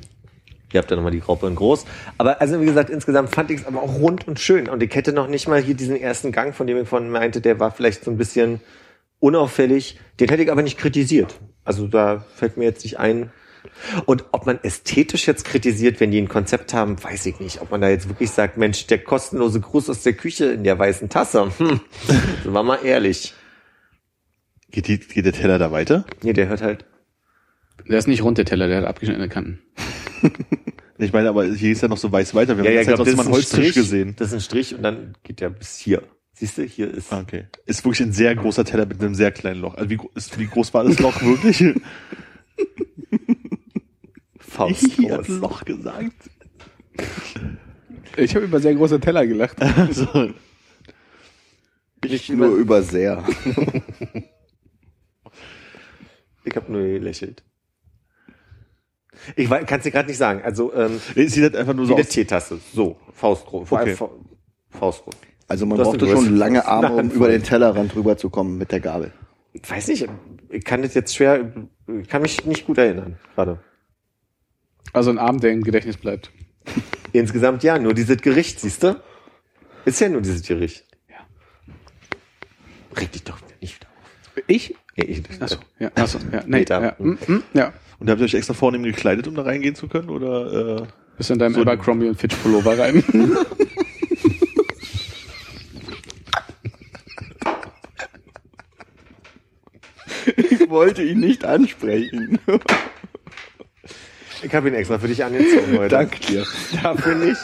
Ihr 0.74 0.80
habt 0.80 0.90
ja 0.90 0.96
nochmal 0.96 1.12
die 1.12 1.20
Graupe 1.20 1.46
in 1.46 1.54
groß. 1.54 1.86
Aber 2.18 2.40
also 2.40 2.60
wie 2.60 2.66
gesagt, 2.66 2.90
insgesamt 2.90 3.32
fand 3.32 3.52
ich 3.52 3.60
es 3.60 3.66
aber 3.66 3.80
auch 3.80 3.94
rund 3.94 4.26
und 4.26 4.40
schön. 4.40 4.68
Und 4.68 4.82
ich 4.82 4.92
hätte 4.92 5.12
noch 5.12 5.28
nicht 5.28 5.46
mal 5.46 5.62
hier 5.62 5.74
diesen 5.74 5.96
ersten 5.96 6.32
Gang, 6.32 6.52
von 6.52 6.66
dem 6.66 6.76
ich 6.78 6.88
von 6.88 7.08
meinte, 7.10 7.40
der 7.40 7.60
war 7.60 7.70
vielleicht 7.70 8.02
so 8.02 8.10
ein 8.10 8.18
bisschen 8.18 8.60
unauffällig. 9.20 10.00
Den 10.18 10.28
hätte 10.28 10.42
ich 10.42 10.50
aber 10.50 10.62
nicht 10.62 10.76
kritisiert. 10.76 11.36
Also 11.64 11.86
da 11.86 12.24
fällt 12.34 12.56
mir 12.56 12.64
jetzt 12.64 12.82
nicht 12.82 12.98
ein. 12.98 13.30
Und 14.04 14.24
ob 14.32 14.46
man 14.46 14.58
ästhetisch 14.64 15.28
jetzt 15.28 15.44
kritisiert, 15.44 16.00
wenn 16.00 16.10
die 16.10 16.20
ein 16.20 16.28
Konzept 16.28 16.74
haben, 16.74 17.02
weiß 17.02 17.24
ich 17.26 17.38
nicht. 17.38 17.62
Ob 17.62 17.70
man 17.70 17.80
da 17.80 17.88
jetzt 17.88 18.08
wirklich 18.08 18.32
sagt, 18.32 18.56
Mensch, 18.56 18.88
der 18.88 18.98
kostenlose 18.98 19.60
Gruß 19.60 19.88
aus 19.90 20.02
der 20.02 20.14
Küche 20.14 20.46
in 20.46 20.64
der 20.64 20.76
weißen 20.76 21.08
Tasse. 21.08 21.52
Hm, 21.56 21.80
sind 22.42 22.52
wir 22.52 22.62
mal 22.64 22.80
ehrlich. 22.84 23.32
Geht, 24.72 24.88
die, 24.88 24.98
geht 24.98 25.24
der 25.24 25.32
Teller 25.32 25.60
da 25.60 25.70
weiter? 25.70 26.04
Nee, 26.22 26.32
der 26.32 26.48
hört 26.48 26.62
halt. 26.62 26.84
Der 27.88 27.98
ist 27.98 28.08
nicht 28.08 28.24
rund, 28.24 28.38
der 28.38 28.44
Teller, 28.44 28.66
der 28.66 28.78
hat 28.78 28.86
abgeschnittene 28.86 29.28
Kanten. 29.28 29.60
Ich 30.99 31.12
meine, 31.12 31.28
aber 31.28 31.45
hier 31.47 31.72
ist 31.72 31.82
ja 31.82 31.88
noch 31.88 31.97
so 31.99 32.11
weiß 32.12 32.34
weiter. 32.34 32.57
Wir 32.57 32.64
Ja, 32.64 32.70
ja, 32.70 32.76
haben 32.78 32.82
ich 32.82 32.88
jetzt 32.88 32.97
glaub, 32.97 32.99
ja 32.99 33.05
das 33.05 33.12
ist 33.12 33.16
mal 33.16 33.22
ein 33.22 33.26
einen 33.26 33.34
Holztisch 33.34 33.59
Strich. 33.70 33.74
gesehen. 33.74 34.14
Das 34.16 34.28
ist 34.28 34.34
ein 34.34 34.40
Strich 34.40 34.74
und 34.74 34.82
dann 34.82 35.14
geht 35.24 35.40
der 35.40 35.51
bis 35.51 35.76
hier. 35.78 36.03
Siehst 36.34 36.59
du, 36.59 36.62
hier 36.62 36.90
ist. 36.92 37.12
Ah, 37.12 37.20
Okay. 37.20 37.47
Ist 37.66 37.84
wirklich 37.84 38.03
ein 38.03 38.12
sehr 38.12 38.34
großer 38.34 38.64
Teller 38.64 38.86
mit 38.86 39.01
einem 39.01 39.14
sehr 39.14 39.30
kleinen 39.32 39.61
Loch. 39.61 39.74
Also 39.74 39.90
wie, 39.90 39.99
ist, 40.14 40.38
wie 40.38 40.47
groß 40.47 40.72
war 40.74 40.84
das 40.84 40.99
Loch 41.01 41.20
wirklich? 41.22 41.64
Faust 44.38 44.84
Ich 44.99 45.11
hab. 45.11 45.26
Loch 45.28 45.64
gesagt. 45.64 46.30
Ich 48.16 48.34
habe 48.36 48.45
über 48.45 48.61
sehr 48.61 48.74
große 48.74 49.01
Teller 49.01 49.26
gelacht. 49.26 49.57
Also, 49.76 50.32
Ich 52.05 52.28
nur 52.28 52.55
über 52.57 52.82
sehr. 52.82 53.24
Ich 56.47 56.55
habe 56.57 56.70
nur 56.70 56.82
gelächelt. 56.82 57.42
Ich 59.36 59.48
kann 59.48 59.78
es 59.78 59.82
dir 59.84 59.90
gerade 59.90 60.08
nicht 60.08 60.18
sagen. 60.18 60.42
Also 60.44 60.72
ähm, 60.74 61.00
es 61.14 61.32
sieht 61.32 61.42
halt 61.44 61.56
einfach 61.56 61.74
nur 61.74 61.86
so 61.86 61.94
eine. 61.94 62.04
Teetasse. 62.04 62.60
So, 62.74 62.96
Faustgroß. 63.12 63.70
Okay. 63.72 63.94
Fa 63.94 64.10
Faustgroß. 64.70 65.14
Also 65.48 65.66
man 65.66 65.78
Das 65.78 65.88
brauchte 65.88 66.06
ist 66.06 66.12
schon 66.12 66.36
lange 66.36 66.66
Arme, 66.66 66.92
um 66.94 67.10
über 67.10 67.28
den 67.28 67.42
Tellerrand 67.42 67.94
rüber 67.94 68.16
zu 68.16 68.30
kommen 68.30 68.58
mit 68.58 68.72
der 68.72 68.80
Gabel. 68.80 69.12
Ich 69.52 69.70
weiß 69.70 69.88
nicht, 69.88 70.08
ich 70.48 70.64
kann 70.64 70.82
das 70.82 70.94
jetzt 70.94 71.14
schwer, 71.14 71.52
ich 72.00 72.08
kann 72.08 72.22
mich 72.22 72.44
nicht 72.44 72.66
gut 72.66 72.78
erinnern 72.78 73.18
gerade. 73.34 73.60
Also 74.92 75.10
ein 75.10 75.18
Abend, 75.18 75.42
der 75.42 75.52
im 75.52 75.62
Gedächtnis 75.62 75.96
bleibt. 75.96 76.30
Insgesamt 77.12 77.62
ja, 77.62 77.78
nur 77.78 77.94
dieses 77.94 78.18
Gericht, 78.18 78.60
siehst 78.60 78.82
du? 78.82 79.00
Ist 79.84 80.00
ja 80.00 80.08
nur 80.08 80.22
dieses 80.22 80.42
Gericht. 80.42 80.84
Ja. 81.08 81.16
Reg 82.98 83.12
dich 83.12 83.24
doch 83.24 83.38
nicht 83.60 83.76
wieder 83.76 83.88
auf. 83.88 84.42
Ich? 84.46 84.74
Nee, 84.96 85.04
ich 85.04 85.28
nicht. 85.28 85.42
Achso, 85.42 85.58
ja. 85.78 85.90
Achso, 85.94 86.18
ja. 86.32 86.42
Nee, 86.46 86.58
Peter. 86.58 86.82
ja. 86.82 86.96
Mm, 86.98 87.18
mm, 87.26 87.42
ja. 87.54 87.72
Und 88.05 88.11
habt 88.11 88.20
ihr 88.20 88.26
euch 88.26 88.34
extra 88.34 88.52
vornehm 88.52 88.82
gekleidet, 88.82 89.26
um 89.28 89.34
da 89.34 89.40
reingehen 89.44 89.74
zu 89.74 89.88
können? 89.88 90.11
Oder 90.11 90.82
äh, 90.82 90.86
Bist 91.16 91.30
du 91.30 91.32
in 91.32 91.38
deinem 91.38 91.55
So- 91.55 91.62
Abercrombie 91.62 92.07
und 92.09 92.20
Fitch 92.20 92.36
Pullover 92.36 92.78
rein? 92.78 93.02
Ich 100.36 100.68
wollte 100.70 101.02
ihn 101.02 101.20
nicht 101.20 101.44
ansprechen. 101.44 102.38
Ich 104.42 104.55
habe 104.55 104.68
ihn 104.68 104.74
extra 104.74 104.98
für 104.98 105.09
dich 105.09 105.24
angezogen 105.24 105.78
heute. 105.78 105.88
Danke 105.88 106.20
dir. 106.20 106.46
Dafür 106.82 107.14
nicht. 107.14 107.40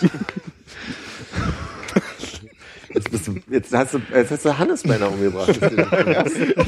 Jetzt, 2.93 3.11
bist 3.11 3.28
du, 3.28 3.36
jetzt, 3.51 3.72
hast 3.72 3.95
du, 3.95 4.01
jetzt 4.12 4.30
hast 4.32 4.45
du 4.45 4.59
Hannes 4.59 4.82
beinahe 4.82 5.09
umgebracht. 5.11 5.49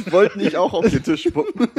Ich 0.07 0.13
wollte 0.13 0.39
nicht 0.39 0.57
auch 0.57 0.73
auf 0.73 0.89
den 0.89 1.03
Tisch 1.03 1.23
spucken. 1.25 1.69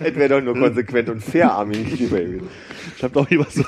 Es 0.00 0.14
wäre 0.14 0.28
doch 0.28 0.40
nur 0.40 0.54
konsequent 0.54 1.08
und 1.08 1.22
fair, 1.22 1.52
Armin 1.52 1.84
gegenüber 1.84 2.18
gewesen. 2.20 2.48
ich 2.96 3.02
hab 3.02 3.12
doch 3.12 3.30
jemand 3.30 3.52
so. 3.52 3.62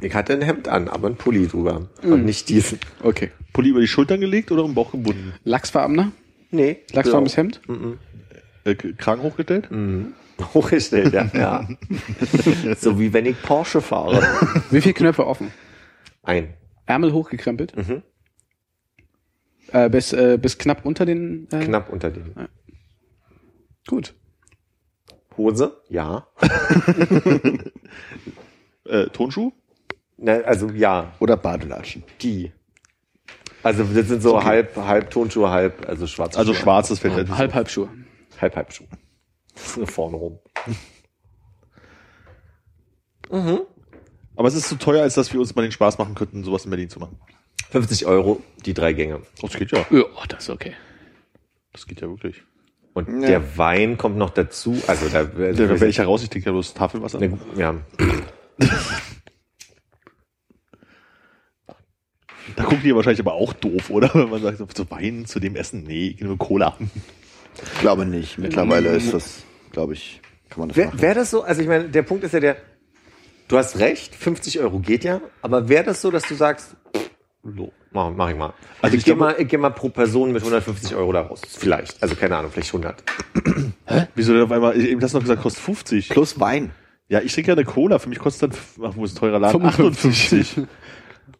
Ich 0.00 0.14
hatte 0.14 0.34
ein 0.34 0.42
Hemd 0.42 0.68
an, 0.68 0.88
aber 0.88 1.08
ein 1.08 1.16
Pulli 1.16 1.46
drüber. 1.46 1.88
Und 2.02 2.24
nicht 2.24 2.48
diesen. 2.48 2.78
Okay. 3.02 3.30
Pulli 3.52 3.70
über 3.70 3.80
die 3.80 3.88
Schultern 3.88 4.20
gelegt 4.20 4.52
oder 4.52 4.64
im 4.64 4.74
Bauch 4.74 4.92
gebunden? 4.92 5.32
Lachsfarbener? 5.44 6.12
Nee. 6.50 6.80
Lachsfarbenes 6.92 7.36
Hemd? 7.36 7.60
Äh, 8.64 8.74
K- 8.74 8.92
Kragen 8.92 9.22
hochgestellt? 9.22 9.68
Hochgestellt, 10.52 11.14
ja. 11.14 11.30
ja. 11.32 11.68
so 12.78 12.98
wie 13.00 13.12
wenn 13.12 13.24
ich 13.26 13.40
Porsche 13.40 13.80
fahre. 13.80 14.22
Wie 14.70 14.80
viele 14.80 14.94
Knöpfe 14.94 15.26
offen? 15.26 15.50
Ein. 16.24 16.54
Ärmel 16.86 17.12
hochgekrempelt? 17.12 17.74
Äh, 19.72 19.88
bis, 19.88 20.12
äh, 20.12 20.38
bis 20.40 20.58
knapp 20.58 20.84
unter 20.84 21.06
den... 21.06 21.48
Äh, 21.50 21.64
Knapp 21.64 21.90
unter 21.90 22.10
dem. 22.10 22.34
Gut. 23.86 24.14
Hose? 25.36 25.80
Ja. 25.88 26.26
Äh, 28.86 29.06
Tonschuh? 29.06 29.50
Na, 30.18 30.40
also 30.42 30.68
ja, 30.68 31.14
Oder 31.18 31.38
Badelatschen. 31.38 32.04
die. 32.20 32.52
Also 33.62 33.82
das 33.82 34.08
sind 34.08 34.20
so 34.22 34.44
halb, 34.44 34.76
halb 34.76 35.08
Tonschuhe, 35.10 35.48
halb, 35.50 35.88
also 35.88 36.06
schwarz. 36.06 36.36
Also 36.36 36.52
schwarzes 36.52 36.98
fällt 36.98 37.14
halt 37.14 37.28
nicht 37.28 37.38
Halb, 37.38 37.54
halb 37.54 37.70
Schuhe. 37.70 37.88
Halb, 38.38 38.56
halb 38.56 38.72
Schuh. 38.74 38.84
Das 39.54 39.64
ist 39.68 39.76
nur 39.78 39.86
vorne 39.86 40.16
rum. 40.16 40.38
Aber 44.36 44.48
es 44.48 44.54
ist 44.54 44.68
zu 44.68 44.76
teuer, 44.76 45.02
als 45.02 45.14
dass 45.14 45.32
wir 45.32 45.40
uns 45.40 45.54
mal 45.54 45.62
den 45.62 45.72
Spaß 45.72 45.98
machen 45.98 46.14
könnten, 46.14 46.42
sowas 46.44 46.64
in 46.64 46.70
Berlin 46.70 46.88
zu 46.90 46.98
machen. 47.00 47.18
50 47.70 48.06
Euro, 48.06 48.42
die 48.66 48.74
drei 48.74 48.92
Gänge. 48.92 49.20
Oh, 49.42 49.46
das 49.48 49.54
geht 49.56 49.70
ja. 49.72 49.84
Ja, 49.90 50.04
das 50.28 50.44
ist 50.44 50.50
okay. 50.50 50.74
Das 51.72 51.86
geht 51.86 52.00
ja 52.00 52.08
wirklich. 52.08 52.42
Und 52.94 53.22
Ja. 53.22 53.28
der 53.28 53.58
Wein 53.58 53.96
kommt 53.98 54.16
noch 54.16 54.30
dazu. 54.30 54.80
Also 54.86 55.08
da, 55.08 55.24
Da 55.24 55.36
werde 55.58 55.86
ich 55.88 55.98
heraus, 55.98 56.22
ich 56.22 56.30
trinke 56.30 56.46
ja 56.46 56.52
bloß 56.52 56.74
Tafelwasser. 56.74 57.18
Ne, 57.18 57.38
ja. 57.56 57.74
Da 62.56 62.62
gucken 62.64 62.82
die 62.84 62.94
wahrscheinlich 62.94 63.20
aber 63.20 63.32
auch 63.34 63.52
doof, 63.54 63.90
oder? 63.90 64.10
Wenn 64.14 64.28
man 64.28 64.42
sagt, 64.42 64.76
so 64.76 64.90
Wein 64.90 65.26
zu 65.26 65.40
dem 65.40 65.56
Essen, 65.56 65.82
nee, 65.84 66.08
ich 66.08 66.20
nehme 66.20 66.36
Cola. 66.36 66.76
Ich 67.74 67.80
glaube 67.80 68.04
nicht. 68.04 68.38
Mittlerweile 68.38 68.90
ist 68.90 69.12
das, 69.14 69.42
glaube 69.72 69.94
ich, 69.94 70.20
kann 70.50 70.60
man 70.60 70.68
das 70.68 70.76
Wäre 70.76 70.88
machen. 70.88 71.00
wär 71.02 71.14
das 71.14 71.30
so, 71.30 71.42
also 71.42 71.62
ich 71.62 71.68
meine, 71.68 71.88
der 71.88 72.02
Punkt 72.02 72.22
ist 72.24 72.32
ja 72.32 72.40
der, 72.40 72.56
du 73.48 73.58
hast 73.58 73.78
recht, 73.78 74.14
50 74.14 74.60
Euro 74.60 74.78
geht 74.80 75.04
ja, 75.04 75.20
aber 75.42 75.68
wäre 75.68 75.84
das 75.84 76.00
so, 76.00 76.10
dass 76.10 76.22
du 76.24 76.34
sagst, 76.34 76.76
so, 77.42 77.72
mach, 77.92 78.10
mach 78.12 78.30
ich 78.30 78.36
mal. 78.36 78.46
Also 78.46 78.56
Also 78.82 78.94
ich, 78.94 78.98
ich 79.00 79.04
gehe 79.04 79.14
glaube- 79.16 79.32
mal, 79.34 79.40
ich 79.40 79.48
gehe 79.48 79.58
mal 79.58 79.70
pro 79.70 79.88
Person 79.90 80.32
mit 80.32 80.42
150 80.42 80.94
Euro 80.94 81.12
da 81.12 81.22
raus. 81.22 81.42
Vielleicht. 81.46 82.02
Also 82.02 82.14
keine 82.16 82.36
Ahnung, 82.38 82.50
vielleicht 82.50 82.68
100. 82.74 83.02
Wieso 84.14 84.32
denn 84.32 84.42
auf 84.42 84.50
einmal, 84.52 84.80
eben 84.80 85.02
hast 85.02 85.12
du 85.12 85.18
noch 85.18 85.24
gesagt, 85.24 85.42
kostet 85.42 85.62
50. 85.62 86.08
Plus 86.08 86.40
Wein. 86.40 86.70
Ja, 87.08 87.20
ich 87.20 87.34
trinke 87.34 87.50
ja 87.50 87.54
eine 87.56 87.64
Cola, 87.66 87.98
für 87.98 88.08
mich 88.08 88.18
kostet 88.18 88.52
dann, 88.52 88.58
ach, 88.90 88.96
wo 88.96 89.04
ist 89.04 89.14
ein 89.14 89.18
teurer 89.20 89.38
Laden? 89.38 89.60
55. 89.70 90.40
58. 90.40 90.66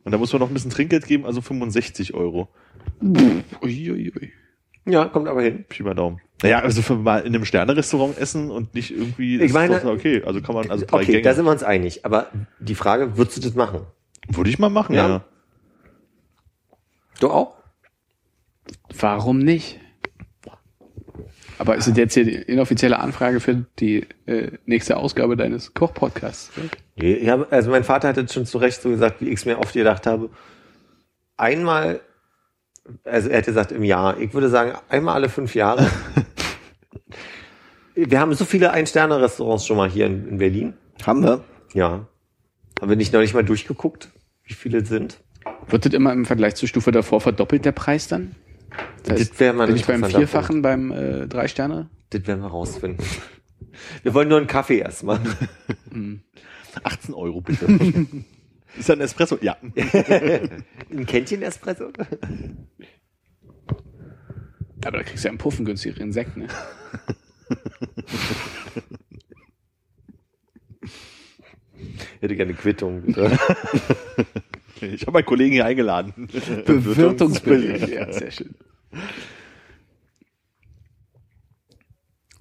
Und 0.04 0.12
da 0.12 0.18
muss 0.18 0.30
man 0.32 0.40
noch 0.40 0.48
ein 0.48 0.54
bisschen 0.54 0.70
Trinkgeld 0.70 1.06
geben, 1.06 1.24
also 1.24 1.40
65 1.40 2.12
Euro. 2.12 2.48
Uiuiui. 3.62 4.32
Ja, 4.86 5.06
kommt 5.06 5.28
aber 5.28 5.42
hin. 5.42 5.64
Pi 5.68 5.82
mal 5.82 5.94
Daumen. 5.94 6.20
Naja, 6.42 6.58
also 6.58 6.82
für 6.82 6.96
mal 6.96 7.20
in 7.20 7.34
einem 7.34 7.44
Sterne-Restaurant 7.44 8.18
essen 8.18 8.50
und 8.50 8.74
nicht 8.74 8.90
irgendwie, 8.90 9.40
Ich 9.40 9.52
meine- 9.52 9.80
doch 9.80 9.84
okay, 9.90 10.22
also 10.24 10.42
kann 10.42 10.54
man, 10.54 10.70
also 10.70 10.84
drei 10.84 10.98
Okay, 10.98 11.12
Gänge. 11.12 11.22
da 11.22 11.34
sind 11.34 11.44
wir 11.46 11.52
uns 11.52 11.62
einig. 11.62 12.04
Aber 12.04 12.26
die 12.58 12.74
Frage, 12.74 13.16
würdest 13.16 13.38
du 13.38 13.40
das 13.40 13.54
machen? 13.54 13.80
Würde 14.28 14.50
ich 14.50 14.58
mal 14.58 14.68
machen, 14.68 14.94
Ja. 14.94 15.08
ja. 15.08 15.24
Du 17.20 17.30
auch? 17.30 17.54
Warum 18.98 19.38
nicht? 19.38 19.80
Aber 21.58 21.76
ist 21.76 21.86
das 21.86 21.96
jetzt 21.96 22.14
hier 22.14 22.24
die 22.24 22.34
inoffizielle 22.34 22.98
Anfrage 22.98 23.38
für 23.38 23.64
die 23.78 24.06
äh, 24.26 24.50
nächste 24.66 24.96
Ausgabe 24.96 25.36
deines 25.36 25.72
Koch-Podcasts? 25.72 26.50
Hab, 27.00 27.52
also 27.52 27.70
mein 27.70 27.84
Vater 27.84 28.08
hat 28.08 28.16
jetzt 28.16 28.34
schon 28.34 28.44
zu 28.44 28.58
Recht 28.58 28.82
so 28.82 28.90
gesagt, 28.90 29.20
wie 29.20 29.28
ich 29.28 29.34
es 29.36 29.44
mir 29.46 29.58
oft 29.60 29.72
gedacht 29.72 30.06
habe. 30.06 30.30
Einmal, 31.36 32.00
also 33.04 33.28
er 33.28 33.38
hätte 33.38 33.50
gesagt 33.50 33.72
im 33.72 33.82
Jahr, 33.82 34.18
ich 34.18 34.34
würde 34.34 34.48
sagen 34.48 34.72
einmal 34.88 35.14
alle 35.14 35.28
fünf 35.28 35.54
Jahre. 35.54 35.90
wir 37.94 38.20
haben 38.20 38.34
so 38.34 38.44
viele 38.44 38.72
Ein-Sterne-Restaurants 38.72 39.66
schon 39.66 39.76
mal 39.76 39.88
hier 39.88 40.06
in, 40.06 40.28
in 40.28 40.38
Berlin. 40.38 40.74
Haben 41.04 41.22
wir? 41.22 41.44
Ja. 41.72 42.06
Haben 42.80 42.88
wir 42.88 42.96
nicht 42.96 43.12
neulich 43.12 43.34
mal 43.34 43.44
durchgeguckt, 43.44 44.10
wie 44.44 44.54
viele 44.54 44.78
es 44.78 44.88
sind? 44.88 45.20
Wird 45.68 45.86
das 45.86 45.92
immer 45.92 46.12
im 46.12 46.24
Vergleich 46.24 46.54
zur 46.56 46.68
Stufe 46.68 46.92
davor 46.92 47.20
verdoppelt, 47.20 47.64
der 47.64 47.72
Preis 47.72 48.08
dann? 48.08 48.34
Das 49.04 49.18
heißt, 49.18 49.32
Das 49.32 49.40
wäre 49.40 49.54
mal 49.54 49.66
bin 49.66 49.76
ich 49.76 49.86
beim 49.86 50.04
Vierfachen, 50.04 50.62
beim 50.62 50.90
äh, 50.90 51.26
drei 51.26 51.48
Sterne? 51.48 51.88
Das 52.10 52.26
werden 52.26 52.40
wir 52.40 52.48
rausfinden. 52.48 53.04
Wir 54.02 54.14
wollen 54.14 54.28
nur 54.28 54.38
einen 54.38 54.46
Kaffee 54.46 54.78
erstmal. 54.78 55.20
18 56.82 57.14
Euro 57.14 57.40
bitte. 57.40 57.66
ist 58.78 58.88
ja 58.88 58.94
ein 58.94 59.00
Espresso? 59.00 59.38
Ja. 59.40 59.56
Ein 60.90 61.06
Kännchen 61.06 61.42
Espresso? 61.42 61.90
Aber 64.84 64.98
da 64.98 65.02
kriegst 65.02 65.24
du 65.24 65.28
ja 65.28 65.30
einen 65.30 65.38
Puffen 65.38 65.64
günstigeren 65.64 66.12
Sekt, 66.12 66.36
ne? 66.36 66.46
Ich 72.16 72.22
hätte 72.22 72.36
gerne 72.36 72.54
Quittung. 72.54 73.02
Bitte. 73.02 73.38
Ich 74.80 75.02
habe 75.02 75.12
meinen 75.12 75.24
Kollegen 75.24 75.52
hier 75.52 75.64
eingeladen. 75.64 76.28
Bewirtungsbericht. 76.66 77.88
ja, 77.88 78.12
sehr 78.12 78.30
schön. 78.30 78.54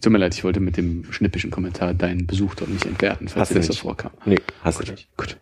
Tut 0.01 0.11
mir 0.11 0.17
leid, 0.17 0.33
ich 0.33 0.43
wollte 0.43 0.59
mit 0.59 0.75
dem 0.75 1.09
schnippischen 1.13 1.49
Kommentar 1.49 1.93
deinen 1.93 2.27
Besuch 2.27 2.55
dort 2.55 2.69
nicht 2.69 2.85
entwerten, 2.85 3.29
falls 3.29 3.41
Hast 3.41 3.51
dir 3.51 3.61
du 3.61 3.67
das 3.67 3.75
so 3.77 3.81
vorkam. 3.83 4.11
Nee, 4.25 4.39
hast 4.61 4.81
du 4.81 4.91
nicht. 4.91 5.07
Gut. 5.15 5.37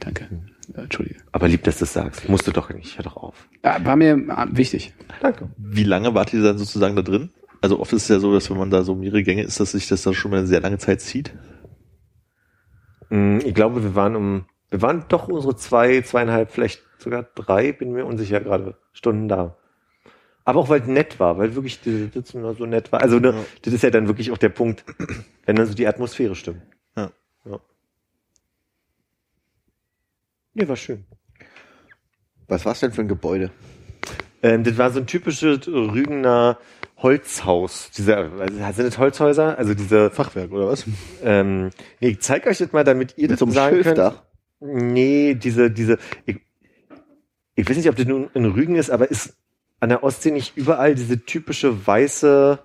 Danke. 0.00 0.28
Äh, 0.74 0.82
Entschuldige. 0.82 1.20
Aber 1.32 1.48
lieb, 1.48 1.64
dass 1.64 1.78
du 1.78 1.84
es 1.84 1.92
sagst. 1.92 2.28
Musst 2.28 2.46
du 2.46 2.52
doch 2.52 2.70
nicht. 2.70 2.98
Hör 2.98 3.04
doch 3.04 3.16
auf. 3.16 3.48
Ja, 3.64 3.84
war 3.84 3.96
mir 3.96 4.12
äh, 4.14 4.46
wichtig. 4.50 4.94
Danke. 5.20 5.48
Wie 5.56 5.84
lange 5.84 6.14
wart 6.14 6.32
ihr 6.32 6.42
dann 6.42 6.58
sozusagen 6.58 6.96
da 6.96 7.02
drin? 7.02 7.30
Also 7.62 7.80
oft 7.80 7.92
ist 7.92 8.02
es 8.02 8.08
ja 8.08 8.18
so, 8.18 8.32
dass 8.32 8.50
wenn 8.50 8.58
man 8.58 8.70
da 8.70 8.82
so 8.82 8.94
mehrere 8.94 9.22
Gänge 9.22 9.42
ist, 9.42 9.58
dass 9.60 9.72
sich 9.72 9.88
das 9.88 10.02
dann 10.02 10.14
schon 10.14 10.30
mal 10.30 10.38
eine 10.38 10.46
sehr 10.46 10.60
lange 10.60 10.78
Zeit 10.78 11.00
zieht. 11.00 11.32
Mm, 13.10 13.38
Ich 13.44 13.54
glaube, 13.54 13.82
wir 13.82 13.94
waren 13.94 14.14
um, 14.16 14.44
wir 14.70 14.82
waren 14.82 15.04
doch 15.08 15.28
unsere 15.28 15.56
zwei, 15.56 16.02
zweieinhalb, 16.02 16.50
vielleicht 16.50 16.82
sogar 16.98 17.22
drei, 17.34 17.72
bin 17.72 17.92
mir 17.92 18.04
unsicher 18.04 18.40
gerade, 18.40 18.76
Stunden 18.92 19.28
da. 19.28 19.56
Aber 20.44 20.60
auch 20.60 20.68
weil 20.68 20.80
es 20.82 20.86
nett 20.86 21.18
war, 21.18 21.38
weil 21.38 21.54
wirklich 21.56 21.80
diese 21.80 22.08
Sitzung 22.08 22.42
da 22.42 22.54
so 22.54 22.66
nett 22.66 22.92
war. 22.92 23.00
Also 23.02 23.18
ne, 23.18 23.34
das 23.62 23.74
ist 23.74 23.82
ja 23.82 23.90
dann 23.90 24.06
wirklich 24.06 24.30
auch 24.30 24.38
der 24.38 24.48
Punkt, 24.50 24.84
wenn 25.44 25.56
dann 25.56 25.66
so 25.66 25.74
die 25.74 25.88
Atmosphäre 25.88 26.36
stimmt. 26.36 26.62
Ja. 26.96 27.10
ja. 27.46 27.58
Nee, 30.56 30.66
war 30.68 30.76
schön. 30.76 31.04
Was 32.48 32.64
war's 32.64 32.80
denn 32.80 32.90
für 32.90 33.02
ein 33.02 33.08
Gebäude? 33.08 33.50
Ähm, 34.42 34.64
das 34.64 34.78
war 34.78 34.90
so 34.90 35.00
ein 35.00 35.06
typisches 35.06 35.68
Rügener 35.68 36.58
Holzhaus. 36.96 37.90
Diese, 37.94 38.16
also, 38.16 38.72
sind 38.72 38.86
das 38.86 38.96
Holzhäuser? 38.96 39.58
Also 39.58 39.74
diese, 39.74 40.10
Fachwerk, 40.10 40.52
oder 40.52 40.68
was? 40.68 40.86
ähm, 41.22 41.68
nee, 42.00 42.08
ich 42.08 42.20
zeig 42.20 42.46
euch 42.46 42.56
das 42.56 42.72
mal, 42.72 42.84
damit 42.84 43.18
ihr 43.18 43.24
Mit 43.24 43.32
das 43.32 43.40
so 43.40 43.50
sagen 43.50 43.82
könnt. 43.82 43.84
Schilfdach? 43.84 44.22
Nee, 44.60 45.34
diese, 45.34 45.70
diese, 45.70 45.98
ich, 46.24 46.40
ich 47.54 47.68
weiß 47.68 47.76
nicht, 47.76 47.90
ob 47.90 47.96
das 47.96 48.06
nun 48.06 48.30
in 48.32 48.46
Rügen 48.46 48.76
ist, 48.76 48.88
aber 48.88 49.10
ist 49.10 49.36
an 49.80 49.90
der 49.90 50.02
Ostsee 50.02 50.30
nicht 50.30 50.56
überall 50.56 50.94
diese 50.94 51.22
typische 51.22 51.86
weiße, 51.86 52.58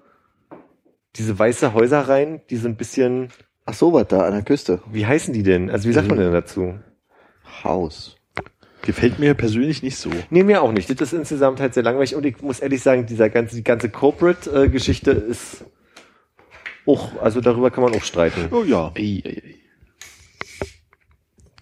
diese 1.17 1.37
weiße 1.37 1.73
Häuser 1.73 2.07
rein, 2.07 2.39
die 2.49 2.55
so 2.55 2.69
ein 2.69 2.77
bisschen, 2.77 3.33
Ach 3.65 3.73
so, 3.73 3.91
was 3.91 4.07
da 4.07 4.21
an 4.21 4.31
der 4.31 4.43
Küste. 4.43 4.81
wie 4.89 5.05
heißen 5.05 5.33
die 5.33 5.43
denn? 5.43 5.69
Also 5.69 5.89
wie 5.89 5.93
sagt 5.93 6.07
man 6.07 6.17
denn 6.17 6.31
dazu? 6.31 6.79
Haus. 7.63 8.17
Gefällt 8.83 9.19
mir 9.19 9.35
persönlich 9.35 9.83
nicht 9.83 9.97
so. 9.97 10.09
Nee, 10.31 10.43
mir 10.43 10.61
auch 10.63 10.71
nicht. 10.71 10.89
Das 10.89 10.99
ist 10.99 11.13
insgesamt 11.13 11.59
halt 11.59 11.73
sehr 11.75 11.83
langweilig 11.83 12.15
und 12.15 12.25
ich 12.25 12.41
muss 12.41 12.59
ehrlich 12.59 12.81
sagen, 12.81 13.05
dieser 13.05 13.29
ganze, 13.29 13.55
die 13.55 13.63
ganze 13.63 13.89
Corporate-Geschichte 13.89 15.11
ist 15.11 15.65
auch, 16.87 17.21
also 17.21 17.41
darüber 17.41 17.69
kann 17.69 17.83
man 17.83 17.93
auch 17.93 18.03
streiten. 18.03 18.47
Oh 18.51 18.63
ja. 18.63 18.91
Ei, 18.95 19.21
ei, 19.23 19.29
ei. 19.29 19.55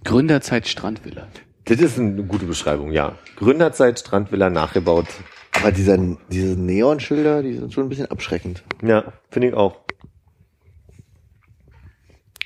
Gründerzeit 0.06 0.68
Strandvilla. 0.68 1.28
Das 1.66 1.80
ist 1.82 2.00
eine 2.00 2.24
gute 2.24 2.46
Beschreibung, 2.46 2.92
ja. 2.92 3.18
Gründerzeit, 3.36 4.00
Strandvilla 4.00 4.50
nachgebaut. 4.50 5.08
Aber 5.52 5.72
dieser, 5.72 5.98
diese 6.30 6.58
Neonschilder, 6.60 7.44
die 7.44 7.54
sind 7.56 7.74
schon 7.74 7.86
ein 7.86 7.90
bisschen 7.90 8.08
abschreckend. 8.08 8.64
Ja, 8.82 9.14
finde 9.30 9.50
ich 9.50 9.54
auch. 9.54 9.82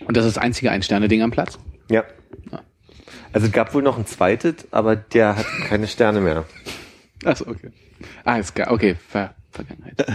Und 0.05 0.17
das 0.17 0.25
ist 0.25 0.35
das 0.35 0.43
einzige 0.43 0.71
Ein-Sterne-Ding 0.71 1.21
am 1.21 1.31
Platz? 1.31 1.59
Ja. 1.89 2.03
Ja. 2.51 2.61
Also 3.33 3.47
es 3.47 3.51
gab 3.51 3.73
wohl 3.73 3.81
noch 3.81 3.97
ein 3.97 4.05
zweites, 4.05 4.71
aber 4.71 4.95
der 4.95 5.37
hat 5.37 5.45
keine 5.65 5.87
Sterne 5.87 6.21
mehr. 6.21 6.45
Achso, 7.25 7.47
okay. 7.47 7.71
Ah, 8.23 8.37
ist 8.37 8.55
geil. 8.55 8.67
Okay, 8.69 8.95
Ver 8.95 9.35
Vergangenheit. 9.51 10.05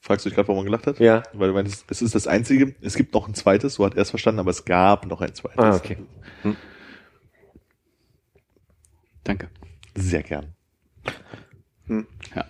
Fragst 0.00 0.24
du 0.24 0.28
dich 0.28 0.34
gerade, 0.34 0.48
warum 0.48 0.64
man 0.64 0.66
gelacht 0.66 0.86
hat? 0.86 0.98
Ja. 0.98 1.22
Weil 1.32 1.48
du 1.48 1.54
meinst, 1.54 1.84
es 1.88 2.02
ist 2.02 2.14
das 2.14 2.26
einzige, 2.26 2.74
es 2.80 2.94
gibt 2.96 3.14
noch 3.14 3.28
ein 3.28 3.34
zweites, 3.34 3.74
so 3.74 3.84
hat 3.84 3.94
er 3.94 4.02
es 4.02 4.10
verstanden, 4.10 4.40
aber 4.40 4.50
es 4.50 4.64
gab 4.64 5.06
noch 5.06 5.20
ein 5.20 5.34
zweites. 5.34 5.58
Ah, 5.58 5.76
okay. 5.76 5.98
Danke. 9.22 9.50
Sehr 9.94 10.22
gern. 10.22 10.54
Ja. 11.88 12.44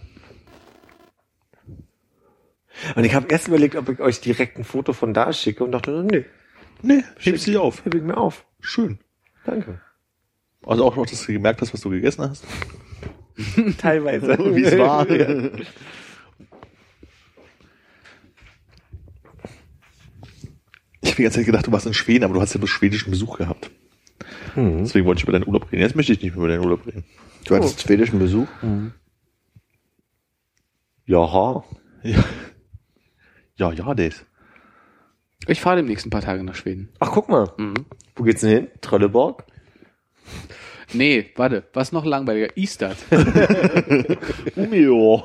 Und 2.95 3.05
ich 3.05 3.15
habe 3.15 3.27
erst 3.29 3.49
überlegt, 3.49 3.77
ob 3.77 3.89
ich 3.89 4.01
euch 4.01 4.21
direkt 4.21 4.57
ein 4.59 4.65
Foto 4.65 4.93
von 4.93 5.13
da 5.13 5.33
schicke 5.33 5.65
und 5.65 5.73
dachte, 5.73 6.05
nee, 6.05 6.25
Nee, 6.83 7.05
hebst 7.19 7.47
dich 7.47 7.57
auf. 7.57 7.85
heb 7.85 7.95
ich 7.95 8.03
mir 8.03 8.17
auf. 8.17 8.45
Schön. 8.61 8.99
Danke. 9.45 9.81
Also 10.65 10.85
auch 10.85 10.97
noch, 10.97 11.07
dass 11.07 11.25
du 11.25 11.33
gemerkt 11.33 11.61
hast, 11.61 11.73
was 11.73 11.81
du 11.81 11.91
gegessen 11.91 12.29
hast. 12.29 12.45
Teilweise. 13.79 14.39
Wie 14.55 14.65
es 14.65 14.79
war. 14.79 15.07
Ich 21.03 21.13
habe 21.13 21.17
die 21.17 21.23
ganze 21.23 21.39
Zeit 21.39 21.47
gedacht, 21.47 21.67
du 21.67 21.73
warst 21.73 21.87
in 21.87 21.95
Schweden, 21.95 22.25
aber 22.25 22.35
du 22.35 22.41
hast 22.43 22.53
ja 22.53 22.59
bloß 22.59 22.69
schwedischen 22.71 23.11
Besuch 23.11 23.39
gehabt. 23.39 23.71
Hm. 24.55 24.79
Deswegen 24.81 25.07
wollte 25.07 25.21
ich 25.21 25.23
über 25.25 25.33
deinen 25.33 25.47
Urlaub 25.47 25.73
reden. 25.73 25.83
Jetzt 25.83 25.97
möchte 25.97 26.13
ich 26.13 26.23
nicht 26.23 26.37
mehr 26.37 26.45
über 26.45 26.49
deinen 26.49 26.63
Urlaub 26.63 26.87
reden. 26.87 27.05
Du 27.47 27.57
hattest 27.57 27.81
schwedischen 27.81 28.19
Besuch? 28.19 28.47
Ja. 31.07 31.65
Ja, 32.03 32.23
ja, 33.57 33.73
ja 33.73 33.95
das. 33.95 34.25
Ich 35.51 35.61
fahre 35.61 35.77
demnächst 35.79 36.07
ein 36.07 36.11
paar 36.11 36.21
Tage 36.21 36.45
nach 36.45 36.55
Schweden. 36.55 36.91
Ach, 37.01 37.11
guck 37.11 37.29
mal. 37.29 37.53
Wo 38.15 38.23
geht's 38.23 38.43
denn 38.43 38.51
hin? 38.51 38.69
Trelleborg? 38.81 39.45
Nee, 40.93 41.31
warte, 41.35 41.65
was 41.73 41.91
noch 41.91 42.05
langweiliger? 42.05 42.57
Istad. 42.57 42.97
Umio. 44.57 45.25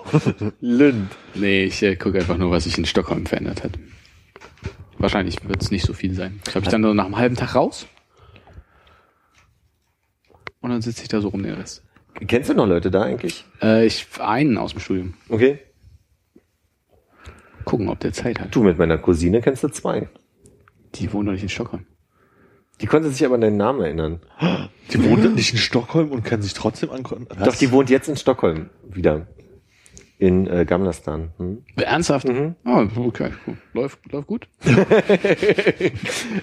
Lünd. 0.62 1.12
nee, 1.36 1.66
ich 1.66 1.84
äh, 1.84 1.96
gucke 1.96 2.18
einfach 2.18 2.38
nur, 2.38 2.50
was 2.50 2.64
sich 2.64 2.76
in 2.76 2.86
Stockholm 2.86 3.28
verändert 3.28 3.64
hat. 3.64 3.74
Wahrscheinlich 4.98 5.48
wird 5.48 5.62
es 5.62 5.70
nicht 5.70 5.86
so 5.86 5.94
viel 5.94 6.16
sein. 6.16 6.40
Ich 6.44 6.52
glaube, 6.52 6.66
ich 6.66 6.72
dann 6.72 6.82
nur 6.82 6.96
nach 6.96 7.06
einem 7.06 7.18
halben 7.18 7.36
Tag 7.36 7.54
raus. 7.54 7.86
Und 10.60 10.72
dann 10.72 10.82
sitze 10.82 11.04
ich 11.04 11.08
da 11.08 11.22
so 11.22 11.28
rum 11.28 11.44
den 11.44 11.54
Rest. 11.54 11.84
Kennst 12.28 12.50
du 12.50 12.56
noch 12.56 12.66
Leute 12.66 12.90
da 12.90 13.04
eigentlich? 13.04 13.46
Äh, 13.62 13.86
ich 13.86 14.08
einen 14.20 14.58
aus 14.58 14.72
dem 14.72 14.80
Studium. 14.80 15.14
Okay. 15.30 15.60
Gucken, 17.66 17.90
ob 17.90 18.00
der 18.00 18.14
Zeit 18.14 18.40
hat. 18.40 18.56
Du 18.56 18.64
mit 18.64 18.78
meiner 18.78 18.98
Cousine 18.98 19.42
kennst 19.42 19.64
du 19.64 19.68
zwei. 19.70 20.08
Die 20.96 21.12
wohnen 21.12 21.26
doch 21.28 21.34
nicht 21.34 21.44
in 21.44 21.50
Stockholm. 21.50 21.86
Die 22.82 22.86
konnte 22.88 23.10
sich 23.10 23.26
aber 23.26 23.36
an 23.36 23.42
deinen 23.42 23.58
Namen 23.58 23.82
erinnern. 23.82 24.20
Die 24.92 25.04
wohnt 25.04 25.34
nicht 25.36 25.52
in 25.54 25.58
Stockholm 25.60 26.12
und 26.12 26.24
kann 26.24 26.42
sich 26.42 26.54
trotzdem 26.54 26.90
angucken. 26.92 27.28
Doch, 27.44 27.56
die 27.56 27.72
wohnt 27.72 27.90
jetzt 27.90 28.08
in 28.10 28.18
Stockholm 28.18 28.70
wieder. 28.90 29.28
In 30.18 30.48
äh, 30.48 30.66
Gamlastan. 30.66 31.32
Hm? 31.38 31.64
Ernsthaft? 31.76 32.28
Mhm. 32.28 32.56
Oh, 32.66 32.86
okay, 32.98 33.32
cool. 33.48 33.58
Läuft, 33.74 34.00
läuft 34.12 34.28
gut. 34.28 34.48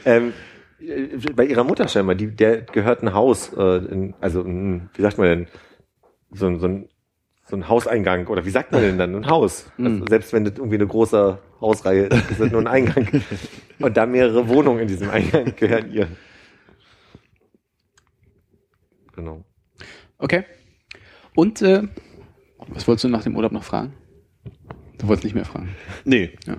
ähm, 0.04 0.32
äh, 0.80 1.06
bei 1.34 1.46
ihrer 1.46 1.64
Mutter 1.64 1.88
scheinbar, 1.88 2.14
die, 2.14 2.28
der 2.34 2.62
gehört 2.62 3.02
ein 3.02 3.14
Haus, 3.14 3.52
äh, 3.56 3.76
in, 3.86 4.14
also 4.20 4.42
ein, 4.42 4.90
wie 4.94 5.02
sagt 5.02 5.18
man 5.18 5.26
denn, 5.28 5.46
so, 6.30 6.46
ein- 6.46 6.58
so, 6.60 6.66
ein, 6.66 6.88
so 7.52 7.56
ein 7.56 7.68
Hauseingang 7.68 8.28
oder 8.28 8.46
wie 8.46 8.50
sagt 8.50 8.72
man 8.72 8.80
denn 8.80 8.96
dann, 8.96 9.14
ein 9.14 9.26
Haus. 9.26 9.70
Also 9.78 10.06
selbst 10.06 10.32
wenn 10.32 10.46
das 10.46 10.54
irgendwie 10.56 10.76
eine 10.76 10.86
große 10.86 11.38
Hausreihe 11.60 12.04
ist, 12.04 12.30
ist 12.30 12.40
das 12.40 12.50
nur 12.50 12.62
ein 12.62 12.66
Eingang. 12.66 13.22
Und 13.78 13.94
da 13.94 14.06
mehrere 14.06 14.48
Wohnungen 14.48 14.80
in 14.80 14.88
diesem 14.88 15.10
Eingang 15.10 15.54
gehören 15.54 15.92
ihr. 15.92 16.08
Genau. 19.14 19.44
Okay. 20.16 20.44
Und, 21.34 21.60
äh, 21.60 21.82
was 22.68 22.88
wolltest 22.88 23.04
du 23.04 23.08
nach 23.10 23.22
dem 23.22 23.36
Urlaub 23.36 23.52
noch 23.52 23.64
fragen? 23.64 23.92
Du 24.96 25.08
wolltest 25.08 25.24
nicht 25.24 25.34
mehr 25.34 25.44
fragen. 25.44 25.76
Nee. 26.06 26.30
Ja. 26.46 26.56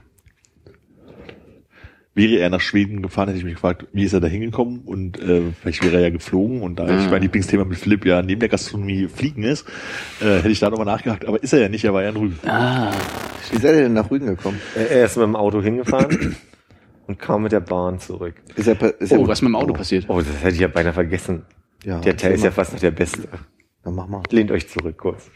Wäre 2.15 2.37
er 2.37 2.49
nach 2.51 2.61
Schweden 2.61 3.01
gefahren, 3.01 3.27
hätte 3.29 3.39
ich 3.39 3.43
mich 3.43 3.55
gefragt, 3.55 3.87
wie 3.91 4.03
ist 4.03 4.13
er 4.13 4.19
da 4.19 4.27
hingekommen 4.27 4.81
und 4.85 5.19
äh, 5.19 5.41
vielleicht 5.59 5.83
wäre 5.83 5.95
er 5.95 6.01
ja 6.03 6.09
geflogen 6.11 6.61
und 6.61 6.77
da 6.77 6.85
ich 6.85 7.07
Ah. 7.07 7.09
mein 7.09 7.23
Lieblingsthema 7.23 7.65
mit 7.65 7.77
Philipp 7.79 8.05
ja 8.05 8.21
neben 8.21 8.39
der 8.39 8.49
Gastronomie 8.49 9.07
Fliegen 9.07 9.41
ist, 9.43 9.65
äh, 10.21 10.35
hätte 10.37 10.49
ich 10.49 10.59
da 10.59 10.69
nochmal 10.69 10.85
nachgehakt, 10.85 11.25
aber 11.25 11.41
ist 11.41 11.53
er 11.53 11.61
ja 11.61 11.69
nicht, 11.69 11.83
er 11.85 11.93
war 11.95 12.03
ja 12.03 12.09
in 12.09 12.15
Rügen. 12.17 12.37
Ah. 12.47 12.91
Wie 13.51 13.57
seid 13.57 13.75
ihr 13.75 13.81
denn 13.83 13.93
nach 13.93 14.11
Rügen 14.11 14.27
gekommen? 14.27 14.59
Er 14.75 14.91
er 14.91 15.05
ist 15.05 15.15
mit 15.17 15.23
dem 15.23 15.35
Auto 15.35 15.59
hingefahren 15.63 16.35
und 17.07 17.17
kam 17.17 17.41
mit 17.43 17.51
der 17.51 17.61
Bahn 17.61 17.99
zurück. 17.99 18.35
Ist 18.55 18.67
ja, 18.67 18.73
ist 18.73 19.11
ja 19.11 19.17
Oh, 19.17 19.27
was 19.27 19.41
mit 19.41 19.49
dem 19.49 19.55
Auto 19.55 19.73
passiert? 19.73 20.05
Oh, 20.07 20.19
das 20.19 20.43
hätte 20.43 20.53
ich 20.53 20.61
ja 20.61 20.67
beinahe 20.67 20.93
vergessen. 20.93 21.41
Ja, 21.83 21.99
der 21.99 22.15
Teil 22.15 22.33
ist 22.33 22.43
ja 22.43 22.51
fast 22.51 22.73
noch 22.73 22.79
der 22.79 22.91
beste. 22.91 23.27
Dann 23.83 23.95
mach 23.95 24.07
mal. 24.07 24.21
Lehnt 24.29 24.51
euch 24.51 24.69
zurück 24.69 24.97
kurz. 24.97 25.29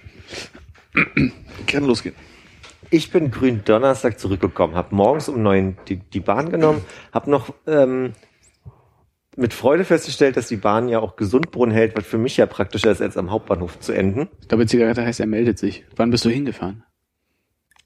Kann 1.66 1.84
losgehen. 1.86 2.16
Ich 2.90 3.12
bin 3.12 3.32
grün 3.32 3.64
Donnerstag 3.66 4.20
zurückgekommen, 4.20 4.76
habe 4.76 4.96
morgens 4.96 5.28
um 5.30 5.42
neun 5.44 5.78
die, 5.88 5.98
die 5.98 6.20
Bahn 6.22 6.50
genommen, 6.50 6.82
habe 7.12 7.30
noch 7.30 7.54
ähm, 7.66 8.14
mit 9.36 9.54
Freude 9.54 9.84
festgestellt, 9.84 10.38
dass 10.38 10.48
die 10.48 10.56
Bahn 10.56 10.88
ja 10.88 11.00
auch 11.00 11.16
Gesundbrunnen 11.16 11.74
hält, 11.76 11.96
was 11.98 12.06
für 12.06 12.18
mich 12.18 12.38
ja 12.38 12.46
praktischer 12.46 12.90
ist, 12.92 13.02
als 13.02 13.18
am 13.18 13.30
Hauptbahnhof 13.30 13.80
zu 13.80 13.92
enden. 13.92 14.30
Ich 14.42 14.48
glaube, 14.48 14.66
Zigarette 14.66 15.04
heißt, 15.06 15.20
er 15.20 15.28
meldet 15.28 15.60
sich. 15.60 15.86
Wann 15.96 16.10
bist 16.12 16.24
du 16.26 16.30
hingefahren? 16.30 16.84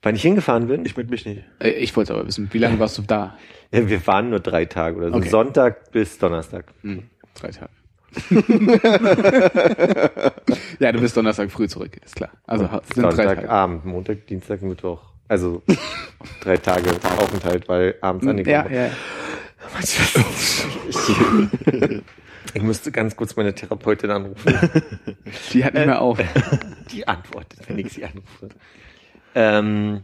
Wann 0.03 0.15
ich 0.15 0.21
hingefahren 0.21 0.67
bin, 0.67 0.85
Ich 0.85 0.97
mit 0.97 1.09
mich 1.09 1.25
nicht. 1.25 1.43
Äh, 1.59 1.71
ich 1.71 1.95
wollte 1.95 2.13
aber 2.13 2.25
wissen, 2.27 2.49
wie 2.51 2.57
lange 2.57 2.79
warst 2.79 2.97
du 2.97 3.01
da? 3.01 3.37
ja, 3.71 3.87
wir 3.87 4.05
waren 4.07 4.29
nur 4.29 4.39
drei 4.39 4.65
Tage 4.65 4.97
oder 4.97 5.09
so, 5.11 5.15
Okay. 5.17 5.29
Sonntag 5.29 5.91
bis 5.91 6.17
Donnerstag. 6.17 6.65
Hm, 6.81 7.03
drei 7.35 7.49
Tage. 7.49 7.71
Ja, 10.79 10.91
du 10.91 10.99
bist 10.99 11.15
Donnerstag 11.15 11.51
früh 11.51 11.67
zurück, 11.67 11.97
ist 12.03 12.15
klar. 12.15 12.31
Also 12.45 12.71
ha- 12.71 12.81
sind 12.93 13.03
drei 13.03 13.09
Tage. 13.11 13.27
Sonntagabend, 13.41 13.85
Montag, 13.85 14.27
Dienstag, 14.27 14.61
Mittwoch. 14.61 15.01
Also 15.27 15.61
drei 16.41 16.57
Tage 16.57 16.89
Aufenthalt, 17.17 17.69
weil 17.69 17.95
abends 18.01 18.27
angekommen 18.27 18.73
Ja, 18.73 18.85
ja. 18.85 18.89
Ich, 20.89 22.55
ich 22.55 22.61
müsste 22.63 22.91
ganz 22.91 23.15
kurz 23.15 23.35
meine 23.35 23.53
Therapeutin 23.53 24.09
anrufen. 24.11 24.53
Die 25.53 25.63
hat 25.63 25.73
nicht 25.75 25.85
mehr 25.85 26.01
auf. 26.01 26.19
Die 26.91 27.07
antwortet, 27.07 27.59
wenn 27.69 27.79
ich 27.79 27.93
sie 27.93 28.03
anrufe. 28.03 28.49
Ähm, 29.35 30.03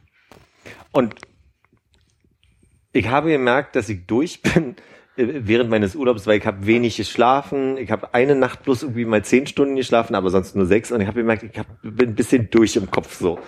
Und 0.92 1.16
ich 2.94 3.08
habe 3.10 3.30
gemerkt, 3.32 3.76
dass 3.76 3.90
ich 3.90 4.06
durch 4.06 4.42
bin 4.42 4.76
äh, 4.78 4.82
während 5.18 5.70
meines 5.70 5.96
Urlaubs, 5.96 6.28
weil 6.28 6.38
ich 6.38 6.46
habe 6.46 6.66
wenig 6.68 6.98
geschlafen. 6.98 7.78
Ich 7.78 7.92
habe 7.92 8.14
eine 8.14 8.36
Nacht 8.36 8.64
bloß 8.64 8.84
irgendwie 8.84 9.06
mal 9.06 9.24
zehn 9.24 9.48
Stunden 9.48 9.76
geschlafen, 9.76 10.16
aber 10.16 10.30
sonst 10.30 10.56
nur 10.56 10.68
sechs. 10.68 10.92
Und 10.92 11.02
ich 11.02 11.08
habe 11.08 11.20
gemerkt, 11.20 11.44
ich 11.44 11.58
hab, 11.58 11.66
bin 11.82 12.10
ein 12.10 12.16
bisschen 12.16 12.50
durch 12.52 12.76
im 12.76 12.92
Kopf 12.92 13.20
so. 13.20 13.40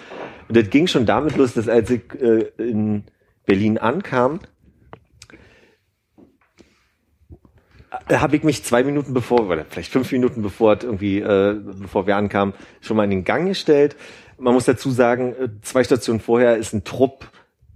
Und 0.48 0.58
das 0.58 0.70
ging 0.72 0.88
schon 0.88 1.06
damit 1.06 1.38
los, 1.38 1.54
dass 1.54 1.70
als 1.70 1.92
ich 1.92 2.02
äh, 2.20 2.50
in 2.58 3.04
Berlin 3.46 3.78
ankam, 3.78 4.40
äh, 8.08 8.16
habe 8.18 8.36
ich 8.36 8.44
mich 8.44 8.64
zwei 8.64 8.84
Minuten 8.84 9.14
bevor, 9.14 9.48
oder 9.48 9.64
vielleicht 9.70 9.92
fünf 9.92 10.12
Minuten 10.12 10.42
bevor 10.42 10.78
irgendwie, 10.82 11.20
äh, 11.20 11.56
bevor 11.80 12.08
wir 12.08 12.18
ankamen, 12.18 12.56
schon 12.82 12.98
mal 12.98 13.04
in 13.04 13.12
den 13.12 13.24
Gang 13.24 13.48
gestellt. 13.48 13.96
Man 14.40 14.56
muss 14.56 14.66
dazu 14.66 14.90
sagen, 14.90 15.36
äh, 15.40 15.50
zwei 15.62 15.84
Stationen 15.84 16.20
vorher 16.20 16.58
ist 16.58 16.74
ein 16.74 16.84
Trupp 16.84 17.30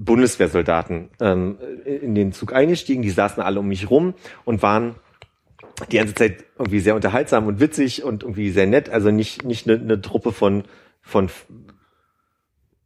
Bundeswehrsoldaten 0.04 1.10
ähm, 1.20 1.58
in 1.86 2.16
den 2.16 2.34
Zug 2.34 2.54
eingestiegen. 2.54 3.02
Die 3.02 3.10
saßen 3.10 3.42
alle 3.42 3.60
um 3.60 3.68
mich 3.68 3.90
rum 3.90 4.14
und 4.46 4.62
waren 4.62 4.96
die 5.92 5.98
ganze 5.98 6.14
Zeit 6.14 6.46
irgendwie 6.58 6.80
sehr 6.80 6.96
unterhaltsam 6.96 7.48
und 7.48 7.60
witzig 7.60 8.04
und 8.04 8.24
irgendwie 8.24 8.52
sehr 8.52 8.68
nett. 8.68 8.90
Also 8.90 9.12
nicht 9.12 9.44
nicht 9.44 9.68
eine, 9.68 9.80
eine 9.80 10.02
Truppe 10.02 10.32
von 10.32 10.64
von 11.02 11.30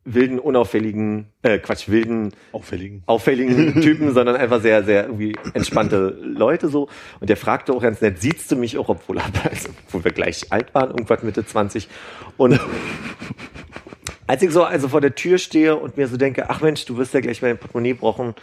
wilden, 0.08 0.40
unauffälligen, 0.40 1.28
äh, 1.42 1.60
Quatsch, 1.60 1.90
wilden, 1.90 2.32
Auffälligen. 2.54 3.04
auffälligen 3.06 3.74
Typen, 3.82 4.14
sondern 4.14 4.38
einfach 4.38 4.62
sehr, 4.62 4.84
sehr 4.84 5.04
irgendwie 5.06 5.36
entspannte 5.54 6.18
Leute 6.22 6.70
so. 6.70 6.88
Und 7.20 7.30
der 7.30 7.38
fragte 7.38 7.74
auch 7.74 7.82
ganz 7.82 8.00
nett, 8.02 8.22
siehst 8.22 8.50
du 8.52 8.56
mich 8.56 8.78
auch, 8.78 8.90
obwohl, 8.90 9.20
also, 9.44 9.70
obwohl 9.86 10.06
wir 10.06 10.12
gleich 10.12 10.52
alt 10.52 10.74
waren, 10.74 10.92
irgendwas 10.92 11.24
Mitte 11.24 11.46
20. 11.46 11.90
Und 12.38 12.60
als 14.28 14.42
ich 14.44 14.52
so 14.52 14.64
also 14.64 14.90
vor 14.90 15.02
der 15.02 15.16
Tür 15.16 15.38
stehe 15.38 15.76
und 15.76 15.98
mir 15.98 16.08
so 16.08 16.18
denke, 16.18 16.50
ach 16.50 16.62
Mensch, 16.62 16.86
du 16.86 16.98
wirst 16.98 17.14
ja 17.14 17.22
gleich 17.22 17.42
mein 17.42 17.58
Portemonnaie 17.58 17.94
brauchen, 17.94 18.36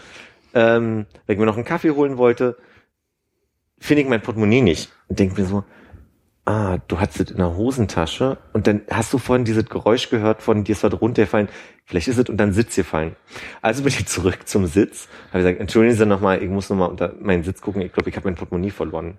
ähm, 0.54 1.06
weil 1.26 1.34
ich 1.34 1.38
mir 1.38 1.46
noch 1.46 1.56
einen 1.56 1.64
Kaffee 1.64 1.90
holen 1.90 2.16
wollte, 2.16 2.56
finde 3.78 4.02
ich 4.02 4.08
mein 4.08 4.22
Portemonnaie 4.22 4.62
nicht. 4.62 4.90
Und 5.08 5.18
denke 5.18 5.40
mir 5.40 5.46
so, 5.46 5.64
ah, 6.46 6.78
du 6.88 7.00
hattest 7.00 7.20
es 7.20 7.30
in 7.30 7.38
der 7.38 7.56
Hosentasche 7.56 8.38
und 8.52 8.66
dann 8.66 8.82
hast 8.90 9.12
du 9.12 9.18
vorhin 9.18 9.44
dieses 9.44 9.66
Geräusch 9.66 10.10
gehört 10.10 10.42
von 10.42 10.64
dir 10.64 10.72
ist 10.72 10.82
was 10.82 11.00
runtergefallen, 11.00 11.48
vielleicht 11.84 12.08
ist 12.08 12.18
es 12.18 12.28
unter 12.28 12.46
den 12.46 12.52
Sitz 12.52 12.76
gefallen. 12.76 13.16
Also 13.62 13.82
bin 13.82 13.92
ich 13.92 14.06
zurück 14.06 14.46
zum 14.46 14.66
Sitz, 14.66 15.08
habe 15.28 15.38
gesagt, 15.38 15.60
entschuldigen 15.60 15.96
Sie 15.96 16.06
nochmal, 16.06 16.42
ich 16.42 16.48
muss 16.48 16.68
nochmal 16.70 16.90
unter 16.90 17.14
meinen 17.20 17.44
Sitz 17.44 17.60
gucken, 17.60 17.82
ich 17.82 17.92
glaube, 17.92 18.10
ich 18.10 18.16
habe 18.16 18.28
mein 18.28 18.36
Portemonnaie 18.36 18.70
verloren. 18.70 19.18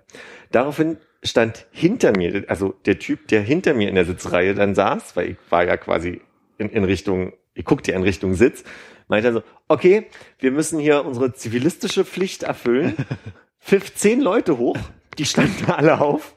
Daraufhin 0.52 0.98
stand 1.22 1.66
hinter 1.72 2.16
mir, 2.16 2.44
also 2.48 2.74
der 2.86 2.98
Typ, 2.98 3.28
der 3.28 3.40
hinter 3.40 3.74
mir 3.74 3.88
in 3.88 3.96
der 3.96 4.04
Sitzreihe 4.04 4.54
dann 4.54 4.74
saß, 4.74 5.16
weil 5.16 5.30
ich 5.30 5.36
war 5.50 5.64
ja 5.64 5.76
quasi 5.76 6.20
in, 6.58 6.70
in 6.70 6.84
Richtung, 6.84 7.32
ich 7.54 7.64
guckte 7.64 7.92
ja 7.92 7.96
in 7.96 8.02
Richtung 8.02 8.34
Sitz, 8.34 8.64
meinte 9.08 9.28
er 9.28 9.34
so, 9.34 9.42
okay, 9.68 10.06
wir 10.38 10.50
müssen 10.50 10.78
hier 10.78 11.04
unsere 11.04 11.32
zivilistische 11.32 12.04
Pflicht 12.04 12.42
erfüllen, 12.42 12.94
pfiff 13.60 13.94
zehn 13.94 14.20
Leute 14.20 14.58
hoch, 14.58 14.78
die 15.18 15.24
standen 15.24 15.70
alle 15.70 16.00
auf 16.00 16.36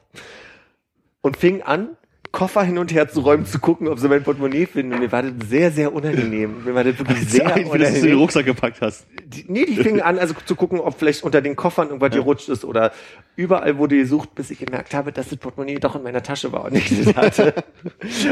und 1.21 1.37
fing 1.37 1.61
an, 1.61 1.97
Koffer 2.31 2.63
hin 2.63 2.77
und 2.77 2.93
her 2.93 3.09
zu 3.09 3.21
räumen, 3.21 3.45
zu 3.45 3.59
gucken, 3.59 3.87
ob 3.87 3.97
sie 3.97 4.07
mein 4.07 4.23
Portemonnaie 4.23 4.67
finden. 4.67 4.93
Und 4.93 4.99
mir 4.99 5.11
war 5.11 5.23
das 5.23 5.31
sehr, 5.49 5.71
sehr 5.71 5.91
unangenehm. 5.91 6.63
Mir 6.63 6.75
war 6.75 6.83
das 6.83 6.99
wirklich 6.99 7.17
sehr 7.27 7.27
Sehr 7.29 7.43
dass 7.47 7.55
du 7.55 7.61
den 7.61 7.71
unangenehm. 7.71 8.17
Rucksack 8.19 8.45
gepackt 8.45 8.81
hast. 8.81 9.07
Die, 9.25 9.45
nee, 9.47 9.65
die 9.65 9.75
fingen 9.75 10.01
an, 10.01 10.19
also 10.19 10.35
zu 10.45 10.55
gucken, 10.55 10.79
ob 10.79 10.97
vielleicht 10.97 11.23
unter 11.23 11.41
den 11.41 11.55
Koffern 11.55 11.87
irgendwas 11.87 12.11
gerutscht 12.11 12.49
ist 12.49 12.65
oder 12.65 12.91
überall 13.35 13.77
wurde 13.77 13.97
gesucht, 13.97 14.35
bis 14.35 14.51
ich 14.51 14.59
gemerkt 14.59 14.93
habe, 14.93 15.11
dass 15.11 15.29
das 15.29 15.39
Portemonnaie 15.39 15.79
doch 15.79 15.95
in 15.95 16.03
meiner 16.03 16.21
Tasche 16.21 16.51
war 16.51 16.65
und 16.65 16.75
ich 16.75 17.03
das 17.03 17.15
hatte. 17.15 17.53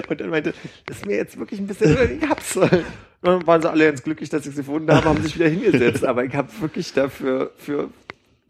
und 0.09 0.21
dann 0.21 0.29
meinte, 0.29 0.53
das 0.85 0.97
ist 0.97 1.05
mir 1.05 1.15
jetzt 1.15 1.39
wirklich 1.39 1.59
ein 1.59 1.67
bisschen, 1.67 1.97
ich 2.21 2.29
hab's. 2.29 2.55
Und 2.57 2.71
dann 3.21 3.47
waren 3.47 3.61
sie 3.61 3.69
alle 3.69 3.85
ganz 3.85 4.03
glücklich, 4.03 4.29
dass 4.29 4.45
ich 4.45 4.51
sie 4.51 4.61
gefunden 4.61 4.91
habe, 4.91 5.05
haben 5.05 5.23
sich 5.23 5.35
wieder 5.35 5.49
hingesetzt. 5.49 6.05
Aber 6.05 6.23
ich 6.23 6.35
habe 6.35 6.49
wirklich 6.59 6.93
dafür 6.93 7.51
für 7.57 7.89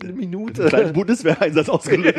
eine 0.03 0.13
Minute. 0.13 0.65
Kleinen 0.65 0.93
Bundeswehreinsatz 0.93 1.69
ausgelöst. 1.69 2.17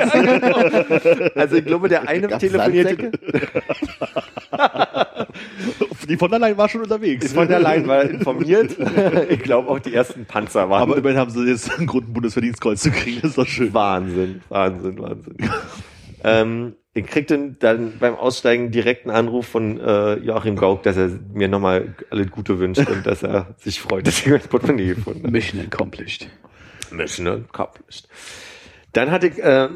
Also 1.37 1.57
ich 1.57 1.65
glaube, 1.65 1.89
der 1.89 2.09
eine 2.09 2.29
Gab's 2.29 2.41
telefonierte, 2.41 3.13
Die 6.09 6.17
von 6.17 6.33
allein 6.33 6.57
war 6.57 6.69
schon 6.69 6.83
unterwegs. 6.83 7.27
ist 7.27 7.35
von 7.35 7.49
der 7.49 7.61
Leyen 7.61 7.87
war 7.87 8.03
informiert. 8.03 8.77
Ich 9.29 9.41
glaube 9.43 9.69
auch 9.69 9.79
die 9.79 9.95
ersten 9.95 10.25
Panzer 10.25 10.71
waren 10.71 10.83
Aber 10.83 10.97
immerhin 10.97 11.19
haben 11.19 11.31
sie 11.31 11.45
jetzt 11.47 11.77
einen 11.77 11.87
Grund, 11.87 12.09
ein 12.09 12.13
Bundesverdienstkreuz 12.15 12.81
zu 12.83 12.91
kriegen. 12.91 13.21
Das 13.21 13.31
ist 13.33 13.39
doch 13.39 13.47
schön. 13.47 13.73
Wahnsinn, 13.75 14.41
Wahnsinn, 14.49 14.99
Wahnsinn. 14.99 15.37
ähm, 16.25 16.73
ich 16.95 17.07
kriegte 17.07 17.55
dann 17.61 17.93
beim 18.01 18.15
Aussteigen 18.17 18.71
direkt 18.71 19.07
einen 19.07 19.15
Anruf 19.15 19.47
von 19.47 19.79
äh, 19.79 20.15
Joachim 20.15 20.57
Gauck, 20.57 20.83
dass 20.83 20.97
er 20.97 21.11
mir 21.33 21.47
nochmal 21.49 21.95
alles 22.11 22.31
Gute 22.31 22.59
wünscht 22.59 22.89
und 22.89 23.07
dass 23.07 23.23
er 23.23 23.55
sich 23.59 23.81
freut, 23.81 24.07
dass 24.07 24.19
ich 24.21 24.27
mein 24.27 24.41
Portemonnaie 24.41 24.95
gefunden 24.95 25.21
habe. 25.25 25.31
Mission 25.31 25.61
accomplished. 25.61 26.29
Mission 26.91 27.29
accomplished. 27.29 28.09
Dann 28.93 29.11
hatte 29.11 29.29
ich, 29.29 29.39
äh, 29.43 29.69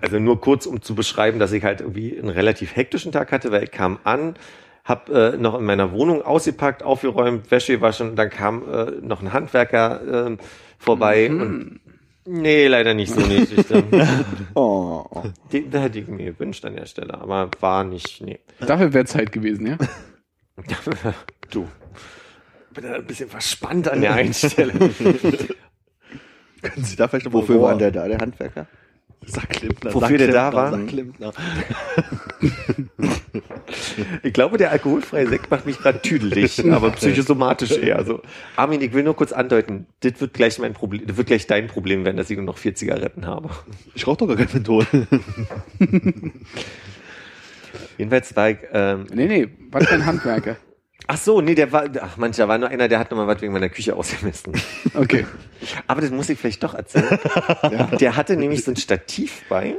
also 0.00 0.18
nur 0.18 0.40
kurz, 0.40 0.66
um 0.66 0.82
zu 0.82 0.94
beschreiben, 0.94 1.38
dass 1.38 1.52
ich 1.52 1.64
halt 1.64 1.80
irgendwie 1.80 2.18
einen 2.18 2.28
relativ 2.28 2.76
hektischen 2.76 3.12
Tag 3.12 3.32
hatte, 3.32 3.50
weil 3.50 3.64
ich 3.64 3.70
kam 3.70 3.98
an, 4.04 4.36
hab 4.84 5.08
äh, 5.10 5.36
noch 5.36 5.58
in 5.58 5.64
meiner 5.64 5.92
Wohnung 5.92 6.22
ausgepackt, 6.22 6.82
aufgeräumt, 6.82 7.50
Wäsche 7.50 7.76
gewaschen, 7.76 8.16
dann 8.16 8.30
kam 8.30 8.68
äh, 8.68 8.90
noch 9.00 9.22
ein 9.22 9.32
Handwerker 9.32 10.26
äh, 10.30 10.36
vorbei 10.78 11.30
und 11.30 11.80
nee, 12.24 12.66
leider 12.66 12.94
nicht 12.94 13.12
so 13.12 13.20
niedlich. 13.20 13.64
Oh. 14.54 15.04
Die, 15.52 15.68
da 15.68 15.80
hätte 15.80 16.00
ich 16.00 16.08
mir 16.08 16.32
gewünscht 16.32 16.64
an 16.64 16.76
der 16.76 16.86
Stelle, 16.86 17.14
aber 17.14 17.50
war 17.60 17.84
nicht, 17.84 18.20
nee. 18.20 18.40
Dafür 18.60 18.92
wäre 18.92 19.04
Zeit 19.04 19.32
gewesen, 19.32 19.66
ja? 19.66 19.78
du. 21.50 21.68
Bin 22.74 22.84
da 22.84 22.94
ein 22.94 23.06
bisschen 23.06 23.28
verspannt 23.28 23.88
an 23.88 24.00
der 24.00 24.14
einen 24.14 24.34
Stelle. 24.34 24.72
Können 26.62 26.84
Sie 26.84 26.96
da 26.96 27.08
vielleicht 27.08 27.26
noch 27.26 27.32
mal 27.32 27.40
Wofür 27.40 27.60
war 27.60 27.76
der 27.76 27.90
da, 27.90 28.06
der 28.08 28.18
Handwerker? 28.18 28.66
Sackklempner. 29.24 29.94
Wofür 29.94 30.18
der 30.18 30.32
da 30.32 30.52
war? 30.52 30.70
Sackklempner. 30.72 31.32
Ich 34.22 34.32
glaube, 34.32 34.58
der 34.58 34.70
alkoholfreie 34.72 35.28
Sekt 35.28 35.50
macht 35.50 35.66
mich 35.66 35.78
gerade 35.78 36.00
tüdelig, 36.00 36.70
aber 36.72 36.90
psychosomatisch 36.90 37.72
eher. 37.72 37.96
Also, 37.96 38.20
Armin, 38.56 38.80
ich 38.80 38.92
will 38.92 39.04
nur 39.04 39.14
kurz 39.14 39.32
andeuten, 39.32 39.86
das 40.00 40.20
wird 40.20 40.34
gleich 40.34 40.58
mein 40.58 40.72
Problem, 40.72 41.06
das 41.06 41.16
wird 41.16 41.28
gleich 41.28 41.46
dein 41.46 41.68
Problem 41.68 42.04
werden, 42.04 42.16
dass 42.16 42.30
ich 42.30 42.36
nur 42.36 42.46
noch 42.46 42.58
vier 42.58 42.74
Zigaretten 42.74 43.26
habe. 43.26 43.50
Ich 43.94 44.06
rauche 44.06 44.18
doch 44.18 44.26
gar 44.26 44.36
kein 44.36 44.48
Menthol. 44.52 44.86
Jedenfalls 47.98 48.34
war 48.34 48.50
ich, 48.50 48.58
ähm, 48.72 49.06
Nee, 49.12 49.26
nee, 49.26 49.48
was 49.70 49.86
für 49.86 49.94
ein 49.94 50.06
Handwerker. 50.06 50.56
Ach 51.12 51.18
so, 51.18 51.42
nee, 51.42 51.54
der 51.54 51.70
war, 51.72 51.84
ach 52.00 52.16
manch, 52.16 52.36
da 52.36 52.48
war 52.48 52.56
nur 52.56 52.70
einer, 52.70 52.88
der 52.88 52.98
hat 52.98 53.10
nochmal 53.10 53.26
was 53.26 53.42
wegen 53.42 53.52
meiner 53.52 53.68
Küche 53.68 53.94
ausgemessen. 53.94 54.54
Okay. 54.94 55.26
Aber 55.86 56.00
das 56.00 56.10
muss 56.10 56.28
ich 56.30 56.38
vielleicht 56.38 56.62
doch 56.62 56.72
erzählen. 56.74 57.18
Der 58.00 58.16
hatte 58.16 58.36
nämlich 58.36 58.64
so 58.64 58.70
ein 58.70 58.76
Stativ 58.76 59.42
bei 59.50 59.76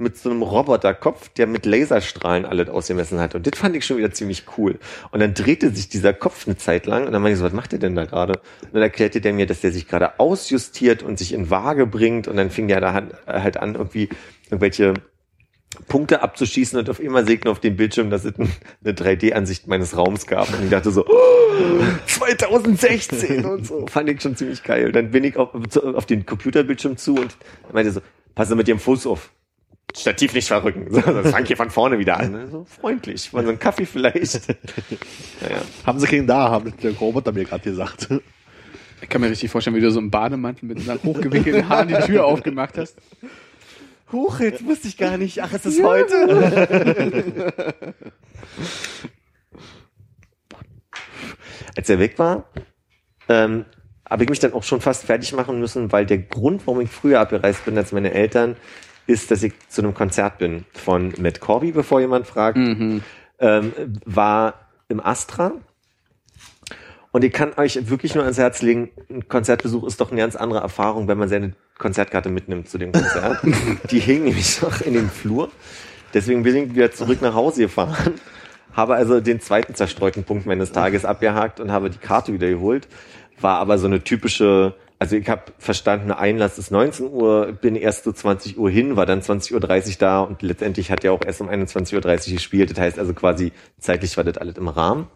mit 0.00 0.16
so 0.16 0.30
einem 0.30 0.42
Roboterkopf, 0.42 1.30
der 1.30 1.48
mit 1.48 1.66
Laserstrahlen 1.66 2.44
alles 2.46 2.68
ausgemessen 2.68 3.18
hat. 3.18 3.34
Und 3.34 3.48
das 3.48 3.58
fand 3.58 3.74
ich 3.74 3.84
schon 3.84 3.96
wieder 3.96 4.12
ziemlich 4.12 4.44
cool. 4.56 4.78
Und 5.10 5.18
dann 5.18 5.34
drehte 5.34 5.70
sich 5.74 5.88
dieser 5.88 6.12
Kopf 6.12 6.46
eine 6.46 6.56
Zeit 6.56 6.86
lang 6.86 7.06
und 7.06 7.12
dann 7.12 7.20
meinte 7.20 7.32
ich 7.32 7.38
so, 7.40 7.44
was 7.44 7.52
macht 7.52 7.72
der 7.72 7.80
denn 7.80 7.96
da 7.96 8.04
gerade? 8.04 8.34
Und 8.62 8.74
dann 8.74 8.82
erklärte 8.82 9.20
der 9.20 9.32
mir, 9.32 9.46
dass 9.46 9.60
der 9.60 9.72
sich 9.72 9.88
gerade 9.88 10.20
ausjustiert 10.20 11.02
und 11.02 11.18
sich 11.18 11.32
in 11.32 11.50
Waage 11.50 11.88
bringt. 11.88 12.28
Und 12.28 12.36
dann 12.36 12.50
fing 12.50 12.68
der 12.68 12.80
da 12.80 12.92
han- 12.92 13.12
halt 13.26 13.56
an, 13.56 13.74
irgendwie 13.74 14.08
irgendwelche 14.44 14.94
Punkte 15.86 16.22
abzuschießen 16.22 16.78
und 16.78 16.88
auf 16.88 16.98
immer 16.98 17.24
segne 17.24 17.50
auf 17.50 17.60
dem 17.60 17.76
Bildschirm, 17.76 18.08
dass 18.10 18.24
es 18.24 18.38
ein- 18.38 18.50
eine 18.82 18.94
3D-Ansicht 18.94 19.66
meines 19.66 19.96
Raums 19.96 20.26
gab. 20.26 20.48
Und 20.52 20.64
ich 20.64 20.70
dachte 20.70 20.90
so, 20.90 21.04
oh, 21.06 21.82
2016 22.06 23.44
und 23.44 23.66
so. 23.66 23.86
Fand 23.86 24.08
ich 24.08 24.20
schon 24.22 24.34
ziemlich 24.36 24.62
geil. 24.62 24.92
Dann 24.92 25.10
bin 25.10 25.24
ich 25.24 25.36
auf, 25.36 25.50
auf 25.82 26.06
den 26.06 26.24
Computerbildschirm 26.26 26.96
zu 26.96 27.16
und 27.16 27.36
meinte 27.72 27.92
so, 27.92 28.00
pass 28.34 28.48
mit 28.54 28.66
dem 28.68 28.78
Fuß 28.78 29.06
auf. 29.06 29.30
Stativ 29.96 30.34
nicht 30.34 30.48
verrücken. 30.48 30.86
So, 30.90 31.00
Das 31.00 31.30
fang 31.30 31.44
hier 31.46 31.56
von 31.56 31.70
vorne 31.70 31.98
wieder 31.98 32.18
an. 32.18 32.48
So 32.50 32.64
freundlich. 32.64 33.32
Mal 33.32 33.44
so 33.44 33.50
ein 33.50 33.58
Kaffee 33.58 33.86
vielleicht. 33.86 34.48
Naja. 35.40 35.62
haben 35.86 35.98
Sie 35.98 36.06
keinen 36.06 36.26
da, 36.26 36.50
haben 36.50 36.72
der 36.82 36.92
Roboter 36.96 37.32
mir 37.32 37.44
gerade 37.44 37.62
gesagt. 37.64 38.08
Ich 39.00 39.08
kann 39.08 39.20
mir 39.20 39.30
richtig 39.30 39.50
vorstellen, 39.50 39.76
wie 39.76 39.80
du 39.80 39.90
so 39.90 40.00
im 40.00 40.10
Bademantel 40.10 40.66
mit 40.66 40.78
einer 40.88 41.02
hochgewickelten 41.02 41.68
Haaren 41.68 41.88
die 41.88 41.94
Tür 41.94 42.24
aufgemacht 42.26 42.76
hast. 42.78 42.96
Huch, 44.12 44.40
jetzt 44.40 44.64
wusste 44.64 44.88
ich 44.88 44.96
gar 44.96 45.18
nicht. 45.18 45.42
Ach, 45.42 45.52
es 45.52 45.66
ist 45.66 45.82
heute. 45.82 47.52
Als 51.76 51.90
er 51.90 51.98
weg 51.98 52.18
war, 52.18 52.48
ähm, 53.28 53.66
habe 54.08 54.24
ich 54.24 54.30
mich 54.30 54.38
dann 54.40 54.54
auch 54.54 54.62
schon 54.62 54.80
fast 54.80 55.04
fertig 55.04 55.32
machen 55.34 55.60
müssen, 55.60 55.92
weil 55.92 56.06
der 56.06 56.18
Grund, 56.18 56.66
warum 56.66 56.80
ich 56.80 56.90
früher 56.90 57.20
abgereist 57.20 57.64
bin 57.64 57.76
als 57.76 57.92
meine 57.92 58.12
Eltern, 58.12 58.56
ist, 59.06 59.30
dass 59.30 59.42
ich 59.42 59.52
zu 59.68 59.82
einem 59.82 59.94
Konzert 59.94 60.38
bin 60.38 60.64
von 60.72 61.12
Matt 61.18 61.40
Corby, 61.40 61.72
bevor 61.72 62.00
jemand 62.00 62.26
fragt, 62.26 62.58
ähm, 63.38 63.72
war 64.04 64.54
im 64.88 65.00
Astra. 65.00 65.52
Und 67.10 67.24
ich 67.24 67.32
kann 67.32 67.52
euch 67.56 67.88
wirklich 67.88 68.14
nur 68.14 68.24
ans 68.24 68.38
Herz 68.38 68.60
legen, 68.60 68.90
ein 69.08 69.28
Konzertbesuch 69.28 69.86
ist 69.86 70.00
doch 70.00 70.10
eine 70.10 70.20
ganz 70.20 70.36
andere 70.36 70.60
Erfahrung, 70.60 71.08
wenn 71.08 71.18
man 71.18 71.28
seine 71.28 71.54
Konzertkarte 71.78 72.28
mitnimmt 72.28 72.68
zu 72.68 72.76
dem 72.76 72.92
Konzert. 72.92 73.38
Die 73.90 74.00
hing 74.00 74.24
nämlich 74.24 74.60
noch 74.60 74.80
in 74.82 74.94
dem 74.94 75.08
Flur. 75.08 75.50
Deswegen 76.12 76.42
bin 76.42 76.56
ich 76.56 76.74
wieder 76.74 76.92
zurück 76.92 77.22
nach 77.22 77.34
Hause 77.34 77.62
gefahren, 77.62 78.14
habe 78.72 78.94
also 78.94 79.20
den 79.20 79.40
zweiten 79.40 79.74
zerstreuten 79.74 80.24
Punkt 80.24 80.46
meines 80.46 80.72
Tages 80.72 81.04
abgehakt 81.04 81.60
und 81.60 81.70
habe 81.70 81.90
die 81.90 81.98
Karte 81.98 82.32
wieder 82.32 82.48
geholt. 82.48 82.88
War 83.40 83.58
aber 83.58 83.78
so 83.78 83.86
eine 83.86 84.02
typische, 84.02 84.74
also 84.98 85.16
ich 85.16 85.28
habe 85.28 85.42
verstanden, 85.58 86.10
Einlass 86.10 86.58
ist 86.58 86.70
19 86.70 87.10
Uhr, 87.10 87.52
bin 87.52 87.76
erst 87.76 88.04
so 88.04 88.12
20 88.12 88.58
Uhr 88.58 88.70
hin, 88.70 88.96
war 88.96 89.06
dann 89.06 89.20
20.30 89.20 89.54
Uhr 89.54 89.96
da 89.98 90.20
und 90.22 90.42
letztendlich 90.42 90.90
hat 90.90 91.04
ja 91.04 91.12
auch 91.12 91.24
erst 91.24 91.40
um 91.40 91.48
21.30 91.48 92.28
Uhr 92.28 92.34
gespielt. 92.34 92.70
Das 92.70 92.78
heißt 92.78 92.98
also 92.98 93.14
quasi 93.14 93.52
zeitlich 93.78 94.16
war 94.16 94.24
das 94.24 94.38
alles 94.38 94.56
im 94.56 94.68
Rahmen. 94.68 95.08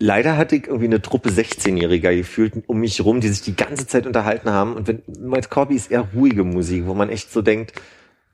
Leider 0.00 0.36
hatte 0.36 0.56
ich 0.56 0.66
irgendwie 0.66 0.86
eine 0.86 1.02
Truppe 1.02 1.30
16-Jähriger 1.30 2.14
gefühlt 2.14 2.54
um 2.68 2.78
mich 2.78 3.04
rum, 3.04 3.20
die 3.20 3.28
sich 3.28 3.42
die 3.42 3.56
ganze 3.56 3.86
Zeit 3.86 4.06
unterhalten 4.06 4.50
haben. 4.50 4.74
Und 4.74 4.86
wenn 4.86 5.02
Mike 5.06 5.48
Corby 5.48 5.74
ist 5.74 5.90
eher 5.90 6.08
ruhige 6.14 6.44
Musik, 6.44 6.86
wo 6.86 6.94
man 6.94 7.08
echt 7.10 7.32
so 7.32 7.42
denkt, 7.42 7.72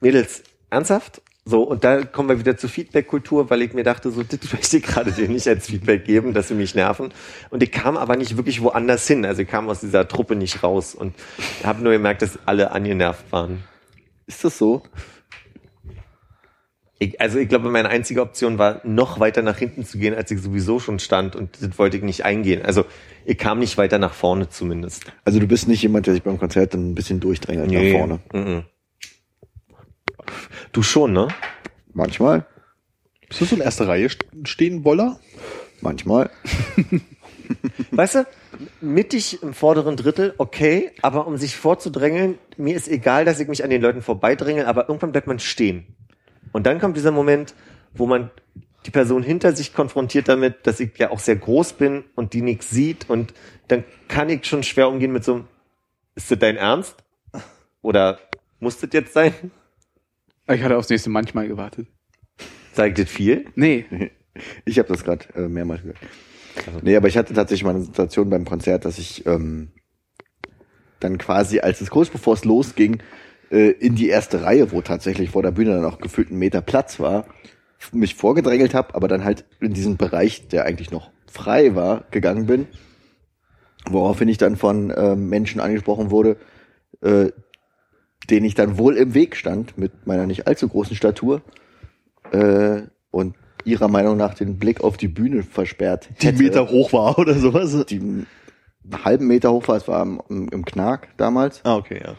Mädels, 0.00 0.42
ernsthaft? 0.68 1.22
So, 1.46 1.62
und 1.62 1.84
da 1.84 2.04
kommen 2.04 2.30
wir 2.30 2.38
wieder 2.38 2.56
zur 2.56 2.70
Feedback-Kultur, 2.70 3.50
weil 3.50 3.62
ich 3.62 3.74
mir 3.74 3.82
dachte, 3.82 4.10
so, 4.10 4.22
das 4.28 4.52
möchte 4.52 4.76
ich 4.76 4.82
gerade 4.82 5.12
dir 5.12 5.28
nicht 5.28 5.48
als 5.48 5.66
Feedback 5.66 6.04
geben, 6.04 6.34
dass 6.34 6.48
sie 6.48 6.54
mich 6.54 6.74
nerven. 6.74 7.12
Und 7.48 7.62
ich 7.62 7.72
kam 7.72 7.96
aber 7.96 8.16
nicht 8.16 8.36
wirklich 8.36 8.62
woanders 8.62 9.06
hin. 9.06 9.24
Also 9.24 9.42
ich 9.42 9.48
kam 9.48 9.68
aus 9.70 9.80
dieser 9.80 10.06
Truppe 10.06 10.36
nicht 10.36 10.62
raus 10.62 10.94
und 10.94 11.14
habe 11.62 11.82
nur 11.82 11.92
gemerkt, 11.92 12.20
dass 12.20 12.38
alle 12.44 12.72
angenervt 12.72 13.30
waren. 13.32 13.64
Ist 14.26 14.44
das 14.44 14.58
so? 14.58 14.82
Ich, 17.00 17.20
also 17.20 17.38
ich 17.38 17.48
glaube, 17.48 17.70
meine 17.70 17.88
einzige 17.88 18.22
Option 18.22 18.56
war, 18.58 18.80
noch 18.84 19.18
weiter 19.18 19.42
nach 19.42 19.58
hinten 19.58 19.84
zu 19.84 19.98
gehen, 19.98 20.14
als 20.14 20.30
ich 20.30 20.40
sowieso 20.40 20.78
schon 20.78 21.00
stand 21.00 21.34
und 21.34 21.50
das 21.60 21.76
wollte 21.78 21.96
ich 21.96 22.02
nicht 22.04 22.24
eingehen. 22.24 22.62
Also 22.64 22.84
ich 23.24 23.36
kam 23.36 23.58
nicht 23.58 23.76
weiter 23.78 23.98
nach 23.98 24.14
vorne 24.14 24.48
zumindest. 24.48 25.04
Also 25.24 25.40
du 25.40 25.46
bist 25.48 25.66
nicht 25.66 25.82
jemand, 25.82 26.06
der 26.06 26.14
sich 26.14 26.22
beim 26.22 26.38
Konzert 26.38 26.72
dann 26.72 26.90
ein 26.90 26.94
bisschen 26.94 27.18
durchdrängelt 27.20 27.70
nach 27.70 27.90
vorne. 27.98 28.20
Mhm. 28.32 28.62
Du 30.72 30.82
schon, 30.82 31.12
ne? 31.12 31.28
Manchmal, 31.92 32.46
Bist 33.28 33.40
du 33.40 33.44
so 33.44 33.56
in 33.56 33.62
erster 33.62 33.86
Reihe 33.88 34.06
st- 34.08 34.24
stehen, 34.46 34.84
Woller? 34.84 35.18
manchmal. 35.80 36.30
Weißt 37.90 38.14
du, 38.14 38.26
mittig 38.80 39.42
im 39.42 39.52
vorderen 39.52 39.96
Drittel, 39.96 40.34
okay, 40.38 40.92
aber 41.02 41.26
um 41.26 41.36
sich 41.36 41.56
vorzudrängeln, 41.56 42.38
mir 42.56 42.74
ist 42.74 42.88
egal, 42.88 43.24
dass 43.24 43.38
ich 43.38 43.48
mich 43.48 43.62
an 43.64 43.70
den 43.70 43.82
Leuten 43.82 44.00
vorbeidrängel, 44.00 44.64
aber 44.66 44.88
irgendwann 44.88 45.12
bleibt 45.12 45.26
man 45.26 45.38
stehen. 45.38 45.86
Und 46.54 46.66
dann 46.66 46.78
kommt 46.78 46.96
dieser 46.96 47.10
Moment, 47.10 47.52
wo 47.94 48.06
man 48.06 48.30
die 48.86 48.92
Person 48.92 49.24
hinter 49.24 49.56
sich 49.56 49.74
konfrontiert 49.74 50.28
damit, 50.28 50.68
dass 50.68 50.78
ich 50.78 50.96
ja 50.98 51.10
auch 51.10 51.18
sehr 51.18 51.34
groß 51.34 51.72
bin 51.72 52.04
und 52.14 52.32
die 52.32 52.42
nichts 52.42 52.70
sieht 52.70 53.10
und 53.10 53.34
dann 53.66 53.82
kann 54.06 54.28
ich 54.28 54.46
schon 54.46 54.62
schwer 54.62 54.88
umgehen 54.88 55.12
mit 55.12 55.24
so 55.24 55.34
einem, 55.34 55.44
ist 56.14 56.30
das 56.30 56.38
dein 56.38 56.56
Ernst? 56.56 56.94
Oder 57.82 58.20
muss 58.60 58.78
das 58.78 58.90
jetzt 58.92 59.14
sein? 59.14 59.34
Ich 60.46 60.62
hatte 60.62 60.76
aufs 60.76 60.90
nächste 60.90 61.10
manchmal 61.10 61.48
gewartet. 61.48 61.88
Sagt 62.72 63.00
das 63.00 63.10
viel? 63.10 63.46
Nee. 63.56 63.84
Ich 64.64 64.80
habe 64.80 64.88
das 64.88 65.04
gerade 65.04 65.24
äh, 65.36 65.46
mehrmals 65.46 65.82
gehört. 65.82 66.82
Nee, 66.82 66.96
aber 66.96 67.06
ich 67.06 67.16
hatte 67.16 67.34
tatsächlich 67.34 67.62
mal 67.62 67.76
eine 67.76 67.84
Situation 67.84 68.30
beim 68.30 68.44
Konzert, 68.44 68.84
dass 68.84 68.98
ich 68.98 69.24
ähm, 69.26 69.70
dann 70.98 71.18
quasi, 71.18 71.60
als 71.60 71.80
es 71.80 71.88
kurz 71.88 72.10
bevor 72.10 72.34
es 72.34 72.44
losging, 72.44 73.00
äh, 73.54 73.70
in 73.70 73.94
die 73.94 74.08
erste 74.08 74.42
Reihe, 74.42 74.72
wo 74.72 74.82
tatsächlich 74.82 75.30
vor 75.30 75.42
der 75.42 75.52
Bühne 75.52 75.76
dann 75.76 75.84
auch 75.84 75.98
gefühlt 75.98 76.30
ein 76.30 76.38
Meter 76.38 76.60
Platz 76.60 76.98
war, 76.98 77.26
mich 77.92 78.16
vorgedrängelt 78.16 78.74
habe, 78.74 78.94
aber 78.94 79.06
dann 79.06 79.24
halt 79.24 79.44
in 79.60 79.74
diesen 79.74 79.96
Bereich, 79.96 80.48
der 80.48 80.64
eigentlich 80.64 80.90
noch 80.90 81.10
frei 81.30 81.74
war, 81.76 82.04
gegangen 82.10 82.46
bin. 82.46 82.66
Woraufhin 83.88 84.28
ich 84.28 84.38
dann 84.38 84.56
von 84.56 84.92
ähm, 84.96 85.28
Menschen 85.28 85.60
angesprochen 85.60 86.10
wurde, 86.10 86.36
äh, 87.02 87.30
denen 88.28 88.46
ich 88.46 88.54
dann 88.54 88.78
wohl 88.78 88.96
im 88.96 89.14
Weg 89.14 89.36
stand 89.36 89.78
mit 89.78 90.06
meiner 90.06 90.26
nicht 90.26 90.46
allzu 90.48 90.66
großen 90.66 90.96
Statur 90.96 91.42
äh, 92.32 92.82
und 93.10 93.36
ihrer 93.64 93.88
Meinung 93.88 94.16
nach 94.16 94.34
den 94.34 94.58
Blick 94.58 94.82
auf 94.82 94.96
die 94.96 95.08
Bühne 95.08 95.42
versperrt 95.42 96.08
Die 96.22 96.26
hätte. 96.28 96.42
Meter 96.42 96.70
hoch 96.70 96.92
war 96.92 97.18
oder 97.18 97.34
sowas? 97.34 97.84
die 97.86 98.00
einen 98.00 98.26
halben 99.04 99.26
Meter 99.26 99.52
hoch 99.52 99.68
war, 99.68 99.76
es 99.76 99.86
war 99.86 100.02
im, 100.02 100.20
im, 100.28 100.48
im 100.48 100.64
Knark 100.64 101.08
damals. 101.18 101.60
Ah, 101.64 101.76
okay, 101.76 102.00
ja. 102.02 102.16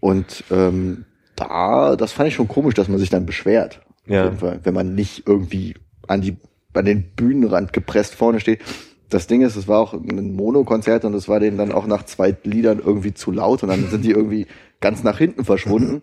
Und 0.00 0.44
ähm, 0.50 1.04
da, 1.36 1.96
das 1.96 2.12
fand 2.12 2.28
ich 2.28 2.34
schon 2.34 2.48
komisch, 2.48 2.74
dass 2.74 2.88
man 2.88 2.98
sich 2.98 3.10
dann 3.10 3.26
beschwert. 3.26 3.80
Auf 4.04 4.10
Ja. 4.10 4.24
jeden 4.24 4.38
Fall, 4.38 4.60
wenn 4.62 4.74
man 4.74 4.94
nicht 4.94 5.24
irgendwie 5.26 5.74
an 6.08 6.20
die 6.20 6.36
an 6.72 6.84
den 6.84 7.10
Bühnenrand 7.16 7.72
gepresst 7.72 8.14
vorne 8.14 8.38
steht. 8.40 8.60
Das 9.08 9.26
Ding 9.26 9.42
ist, 9.42 9.56
es 9.56 9.66
war 9.66 9.80
auch 9.80 9.92
ein 9.92 10.34
Mono-Konzert 10.36 11.04
und 11.04 11.14
es 11.14 11.28
war 11.28 11.40
denen 11.40 11.58
dann 11.58 11.72
auch 11.72 11.86
nach 11.86 12.04
zwei 12.04 12.36
Liedern 12.44 12.78
irgendwie 12.84 13.12
zu 13.12 13.32
laut 13.32 13.64
und 13.64 13.70
dann 13.70 13.88
sind 13.90 14.04
die 14.04 14.12
irgendwie 14.12 14.46
ganz 14.80 15.02
nach 15.02 15.18
hinten 15.18 15.44
verschwunden. 15.44 16.00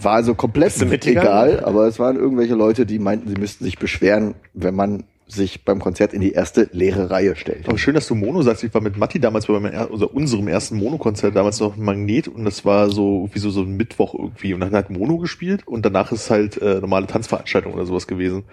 War 0.00 0.14
also 0.14 0.34
komplett 0.34 0.72
egal, 1.06 1.62
aber 1.62 1.86
es 1.86 1.98
waren 1.98 2.16
irgendwelche 2.16 2.54
Leute, 2.54 2.86
die 2.86 2.98
meinten, 2.98 3.28
sie 3.28 3.34
müssten 3.38 3.64
sich 3.64 3.78
beschweren, 3.78 4.34
wenn 4.54 4.74
man 4.74 5.04
sich 5.32 5.64
beim 5.64 5.78
Konzert 5.78 6.12
in 6.12 6.20
die 6.20 6.32
erste 6.32 6.68
leere 6.72 7.10
Reihe 7.10 7.36
stellt. 7.36 7.68
Aber 7.68 7.78
schön, 7.78 7.94
dass 7.94 8.06
du 8.06 8.14
Mono 8.14 8.42
sagst. 8.42 8.64
Ich 8.64 8.74
war 8.74 8.80
mit 8.80 8.96
Matti 8.96 9.20
damals 9.20 9.46
bei 9.46 9.58
meinem, 9.58 9.90
oder 9.90 10.12
unserem 10.14 10.48
ersten 10.48 10.76
Mono-Konzert 10.76 11.36
damals 11.36 11.60
noch 11.60 11.76
im 11.76 11.84
Magnet 11.84 12.28
und 12.28 12.44
das 12.44 12.64
war 12.64 12.90
so 12.90 13.28
wie 13.32 13.38
so, 13.38 13.50
so 13.50 13.62
ein 13.62 13.76
Mittwoch 13.76 14.14
irgendwie 14.14 14.54
und 14.54 14.60
dann 14.60 14.72
hat 14.72 14.90
Mono 14.90 15.18
gespielt 15.18 15.66
und 15.66 15.84
danach 15.84 16.12
ist 16.12 16.30
halt 16.30 16.60
äh, 16.60 16.80
normale 16.80 17.06
Tanzveranstaltung 17.06 17.74
oder 17.74 17.86
sowas 17.86 18.06
gewesen. 18.06 18.44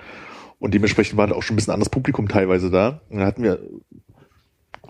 Und 0.60 0.74
dementsprechend 0.74 1.18
war 1.18 1.28
da 1.28 1.36
auch 1.36 1.44
schon 1.44 1.54
ein 1.54 1.58
bisschen 1.58 1.74
anderes 1.74 1.90
Publikum 1.90 2.28
teilweise 2.28 2.72
da. 2.72 3.02
Und 3.10 3.20
dann 3.20 3.28
hatten 3.28 3.44
wir 3.44 3.60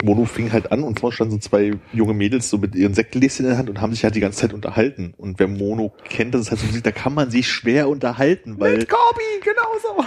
Mono 0.03 0.25
fing 0.25 0.51
halt 0.51 0.71
an 0.71 0.83
und 0.83 0.99
vorne 0.99 1.13
standen 1.13 1.33
so 1.33 1.39
zwei 1.39 1.73
junge 1.91 2.13
Mädels 2.13 2.49
so 2.49 2.57
mit 2.57 2.75
ihren 2.75 2.93
Sektgläschen 2.93 3.45
in 3.45 3.51
der 3.51 3.57
Hand 3.57 3.69
und 3.69 3.81
haben 3.81 3.93
sich 3.93 4.03
halt 4.03 4.15
die 4.15 4.19
ganze 4.19 4.39
Zeit 4.39 4.53
unterhalten. 4.53 5.13
Und 5.17 5.39
wer 5.39 5.47
Mono 5.47 5.93
kennt, 6.07 6.35
das 6.35 6.41
ist 6.41 6.51
halt 6.51 6.61
so 6.61 6.67
Musik, 6.67 6.83
da 6.83 6.91
kann 6.91 7.13
man 7.13 7.31
sich 7.31 7.47
schwer 7.49 7.89
unterhalten, 7.89 8.59
weil. 8.59 8.77
Mit 8.77 8.89
Corby, 8.89 9.23
genauso. 9.43 10.05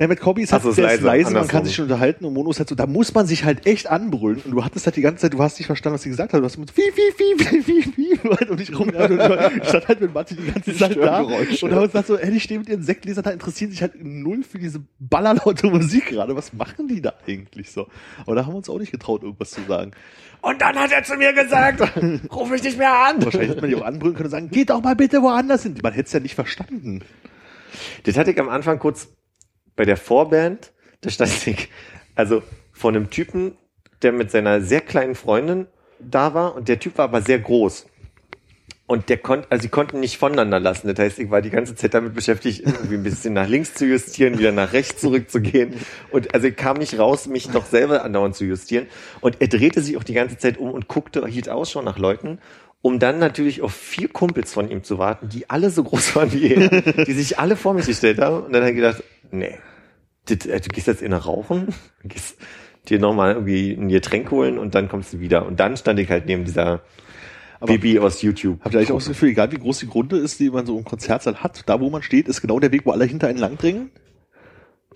Ja, 0.00 0.08
mit 0.08 0.18
Corby 0.18 0.44
ist 0.44 0.52
halt 0.52 0.64
Also 0.64 0.70
ist 0.70 0.78
leise, 0.78 1.04
leise, 1.04 1.30
man 1.30 1.46
kann 1.46 1.66
sich 1.66 1.74
schon 1.74 1.82
unterhalten 1.82 2.24
und 2.24 2.32
Mono 2.32 2.50
ist 2.50 2.58
halt 2.58 2.70
so, 2.70 2.74
da 2.74 2.86
muss 2.86 3.12
man 3.12 3.26
sich 3.26 3.44
halt 3.44 3.66
echt 3.66 3.86
anbrüllen. 3.86 4.40
Und 4.42 4.52
du 4.52 4.64
hattest 4.64 4.86
halt 4.86 4.96
die 4.96 5.02
ganze 5.02 5.20
Zeit, 5.20 5.34
du 5.34 5.42
hast 5.42 5.58
nicht 5.58 5.66
verstanden, 5.66 5.96
was 5.96 6.02
sie 6.02 6.08
gesagt 6.08 6.32
hat. 6.32 6.40
Du 6.40 6.44
hast 6.46 6.56
mit 6.56 6.74
wie, 6.74 6.80
wie, 6.80 7.12
wie, 7.18 7.38
wie, 7.38 7.66
wie, 7.66 7.96
wie, 7.98 8.30
halt 8.30 8.48
um 8.48 8.56
dich 8.56 8.78
rum. 8.78 8.88
Ich 8.88 8.94
stand 9.68 9.88
halt 9.88 10.00
mit 10.00 10.14
Matti 10.14 10.36
die 10.36 10.50
ganze 10.50 10.74
Zeit 10.74 10.96
da 10.96 11.20
und 11.20 11.30
haben 11.30 11.82
uns 11.82 11.92
gesagt 11.92 12.06
so, 12.06 12.16
ey, 12.16 12.30
die 12.30 12.40
stehen 12.40 12.60
mit 12.60 12.70
ihren 12.70 12.82
Sektgläsern 12.82 13.24
da, 13.24 13.30
interessieren 13.30 13.72
sich 13.72 13.82
halt 13.82 14.02
null 14.02 14.42
für 14.42 14.58
diese 14.58 14.80
ballerlaute 14.98 15.66
Musik 15.66 16.06
gerade. 16.06 16.34
Was 16.34 16.54
machen 16.54 16.88
die 16.88 17.02
da 17.02 17.12
eigentlich 17.28 17.70
so? 17.70 17.86
Aber 18.24 18.34
da 18.34 18.46
haben 18.46 18.54
wir 18.54 18.56
uns 18.56 18.70
auch 18.70 18.78
nicht 18.78 18.92
getraut, 18.92 19.22
irgendwas 19.22 19.50
zu 19.50 19.60
sagen. 19.68 19.90
Und 20.40 20.62
dann 20.62 20.76
hat 20.76 20.92
er 20.92 21.02
zu 21.02 21.16
mir 21.16 21.34
gesagt, 21.34 21.82
ruf 22.32 22.48
mich 22.48 22.62
nicht 22.62 22.78
mehr 22.78 22.94
an. 23.06 23.22
Wahrscheinlich 23.22 23.50
hätte 23.50 23.60
man 23.60 23.68
die 23.68 23.76
auch 23.76 23.84
anbrüllen 23.84 24.16
können 24.16 24.28
und 24.28 24.30
sagen, 24.30 24.50
geht 24.50 24.70
doch 24.70 24.82
mal 24.82 24.96
bitte 24.96 25.20
woanders 25.20 25.64
hin. 25.64 25.74
Man 25.82 25.92
hätte 25.92 26.06
es 26.06 26.12
ja 26.14 26.20
nicht 26.20 26.36
verstanden. 26.36 27.02
Das 28.04 28.16
hatte 28.16 28.30
ich 28.30 28.40
am 28.40 28.48
Anfang 28.48 28.78
kurz 28.78 29.08
bei 29.76 29.84
der 29.84 29.96
Vorband, 29.96 30.72
da 31.00 31.10
stand 31.10 31.30
ich, 31.46 31.68
also 32.14 32.42
von 32.72 32.96
einem 32.96 33.10
Typen, 33.10 33.56
der 34.02 34.12
mit 34.12 34.30
seiner 34.30 34.60
sehr 34.60 34.80
kleinen 34.80 35.14
Freundin 35.14 35.66
da 35.98 36.34
war 36.34 36.54
und 36.54 36.68
der 36.68 36.78
Typ 36.78 36.98
war 36.98 37.04
aber 37.04 37.22
sehr 37.22 37.38
groß. 37.38 37.86
Und 38.90 39.08
der 39.08 39.18
konnte, 39.18 39.46
also 39.50 39.62
sie 39.62 39.68
konnten 39.68 40.00
nicht 40.00 40.18
voneinander 40.18 40.58
lassen. 40.58 40.88
Das 40.88 40.98
heißt, 40.98 41.20
ich 41.20 41.30
war 41.30 41.42
die 41.42 41.50
ganze 41.50 41.76
Zeit 41.76 41.94
damit 41.94 42.12
beschäftigt, 42.12 42.62
irgendwie 42.66 42.94
ein 42.94 43.04
bisschen 43.04 43.34
nach 43.34 43.46
links 43.46 43.74
zu 43.74 43.86
justieren, 43.86 44.36
wieder 44.36 44.50
nach 44.50 44.72
rechts 44.72 45.00
zurückzugehen. 45.00 45.74
Und 46.10 46.34
also 46.34 46.48
ich 46.48 46.56
kam 46.56 46.78
nicht 46.78 46.98
raus, 46.98 47.28
mich 47.28 47.48
doch 47.50 47.66
selber 47.66 48.02
andauernd 48.02 48.34
zu 48.34 48.44
justieren. 48.44 48.88
Und 49.20 49.36
er 49.40 49.46
drehte 49.46 49.80
sich 49.80 49.96
auch 49.96 50.02
die 50.02 50.14
ganze 50.14 50.38
Zeit 50.38 50.58
um 50.58 50.72
und 50.72 50.88
guckte, 50.88 51.24
hielt 51.28 51.48
Ausschau 51.48 51.82
nach 51.82 51.98
Leuten, 51.98 52.40
um 52.82 52.98
dann 52.98 53.20
natürlich 53.20 53.62
auf 53.62 53.72
vier 53.72 54.08
Kumpels 54.08 54.52
von 54.52 54.68
ihm 54.68 54.82
zu 54.82 54.98
warten, 54.98 55.28
die 55.28 55.48
alle 55.48 55.70
so 55.70 55.84
groß 55.84 56.16
waren 56.16 56.32
wie 56.32 56.52
er, 56.52 56.80
die 57.04 57.12
sich 57.12 57.38
alle 57.38 57.54
vor 57.54 57.74
mich 57.74 57.86
gestellt 57.86 58.18
haben. 58.18 58.42
Und 58.44 58.52
dann 58.52 58.62
habe 58.62 58.70
ich 58.70 58.76
gedacht, 58.76 59.04
nee, 59.30 59.58
das, 60.26 60.46
äh, 60.46 60.60
du 60.60 60.68
gehst 60.68 60.86
jetzt 60.86 61.02
in 61.02 61.12
rauchen, 61.12 61.74
gehst 62.04 62.38
dir 62.88 62.98
nochmal 62.98 63.34
irgendwie 63.34 63.72
ein 63.72 63.88
Getränk 63.88 64.30
holen 64.30 64.58
und 64.58 64.74
dann 64.74 64.88
kommst 64.88 65.12
du 65.12 65.20
wieder. 65.20 65.46
Und 65.46 65.60
dann 65.60 65.76
stand 65.76 65.98
ich 65.98 66.10
halt 66.10 66.26
neben 66.26 66.44
dieser 66.44 66.82
Baby 67.60 67.98
aus 67.98 68.22
YouTube. 68.22 68.60
Habt 68.62 68.74
ihr 68.74 68.78
eigentlich 68.78 68.92
auch 68.92 68.98
das 68.98 69.08
Gefühl, 69.08 69.30
egal 69.30 69.52
wie 69.52 69.58
groß 69.58 69.80
die 69.80 69.86
Grunde 69.86 70.16
ist, 70.16 70.40
die 70.40 70.50
man 70.50 70.64
so 70.64 70.78
im 70.78 70.84
Konzertsaal 70.84 71.42
hat, 71.42 71.68
da 71.68 71.80
wo 71.80 71.90
man 71.90 72.02
steht, 72.02 72.26
ist 72.26 72.40
genau 72.40 72.58
der 72.58 72.72
Weg, 72.72 72.86
wo 72.86 72.92
alle 72.92 73.04
hinter 73.04 73.28
einen 73.28 73.38
langdrängen? 73.38 73.90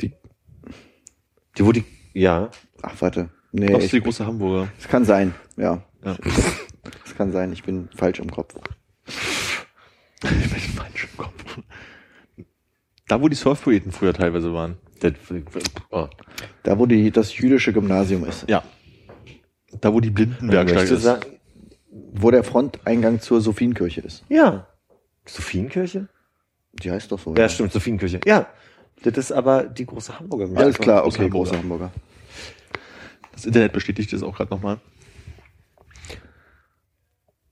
Die, 0.00 0.12
wo 1.58 1.72
die, 1.72 1.84
ja. 2.12 2.50
Ach, 2.82 2.94
warte. 3.00 3.30
Nee, 3.52 3.68
Das 3.72 3.84
ist 3.84 3.92
die 3.92 4.00
große 4.00 4.26
Hamburger. 4.26 4.68
es 4.78 4.88
kann 4.88 5.04
sein, 5.04 5.34
ja. 5.56 5.82
Ja. 6.04 6.16
Es 7.04 7.14
kann 7.16 7.32
sein, 7.32 7.52
ich 7.52 7.62
bin 7.62 7.88
falsch 7.94 8.18
im 8.18 8.30
Kopf. 8.30 8.54
Ich 9.06 10.30
bin 10.30 10.60
falsch 10.60 11.08
im 11.10 11.16
Kopf. 11.16 11.58
Da, 13.08 13.20
wo 13.20 13.28
die 13.28 13.36
Surfpoeten 13.36 13.92
früher 13.92 14.12
teilweise 14.14 14.52
waren. 14.52 14.78
Das, 15.00 15.12
oh. 15.90 16.08
Da, 16.62 16.78
wo 16.78 16.86
die, 16.86 17.10
das 17.10 17.36
jüdische 17.36 17.72
Gymnasium 17.72 18.24
ist. 18.24 18.48
Ja. 18.48 18.62
Da, 19.80 19.92
wo 19.92 20.00
die 20.00 20.10
Blindenwerkstatt 20.10 20.90
ist. 20.90 21.02
sagen? 21.02 21.26
Wo 21.90 22.30
der 22.30 22.44
Fronteingang 22.44 23.20
zur 23.20 23.40
Sophienkirche 23.40 24.00
ist. 24.00 24.24
Ja. 24.28 24.66
Sophienkirche? 25.26 26.08
Die 26.72 26.90
heißt 26.90 27.12
doch 27.12 27.18
so. 27.18 27.34
Ja, 27.34 27.48
stimmt, 27.48 27.72
Sophienkirche. 27.72 28.20
Ja. 28.24 28.46
Das 29.02 29.16
ist 29.18 29.32
aber 29.32 29.64
die 29.64 29.84
große 29.84 30.18
Hamburger. 30.18 30.48
Alles 30.56 30.78
klar, 30.78 31.06
okay, 31.06 31.28
große 31.28 31.56
Hamburger. 31.58 31.90
Das 33.32 33.44
Internet 33.44 33.72
bestätigt 33.72 34.12
das 34.12 34.22
auch 34.22 34.34
gerade 34.34 34.50
nochmal. 34.50 34.78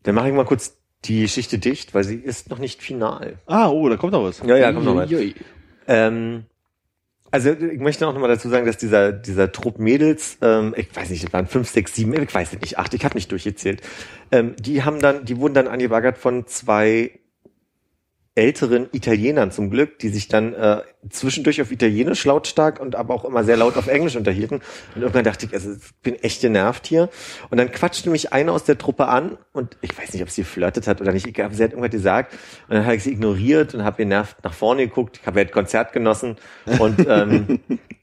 Dann 0.03 0.15
mache 0.15 0.29
ich 0.29 0.35
mal 0.35 0.45
kurz 0.45 0.77
die 1.05 1.23
Geschichte 1.23 1.59
dicht, 1.59 1.95
weil 1.95 2.05
sie 2.05 2.16
ist 2.16 2.51
noch 2.51 2.59
nicht 2.59 2.83
final. 2.83 3.35
Ah, 3.47 3.69
oh, 3.69 3.89
da 3.89 3.97
kommt 3.97 4.12
noch 4.12 4.23
was. 4.23 4.41
Ja, 4.47 4.57
ja, 4.57 4.73
komm 4.73 4.85
noch. 4.85 4.95
Uiuiui. 4.95 5.35
Ähm, 5.89 6.45
also 7.33 7.51
ich 7.51 7.81
möchte 7.81 8.07
auch 8.07 8.12
noch 8.12 8.20
mal 8.20 8.29
dazu 8.29 8.49
sagen, 8.49 8.66
dass 8.66 8.77
dieser 8.77 9.11
dieser 9.11 9.51
Trupp 9.51 9.79
Mädels, 9.79 10.37
ähm, 10.43 10.74
ich 10.77 10.95
weiß 10.95 11.11
nicht, 11.11 11.24
es 11.24 11.33
waren 11.33 11.47
fünf, 11.47 11.69
sechs, 11.70 11.95
sieben, 11.95 12.12
ich 12.12 12.33
weiß 12.33 12.53
nicht, 12.53 12.79
acht, 12.79 12.93
ich 12.95 13.05
habe 13.05 13.15
nicht 13.15 13.33
durchgezählt. 13.33 13.81
Ähm, 14.31 14.55
die 14.59 14.85
haben 14.85 15.01
dann, 15.01 15.24
die 15.24 15.39
wurden 15.39 15.55
dann 15.55 15.66
angebaggert 15.66 16.19
von 16.19 16.47
zwei 16.47 17.19
älteren 18.35 18.89
Italienern 18.93 19.51
zum 19.51 19.69
Glück, 19.69 19.99
die 19.99 20.09
sich 20.09 20.27
dann 20.27 20.55
äh, 20.55 20.81
zwischendurch 21.11 21.61
auf 21.61 21.71
Italienisch 21.71 22.25
lautstark 22.25 22.81
und 22.81 22.97
aber 22.97 23.15
auch 23.15 23.27
immer 23.27 23.45
sehr 23.45 23.59
laut 23.59 23.77
auf 23.77 23.89
Englisch 23.89 24.17
unterhielten. 24.17 24.63
Und 24.95 25.03
irgendwann 25.03 25.25
dachte 25.25 25.45
ich, 25.45 25.53
also 25.53 25.73
ich 25.73 25.95
bin 26.03 26.15
echt 26.23 26.41
genervt 26.41 26.87
hier. 26.87 27.11
Und 27.51 27.59
dann 27.59 27.71
quatschte 27.71 28.09
mich 28.09 28.33
eine 28.33 28.53
aus 28.53 28.65
der 28.65 28.79
Truppe 28.79 29.09
an 29.09 29.37
und 29.53 29.77
ich 29.83 29.97
weiß 29.97 30.15
nicht, 30.15 30.23
ob 30.23 30.31
sie 30.31 30.43
geflirtet 30.43 30.87
hat 30.87 31.03
oder 31.03 31.13
nicht. 31.13 31.27
Ich 31.27 31.35
glaube, 31.35 31.55
sie 31.55 31.63
hat 31.63 31.73
irgendwas 31.73 31.91
gesagt 31.91 32.33
und 32.69 32.77
dann 32.77 32.87
habe 32.87 32.97
ich 32.97 33.03
sie 33.03 33.13
ignoriert 33.13 33.75
und 33.75 33.85
habe 33.85 33.99
genervt 33.99 34.43
nach 34.43 34.55
vorne 34.55 34.87
geguckt. 34.87 35.19
Ich 35.21 35.27
habe 35.27 35.45
das 35.45 35.53
Konzert 35.53 35.93
genossen 35.93 36.37
und 36.79 37.07
ähm, 37.07 37.61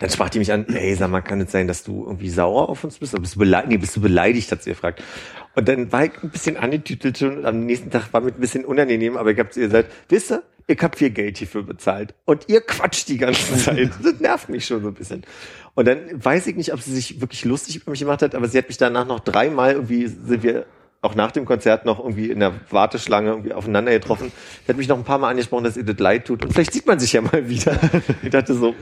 dann 0.00 0.10
sprach 0.10 0.30
die 0.30 0.38
mich 0.38 0.52
an, 0.52 0.66
hey, 0.68 0.94
sag 0.94 1.10
mal, 1.10 1.20
kann 1.20 1.40
es 1.40 1.52
sein, 1.52 1.68
dass 1.68 1.82
du 1.82 2.04
irgendwie 2.04 2.30
sauer 2.30 2.68
auf 2.68 2.84
uns 2.84 2.98
bist? 2.98 3.14
Oder 3.14 3.22
bist 3.22 3.34
du 3.34 3.38
beleidigt? 3.40 3.70
Nee, 3.70 3.78
bist 3.78 3.96
du 3.96 4.00
beleidigt, 4.00 4.50
hat 4.52 4.62
sie 4.62 4.70
gefragt. 4.70 5.02
Und 5.54 5.68
dann 5.68 5.92
war 5.92 6.04
ich 6.06 6.12
ein 6.22 6.30
bisschen 6.30 6.56
angetütelt 6.56 7.18
schon. 7.18 7.38
und 7.38 7.46
Am 7.46 7.66
nächsten 7.66 7.90
Tag 7.90 8.12
war 8.12 8.20
mir 8.20 8.28
ein 8.28 8.40
bisschen 8.40 8.64
unangenehm, 8.64 9.16
aber 9.16 9.30
ich 9.30 9.38
habe 9.38 9.50
zu 9.50 9.60
ihr 9.60 9.66
gesagt, 9.66 9.90
wisst 10.08 10.32
ihr, 10.32 10.42
ich 10.66 10.80
habe 10.80 10.96
viel 10.96 11.10
Geld 11.10 11.38
hierfür 11.38 11.62
bezahlt. 11.62 12.14
Und 12.24 12.48
ihr 12.48 12.60
quatscht 12.60 13.08
die 13.08 13.18
ganze 13.18 13.56
Zeit. 13.58 13.90
Das 14.02 14.20
nervt 14.20 14.48
mich 14.48 14.64
schon 14.64 14.82
so 14.82 14.88
ein 14.88 14.94
bisschen. 14.94 15.24
Und 15.74 15.88
dann 15.88 16.24
weiß 16.24 16.46
ich 16.46 16.56
nicht, 16.56 16.72
ob 16.72 16.80
sie 16.80 16.94
sich 16.94 17.20
wirklich 17.20 17.44
lustig 17.44 17.76
über 17.76 17.90
mich 17.90 18.00
gemacht 18.00 18.22
hat, 18.22 18.34
aber 18.34 18.48
sie 18.48 18.58
hat 18.58 18.68
mich 18.68 18.78
danach 18.78 19.06
noch 19.06 19.20
dreimal 19.20 19.72
irgendwie, 19.72 20.06
sind 20.06 20.42
wir 20.42 20.66
auch 21.00 21.14
nach 21.16 21.32
dem 21.32 21.44
Konzert 21.44 21.84
noch 21.84 21.98
irgendwie 21.98 22.30
in 22.30 22.38
der 22.38 22.52
Warteschlange 22.70 23.30
irgendwie 23.30 23.52
aufeinander 23.52 23.90
getroffen. 23.90 24.30
Sie 24.64 24.68
hat 24.68 24.76
mich 24.76 24.86
noch 24.86 24.96
ein 24.96 25.04
paar 25.04 25.18
Mal 25.18 25.30
angesprochen, 25.30 25.64
dass 25.64 25.76
ihr 25.76 25.84
das 25.84 25.98
leid 25.98 26.26
tut. 26.26 26.44
Und 26.44 26.52
vielleicht 26.52 26.72
sieht 26.72 26.86
man 26.86 27.00
sich 27.00 27.12
ja 27.12 27.20
mal 27.22 27.48
wieder. 27.48 27.76
Ich 28.22 28.30
dachte 28.30 28.54
so, 28.54 28.68
hm, 28.68 28.76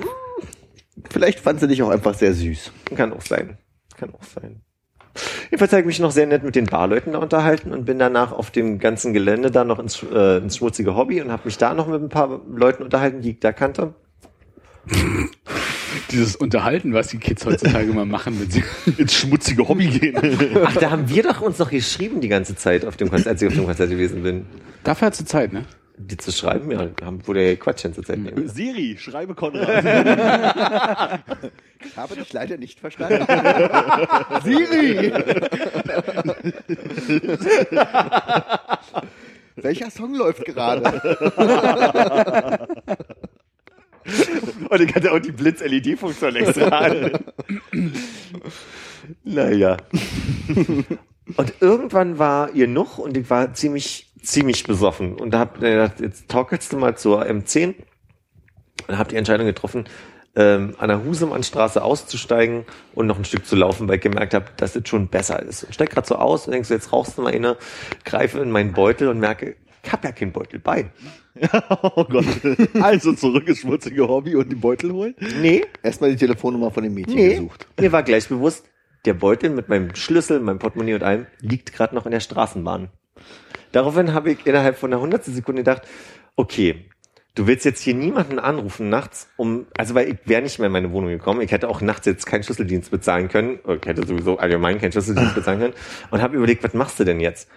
Vielleicht 1.11 1.41
fand 1.41 1.61
sie 1.61 1.69
dich 1.69 1.83
auch 1.83 1.91
einfach 1.91 2.15
sehr 2.15 2.35
süß. 2.35 2.73
kann 2.95 3.13
auch 3.13 3.23
sein. 3.23 3.59
Kann 3.97 4.13
auch 4.15 4.23
sein. 4.23 4.63
Jedenfalls 5.51 5.73
habe 5.73 5.81
ich 5.81 5.87
mich 5.87 6.01
noch 6.01 6.13
sehr 6.13 6.27
nett 6.27 6.45
mit 6.45 6.55
den 6.55 6.67
Barleuten 6.67 7.13
da 7.13 7.19
unterhalten 7.19 7.73
und 7.73 7.85
bin 7.85 7.99
danach 7.99 8.33
auf 8.33 8.51
dem 8.51 8.79
ganzen 8.79 9.13
Gelände 9.13 9.51
da 9.51 9.65
noch 9.65 9.79
ins, 9.79 10.03
äh, 10.03 10.39
ins 10.39 10.57
schmutzige 10.57 10.95
Hobby 10.95 11.21
und 11.21 11.33
habe 11.33 11.43
mich 11.47 11.59
da 11.59 11.75
noch 11.75 11.89
mit 11.89 12.01
ein 12.01 12.09
paar 12.09 12.41
Leuten 12.49 12.83
unterhalten, 12.83 13.21
die 13.21 13.33
ich 13.33 13.41
da 13.41 13.53
kannte. 13.53 13.95
Dieses 16.13 16.37
Unterhalten, 16.37 16.95
was 16.95 17.09
die 17.09 17.19
Kids 17.19 17.45
heutzutage 17.45 17.93
mal 17.93 18.07
machen, 18.07 18.41
wenn 18.41 18.51
sie 18.51 18.63
Ins 18.97 19.15
schmutzige 19.15 19.69
Hobby 19.69 19.89
gehen. 19.89 20.17
Ach, 20.65 20.77
da 20.77 20.91
haben 20.91 21.09
wir 21.09 21.25
doch 21.25 21.41
uns 21.41 21.59
noch 21.59 21.71
geschrieben 21.71 22.21
die 22.21 22.29
ganze 22.29 22.55
Zeit, 22.55 22.85
auf 22.85 22.97
dem 22.97 23.11
Konzert, 23.11 23.29
als 23.29 23.43
ich 23.43 23.49
auf 23.49 23.55
dem 23.55 23.67
Konzert 23.67 23.91
gewesen 23.91 24.23
bin. 24.23 24.47
Dafür 24.85 25.07
hat 25.07 25.17
sie 25.17 25.25
Zeit, 25.25 25.53
ne? 25.53 25.65
Die 26.03 26.17
zu 26.17 26.33
schreiben, 26.33 26.71
ja, 26.71 26.89
haben, 27.05 27.27
wurde 27.27 27.47
ja 27.51 27.57
Quatsch 27.57 27.81
Zeit. 27.81 28.09
nehmen. 28.09 28.49
Siri, 28.49 28.97
schreibe 28.99 29.35
Konrad. 29.35 31.21
Ich 31.83 31.97
habe 31.97 32.15
dich 32.15 32.31
leider 32.35 32.59
nicht 32.59 32.79
verstanden. 32.79 33.25
Siri! 34.45 35.13
Welcher 39.57 39.91
Song 39.91 40.15
läuft 40.15 40.45
gerade? 40.45 41.01
Und 44.69 44.81
ich 44.81 44.95
hatte 44.95 45.13
auch 45.13 45.19
die 45.21 45.33
Blitz-LED-Funktion 45.33 46.37
extra 46.37 46.69
an. 46.69 47.13
naja. 49.25 49.77
Und 51.37 51.55
irgendwann 51.61 52.19
war 52.19 52.53
ihr 52.53 52.69
noch 52.69 52.99
und 52.99 53.17
ich 53.17 53.31
war 53.31 53.55
ziemlich, 53.55 54.10
ziemlich 54.23 54.65
besoffen. 54.65 55.15
Und 55.15 55.33
da 55.33 55.41
hab 55.41 55.57
ich 55.57 55.61
gedacht, 55.63 56.01
jetzt 56.01 56.29
torkelst 56.29 56.73
du 56.73 56.77
mal 56.79 56.97
zur 56.97 57.23
M10 57.25 57.75
und 58.89 58.99
hab 58.99 59.09
die 59.09 59.17
Entscheidung 59.17 59.47
getroffen, 59.47 59.85
ähm, 60.37 60.75
an 60.79 60.89
der 60.89 61.05
Husemannstraße 61.05 61.83
auszusteigen 61.83 62.65
und 62.95 63.07
noch 63.07 63.19
ein 63.19 63.25
Stück 63.25 63.47
zu 63.47 63.57
laufen, 63.57 63.89
weil 63.89 63.97
ich 63.97 64.03
gemerkt 64.03 64.33
habe, 64.35 64.47
dass 64.57 64.75
das 64.75 64.89
schon 64.89 65.09
besser 65.09 65.43
ist. 65.43 65.65
Und 65.65 65.75
steig 65.75 65.91
grad 65.91 66.07
so 66.07 66.17
aus 66.17 66.47
und 66.47 66.53
denkst 66.53 66.69
so, 66.69 66.75
jetzt 66.75 66.93
rauchst 66.93 67.19
du 67.19 67.23
mal 67.23 67.33
eine, 67.33 67.57
greife 68.05 68.39
in 68.39 68.51
meinen 68.51 68.73
Beutel 68.73 69.09
und 69.09 69.19
merke, 69.19 69.57
ich 69.83 69.93
hab 69.93 70.05
ja 70.05 70.13
keinen 70.13 70.33
Beutel 70.33 70.61
bei. 70.61 70.91
oh 71.95 72.05
Gott. 72.05 72.27
Also 72.81 73.13
zurück 73.15 73.49
ins 73.49 73.61
schmutzige 73.61 74.07
Hobby 74.07 74.37
und 74.37 74.51
die 74.51 74.57
Beutel 74.57 74.93
holen. 74.93 75.15
Nee, 75.41 75.65
Erstmal 75.83 76.11
die 76.11 76.17
Telefonnummer 76.17 76.71
von 76.71 76.85
dem 76.85 76.95
Mädchen 76.95 77.15
Nee, 77.17 77.31
gesucht. 77.31 77.67
mir 77.81 77.91
war 77.91 78.03
gleich 78.03 78.29
bewusst, 78.29 78.67
der 79.07 79.15
Beutel 79.15 79.51
mit 79.51 79.69
meinem 79.69 79.95
Schlüssel, 79.95 80.41
meinem 80.41 80.59
Portemonnaie 80.59 80.95
und 80.95 81.03
allem 81.03 81.27
liegt 81.41 81.73
gerade 81.73 81.95
noch 81.95 82.05
in 82.05 82.13
der 82.13 82.21
Straßenbahn. 82.21 82.91
Daraufhin 83.73 84.15
habe 84.15 84.33
ich 84.33 84.47
innerhalb 84.47 84.77
von 84.77 84.93
einer 84.93 85.01
hundertstel 85.01 85.35
Sekunde 85.35 85.63
gedacht, 85.63 85.83
okay, 86.37 86.87
du 87.35 87.47
willst 87.47 87.65
jetzt 87.65 87.81
hier 87.81 87.95
niemanden 87.95 88.39
anrufen 88.39 88.89
nachts, 88.89 89.29
um, 89.37 89.67
also 89.77 89.95
weil 89.95 90.09
ich 90.09 90.19
wäre 90.25 90.43
nicht 90.43 90.59
mehr 90.59 90.67
in 90.67 90.73
meine 90.73 90.93
Wohnung 90.93 91.11
gekommen, 91.11 91.41
ich 91.41 91.53
hätte 91.53 91.69
auch 91.69 91.81
nachts 91.81 92.07
jetzt 92.07 92.27
keinen 92.27 92.43
Schlüsseldienst 92.43 92.91
bezahlen 92.91 93.29
können, 93.29 93.61
ich 93.67 93.87
hätte 93.87 94.07
sowieso 94.07 94.39
allgemein 94.39 94.81
keinen 94.81 94.93
Schlüsseldienst 94.93 95.35
bezahlen 95.35 95.61
können. 95.61 95.75
Und 96.11 96.23
habe 96.23 96.37
überlegt, 96.37 96.65
was 96.65 96.75
machst 96.75 96.99
du 96.99 97.05
denn 97.05 97.21
jetzt? 97.21 97.49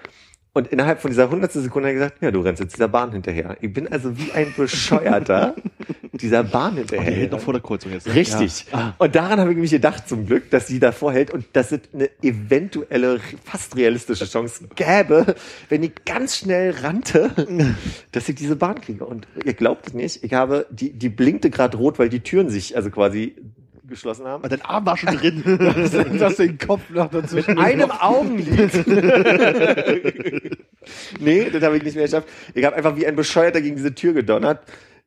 Und 0.55 0.67
innerhalb 0.67 1.01
von 1.01 1.09
dieser 1.09 1.31
hundertstel 1.31 1.63
Sekunde 1.63 1.89
hat 1.89 1.93
er 1.95 1.99
gesagt, 1.99 2.21
ja, 2.21 2.29
du 2.29 2.41
rennst 2.41 2.61
jetzt 2.61 2.75
dieser 2.75 2.87
Bahn 2.87 3.11
hinterher. 3.11 3.57
Ich 3.61 3.73
bin 3.73 3.87
also 3.91 4.15
wie 4.19 4.31
ein 4.33 4.53
Bescheuerter 4.55 5.55
dieser 6.13 6.43
Bahn 6.43 6.75
hinterher. 6.75 7.09
Der 7.09 7.15
hält 7.15 7.31
noch 7.31 7.39
vor 7.39 7.53
der 7.53 7.61
Kreuzung 7.63 7.91
jetzt. 7.91 8.05
ne? 8.05 8.13
Richtig. 8.13 8.67
Und 8.99 9.15
daran 9.15 9.39
habe 9.39 9.51
ich 9.51 9.57
mich 9.57 9.71
gedacht, 9.71 10.07
zum 10.07 10.27
Glück, 10.27 10.51
dass 10.51 10.67
sie 10.67 10.79
davor 10.79 11.11
hält 11.11 11.31
und 11.31 11.45
dass 11.53 11.71
es 11.71 11.81
eine 11.91 12.07
eventuelle, 12.21 13.19
fast 13.43 13.75
realistische 13.75 14.25
Chance 14.25 14.65
gäbe, 14.75 15.33
wenn 15.69 15.81
ich 15.81 16.05
ganz 16.05 16.37
schnell 16.37 16.69
rannte, 16.83 17.31
dass 18.11 18.29
ich 18.29 18.35
diese 18.35 18.55
Bahn 18.55 18.79
kriege. 18.79 19.05
Und 19.05 19.27
ihr 19.43 19.55
glaubt 19.55 19.87
es 19.87 19.93
nicht, 19.95 20.23
ich 20.23 20.33
habe, 20.33 20.67
die, 20.69 20.93
die 20.93 21.09
blinkte 21.09 21.49
gerade 21.49 21.77
rot, 21.77 21.97
weil 21.97 22.09
die 22.09 22.19
Türen 22.19 22.49
sich 22.49 22.75
also 22.75 22.91
quasi 22.91 23.35
geschlossen 23.93 24.25
haben. 24.25 24.43
Und 24.43 24.51
dein 24.51 24.61
Arm 24.61 24.85
war 24.85 24.97
schon 24.97 25.15
drin. 25.17 25.41
Du 25.45 26.21
hast 26.21 26.39
den 26.39 26.57
Kopf 26.57 26.89
noch 26.89 27.09
dazwischen. 27.09 27.57
einem 27.57 27.91
Augenlid. 27.91 28.87
nee, 31.19 31.49
das 31.49 31.63
habe 31.63 31.77
ich 31.77 31.83
nicht 31.83 31.95
mehr 31.95 32.05
geschafft. 32.05 32.27
Ich 32.53 32.65
habe 32.65 32.75
einfach 32.75 32.95
wie 32.95 33.07
ein 33.07 33.15
Bescheuerter 33.15 33.61
gegen 33.61 33.75
diese 33.75 33.95
Tür 33.95 34.13
gedonnert. 34.13 34.61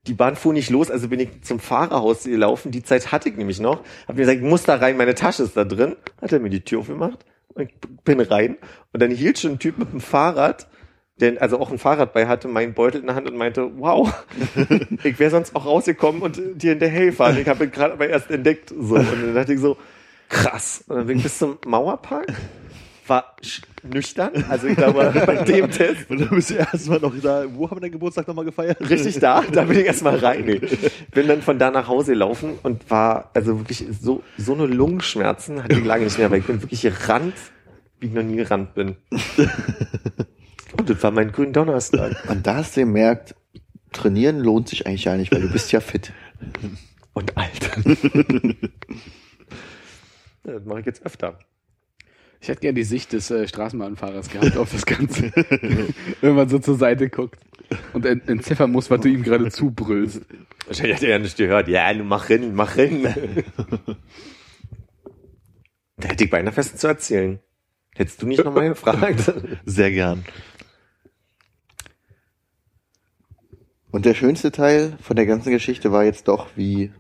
Die 0.07 0.15
Bahn 0.15 0.37
fuhr 0.37 0.53
nicht 0.53 0.71
los, 0.71 0.91
also 0.91 1.09
bin 1.09 1.19
ich 1.19 1.43
zum 1.43 1.59
Fahrerhaus 1.59 2.25
gelaufen. 2.25 2.71
Die 2.71 2.85
Zeit 2.85 3.11
hatte 3.11 3.29
ich 3.29 3.37
nämlich 3.37 3.59
noch. 3.59 3.83
Hab 4.07 4.15
mir 4.15 4.23
gesagt, 4.23 4.39
ich 4.39 4.45
muss 4.45 4.63
da 4.63 4.77
rein, 4.77 4.97
meine 4.97 5.15
Tasche 5.15 5.43
ist 5.43 5.57
da 5.57 5.65
drin. 5.65 5.97
Hat 6.23 6.33
er 6.33 6.39
mir 6.39 6.51
die 6.51 6.61
Tür 6.61 6.81
aufgemacht. 6.81 7.25
Und 7.55 7.69
ich 7.71 7.75
bin 8.05 8.21
rein. 8.21 8.57
Und 8.93 9.03
dann 9.03 9.11
hielt 9.11 9.39
schon 9.39 9.53
ein 9.53 9.59
Typ 9.59 9.79
mit 9.79 9.93
dem 9.93 10.01
Fahrrad, 10.01 10.69
der 11.21 11.41
also 11.41 11.59
auch 11.59 11.71
ein 11.71 11.79
Fahrrad 11.79 12.13
bei 12.13 12.27
hatte, 12.27 12.49
meinen 12.49 12.75
Beutel 12.75 13.01
in 13.01 13.07
der 13.07 13.17
Hand 13.17 13.29
und 13.29 13.37
meinte, 13.37 13.71
wow, 13.79 14.13
ich 15.05 15.19
wäre 15.19 15.31
sonst 15.31 15.57
auch 15.57 15.65
rausgekommen 15.65 16.23
und 16.23 16.41
dir 16.55 16.71
hinterher 16.71 17.07
gefahren. 17.07 17.39
Ich 17.41 17.49
habe 17.49 17.65
ihn 17.65 17.71
gerade 17.71 17.95
aber 17.95 18.09
erst 18.09 18.31
entdeckt. 18.31 18.69
So. 18.69 18.97
Und 18.97 19.07
dann 19.11 19.35
dachte 19.35 19.55
ich 19.55 19.61
so, 19.61 19.79
krass. 20.29 20.85
Und 20.89 20.97
dann 20.97 21.07
bin 21.07 21.17
ich 21.17 21.23
bis 21.23 21.39
zum 21.39 21.59
Mauerpark. 21.67 22.27
War 23.07 23.37
nüchtern. 23.85 24.45
Also 24.49 24.67
ich 24.67 24.77
glaube, 24.77 25.13
bei 25.27 25.37
dem 25.37 25.71
Test 25.71 26.11
Und 26.11 26.21
dann 26.21 26.31
bist 26.31 26.51
du 26.51 26.55
erstmal 26.55 26.99
noch 26.99 27.15
da. 27.23 27.45
Wo 27.55 27.71
haben 27.71 27.77
wir 27.77 27.81
deinen 27.83 27.93
Geburtstag 27.93 28.27
nochmal 28.27 28.45
gefeiert? 28.45 28.79
richtig 28.81 29.19
da, 29.21 29.43
da 29.53 29.63
bin 29.63 29.79
ich 29.79 29.87
erstmal 29.87 30.17
rein. 30.17 30.45
Nee. 30.45 30.61
Bin 31.15 31.29
dann 31.29 31.41
von 31.41 31.59
da 31.59 31.71
nach 31.71 31.89
Hause 31.89 32.13
gelaufen 32.13 32.59
und 32.63 32.91
war 32.91 33.31
also 33.33 33.59
wirklich 33.61 33.87
so, 34.01 34.23
so 34.37 34.55
eine 34.55 34.67
Lungenschmerzen 34.67 35.63
hatte 35.63 35.77
ich 35.77 35.85
lange 35.85 36.05
nicht 36.05 36.19
mehr, 36.19 36.31
weil 36.31 36.41
ich 36.41 36.47
bin 36.47 36.61
wirklich 36.61 36.83
gerannt, 36.83 37.35
wie 38.01 38.07
ich 38.07 38.13
noch 38.13 38.23
nie 38.23 38.37
gerannt 38.37 38.75
bin. 38.75 38.97
Und 40.77 40.91
das 40.91 41.03
war 41.03 41.11
mein 41.11 41.33
grünen 41.33 41.53
Donnerstag. 41.53 42.29
Und 42.29 42.47
da 42.47 42.57
hast 42.57 42.77
du 42.77 42.81
gemerkt, 42.81 43.35
trainieren 43.93 44.41
lohnt 44.41 44.69
sich 44.69 44.87
eigentlich 44.87 45.05
gar 45.05 45.17
nicht, 45.17 45.33
weil 45.33 45.41
du 45.41 45.51
bist 45.51 45.73
ja 45.73 45.81
fit. 45.81 46.13
Und 47.15 47.37
alt. 47.37 47.71
Ja, 50.47 50.53
das 50.53 50.65
mache 50.65 50.81
ich 50.81 50.87
jetzt 50.87 51.05
öfter. 51.05 51.39
Ich 52.41 52.49
hätte 52.49 52.61
gerne 52.61 52.75
die 52.75 52.85
Sicht 52.85 53.13
des 53.13 53.31
äh, 53.31 53.49
Straßenbahnfahrers 53.49 54.29
gehabt 54.29 54.57
auf 54.57 54.71
das 54.71 54.87
Ganze. 54.87 55.33
Wenn 56.21 56.35
man 56.37 56.49
so 56.49 56.61
zur 56.61 56.77
Seite 56.77 57.09
guckt 57.09 57.41
und 57.93 58.07
ent 58.07 58.29
entziffern 58.29 58.71
muss, 58.71 58.89
was 58.91 59.01
du 59.01 59.09
ihm 59.09 59.25
gerade 59.25 59.51
zubrüllst. 59.51 60.23
Wahrscheinlich 60.67 60.97
hat 60.97 61.03
er 61.03 61.09
ja 61.11 61.19
nicht 61.19 61.37
gehört. 61.37 61.67
Ja, 61.67 61.93
du 61.93 62.05
mach 62.05 62.27
hin, 62.27 62.55
mach 62.55 62.75
hin. 62.75 63.03
da 65.97 66.09
hätte 66.09 66.25
ich 66.25 66.31
beinahe 66.31 66.53
fest 66.53 66.79
zu 66.79 66.87
erzählen. 66.87 67.41
Hättest 67.97 68.21
du 68.21 68.27
nicht 68.27 68.45
nochmal 68.45 68.69
gefragt? 68.69 69.33
Sehr 69.65 69.91
gern. 69.91 70.25
Und 73.91 74.05
der 74.05 74.13
schönste 74.13 74.53
Teil 74.53 74.99
von 75.01 75.17
der 75.17 75.25
ganzen 75.25 75.51
Geschichte 75.51 75.91
war 75.91 76.05
jetzt 76.05 76.29
doch, 76.29 76.49
wie 76.57 76.93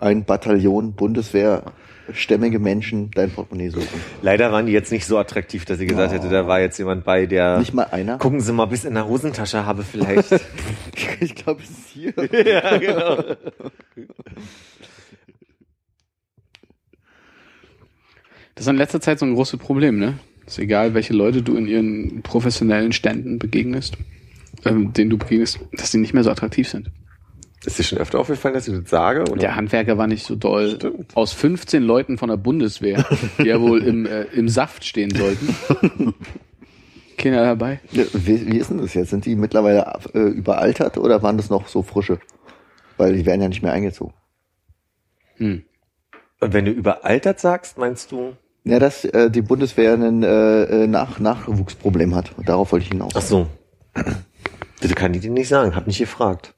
ein 0.00 0.24
Bataillon 0.24 0.94
Bundeswehr-stämmige 0.94 2.58
Menschen 2.58 3.12
dein 3.12 3.30
Portemonnaie 3.30 3.68
suchen. 3.68 4.00
Leider 4.20 4.50
waren 4.50 4.66
die 4.66 4.72
jetzt 4.72 4.90
nicht 4.90 5.06
so 5.06 5.16
attraktiv, 5.16 5.64
dass 5.64 5.78
ich 5.78 5.88
gesagt 5.88 6.12
hätte, 6.12 6.28
da 6.28 6.48
war 6.48 6.60
jetzt 6.60 6.76
jemand 6.78 7.04
bei, 7.04 7.26
der. 7.26 7.58
Nicht 7.58 7.74
mal 7.74 7.84
einer? 7.84 8.18
Gucken 8.18 8.40
Sie 8.40 8.52
mal, 8.52 8.66
bis 8.66 8.84
in 8.84 8.94
der 8.94 9.06
Hosentasche 9.06 9.64
habe 9.64 9.84
vielleicht. 9.84 10.28
Ich 11.20 11.36
glaube, 11.36 11.62
es 11.62 11.70
ist 11.70 11.88
hier. 11.90 12.12
ja, 12.16 12.76
genau. 12.78 13.16
Das 18.56 18.66
ist 18.66 18.66
in 18.66 18.76
letzter 18.76 19.00
Zeit 19.00 19.20
so 19.20 19.26
ein 19.26 19.34
großes 19.34 19.60
Problem, 19.60 20.00
ne? 20.00 20.18
Ist 20.46 20.58
egal, 20.58 20.94
welche 20.94 21.12
Leute 21.12 21.42
du 21.42 21.56
in 21.56 21.66
ihren 21.66 22.22
professionellen 22.22 22.92
Ständen 22.92 23.38
begegnest, 23.38 23.96
ähm, 24.64 24.92
denen 24.92 25.10
du 25.10 25.18
begegnest, 25.18 25.60
dass 25.72 25.90
die 25.90 25.98
nicht 25.98 26.14
mehr 26.14 26.24
so 26.24 26.30
attraktiv 26.30 26.68
sind. 26.68 26.90
Ist 27.64 27.78
dir 27.78 27.84
schon 27.84 27.98
öfter 27.98 28.18
aufgefallen, 28.18 28.54
dass 28.54 28.66
ich 28.66 28.74
das 28.74 28.90
sage? 28.90 29.22
Oder? 29.22 29.36
Der 29.36 29.56
Handwerker 29.56 29.96
war 29.96 30.08
nicht 30.08 30.26
so 30.26 30.34
doll. 30.34 30.78
Aus 31.14 31.32
15 31.32 31.82
Leuten 31.82 32.18
von 32.18 32.28
der 32.28 32.36
Bundeswehr, 32.36 33.06
die 33.38 33.46
ja 33.48 33.60
wohl 33.60 33.82
im, 33.84 34.04
äh, 34.04 34.24
im 34.24 34.48
Saft 34.48 34.84
stehen 34.84 35.10
sollten. 35.14 35.54
Keiner 37.16 37.44
dabei. 37.44 37.78
Ja, 37.92 38.02
Wie, 38.14 38.50
wie 38.50 38.58
ist 38.58 38.70
denn 38.70 38.78
das 38.78 38.94
jetzt? 38.94 39.10
Sind 39.10 39.26
die 39.26 39.36
mittlerweile 39.36 40.00
äh, 40.12 40.18
überaltert 40.18 40.98
oder 40.98 41.22
waren 41.22 41.36
das 41.36 41.50
noch 41.50 41.68
so 41.68 41.82
frische? 41.82 42.18
Weil 42.96 43.14
die 43.14 43.26
werden 43.26 43.42
ja 43.42 43.48
nicht 43.48 43.62
mehr 43.62 43.72
eingezogen. 43.72 44.14
Hm. 45.36 45.62
Und 46.40 46.52
wenn 46.52 46.64
du 46.64 46.72
überaltert 46.72 47.38
sagst, 47.38 47.78
meinst 47.78 48.10
du? 48.10 48.36
Ja, 48.64 48.78
dass 48.78 49.04
äh, 49.04 49.30
die 49.30 49.42
Bundeswehr 49.42 49.94
ein 49.94 50.22
äh, 50.22 50.62
äh, 50.84 50.86
Nach 50.86 51.18
Nachwuchsproblem 51.18 52.14
hat. 52.14 52.30
Und 52.36 52.48
darauf 52.48 52.70
wollte 52.72 52.84
ich 52.84 52.92
hinaus. 52.92 53.12
Ach 53.16 53.22
so. 53.22 53.48
Das 54.80 54.94
kann 54.94 55.12
ich 55.14 55.20
dir 55.22 55.30
nicht 55.30 55.48
sagen, 55.48 55.74
hab 55.74 55.86
nicht 55.86 55.98
gefragt. 55.98 56.54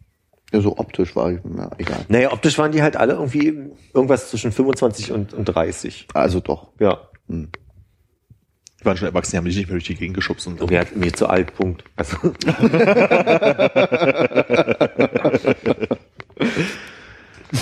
Ja, 0.52 0.60
so 0.60 0.76
optisch 0.78 1.16
war 1.16 1.32
ich, 1.32 1.40
ja, 1.56 1.70
egal. 1.78 2.04
Naja, 2.08 2.32
optisch 2.32 2.58
waren 2.58 2.72
die 2.72 2.82
halt 2.82 2.96
alle 2.96 3.14
irgendwie 3.14 3.70
irgendwas 3.92 4.30
zwischen 4.30 4.52
25 4.52 5.12
und, 5.12 5.32
und 5.32 5.46
30. 5.46 6.08
Also 6.14 6.40
doch. 6.40 6.68
Ja. 6.78 7.08
Die 7.28 7.48
waren 8.82 8.96
schon 8.96 9.08
erwachsen, 9.08 9.32
die 9.32 9.38
haben 9.38 9.46
dich 9.46 9.56
nicht 9.56 9.66
mehr 9.66 9.74
durch 9.74 9.86
die 9.86 9.94
Gegend 9.94 10.14
geschubst. 10.14 10.46
Und 10.46 10.60
Okay, 10.60 10.78
hat 10.78 10.94
mir 10.94 11.12
zu 11.12 11.26
alt, 11.26 11.54
Punkt. 11.56 11.84
Also, 11.96 12.16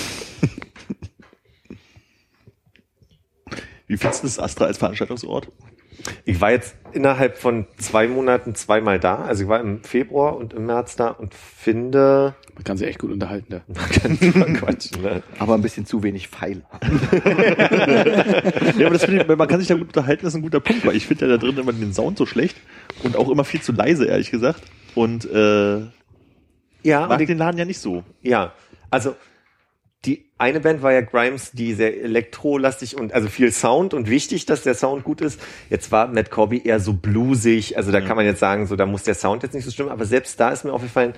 Wie 3.93 3.97
findest 3.97 4.23
du 4.23 4.27
das 4.27 4.39
Astra 4.39 4.65
als 4.65 4.77
Veranstaltungsort? 4.79 5.49
ich 6.25 6.41
war 6.41 6.51
jetzt 6.51 6.75
innerhalb 6.91 7.37
von 7.37 7.65
zwei 7.77 8.07
Monaten 8.07 8.55
zweimal 8.55 8.99
da. 8.99 9.17
Also 9.23 9.43
ich 9.43 9.49
war 9.49 9.61
im 9.61 9.83
Februar 9.83 10.35
und 10.35 10.51
im 10.53 10.65
März 10.65 10.95
da 10.97 11.07
und 11.09 11.33
finde, 11.33 12.35
Man 12.55 12.63
kann 12.63 12.75
sich 12.77 12.87
echt 12.87 12.99
gut 12.99 13.11
unterhalten 13.11 13.45
da. 13.49 13.61
man 13.67 13.89
kann 13.89 14.19
drüber 14.19 14.45
quatschen. 14.59 15.01
Ne? 15.01 15.23
Aber 15.39 15.53
ein 15.53 15.61
bisschen 15.61 15.85
zu 15.85 16.01
wenig 16.03 16.27
Pfeil. 16.27 16.63
Ja, 18.77 18.87
aber 18.87 18.93
das 18.95 19.05
finde 19.05 19.21
ich, 19.21 19.27
man 19.27 19.47
kann 19.47 19.59
sich 19.59 19.67
da 19.67 19.75
gut 19.75 19.87
unterhalten, 19.87 20.23
das 20.25 20.33
ist 20.33 20.39
ein 20.39 20.41
guter 20.43 20.59
Punkt, 20.59 20.85
weil 20.85 20.95
ich 20.95 21.05
finde 21.05 21.27
ja 21.27 21.31
da 21.31 21.37
drin 21.37 21.57
immer 21.57 21.71
den 21.71 21.93
Sound 21.93 22.17
so 22.17 22.25
schlecht 22.25 22.57
und 23.03 23.15
auch 23.15 23.29
immer 23.29 23.43
viel 23.43 23.61
zu 23.61 23.71
leise, 23.71 24.05
ehrlich 24.05 24.31
gesagt. 24.31 24.61
Und 24.95 25.25
äh, 25.25 25.79
Ja, 26.83 27.01
mag 27.01 27.11
und 27.11 27.21
ich, 27.21 27.27
den 27.27 27.37
Laden 27.37 27.57
ja 27.57 27.65
nicht 27.65 27.79
so. 27.79 28.03
ja, 28.21 28.53
also 28.89 29.15
eine 30.43 30.59
Band 30.59 30.81
war 30.81 30.91
ja 30.91 30.99
Grimes, 30.99 31.51
die 31.51 31.73
sehr 31.73 32.01
elektrolastig 32.03 32.97
und 32.97 33.13
also 33.13 33.29
viel 33.29 33.51
Sound 33.53 33.93
und 33.93 34.09
wichtig, 34.09 34.45
dass 34.45 34.61
der 34.63 34.73
Sound 34.73 35.05
gut 35.05 35.21
ist. 35.21 35.39
Jetzt 35.69 35.89
war 35.91 36.07
Matt 36.07 36.31
Corby 36.31 36.61
eher 36.65 36.81
so 36.81 36.91
bluesig, 36.91 37.77
also 37.77 37.93
da 37.93 38.01
kann 38.01 38.17
man 38.17 38.25
jetzt 38.25 38.41
sagen, 38.41 38.67
so 38.67 38.75
da 38.75 38.85
muss 38.85 39.03
der 39.03 39.15
Sound 39.15 39.43
jetzt 39.43 39.53
nicht 39.53 39.63
so 39.63 39.71
stimmen, 39.71 39.89
aber 39.89 40.03
selbst 40.03 40.37
da 40.41 40.49
ist 40.49 40.65
mir 40.65 40.73
aufgefallen, 40.73 41.13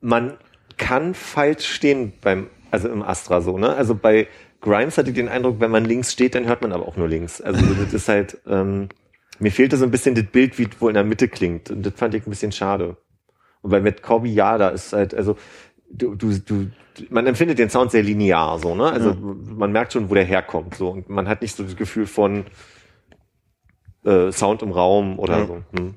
man 0.00 0.38
kann 0.78 1.12
falsch 1.12 1.66
stehen 1.66 2.14
beim, 2.22 2.48
also 2.70 2.88
im 2.88 3.02
Astra 3.02 3.42
so, 3.42 3.58
ne? 3.58 3.74
Also 3.74 3.94
bei 3.94 4.26
Grimes 4.62 4.96
hatte 4.96 5.10
ich 5.10 5.16
den 5.16 5.28
Eindruck, 5.28 5.60
wenn 5.60 5.70
man 5.70 5.84
links 5.84 6.10
steht, 6.10 6.34
dann 6.34 6.46
hört 6.46 6.62
man 6.62 6.72
aber 6.72 6.88
auch 6.88 6.96
nur 6.96 7.08
links. 7.08 7.42
Also 7.42 7.62
das 7.74 7.92
ist 7.92 8.08
halt, 8.08 8.38
ähm, 8.46 8.88
mir 9.38 9.52
fehlte 9.52 9.76
so 9.76 9.84
ein 9.84 9.90
bisschen 9.90 10.14
das 10.14 10.24
Bild, 10.24 10.58
wie 10.58 10.62
es 10.62 10.80
wohl 10.80 10.90
in 10.90 10.94
der 10.94 11.04
Mitte 11.04 11.28
klingt. 11.28 11.70
Und 11.70 11.84
das 11.84 11.92
fand 11.94 12.14
ich 12.14 12.26
ein 12.26 12.30
bisschen 12.30 12.52
schade. 12.52 12.96
Und 13.60 13.70
bei 13.70 13.80
Matt 13.80 14.02
Corby, 14.02 14.32
ja, 14.32 14.58
da 14.58 14.68
ist 14.68 14.92
halt, 14.92 15.14
also 15.14 15.36
du, 15.96 16.14
du, 16.14 16.38
du, 16.38 16.66
man 17.10 17.26
empfindet 17.26 17.58
den 17.58 17.70
Sound 17.70 17.90
sehr 17.90 18.02
linear, 18.02 18.58
so, 18.58 18.74
ne? 18.74 18.84
Also 18.90 19.14
man 19.14 19.72
merkt 19.72 19.92
schon, 19.92 20.10
wo 20.10 20.14
der 20.14 20.24
herkommt, 20.24 20.74
so. 20.74 20.90
Und 20.90 21.08
man 21.08 21.28
hat 21.28 21.42
nicht 21.42 21.56
so 21.56 21.62
das 21.64 21.76
Gefühl 21.76 22.06
von 22.06 22.44
äh, 24.04 24.30
Sound 24.32 24.62
im 24.62 24.70
Raum 24.72 25.18
oder 25.18 25.38
Ja. 25.38 25.46
so. 25.46 25.62
Hm. 25.76 25.94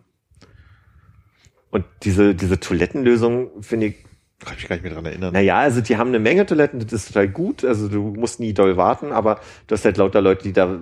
Und 1.69 1.85
diese, 2.03 2.33
diese 2.33 2.59
Toilettenlösung 2.59 3.61
finde 3.61 3.87
ich 3.87 3.95
Kann 4.39 4.53
ich 4.55 4.59
mich 4.63 4.67
gar 4.69 4.75
nicht 4.77 4.83
mehr 4.83 4.93
dran 4.93 5.05
erinnern. 5.05 5.33
naja, 5.33 5.57
also 5.57 5.81
die 5.81 5.97
haben 5.97 6.07
eine 6.09 6.19
Menge 6.19 6.45
Toiletten, 6.45 6.79
das 6.79 6.93
ist 6.93 7.07
total 7.09 7.27
gut. 7.27 7.63
Also 7.65 7.89
du 7.89 8.01
musst 8.15 8.39
nie 8.39 8.53
doll 8.53 8.77
warten, 8.77 9.11
aber 9.11 9.41
du 9.67 9.73
hast 9.73 9.83
halt 9.85 9.97
lauter 9.97 10.21
Leute, 10.21 10.43
die 10.43 10.53
da 10.53 10.79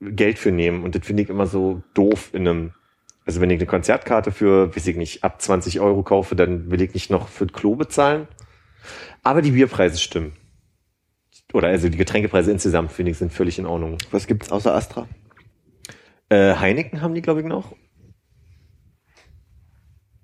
Geld 0.00 0.38
für 0.38 0.50
nehmen. 0.50 0.82
Und 0.82 0.94
das 0.94 1.06
finde 1.06 1.22
ich 1.22 1.28
immer 1.28 1.46
so 1.46 1.82
doof 1.94 2.30
in 2.32 2.48
einem. 2.48 2.72
Also 3.24 3.40
wenn 3.40 3.50
ich 3.50 3.58
eine 3.58 3.66
Konzertkarte 3.66 4.32
für, 4.32 4.74
weiß 4.74 4.86
ich 4.86 4.96
nicht, 4.96 5.22
ab 5.22 5.40
20 5.40 5.80
Euro 5.80 6.02
kaufe, 6.02 6.34
dann 6.34 6.70
will 6.70 6.82
ich 6.82 6.94
nicht 6.94 7.10
noch 7.10 7.28
für 7.28 7.46
das 7.46 7.56
Klo 7.56 7.76
bezahlen. 7.76 8.26
Aber 9.22 9.42
die 9.42 9.52
Bierpreise 9.52 9.98
stimmen. 9.98 10.32
Oder 11.52 11.68
also 11.68 11.88
die 11.88 11.98
Getränkepreise 11.98 12.50
insgesamt, 12.50 12.92
finde 12.92 13.12
ich, 13.12 13.18
sind 13.18 13.32
völlig 13.32 13.58
in 13.58 13.66
Ordnung. 13.66 13.98
Was 14.10 14.26
gibt's 14.26 14.50
außer 14.50 14.74
Astra? 14.74 15.06
Äh, 16.28 16.56
Heineken 16.56 17.02
haben 17.02 17.14
die, 17.14 17.22
glaube 17.22 17.40
ich, 17.40 17.46
noch. 17.46 17.76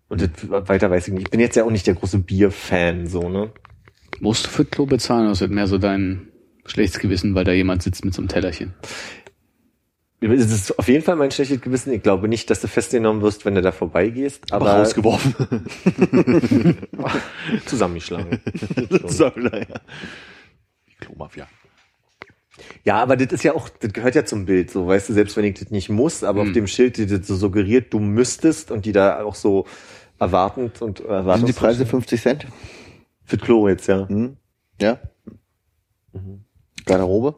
Und 0.08 0.22
das, 0.22 0.30
weiter 0.68 0.90
weiß 0.90 1.08
ich 1.08 1.14
nicht. 1.14 1.26
Ich 1.26 1.30
bin 1.30 1.40
jetzt 1.40 1.54
ja 1.54 1.64
auch 1.64 1.70
nicht 1.70 1.86
der 1.86 1.94
große 1.94 2.18
Bierfan, 2.18 3.06
so, 3.06 3.28
ne? 3.28 3.52
Musst 4.20 4.46
du 4.46 4.50
für 4.50 4.64
Klo 4.64 4.86
bezahlen, 4.86 5.24
oder 5.24 5.32
ist 5.32 5.42
das 5.42 5.50
mehr 5.50 5.66
so 5.66 5.78
dein 5.78 6.28
schlechtes 6.64 6.98
Gewissen, 6.98 7.34
weil 7.34 7.44
da 7.44 7.52
jemand 7.52 7.82
sitzt 7.82 8.04
mit 8.04 8.14
so 8.14 8.22
einem 8.22 8.28
Tellerchen? 8.28 8.74
Es 10.20 10.50
ist 10.50 10.78
auf 10.78 10.88
jeden 10.88 11.04
Fall 11.04 11.14
mein 11.14 11.30
schlechtes 11.30 11.60
Gewissen. 11.60 11.92
Ich 11.92 12.02
glaube 12.02 12.26
nicht, 12.26 12.50
dass 12.50 12.60
du 12.60 12.66
festgenommen 12.66 13.22
wirst, 13.22 13.44
wenn 13.44 13.54
du 13.54 13.62
da 13.62 13.70
vorbeigehst, 13.70 14.52
aber 14.52 14.72
rausgeworfen. 14.72 15.34
zusammengeschlagen. 17.66 18.40
so, 19.06 19.26
ja. 19.26 19.32
Die 20.88 20.94
Klomafia. 20.98 21.46
Ja, 22.84 22.96
aber 22.96 23.16
das 23.16 23.32
ist 23.32 23.44
ja 23.44 23.54
auch, 23.54 23.68
das 23.68 23.92
gehört 23.92 24.16
ja 24.16 24.24
zum 24.24 24.44
Bild, 24.44 24.72
so, 24.72 24.88
weißt 24.88 25.08
du, 25.08 25.12
selbst 25.12 25.36
wenn 25.36 25.44
ich 25.44 25.60
das 25.60 25.70
nicht 25.70 25.88
muss, 25.88 26.24
aber 26.24 26.42
auf 26.42 26.52
dem 26.52 26.66
Schild, 26.66 26.96
die 26.96 27.06
das 27.06 27.26
so 27.26 27.36
suggeriert, 27.36 27.92
du 27.92 28.00
müsstest 28.00 28.72
und 28.72 28.84
die 28.84 28.92
da 28.92 29.22
auch 29.22 29.36
so 29.36 29.66
erwartend 30.18 30.82
und 30.82 30.98
erwartend. 31.00 31.46
Sind 31.46 31.56
die 31.56 31.60
Preise 31.60 31.86
50 31.86 32.20
Cent? 32.20 32.46
Für 33.24 33.36
das 33.36 33.46
Klo 33.46 33.68
jetzt, 33.68 33.86
ja. 33.86 34.08
Hm? 34.08 34.36
Ja. 34.80 34.98
Garderobe? 36.86 37.36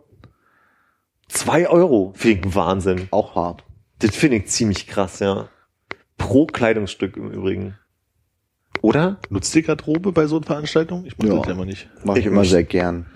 Zwei 1.30 1.68
Euro. 1.68 2.12
Finde 2.16 2.48
ich 2.48 2.54
Wahnsinn. 2.54 3.08
Auch 3.12 3.36
hart. 3.36 3.64
Das 4.00 4.16
finde 4.16 4.38
ich 4.38 4.46
ziemlich 4.46 4.86
krass, 4.86 5.20
ja. 5.20 5.48
Pro 6.18 6.46
Kleidungsstück 6.46 7.16
im 7.16 7.30
Übrigen. 7.30 7.78
Oder? 8.82 9.18
Nutzt 9.30 9.54
ihr 9.54 9.62
Garderobe 9.62 10.12
bei 10.12 10.26
so 10.26 10.36
einer 10.36 10.46
Veranstaltung? 10.46 11.04
Ich 11.06 11.16
mach 11.18 11.26
Ja. 11.26 11.36
das 11.36 11.46
ja 11.46 11.52
immer 11.52 11.64
nicht. 11.64 11.88
Mach 12.04 12.14
ich 12.16 12.20
Ich 12.20 12.26
immer 12.26 12.44
sehr 12.44 12.64
gern. 12.64 13.06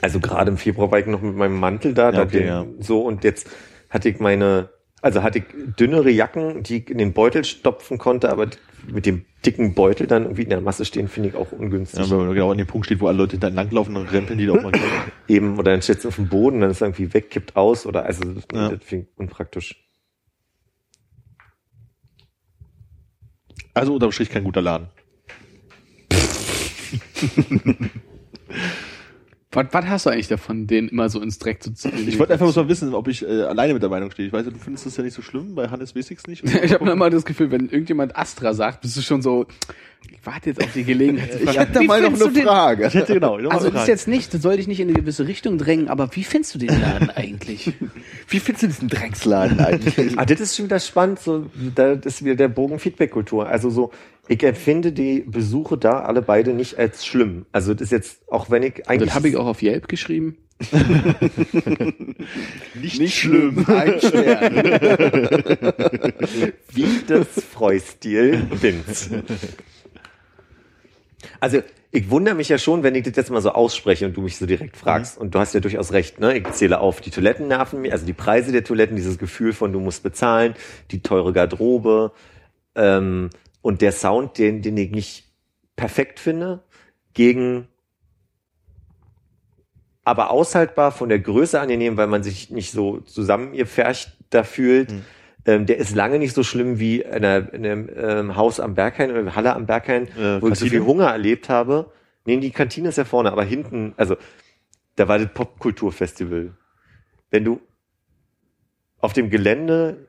Also 0.00 0.20
gerade 0.20 0.50
im 0.50 0.58
Februar 0.58 0.90
war 0.92 1.00
ich 1.00 1.06
noch 1.06 1.20
mit 1.22 1.34
meinem 1.34 1.58
Mantel 1.58 1.92
da, 1.92 2.12
da 2.12 2.22
okay, 2.22 2.38
den, 2.38 2.46
ja. 2.46 2.66
so 2.78 3.02
und 3.02 3.24
jetzt 3.24 3.50
hatte 3.90 4.08
ich 4.08 4.20
meine, 4.20 4.68
also 5.02 5.24
hatte 5.24 5.38
ich 5.38 5.44
dünnere 5.76 6.10
Jacken, 6.10 6.62
die 6.62 6.78
ich 6.78 6.90
in 6.90 6.98
den 6.98 7.14
Beutel 7.14 7.44
stopfen 7.44 7.98
konnte, 7.98 8.30
aber 8.30 8.46
mit 8.86 9.06
dem 9.06 9.24
dicken 9.44 9.74
Beutel 9.74 10.06
dann 10.06 10.24
irgendwie 10.24 10.42
in 10.42 10.50
der 10.50 10.60
Masse 10.60 10.84
stehen, 10.84 11.08
finde 11.08 11.30
ich 11.30 11.34
auch 11.34 11.52
ungünstig. 11.52 12.00
Ja, 12.00 12.10
wenn 12.10 12.26
man 12.26 12.34
genau 12.34 12.50
an 12.52 12.58
dem 12.58 12.66
Punkt 12.66 12.86
steht, 12.86 13.00
wo 13.00 13.06
alle 13.08 13.18
Leute 13.18 13.38
dann 13.38 13.54
langlaufen 13.54 13.96
und 13.96 14.10
rempeln, 14.12 14.38
die 14.38 14.46
da 14.46 14.52
auch 14.54 14.62
mal 14.62 14.72
Eben, 15.28 15.58
oder 15.58 15.72
dann 15.72 15.82
steht 15.82 15.98
es 15.98 16.06
auf 16.06 16.16
dem 16.16 16.28
Boden, 16.28 16.60
dann 16.60 16.70
ist 16.70 16.78
es 16.78 16.82
irgendwie 16.82 17.12
weg, 17.14 17.30
kippt 17.30 17.56
aus 17.56 17.86
oder 17.86 18.04
also 18.04 18.22
das, 18.24 18.44
Ja. 18.52 18.68
das 18.70 18.82
finde 18.84 19.06
ich 19.10 19.18
unpraktisch. 19.18 19.84
Also 23.74 23.94
unterm 23.94 24.12
Strich 24.12 24.30
kein 24.30 24.44
guter 24.44 24.62
Laden. 24.62 24.88
Was, 29.50 29.66
was 29.72 29.86
hast 29.86 30.04
du 30.06 30.10
eigentlich 30.10 30.28
davon, 30.28 30.66
den 30.66 30.88
immer 30.88 31.08
so 31.08 31.22
ins 31.22 31.38
Dreck 31.38 31.62
zu 31.62 31.72
ziehen? 31.72 32.06
Ich 32.06 32.18
wollte 32.18 32.34
einfach 32.34 32.54
mal 32.54 32.68
wissen, 32.68 32.92
ob 32.92 33.08
ich 33.08 33.26
äh, 33.26 33.44
alleine 33.44 33.72
mit 33.72 33.82
der 33.82 33.88
Meinung 33.88 34.10
stehe. 34.10 34.28
Ich 34.28 34.32
weiß, 34.32 34.44
du 34.44 34.50
findest 34.62 34.84
das 34.84 34.96
ja 34.98 35.02
nicht 35.02 35.14
so 35.14 35.22
schlimm, 35.22 35.54
bei 35.54 35.68
Hannes 35.68 35.96
weiß 35.96 36.10
ich's 36.10 36.26
nicht. 36.26 36.44
Ich 36.62 36.72
habe 36.74 36.90
immer 36.90 37.08
das 37.08 37.24
Gefühl, 37.24 37.50
wenn 37.50 37.62
irgendjemand 37.70 38.14
Astra 38.14 38.52
sagt, 38.52 38.82
bist 38.82 38.98
du 38.98 39.00
schon 39.00 39.22
so, 39.22 39.46
ich 40.10 40.18
warte 40.22 40.50
jetzt 40.50 40.62
auf 40.62 40.70
die 40.74 40.84
Gelegenheit. 40.84 41.30
Ich 41.34 41.44
fragen, 41.44 41.58
hab 41.60 41.72
da 41.72 41.80
wie 41.80 41.86
mal 41.86 42.00
noch 42.02 42.08
findest 42.10 42.24
eine 42.26 42.32
du 42.34 42.40
den- 42.40 42.46
Frage. 42.46 42.86
Ich 42.88 42.94
hätte 42.94 43.14
genau. 43.14 43.38
noch 43.38 43.50
mal 43.50 43.56
Also 43.56 43.70
das 43.70 43.82
ist 43.82 43.88
jetzt 43.88 44.08
nicht, 44.08 44.34
das 44.34 44.42
soll 44.42 44.58
dich 44.58 44.68
nicht 44.68 44.80
in 44.80 44.88
eine 44.88 44.98
gewisse 44.98 45.26
Richtung 45.26 45.56
drängen, 45.56 45.88
aber 45.88 46.14
wie 46.14 46.24
findest 46.24 46.54
du 46.54 46.58
den 46.58 46.68
Laden 46.80 47.08
eigentlich? 47.08 47.72
Wie 48.28 48.40
findest 48.40 48.62
du 48.64 48.66
diesen 48.66 48.88
Drecksladen 48.90 49.58
eigentlich? 49.60 50.18
Ah, 50.18 50.26
das 50.26 50.40
ist 50.40 50.56
schon 50.56 50.66
wieder 50.66 50.78
spannend, 50.78 51.20
so, 51.20 51.46
da 51.74 51.92
ist 51.92 52.22
wieder 52.22 52.34
der 52.34 52.48
Bogen 52.48 52.78
Feedback-Kultur. 52.78 53.48
Also 53.48 53.70
so, 53.70 53.92
ich 54.28 54.42
empfinde 54.42 54.92
die 54.92 55.20
Besuche 55.20 55.78
da 55.78 56.00
alle 56.02 56.22
beide 56.22 56.52
nicht 56.52 56.78
als 56.78 57.06
schlimm. 57.06 57.46
Also 57.50 57.72
das 57.72 57.86
ist 57.86 57.92
jetzt, 57.92 58.30
auch 58.30 58.50
wenn 58.50 58.62
ich 58.62 58.88
eigentlich. 58.88 59.08
Das 59.08 59.16
habe 59.16 59.28
ich 59.28 59.36
auch 59.36 59.46
auf 59.46 59.62
Yelp 59.62 59.88
geschrieben. 59.88 60.36
nicht, 62.74 63.14
schlimm. 63.16 63.64
Ein 63.68 63.98
Stern. 64.00 64.54
wie 66.72 67.02
das 67.06 67.28
Freustil 67.52 68.46
Vince. 68.50 69.22
Also, 71.40 71.62
ich 71.90 72.10
wundere 72.10 72.34
mich 72.34 72.48
ja 72.48 72.58
schon, 72.58 72.82
wenn 72.82 72.96
ich 72.96 73.04
das 73.04 73.16
jetzt 73.16 73.30
mal 73.30 73.40
so 73.40 73.50
ausspreche 73.50 74.04
und 74.04 74.16
du 74.16 74.20
mich 74.20 74.36
so 74.36 74.46
direkt 74.46 74.76
fragst. 74.76 75.16
Und 75.16 75.34
du 75.34 75.38
hast 75.38 75.54
ja 75.54 75.60
durchaus 75.60 75.92
recht, 75.92 76.18
ne? 76.20 76.36
Ich 76.36 76.50
zähle 76.50 76.80
auf, 76.80 77.00
die 77.00 77.10
Toiletten 77.10 77.48
nerven 77.48 77.80
mir, 77.80 77.92
also 77.92 78.04
die 78.04 78.12
Preise 78.12 78.52
der 78.52 78.64
Toiletten, 78.64 78.96
dieses 78.96 79.16
Gefühl 79.18 79.52
von 79.52 79.72
du 79.72 79.80
musst 79.80 80.02
bezahlen, 80.02 80.54
die 80.90 81.00
teure 81.02 81.32
Garderobe, 81.32 82.12
ähm, 82.74 83.30
und 83.68 83.82
der 83.82 83.92
Sound, 83.92 84.38
den, 84.38 84.62
den 84.62 84.78
ich 84.78 84.92
nicht 84.92 85.24
perfekt 85.76 86.20
finde, 86.20 86.62
gegen 87.12 87.68
aber 90.04 90.30
aushaltbar 90.30 90.90
von 90.90 91.10
der 91.10 91.18
Größe 91.18 91.60
angenehm, 91.60 91.98
weil 91.98 92.06
man 92.06 92.22
sich 92.22 92.48
nicht 92.48 92.70
so 92.70 93.00
zusammengepfercht 93.00 94.16
da 94.30 94.42
fühlt. 94.42 94.94
Ähm, 95.44 95.66
der 95.66 95.76
ist 95.76 95.94
lange 95.94 96.18
nicht 96.18 96.34
so 96.34 96.42
schlimm 96.44 96.78
wie 96.78 97.02
in, 97.02 97.12
einer, 97.12 97.52
in 97.52 97.66
einem 97.66 97.90
ähm, 97.94 98.36
Haus 98.36 98.58
am 98.58 98.74
Berghain 98.74 99.10
oder 99.10 99.34
Halle 99.34 99.54
am 99.54 99.66
Berghain, 99.66 100.08
Äh, 100.16 100.40
wo 100.40 100.48
ich 100.48 100.54
so 100.54 100.64
Kantine? 100.64 100.70
viel 100.70 100.84
Hunger 100.84 101.08
erlebt 101.08 101.50
habe. 101.50 101.92
Nee, 102.24 102.38
die 102.38 102.52
Kantine 102.52 102.88
ist 102.88 102.96
ja 102.96 103.04
vorne, 103.04 103.30
aber 103.30 103.44
hinten, 103.44 103.92
also 103.98 104.16
da 104.96 105.08
war 105.08 105.18
das 105.18 105.28
Popkulturfestival. 105.34 106.54
Wenn 107.30 107.44
du 107.44 107.60
auf 109.00 109.12
dem 109.12 109.28
Gelände 109.28 110.07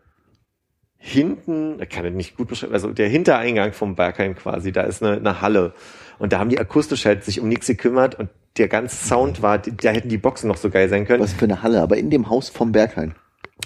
hinten, 1.01 1.81
ich 1.81 1.89
kann 1.89 2.03
das 2.03 2.13
nicht 2.13 2.35
gut 2.37 2.49
beschreiben, 2.49 2.73
also 2.73 2.91
der 2.91 3.07
Hintereingang 3.07 3.73
vom 3.73 3.95
Berghain 3.95 4.35
quasi, 4.35 4.71
da 4.71 4.81
ist 4.81 5.01
eine, 5.01 5.15
eine 5.17 5.41
Halle. 5.41 5.73
Und 6.19 6.33
da 6.33 6.39
haben 6.39 6.49
die 6.49 6.59
akustisch 6.59 7.05
halt 7.05 7.23
sich 7.23 7.39
um 7.39 7.47
nichts 7.47 7.67
gekümmert 7.67 8.15
und 8.15 8.29
der 8.57 8.67
ganze 8.67 8.95
Sound 9.07 9.41
war, 9.41 9.57
da 9.59 9.89
hätten 9.91 10.09
die 10.09 10.17
Boxen 10.17 10.49
noch 10.49 10.57
so 10.57 10.69
geil 10.69 10.89
sein 10.89 11.07
können. 11.07 11.23
Was 11.23 11.33
für 11.33 11.45
eine 11.45 11.63
Halle, 11.63 11.81
aber 11.81 11.97
in 11.97 12.09
dem 12.09 12.29
Haus 12.29 12.49
vom 12.49 12.73
Berghain. 12.73 13.15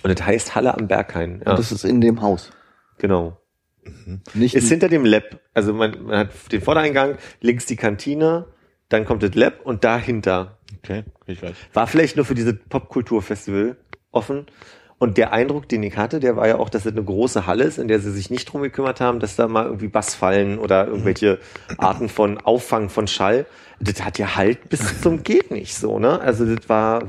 Und 0.04 0.18
das 0.20 0.26
heißt 0.26 0.54
Halle 0.56 0.78
am 0.78 0.88
Berghain. 0.88 1.42
Ja, 1.44 1.52
Und 1.52 1.60
das 1.60 1.72
ist 1.72 1.84
in 1.84 2.00
dem 2.02 2.22
Haus. 2.22 2.52
genau. 3.00 3.38
Nicht 4.34 4.56
Ist 4.56 4.70
hinter 4.70 4.88
dem 4.88 5.04
Lab. 5.04 5.24
Also 5.54 5.74
man, 5.74 6.04
man 6.06 6.18
hat 6.20 6.30
den 6.54 6.62
Vordereingang, 6.62 7.18
links 7.42 7.66
die 7.66 7.76
Kantine, 7.76 8.46
dann 8.88 9.04
kommt 9.04 9.24
das 9.24 9.34
Lab 9.36 9.66
und 9.66 9.84
dahinter 9.84 10.58
Okay, 10.78 11.04
ich 11.26 11.40
gleich. 11.40 11.56
war 11.74 11.88
vielleicht 11.88 12.16
nur 12.16 12.24
für 12.26 12.34
dieses 12.36 12.56
Popkulturfestival 12.70 13.76
offen. 14.12 14.46
Und 15.04 15.18
der 15.18 15.34
Eindruck, 15.34 15.68
den 15.68 15.84
ich 15.84 15.98
hatte, 15.98 16.22
der 16.22 16.38
war 16.38 16.48
ja 16.48 16.60
auch, 16.60 16.70
dass 16.70 16.86
es 16.86 16.94
eine 16.94 17.04
große 17.04 17.46
Halle 17.46 17.66
ist, 17.66 17.78
in 17.78 17.90
der 17.90 18.00
sie 18.00 18.10
sich 18.10 18.30
nicht 18.30 18.46
drum 18.46 18.62
gekümmert 18.62 19.02
haben, 19.02 19.20
dass 19.20 19.36
da 19.36 19.50
mal 19.50 19.66
irgendwie 19.66 19.90
Bassfallen 19.90 20.58
oder 20.58 20.88
irgendwelche 20.88 21.40
Arten 21.78 22.08
von 22.08 22.38
Auffang 22.38 22.88
von 22.88 23.08
Schall. 23.08 23.46
Das 23.82 24.02
hat 24.02 24.18
ja 24.18 24.38
halt 24.38 24.70
bis 24.70 25.02
zum 25.02 25.22
geht 25.24 25.52
nicht 25.52 25.76
so, 25.76 26.00
ne? 26.00 26.22
Also 26.22 26.46
das 26.46 26.70
war 26.70 27.04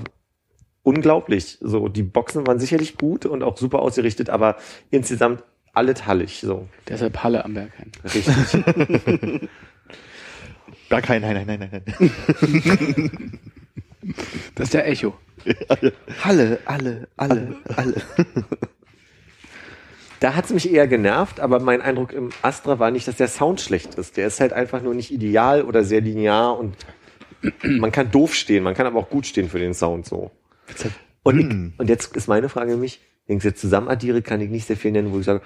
unglaublich. 0.83 1.59
So, 1.61 1.87
die 1.87 2.03
Boxen 2.03 2.45
waren 2.49 2.59
sicherlich 2.59 2.99
gut 2.99 3.27
und 3.27 3.45
auch 3.45 3.57
super 3.59 3.79
ausgerichtet, 3.79 4.29
aber 4.29 4.57
insgesamt 4.91 5.45
alles 5.73 6.05
hallig, 6.05 6.41
so. 6.41 6.67
Deshalb 6.89 7.23
Halle 7.23 7.45
am 7.45 7.55
Berghain. 7.55 7.93
Richtig. 8.03 8.27
Nein, 10.91 11.03
nein, 11.23 11.47
nein, 11.47 11.71
nein, 11.71 11.83
nein. 11.87 13.39
Das 14.57 14.65
ist 14.67 14.75
der 14.75 14.89
Echo. 14.89 15.15
Halle, 16.23 16.59
alle, 16.67 17.09
alle, 17.17 17.57
alle. 17.77 17.95
Da 20.21 20.35
hat's 20.35 20.55
mich 20.55 20.73
eher 20.73 20.89
genervt, 20.89 21.39
aber 21.39 21.61
mein 21.61 21.83
Eindruck 21.83 22.15
im 22.15 22.31
Astra 22.41 22.79
war 22.79 22.91
nicht, 22.91 23.07
dass 23.07 23.17
der 23.17 23.29
Sound 23.29 23.61
schlecht 23.61 23.97
ist. 23.97 24.17
Der 24.17 24.27
ist 24.27 24.41
halt 24.41 24.55
einfach 24.55 24.81
nur 24.81 24.95
nicht 24.95 25.11
ideal 25.11 25.63
oder 25.63 25.85
sehr 25.85 26.01
linear 26.01 26.59
und 26.59 26.77
man 27.63 27.93
kann 27.93 28.11
doof 28.11 28.35
stehen, 28.35 28.65
man 28.65 28.73
kann 28.73 28.87
aber 28.87 28.99
auch 28.99 29.11
gut 29.11 29.27
stehen 29.27 29.51
für 29.51 29.59
den 29.59 29.75
Sound 29.75 30.07
so. 30.07 30.31
Und, 31.25 31.39
ich, 31.39 31.79
und 31.79 31.91
jetzt 31.91 32.17
ist 32.17 32.27
meine 32.27 32.49
Frage 32.49 32.73
an 32.73 32.81
mich, 32.81 33.01
wenn 33.27 33.37
ich 33.37 33.41
es 33.43 33.51
jetzt 33.51 33.61
zusammen 33.61 33.89
addiere, 33.89 34.23
kann 34.23 34.41
ich 34.41 34.49
nicht 34.49 34.67
sehr 34.67 34.79
viel 34.79 34.93
nennen, 34.93 35.13
wo 35.13 35.19
ich 35.19 35.27
sage, 35.27 35.43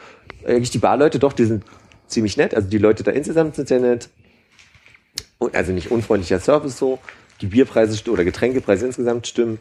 eigentlich 0.47 0.71
die 0.71 0.79
Barleute, 0.79 1.19
doch, 1.19 1.33
die 1.33 1.47
sind 1.47 1.65
ziemlich 2.07 2.37
nett. 2.37 2.55
Also 2.55 2.69
die 2.69 2.79
Leute 2.79 3.03
da 3.03 3.11
insgesamt 3.11 3.57
sind 3.57 3.69
sehr 3.69 3.81
nett. 3.81 4.11
Und 5.39 5.55
also 5.55 5.73
nicht 5.73 5.91
unfreundlicher 5.91 6.41
Service 6.41 6.79
so. 6.79 6.99
Die 7.41 7.47
Bierpreise 7.47 8.11
oder 8.11 8.25
Getränkepreise 8.25 8.87
insgesamt 8.87 9.27
stimmen. 9.27 9.59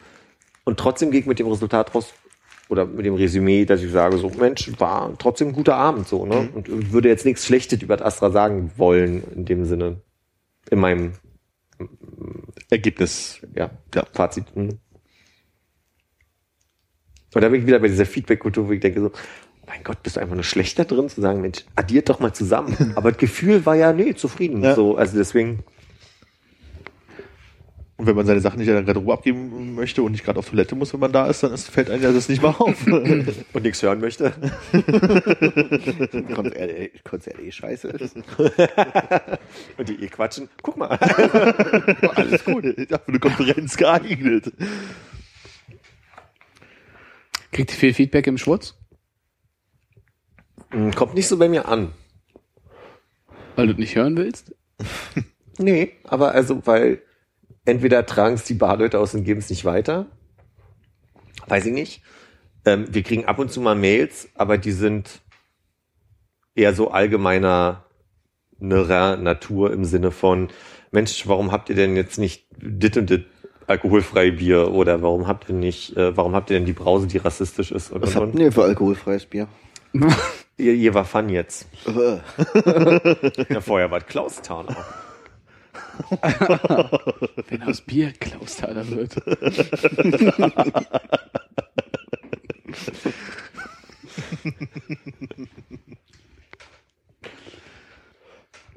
Und 0.68 0.78
trotzdem 0.78 1.10
gehe 1.10 1.20
ich 1.20 1.26
mit 1.26 1.38
dem 1.38 1.46
Resultat 1.46 1.94
raus 1.94 2.12
oder 2.68 2.84
mit 2.84 3.06
dem 3.06 3.14
Resümee, 3.14 3.64
dass 3.64 3.82
ich 3.82 3.90
sage, 3.90 4.18
so 4.18 4.28
Mensch, 4.28 4.70
war 4.78 5.16
trotzdem 5.16 5.48
ein 5.48 5.54
guter 5.54 5.76
Abend 5.76 6.06
so, 6.06 6.26
ne? 6.26 6.50
Und 6.52 6.92
würde 6.92 7.08
jetzt 7.08 7.24
nichts 7.24 7.46
Schlechtes 7.46 7.80
über 7.80 7.96
das 7.96 8.06
Astra 8.06 8.30
sagen 8.30 8.70
wollen 8.76 9.24
in 9.34 9.46
dem 9.46 9.64
Sinne. 9.64 10.02
In 10.70 10.80
meinem 10.80 11.12
Ergebnis. 12.68 13.40
ja, 13.56 13.70
Ja. 13.94 14.04
Fazit. 14.12 14.44
Hm. 14.52 14.78
Und 17.34 17.40
da 17.42 17.48
bin 17.48 17.62
ich 17.62 17.66
wieder 17.66 17.78
bei 17.78 17.88
dieser 17.88 18.04
Feedback-Kultur, 18.04 18.68
wo 18.68 18.72
ich 18.72 18.80
denke 18.80 19.00
so, 19.00 19.10
mein 19.66 19.82
Gott, 19.82 20.02
bist 20.02 20.16
du 20.16 20.20
einfach 20.20 20.34
nur 20.34 20.44
schlechter 20.44 20.84
drin 20.84 21.08
zu 21.08 21.22
sagen, 21.22 21.40
Mensch, 21.40 21.64
addiert 21.76 22.10
doch 22.10 22.20
mal 22.20 22.34
zusammen. 22.34 22.92
Aber 22.94 23.12
das 23.12 23.18
Gefühl 23.18 23.64
war 23.64 23.74
ja, 23.74 23.94
nee, 23.94 24.14
zufrieden. 24.14 24.62
Ja. 24.62 24.74
So, 24.74 24.98
also 24.98 25.16
deswegen, 25.16 25.64
Und 27.98 28.06
wenn 28.06 28.14
man 28.14 28.26
seine 28.26 28.40
Sachen 28.40 28.58
nicht 28.58 28.68
in 28.68 28.74
der 28.74 28.84
Garderobe 28.84 29.12
abgeben 29.12 29.74
möchte 29.74 30.04
und 30.04 30.12
nicht 30.12 30.24
gerade 30.24 30.38
auf 30.38 30.48
Toilette 30.48 30.76
muss, 30.76 30.92
wenn 30.92 31.00
man 31.00 31.10
da 31.10 31.26
ist, 31.26 31.42
dann 31.42 31.52
ist, 31.52 31.68
fällt 31.68 31.90
einem 31.90 32.00
ja 32.00 32.12
das 32.12 32.28
nicht 32.28 32.40
mal 32.40 32.54
auf. 32.56 32.86
und 32.86 33.62
nichts 33.64 33.82
hören 33.82 33.98
möchte. 33.98 34.32
Konzert, 36.32 37.04
Konzert 37.04 37.40
eh 37.40 37.50
scheiße 37.50 37.88
ist. 37.88 38.14
Und 39.78 39.88
die 39.88 40.00
eh 40.00 40.06
quatschen. 40.06 40.48
Guck 40.62 40.76
mal. 40.76 40.90
Alles 42.14 42.44
gut. 42.44 42.64
Ja, 42.88 42.98
für 42.98 43.08
eine 43.08 43.18
Konferenz 43.18 43.76
geeignet. 43.76 44.52
Kriegt 47.50 47.72
ihr 47.72 47.78
viel 47.78 47.94
Feedback 47.94 48.28
im 48.28 48.38
Schwurz? 48.38 48.76
Hm, 50.70 50.94
Kommt 50.94 51.14
nicht 51.14 51.26
so 51.26 51.36
bei 51.36 51.48
mir 51.48 51.66
an. 51.66 51.90
Weil 53.56 53.66
du 53.66 53.74
nicht 53.74 53.96
hören 53.96 54.16
willst? 54.16 54.54
Nee, 55.58 55.94
aber 56.04 56.30
also, 56.30 56.64
weil 56.64 57.02
entweder 57.68 58.06
tragen 58.06 58.34
es 58.34 58.44
die 58.44 58.54
Barleute 58.54 58.98
aus 58.98 59.14
und 59.14 59.24
geben 59.24 59.40
es 59.40 59.50
nicht 59.50 59.64
weiter. 59.64 60.06
weiß 61.46 61.66
ich 61.66 61.72
nicht. 61.72 62.02
Ähm, 62.64 62.86
wir 62.90 63.02
kriegen 63.02 63.26
ab 63.26 63.38
und 63.38 63.52
zu 63.52 63.60
mal 63.60 63.74
Mails, 63.74 64.28
aber 64.34 64.58
die 64.58 64.72
sind 64.72 65.20
eher 66.54 66.74
so 66.74 66.90
allgemeiner 66.90 67.84
Natur 68.58 69.72
im 69.72 69.84
Sinne 69.84 70.10
von, 70.10 70.48
Mensch, 70.90 71.28
warum 71.28 71.52
habt 71.52 71.68
ihr 71.68 71.76
denn 71.76 71.94
jetzt 71.94 72.18
nicht 72.18 72.46
dit 72.56 72.96
und 72.96 73.08
dit 73.10 73.26
alkoholfreie 73.68 74.32
Bier 74.32 74.72
oder 74.72 75.02
warum 75.02 75.28
habt 75.28 75.48
ihr 75.48 75.54
nicht, 75.54 75.96
äh, 75.96 76.16
warum 76.16 76.34
habt 76.34 76.50
ihr 76.50 76.56
denn 76.56 76.66
die 76.66 76.72
Brause, 76.72 77.06
die 77.06 77.18
rassistisch 77.18 77.70
ist? 77.70 77.92
Und, 77.92 78.02
Was 78.02 78.16
und, 78.16 78.22
habt 78.22 78.34
und. 78.34 78.40
ihr 78.40 78.50
für 78.50 78.64
alkoholfreies 78.64 79.26
Bier? 79.26 79.46
Ihr, 80.56 80.74
ihr 80.74 80.94
war 80.94 81.04
Fun 81.04 81.28
jetzt. 81.28 81.68
Ja, 83.48 83.60
vorher 83.60 83.90
war 83.90 84.00
Klaus 84.00 84.42
Thaler. 84.42 84.76
Wenn 87.48 87.62
aus 87.62 87.80
Bier 87.82 88.12
Klausthaler 88.12 88.88
wird. 88.90 89.16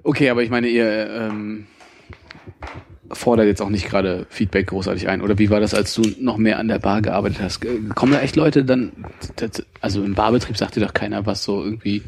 okay, 0.04 0.30
aber 0.30 0.44
ich 0.44 0.50
meine, 0.50 0.68
ihr 0.68 1.10
ähm, 1.10 1.68
fordert 3.12 3.48
jetzt 3.48 3.62
auch 3.62 3.70
nicht 3.70 3.88
gerade 3.88 4.26
Feedback 4.30 4.68
großartig 4.68 5.08
ein. 5.08 5.22
Oder 5.22 5.38
wie 5.38 5.50
war 5.50 5.60
das, 5.60 5.74
als 5.74 5.94
du 5.94 6.04
noch 6.20 6.38
mehr 6.38 6.60
an 6.60 6.68
der 6.68 6.80
Bar 6.80 7.02
gearbeitet 7.02 7.40
hast? 7.42 7.62
Kommen 7.96 8.14
da 8.14 8.22
echt 8.22 8.36
Leute 8.36 8.64
dann, 8.64 8.92
also 9.82 10.04
im 10.04 10.16
Barbetrieb 10.16 10.58
sagt 10.58 10.76
dir 10.76 10.82
doch 10.82 10.94
keiner, 10.94 11.26
was 11.26 11.44
so 11.44 11.64
irgendwie, 11.64 12.04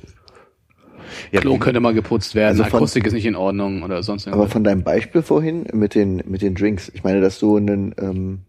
Ja, 1.32 1.42
Klo 1.42 1.58
könnte 1.58 1.80
mal 1.80 1.94
geputzt 1.94 2.36
werden, 2.36 2.50
Also 2.60 2.64
von- 2.66 2.80
Akustik 2.80 3.06
ist 3.08 3.14
nicht 3.14 3.26
in 3.26 3.36
Ordnung 3.36 3.84
oder 3.84 4.04
sonst 4.04 4.28
Aber 4.28 4.36
irgendwas. 4.38 4.54
von 4.54 4.64
deinem 4.64 4.84
Beispiel 4.84 5.22
vorhin 5.22 5.66
mit 5.74 5.96
den, 5.96 6.24
mit 6.28 6.42
den 6.42 6.56
Drinks, 6.56 6.90
ich 6.94 7.04
meine, 7.04 7.22
dass 7.22 7.40
du 7.40 7.58
einen 7.58 7.94
ähm, 8.00 8.40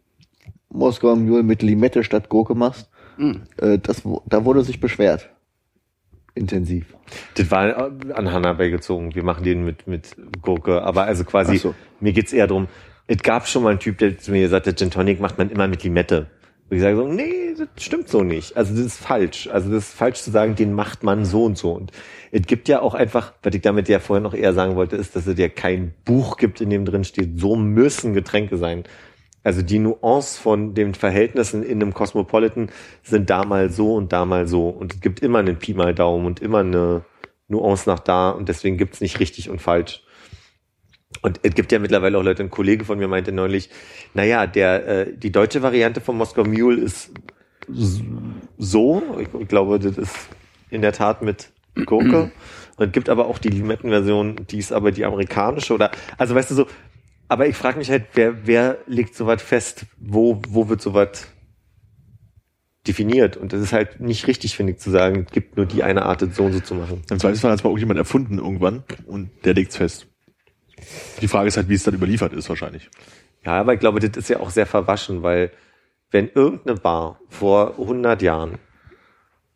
Moskauer 0.70 1.16
Mule 1.16 1.42
mit 1.42 1.62
Limette 1.62 2.02
statt 2.04 2.28
Gurke 2.28 2.54
machst, 2.54 2.88
Hm. 3.16 3.42
äh, 3.58 3.78
das, 3.78 4.02
da 4.26 4.44
wurde 4.44 4.64
sich 4.64 4.80
beschwert. 4.80 5.30
Intensiv. 6.34 6.86
Das 7.36 7.48
war 7.52 7.68
äh, 7.68 8.12
an 8.12 8.32
Hanna 8.32 8.54
beigezogen. 8.54 9.14
Wir 9.14 9.22
machen 9.22 9.44
den 9.44 9.64
mit, 9.64 9.86
mit 9.86 10.16
Gurke. 10.42 10.82
Aber 10.82 11.04
also 11.04 11.22
quasi, 11.22 11.58
so. 11.58 11.74
mir 12.00 12.12
geht's 12.12 12.32
eher 12.32 12.48
drum. 12.48 12.66
es 13.06 13.22
gab 13.22 13.46
schon 13.46 13.62
mal 13.62 13.70
einen 13.70 13.78
Typ, 13.78 13.98
der 13.98 14.18
zu 14.18 14.32
mir 14.32 14.40
gesagt 14.42 14.66
hat, 14.66 14.76
Gin 14.78 14.90
Tonic 14.90 15.20
macht 15.20 15.38
man 15.38 15.48
immer 15.50 15.68
mit 15.68 15.84
Limette. 15.84 16.26
Und 16.70 16.76
ich 16.76 16.82
sage 16.82 16.96
so, 16.96 17.06
nee, 17.06 17.54
das 17.56 17.68
stimmt 17.84 18.08
so 18.08 18.22
nicht. 18.22 18.56
Also 18.56 18.74
das 18.74 18.86
ist 18.86 18.96
falsch. 18.98 19.48
Also 19.48 19.70
das 19.70 19.88
ist 19.88 19.94
falsch 19.94 20.22
zu 20.22 20.30
sagen, 20.30 20.54
den 20.54 20.72
macht 20.72 21.02
man 21.02 21.24
so 21.24 21.44
und 21.44 21.58
so. 21.58 21.72
Und 21.72 21.92
es 22.32 22.46
gibt 22.46 22.68
ja 22.68 22.80
auch 22.80 22.94
einfach, 22.94 23.34
was 23.42 23.54
ich 23.54 23.62
damit 23.62 23.88
ja 23.88 24.00
vorher 24.00 24.22
noch 24.22 24.34
eher 24.34 24.54
sagen 24.54 24.76
wollte, 24.76 24.96
ist, 24.96 25.14
dass 25.14 25.26
es 25.26 25.38
ja 25.38 25.48
kein 25.48 25.94
Buch 26.04 26.36
gibt, 26.36 26.60
in 26.60 26.70
dem 26.70 26.84
drin 26.84 27.04
steht, 27.04 27.38
so 27.38 27.54
müssen 27.54 28.14
Getränke 28.14 28.56
sein. 28.56 28.84
Also 29.42 29.60
die 29.60 29.78
Nuance 29.78 30.40
von 30.40 30.74
den 30.74 30.94
Verhältnissen 30.94 31.62
in 31.62 31.82
einem 31.82 31.92
Cosmopolitan 31.92 32.70
sind 33.02 33.28
da 33.28 33.44
mal 33.44 33.68
so 33.70 33.94
und 33.94 34.12
da 34.12 34.24
mal 34.24 34.46
so. 34.46 34.68
Und 34.70 34.94
es 34.94 35.00
gibt 35.00 35.20
immer 35.20 35.40
einen 35.40 35.58
Pi 35.58 35.74
mal 35.74 35.94
Daumen 35.94 36.24
und 36.24 36.40
immer 36.40 36.60
eine 36.60 37.04
Nuance 37.48 37.88
nach 37.88 38.00
da. 38.00 38.30
Und 38.30 38.48
deswegen 38.48 38.78
gibt's 38.78 39.02
nicht 39.02 39.20
richtig 39.20 39.50
und 39.50 39.60
falsch. 39.60 40.03
Und 41.22 41.40
es 41.42 41.54
gibt 41.54 41.72
ja 41.72 41.78
mittlerweile 41.78 42.18
auch 42.18 42.22
Leute, 42.22 42.42
ein 42.42 42.50
Kollege 42.50 42.84
von 42.84 42.98
mir 42.98 43.08
meinte 43.08 43.32
neulich, 43.32 43.70
naja, 44.12 44.46
der, 44.46 44.86
äh, 44.86 45.16
die 45.16 45.32
deutsche 45.32 45.62
Variante 45.62 46.00
von 46.00 46.16
Moskau 46.16 46.44
Mule 46.44 46.80
ist 46.80 47.12
so. 48.58 49.02
Ich, 49.18 49.28
ich 49.40 49.48
glaube, 49.48 49.78
das 49.78 49.96
ist 49.96 50.14
in 50.70 50.82
der 50.82 50.92
Tat 50.92 51.22
mit 51.22 51.50
Gurke. 51.86 52.30
Und 52.76 52.86
es 52.86 52.92
gibt 52.92 53.08
aber 53.08 53.26
auch 53.26 53.38
die 53.38 53.48
Limettenversion, 53.48 54.46
die 54.50 54.58
ist 54.58 54.72
aber 54.72 54.90
die 54.90 55.04
amerikanische 55.04 55.74
oder, 55.74 55.90
also 56.18 56.34
weißt 56.34 56.50
du 56.50 56.54
so, 56.54 56.66
aber 57.28 57.46
ich 57.46 57.56
frage 57.56 57.78
mich 57.78 57.90
halt, 57.90 58.06
wer, 58.14 58.46
wer 58.46 58.78
legt 58.86 59.14
sowas 59.14 59.42
fest? 59.42 59.86
Wo, 59.98 60.42
wo 60.48 60.68
wird 60.68 60.82
sowas 60.82 61.28
definiert? 62.86 63.36
Und 63.36 63.52
das 63.52 63.60
ist 63.60 63.72
halt 63.72 64.00
nicht 64.00 64.26
richtig, 64.26 64.56
finde 64.56 64.72
ich, 64.72 64.78
zu 64.78 64.90
sagen, 64.90 65.24
es 65.26 65.32
gibt 65.32 65.56
nur 65.56 65.66
die 65.66 65.82
eine 65.82 66.02
Art, 66.02 66.22
das 66.22 66.36
so 66.36 66.44
und 66.44 66.52
so 66.52 66.60
zu 66.60 66.74
machen. 66.74 67.02
Im 67.10 67.18
Zweifelsfall 67.18 67.52
hat 67.52 67.60
es 67.60 67.64
mal 67.64 67.70
irgendjemand 67.70 67.98
erfunden 67.98 68.38
irgendwann 68.38 68.84
und 69.06 69.30
der 69.44 69.54
legt's 69.54 69.76
fest. 69.76 70.06
Die 71.20 71.28
Frage 71.28 71.48
ist 71.48 71.56
halt, 71.56 71.68
wie 71.68 71.74
es 71.74 71.84
dann 71.84 71.94
überliefert 71.94 72.32
ist 72.32 72.48
wahrscheinlich. 72.48 72.90
Ja, 73.44 73.60
aber 73.60 73.74
ich 73.74 73.80
glaube, 73.80 74.00
das 74.00 74.16
ist 74.16 74.28
ja 74.28 74.40
auch 74.40 74.50
sehr 74.50 74.66
verwaschen, 74.66 75.22
weil 75.22 75.50
wenn 76.10 76.30
irgendeine 76.34 76.78
Bar 76.78 77.20
vor 77.28 77.72
100 77.78 78.22
Jahren 78.22 78.58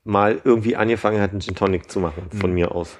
mal 0.05 0.41
irgendwie 0.45 0.77
angefangen 0.77 1.21
hat, 1.21 1.31
einen 1.31 1.41
Gin 1.41 1.55
Tonic 1.55 1.91
zu 1.91 2.01
machen, 2.01 2.29
von 2.39 2.53
mir 2.53 2.73
aus, 2.73 2.99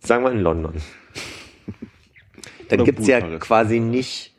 sagen 0.00 0.24
wir 0.24 0.32
in 0.32 0.40
London, 0.40 0.74
dann 2.68 2.80
Oder 2.80 2.84
gibt's 2.84 3.06
ja 3.06 3.20
quasi 3.38 3.80
nicht, 3.80 4.31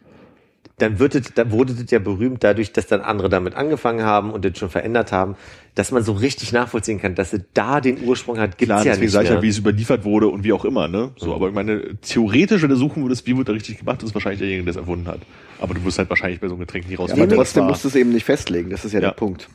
dann 0.83 0.99
wird 0.99 1.15
es, 1.15 1.33
dann 1.33 1.51
wurde 1.51 1.73
das 1.73 1.89
ja 1.91 1.99
berühmt 1.99 2.43
dadurch, 2.43 2.73
dass 2.73 2.87
dann 2.87 3.01
andere 3.01 3.29
damit 3.29 3.55
angefangen 3.55 4.03
haben 4.03 4.31
und 4.31 4.43
das 4.45 4.57
schon 4.57 4.69
verändert 4.69 5.11
haben, 5.11 5.35
dass 5.75 5.91
man 5.91 6.03
so 6.03 6.11
richtig 6.11 6.51
nachvollziehen 6.51 6.99
kann, 6.99 7.15
dass 7.15 7.33
es 7.33 7.41
da 7.53 7.81
den 7.81 8.03
Ursprung 8.03 8.37
hat, 8.37 8.57
gibt's 8.57 8.67
Klar, 8.67 8.79
ja 8.79 8.83
deswegen 8.91 9.05
nicht 9.05 9.11
sage 9.13 9.23
ich 9.25 9.29
mehr. 9.31 9.37
ja, 9.39 9.43
wie 9.43 9.47
es 9.47 9.57
überliefert 9.57 10.03
wurde 10.03 10.27
und 10.27 10.43
wie 10.43 10.53
auch 10.53 10.65
immer, 10.65 10.87
ne? 10.87 11.11
So, 11.17 11.33
aber 11.33 11.47
ich 11.47 11.53
meine, 11.55 11.95
theoretisch, 12.01 12.61
wenn 12.61 12.69
du 12.69 12.75
suchen 12.75 13.01
würdest, 13.03 13.25
wie 13.25 13.35
wird 13.37 13.47
da 13.49 13.53
richtig 13.53 13.79
gemacht, 13.79 14.03
ist 14.03 14.13
wahrscheinlich 14.13 14.39
derjenige, 14.39 14.65
der 14.65 14.71
es 14.71 14.77
erfunden 14.77 15.07
hat. 15.07 15.21
Aber 15.59 15.73
du 15.73 15.83
wirst 15.85 15.97
halt 15.97 16.09
wahrscheinlich 16.09 16.39
bei 16.41 16.47
so 16.47 16.53
einem 16.53 16.59
Getränk 16.61 16.87
nie 16.87 16.95
Aber 16.95 17.03
rausfinden. 17.03 17.29
was 17.31 17.37
trotzdem 17.53 17.65
musst 17.65 17.83
du 17.85 17.87
es 17.87 17.95
eben 17.95 18.11
nicht 18.11 18.25
festlegen, 18.25 18.69
das 18.69 18.83
ist 18.85 18.91
ja, 18.91 18.99
Ja. 18.99 19.07
der 19.09 19.15
Punkt. 19.15 19.49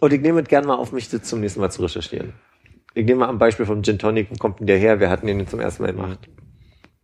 Und 0.00 0.12
ich 0.12 0.20
nehme 0.20 0.40
es 0.42 0.48
gerne 0.48 0.66
mal 0.66 0.76
auf 0.76 0.92
mich, 0.92 1.08
das 1.08 1.22
zum 1.22 1.40
nächsten 1.40 1.60
Mal 1.60 1.70
zu 1.70 1.82
recherchieren. 1.82 2.34
Ich 2.94 3.06
nehme 3.06 3.20
mal 3.20 3.28
am 3.28 3.38
Beispiel 3.38 3.64
vom 3.66 3.82
Gin 3.82 3.98
Tonic, 3.98 4.28
wo 4.30 4.34
kommt 4.36 4.60
denn 4.60 4.66
der 4.66 4.78
her? 4.78 5.00
Wir 5.00 5.08
hatten 5.10 5.26
den 5.26 5.46
zum 5.48 5.60
ersten 5.60 5.82
Mal 5.82 5.92
gemacht. 5.92 6.18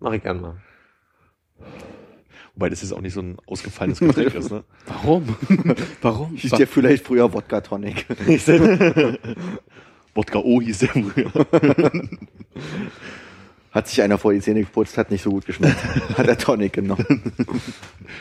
Mach 0.01 0.13
ich 0.13 0.23
gern 0.23 0.41
mal. 0.41 0.57
Wobei 2.55 2.69
das 2.69 2.83
jetzt 2.83 2.93
auch 2.93 3.01
nicht 3.01 3.15
so 3.15 3.21
ein 3.21 3.37
ausgefallenes 3.47 3.99
Getränk 3.99 4.35
ist, 4.35 4.51
ne? 4.51 4.63
Warum? 4.87 5.37
Warum? 6.03 6.37
Hieß 6.37 6.53
der 6.53 6.69
vielleicht 6.69 7.05
früher 7.05 7.33
Wodka 7.33 7.61
Tonic. 7.61 8.07
Wodka 10.15 10.39
O 10.39 10.61
hieß 10.61 10.79
der 10.79 10.89
früher. 10.91 11.33
Hat 13.73 13.89
sich 13.89 14.01
einer 14.03 14.19
vor 14.19 14.33
die 14.33 14.41
Zähne 14.41 14.61
geputzt, 14.61 14.97
hat 14.97 15.11
nicht 15.11 15.23
so 15.23 15.31
gut 15.31 15.47
geschmeckt. 15.47 15.77
Hat 16.17 16.29
er 16.29 16.39
Tonic 16.39 16.75
genommen. 16.75 17.35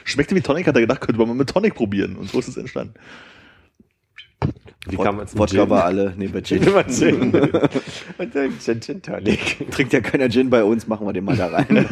Schmeckte 0.03 0.35
wie 0.35 0.41
Tonic, 0.41 0.65
hat 0.65 0.75
er 0.75 0.81
gedacht, 0.81 1.01
könnte 1.01 1.19
man 1.19 1.27
mal 1.27 1.35
mit 1.35 1.51
Tonic 1.51 1.75
probieren. 1.75 2.15
Und 2.15 2.31
so 2.31 2.39
ist 2.39 2.47
es 2.47 2.57
entstanden. 2.57 2.95
Wie 4.87 4.97
kam 4.97 5.17
man 5.17 5.27
zum 5.27 5.37
Wodka 5.37 5.61
Gin? 5.61 5.69
war 5.69 5.85
alle, 5.85 6.15
nee, 6.17 6.27
bei 6.27 6.41
Gin. 6.41 6.63
Gin. 6.63 7.35
Und 8.17 8.35
dann 8.35 8.59
Gin, 8.59 8.81
Gin 8.81 9.01
Tonic. 9.03 9.69
Trinkt 9.69 9.93
ja 9.93 10.01
keiner 10.01 10.27
Gin 10.27 10.49
bei 10.49 10.63
uns, 10.63 10.87
machen 10.87 11.05
wir 11.05 11.13
den 11.13 11.23
mal 11.23 11.37
da 11.37 11.49
rein. 11.49 11.85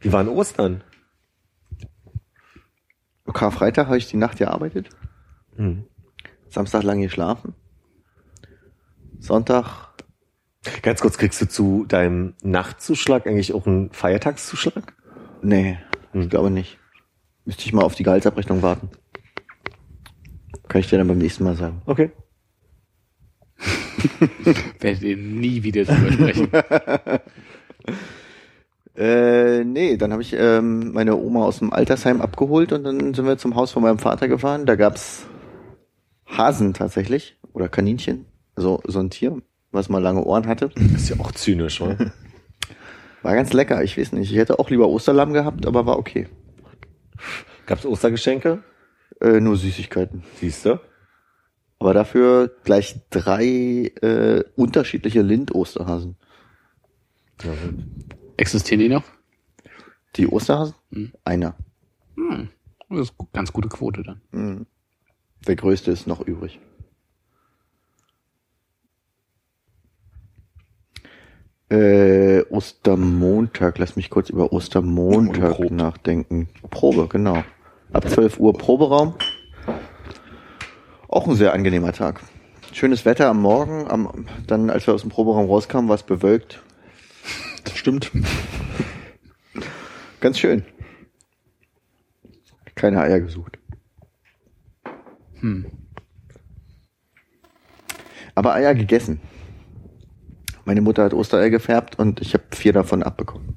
Wie 0.00 0.12
war 0.12 0.20
an 0.20 0.28
Ostern? 0.28 0.82
Karfreitag 3.32 3.86
habe 3.86 3.98
ich 3.98 4.08
die 4.08 4.16
Nacht 4.16 4.38
gearbeitet. 4.38 4.88
Hm. 5.56 5.84
Samstag 6.48 6.82
lang 6.84 7.00
geschlafen. 7.00 7.54
Sonntag, 9.18 9.86
Ganz 10.82 11.00
kurz, 11.00 11.16
kriegst 11.16 11.40
du 11.40 11.46
zu 11.48 11.84
deinem 11.86 12.34
Nachtzuschlag 12.42 13.26
eigentlich 13.26 13.52
auch 13.54 13.66
einen 13.66 13.90
Feiertagszuschlag? 13.92 14.94
nee, 15.42 15.78
Hm. 16.12 16.22
ich 16.22 16.30
glaube 16.30 16.50
nicht. 16.50 16.78
Müsste 17.44 17.64
ich 17.64 17.72
mal 17.72 17.82
auf 17.84 17.94
die 17.94 18.02
Gehaltsabrechnung 18.02 18.62
warten. 18.62 18.90
Kann 20.68 20.80
ich 20.80 20.88
dir 20.88 20.98
dann 20.98 21.06
beim 21.08 21.18
nächsten 21.18 21.44
Mal 21.44 21.54
sagen. 21.56 21.82
Okay. 21.86 22.10
Werdet 24.80 25.02
ihr 25.02 25.16
nie 25.16 25.62
wieder 25.62 25.84
drüber 25.84 26.12
sprechen. 26.12 26.48
Äh, 28.96 29.64
nee, 29.64 29.96
dann 29.96 30.12
habe 30.12 30.22
ich 30.22 30.32
ähm, 30.32 30.92
meine 30.92 31.16
Oma 31.16 31.44
aus 31.44 31.58
dem 31.58 31.72
Altersheim 31.72 32.22
abgeholt 32.22 32.72
und 32.72 32.84
dann 32.84 33.12
sind 33.12 33.26
wir 33.26 33.36
zum 33.36 33.54
Haus 33.54 33.70
von 33.70 33.82
meinem 33.82 33.98
Vater 33.98 34.26
gefahren. 34.26 34.64
Da 34.64 34.74
gab's 34.74 35.26
Hasen 36.26 36.72
tatsächlich 36.72 37.36
oder 37.52 37.68
Kaninchen, 37.68 38.24
also 38.54 38.80
so 38.86 38.98
ein 38.98 39.10
Tier, 39.10 39.42
was 39.70 39.90
mal 39.90 40.02
lange 40.02 40.24
Ohren 40.24 40.46
hatte. 40.46 40.70
ist 40.94 41.10
ja 41.10 41.20
auch 41.20 41.32
zynisch, 41.32 41.80
oder? 41.80 42.12
War 43.22 43.34
ganz 43.34 43.52
lecker, 43.52 43.82
ich 43.82 43.98
weiß 43.98 44.12
nicht. 44.12 44.30
Ich 44.30 44.38
hätte 44.38 44.58
auch 44.58 44.70
lieber 44.70 44.88
Osterlamm 44.88 45.32
gehabt, 45.32 45.66
aber 45.66 45.84
war 45.84 45.98
okay. 45.98 46.28
Gab's 47.66 47.84
Ostergeschenke? 47.84 48.62
Äh, 49.20 49.40
nur 49.40 49.56
Süßigkeiten. 49.56 50.22
Siehst 50.36 50.64
du? 50.64 50.78
Aber 51.80 51.92
dafür 51.92 52.54
gleich 52.62 53.00
drei 53.10 53.90
äh, 54.00 54.44
unterschiedliche 54.54 55.22
Lind-Osterhasen. 55.22 56.16
Existieren 58.36 58.80
die 58.80 58.88
noch? 58.88 59.04
Die 60.16 60.26
Osterhasen? 60.26 60.74
Mhm. 60.90 61.12
Einer. 61.24 61.54
Hm. 62.16 62.48
Das 62.88 63.00
ist 63.00 63.16
gu- 63.16 63.26
ganz 63.32 63.52
gute 63.52 63.68
Quote 63.68 64.02
dann. 64.02 64.20
Mhm. 64.30 64.66
Der 65.46 65.56
größte 65.56 65.90
ist 65.90 66.06
noch 66.06 66.20
übrig. 66.20 66.60
Äh, 71.68 72.42
Ostermontag, 72.48 73.78
lass 73.78 73.96
mich 73.96 74.08
kurz 74.08 74.30
über 74.30 74.52
Ostermontag 74.52 75.56
Probe. 75.56 75.74
nachdenken. 75.74 76.48
Probe, 76.70 77.08
genau. 77.08 77.42
Ab 77.92 78.08
12 78.08 78.38
Uhr 78.38 78.52
Proberaum. 78.56 79.14
Auch 81.08 81.26
ein 81.26 81.34
sehr 81.34 81.52
angenehmer 81.52 81.92
Tag. 81.92 82.20
Schönes 82.72 83.04
Wetter 83.04 83.28
am 83.30 83.40
Morgen, 83.42 83.88
am, 83.90 84.26
dann 84.46 84.70
als 84.70 84.86
wir 84.86 84.94
aus 84.94 85.00
dem 85.00 85.10
Proberaum 85.10 85.46
rauskamen, 85.46 85.88
war 85.88 85.96
es 85.96 86.02
bewölkt. 86.02 86.62
Das 87.66 87.76
stimmt. 87.76 88.10
Ganz 90.20 90.38
schön. 90.38 90.64
Keine 92.74 93.00
Eier 93.00 93.20
gesucht. 93.20 93.58
Aber 98.34 98.54
Eier 98.54 98.74
gegessen. 98.74 99.20
Meine 100.64 100.80
Mutter 100.80 101.04
hat 101.04 101.14
Ostereier 101.14 101.50
gefärbt 101.50 101.98
und 101.98 102.20
ich 102.20 102.34
habe 102.34 102.44
vier 102.52 102.72
davon 102.72 103.02
abbekommen. 103.02 103.56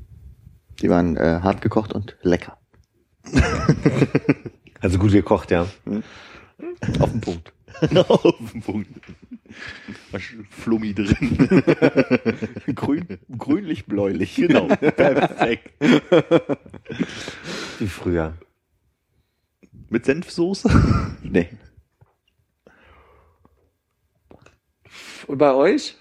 Die 0.81 0.90
waren 0.90 1.18
äh, 1.18 1.40
hart 1.41 1.61
gekocht 1.61 1.94
und 1.94 2.18
lecker. 2.22 2.57
Also 4.81 4.98
gut 4.98 5.11
gekocht, 5.11 5.52
ja. 5.52 5.68
Auf 7.02 7.11
den 7.11 7.19
Punkt. 7.19 7.52
Auf 8.08 8.36
den 8.52 8.62
Punkt. 8.62 8.90
Was 10.12 10.22
Flummi 10.50 10.94
drin. 10.94 11.64
Grün, 12.76 13.20
grünlich-bläulich. 13.38 14.36
Genau. 14.36 14.68
Perfekt. 14.68 15.72
Wie 17.80 17.88
früher. 17.88 18.38
Mit 19.90 20.06
Senfsoße? 20.06 20.70
Nee. 21.24 21.50
Und 25.28 25.38
bei 25.38 25.54
euch? 25.54 25.96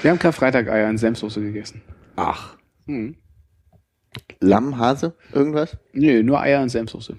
Wir 0.00 0.10
haben 0.10 0.18
Karfreitag 0.18 0.68
Eier 0.68 0.88
in 0.88 0.96
Senfsoße 0.96 1.42
gegessen. 1.42 1.82
Ach. 2.16 2.56
Hm. 2.86 3.16
Lamm, 4.40 4.78
Hase, 4.78 5.14
irgendwas? 5.32 5.76
Nee, 5.92 6.22
nur 6.22 6.40
Eier 6.40 6.62
in 6.62 6.68
Senfsoße. 6.68 7.16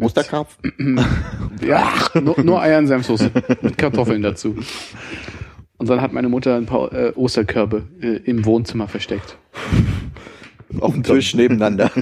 Osterkarpf? 0.00 0.58
Ja, 1.62 1.92
nur, 2.20 2.40
nur 2.40 2.60
Eier 2.60 2.78
in 2.78 2.86
Senfsoße. 2.86 3.30
Mit 3.62 3.78
Kartoffeln 3.78 4.22
dazu. 4.22 4.56
Und 5.78 5.88
dann 5.88 6.00
hat 6.00 6.12
meine 6.12 6.28
Mutter 6.28 6.56
ein 6.56 6.66
paar 6.66 6.92
äh, 6.92 7.12
Osterkörbe 7.14 7.84
äh, 8.00 8.16
im 8.24 8.44
Wohnzimmer 8.44 8.86
versteckt. 8.86 9.38
Auf 10.78 10.92
dem 10.92 11.02
Tisch 11.02 11.34
nebeneinander. 11.34 11.90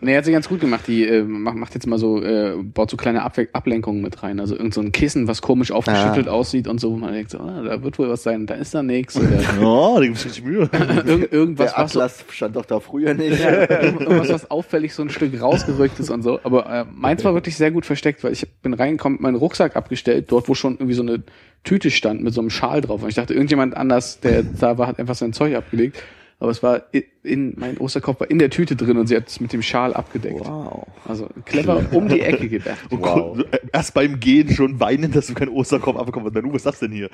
Nee, 0.00 0.16
hat 0.16 0.24
sie 0.24 0.32
ganz 0.32 0.48
gut 0.48 0.60
gemacht. 0.60 0.86
Die 0.86 1.06
äh, 1.06 1.22
macht, 1.22 1.56
macht 1.56 1.74
jetzt 1.74 1.86
mal 1.86 1.98
so, 1.98 2.22
äh, 2.22 2.54
baut 2.62 2.90
so 2.90 2.96
kleine 2.96 3.22
Abwe 3.22 3.48
Ablenkungen 3.52 4.02
mit 4.02 4.22
rein. 4.22 4.40
Also 4.40 4.54
irgend 4.54 4.74
so 4.74 4.80
ein 4.80 4.92
Kissen, 4.92 5.26
was 5.26 5.42
komisch 5.42 5.72
aufgeschüttelt 5.72 6.28
aussieht 6.28 6.68
und 6.68 6.80
so, 6.80 6.92
wo 6.92 6.96
man 6.96 7.12
denkt, 7.12 7.30
so, 7.30 7.38
ah, 7.38 7.62
da 7.62 7.82
wird 7.82 7.98
wohl 7.98 8.08
was 8.08 8.22
sein, 8.22 8.46
da 8.46 8.54
ist 8.54 8.74
da 8.74 8.82
nichts. 8.82 9.18
Ja, 9.60 9.94
da 9.94 10.00
gibt's 10.00 10.24
richtig 10.24 10.44
Mühe. 10.44 10.68
irgend, 11.06 11.32
irgendwas, 11.32 11.72
Der 11.72 11.82
was 11.84 11.96
Atlas 11.96 12.24
stand 12.30 12.56
doch 12.56 12.66
da 12.66 12.80
früher 12.80 13.14
nicht. 13.14 13.40
ja, 13.40 13.70
irgendwas, 13.82 14.28
was 14.28 14.50
auffällig 14.50 14.94
so 14.94 15.02
ein 15.02 15.10
Stück 15.10 15.40
rausgerückt 15.40 15.98
ist 15.98 16.10
und 16.10 16.22
so. 16.22 16.40
Aber 16.42 16.66
äh, 16.70 16.84
meins 16.92 17.24
war 17.24 17.34
wirklich 17.34 17.56
sehr 17.56 17.70
gut 17.70 17.86
versteckt, 17.86 18.22
weil 18.22 18.32
ich 18.32 18.46
bin 18.62 18.74
reingekommen, 18.74 19.20
meinen 19.20 19.36
Rucksack 19.36 19.76
abgestellt, 19.76 20.26
dort 20.30 20.48
wo 20.48 20.54
schon 20.54 20.74
irgendwie 20.74 20.94
so 20.94 21.02
eine 21.02 21.22
Tüte 21.64 21.90
stand 21.90 22.22
mit 22.22 22.34
so 22.34 22.40
einem 22.40 22.50
Schal 22.50 22.80
drauf. 22.80 23.02
Und 23.02 23.08
ich 23.08 23.14
dachte, 23.14 23.34
irgendjemand 23.34 23.76
anders, 23.76 24.20
der 24.20 24.42
da 24.42 24.78
war, 24.78 24.86
hat 24.86 24.98
einfach 24.98 25.14
sein 25.16 25.32
Zeug 25.32 25.54
abgelegt. 25.54 26.02
Aber 26.38 26.50
es 26.50 26.62
war 26.62 26.82
in, 26.92 27.04
in 27.22 27.54
mein 27.56 27.78
Osterkopf 27.78 28.20
war 28.20 28.30
in 28.30 28.38
der 28.38 28.50
Tüte 28.50 28.76
drin 28.76 28.98
und 28.98 29.06
sie 29.06 29.16
hat 29.16 29.26
es 29.28 29.40
mit 29.40 29.54
dem 29.54 29.62
Schal 29.62 29.94
abgedeckt. 29.94 30.40
Wow. 30.40 30.86
Also 31.06 31.30
clever 31.46 31.82
um 31.92 32.08
die 32.08 32.20
Ecke 32.20 32.48
gedacht. 32.50 32.86
Wow. 32.90 33.42
Erst 33.72 33.94
beim 33.94 34.20
Gehen 34.20 34.50
schon 34.50 34.78
weinen, 34.78 35.12
dass 35.12 35.28
du 35.28 35.34
keinen 35.34 35.48
Osterkopf 35.48 35.96
abbekommst. 35.96 36.34
Na, 36.34 36.42
du, 36.42 36.48
was 36.50 36.56
ist 36.56 36.66
das 36.66 36.78
denn 36.80 36.92
hier? 36.92 37.08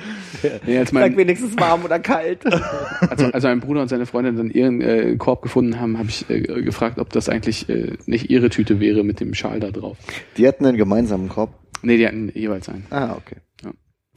Nee, 0.67 0.79
als, 0.79 0.91
Sag 0.91 1.01
mein, 1.01 1.17
wenigstens 1.17 1.57
warm 1.57 1.85
oder 1.85 2.01
kalt. 2.01 2.45
als, 2.47 3.23
als 3.35 3.45
mein 3.45 3.61
Bruder 3.61 3.83
und 3.83 3.89
seine 3.89 4.07
Freundin 4.07 4.37
dann 4.37 4.51
ihren 4.51 4.81
äh, 4.81 5.15
Korb 5.17 5.43
gefunden 5.43 5.79
haben, 5.79 5.99
habe 5.99 6.09
ich 6.09 6.29
äh, 6.29 6.41
gefragt, 6.41 6.99
ob 6.99 7.11
das 7.11 7.29
eigentlich 7.29 7.69
äh, 7.69 7.97
nicht 8.07 8.29
ihre 8.29 8.51
Tüte 8.51 8.81
wäre 8.81 9.05
mit 9.05 9.21
dem 9.21 9.35
Schal 9.35 9.61
da 9.61 9.71
drauf. 9.71 9.99
Die 10.37 10.49
hatten 10.49 10.67
einen 10.67 10.77
gemeinsamen 10.77 11.29
Korb. 11.29 11.55
Nee, 11.83 11.97
die 11.97 12.07
hatten 12.07 12.33
jeweils 12.35 12.69
einen. 12.69 12.87
Ah, 12.91 13.15
okay. 13.17 13.37
Ja. 13.63 13.71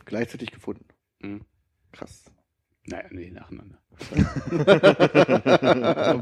Gleichzeitig 0.06 0.52
gefunden. 0.52 0.86
Mhm. 1.22 1.42
Krass. 1.92 2.26
Naja, 2.88 3.06
nee, 3.12 3.32
nacheinander. 3.32 3.75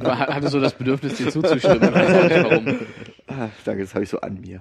Hatte 0.06 0.48
so 0.50 0.60
das 0.60 0.74
Bedürfnis, 0.74 1.16
dir 1.16 1.30
zuzustimmen. 1.30 1.84
Ich 1.84 1.94
weiß 1.94 2.14
auch 2.14 2.24
nicht 2.24 2.44
warum. 2.44 2.80
Ah, 3.28 3.50
danke, 3.66 3.84
das 3.84 3.94
habe 3.94 4.04
ich 4.04 4.10
so 4.10 4.20
an 4.22 4.40
mir. 4.42 4.60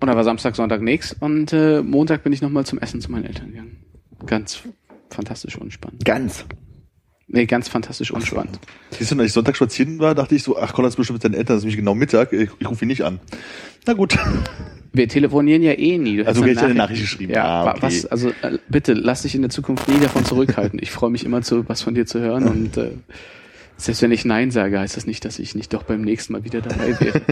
Und 0.00 0.06
da 0.06 0.16
war 0.16 0.24
Samstag, 0.24 0.56
Sonntag 0.56 0.80
nix 0.80 1.12
und 1.12 1.52
äh, 1.52 1.82
Montag 1.82 2.22
bin 2.22 2.32
ich 2.32 2.40
nochmal 2.40 2.64
zum 2.64 2.78
Essen 2.78 3.02
zu 3.02 3.12
meinen 3.12 3.26
Eltern 3.26 3.50
gegangen. 3.50 3.84
Ganz 4.24 4.62
fantastisch 5.10 5.58
unspannend. 5.58 6.04
Ganz. 6.04 6.46
Nee, 7.32 7.46
ganz 7.46 7.68
fantastisch 7.68 8.10
unspannend. 8.10 8.58
Siehst 8.90 9.12
du, 9.12 9.16
als 9.18 9.26
ich 9.28 9.32
Sonntag 9.32 9.54
spazieren 9.54 10.00
war, 10.00 10.16
dachte 10.16 10.34
ich 10.34 10.42
so, 10.42 10.58
ach, 10.58 10.72
Konrad 10.72 10.90
ist 10.90 10.96
bestimmt 10.96 11.16
mit 11.16 11.22
seinen 11.22 11.34
Eltern, 11.34 11.54
das 11.54 11.58
ist 11.58 11.62
nämlich 11.64 11.76
genau 11.76 11.94
Mittag, 11.94 12.32
ich, 12.32 12.50
ich 12.58 12.68
rufe 12.68 12.84
ihn 12.84 12.88
nicht 12.88 13.02
an. 13.04 13.20
Na 13.86 13.92
gut. 13.92 14.16
Wir 14.92 15.06
telefonieren 15.06 15.62
ja 15.62 15.70
eh 15.78 15.98
nie. 15.98 16.16
Du 16.16 16.26
Also, 16.26 16.42
hättest 16.42 16.56
ich 16.56 16.56
hätte 16.62 16.64
eine 16.70 16.74
Nachricht 16.74 17.02
geschrieben. 17.02 17.32
Ja, 17.32 17.44
Ah, 17.62 17.70
okay. 17.70 17.78
was, 17.82 18.06
also 18.06 18.30
äh, 18.42 18.58
bitte 18.68 18.92
lass 18.94 19.22
dich 19.22 19.36
in 19.36 19.42
der 19.42 19.50
Zukunft 19.50 19.86
nie 19.88 20.00
davon 20.00 20.24
zurückhalten. 20.24 20.80
Ich 20.82 20.90
freue 20.90 21.10
mich 21.10 21.24
immer 21.24 21.42
zu 21.42 21.68
was 21.68 21.82
von 21.82 21.94
dir 21.94 22.06
zu 22.06 22.18
hören 22.18 22.48
und 22.48 22.76
äh, 22.76 22.90
selbst 23.76 24.02
wenn 24.02 24.10
ich 24.10 24.24
Nein 24.24 24.50
sage, 24.50 24.80
heißt 24.80 24.96
das 24.96 25.06
nicht, 25.06 25.24
dass 25.24 25.38
ich 25.38 25.54
nicht 25.54 25.72
doch 25.72 25.84
beim 25.84 26.02
nächsten 26.02 26.32
Mal 26.32 26.42
wieder 26.42 26.60
dabei 26.60 26.98
wäre. 27.00 27.20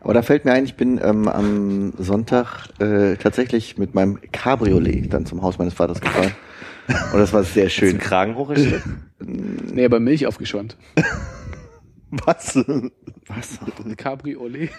Aber 0.00 0.14
da 0.14 0.22
fällt 0.22 0.44
mir 0.44 0.52
ein, 0.52 0.64
ich 0.64 0.74
bin 0.76 1.00
ähm, 1.02 1.26
am 1.26 1.92
Sonntag 1.98 2.68
äh, 2.78 3.16
tatsächlich 3.16 3.76
mit 3.78 3.94
meinem 3.96 4.18
Cabriolet 4.30 5.12
dann 5.12 5.26
zum 5.26 5.42
Haus 5.42 5.58
meines 5.58 5.74
Vaters 5.74 6.00
gefahren. 6.00 6.30
Und 7.12 7.18
das 7.18 7.32
war 7.32 7.44
sehr 7.44 7.68
schön. 7.68 7.98
Kragen 7.98 8.34
hochgestellt? 8.36 8.82
nee, 9.20 9.84
aber 9.84 10.00
Milch 10.00 10.26
aufgeschäumt. 10.26 10.76
Was? 12.10 12.56
Was? 13.26 13.58
Cabriolet. 13.96 14.70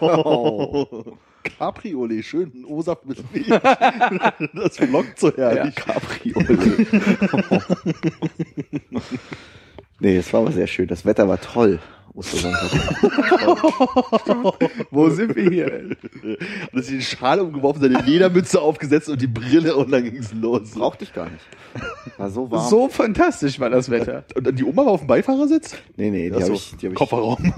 Oh. 0.00 1.16
Cabriolet, 1.42 2.24
schön, 2.24 2.64
O-Saft 2.66 3.06
mit 3.06 3.32
Milch. 3.32 3.48
Das 3.48 4.76
flockt 4.76 5.18
so 5.18 5.34
herrlich. 5.34 5.74
Cabriolet. 5.74 6.86
nee, 10.00 10.16
es 10.16 10.32
war 10.32 10.40
aber 10.42 10.52
sehr 10.52 10.66
schön. 10.66 10.86
Das 10.88 11.06
Wetter 11.06 11.26
war 11.26 11.40
toll. 11.40 11.80
Ostersonntag. 12.14 12.70
Wo 14.90 15.08
sind 15.08 15.34
wir 15.34 15.50
hier? 15.50 15.96
Und 16.72 16.78
ist 16.78 16.90
die 16.90 17.00
Schale 17.00 17.42
umgeworfen, 17.42 17.80
seine 17.80 18.02
Ledermütze 18.02 18.60
aufgesetzt 18.60 19.08
und 19.08 19.22
die 19.22 19.26
Brille 19.26 19.74
und 19.76 19.90
dann 19.90 20.04
ging's 20.04 20.32
los. 20.34 20.72
Brauchte 20.72 21.04
ich 21.04 21.14
gar 21.14 21.30
nicht. 21.30 21.44
War 22.18 22.30
so 22.30 22.50
warm. 22.50 22.68
So 22.68 22.88
fantastisch 22.88 23.58
war 23.60 23.70
das 23.70 23.90
Wetter. 23.90 24.24
Und 24.34 24.46
dann 24.46 24.56
die 24.56 24.64
Oma 24.64 24.84
war 24.84 24.92
auf 24.92 25.00
dem 25.00 25.06
Beifahrersitz? 25.06 25.74
Nee, 25.96 26.10
nee, 26.10 26.28
die 26.28 26.34
habe 26.34 26.44
so, 26.44 26.52
ich, 26.52 26.76
die 26.76 26.86
hab 26.86 26.92
ich, 26.92 26.98
Kofferraum. 26.98 27.54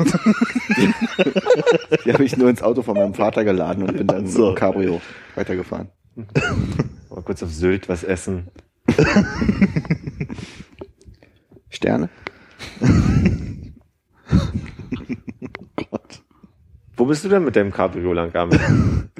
die 2.05 2.13
hab 2.13 2.21
ich 2.21 2.37
nur 2.37 2.49
ins 2.49 2.63
Auto 2.63 2.83
von 2.83 2.95
meinem 2.95 3.15
Vater 3.15 3.45
geladen 3.45 3.83
und 3.83 3.97
bin 3.97 4.07
dann 4.07 4.27
so. 4.27 4.51
mit 4.51 4.51
dem 4.51 4.61
Cabrio 4.61 5.01
weitergefahren. 5.35 5.89
Mal 6.15 7.23
kurz 7.25 7.43
auf 7.43 7.51
Sylt 7.51 7.89
was 7.89 8.05
essen. 8.05 8.49
Sterne? 11.71 12.09
Gott. 15.77 16.23
Wo 16.97 17.07
bist 17.07 17.25
du 17.25 17.29
denn 17.29 17.45
mit 17.45 17.57
deinem 17.57 17.73
Cabrio 17.73 18.13
lang? 18.13 18.33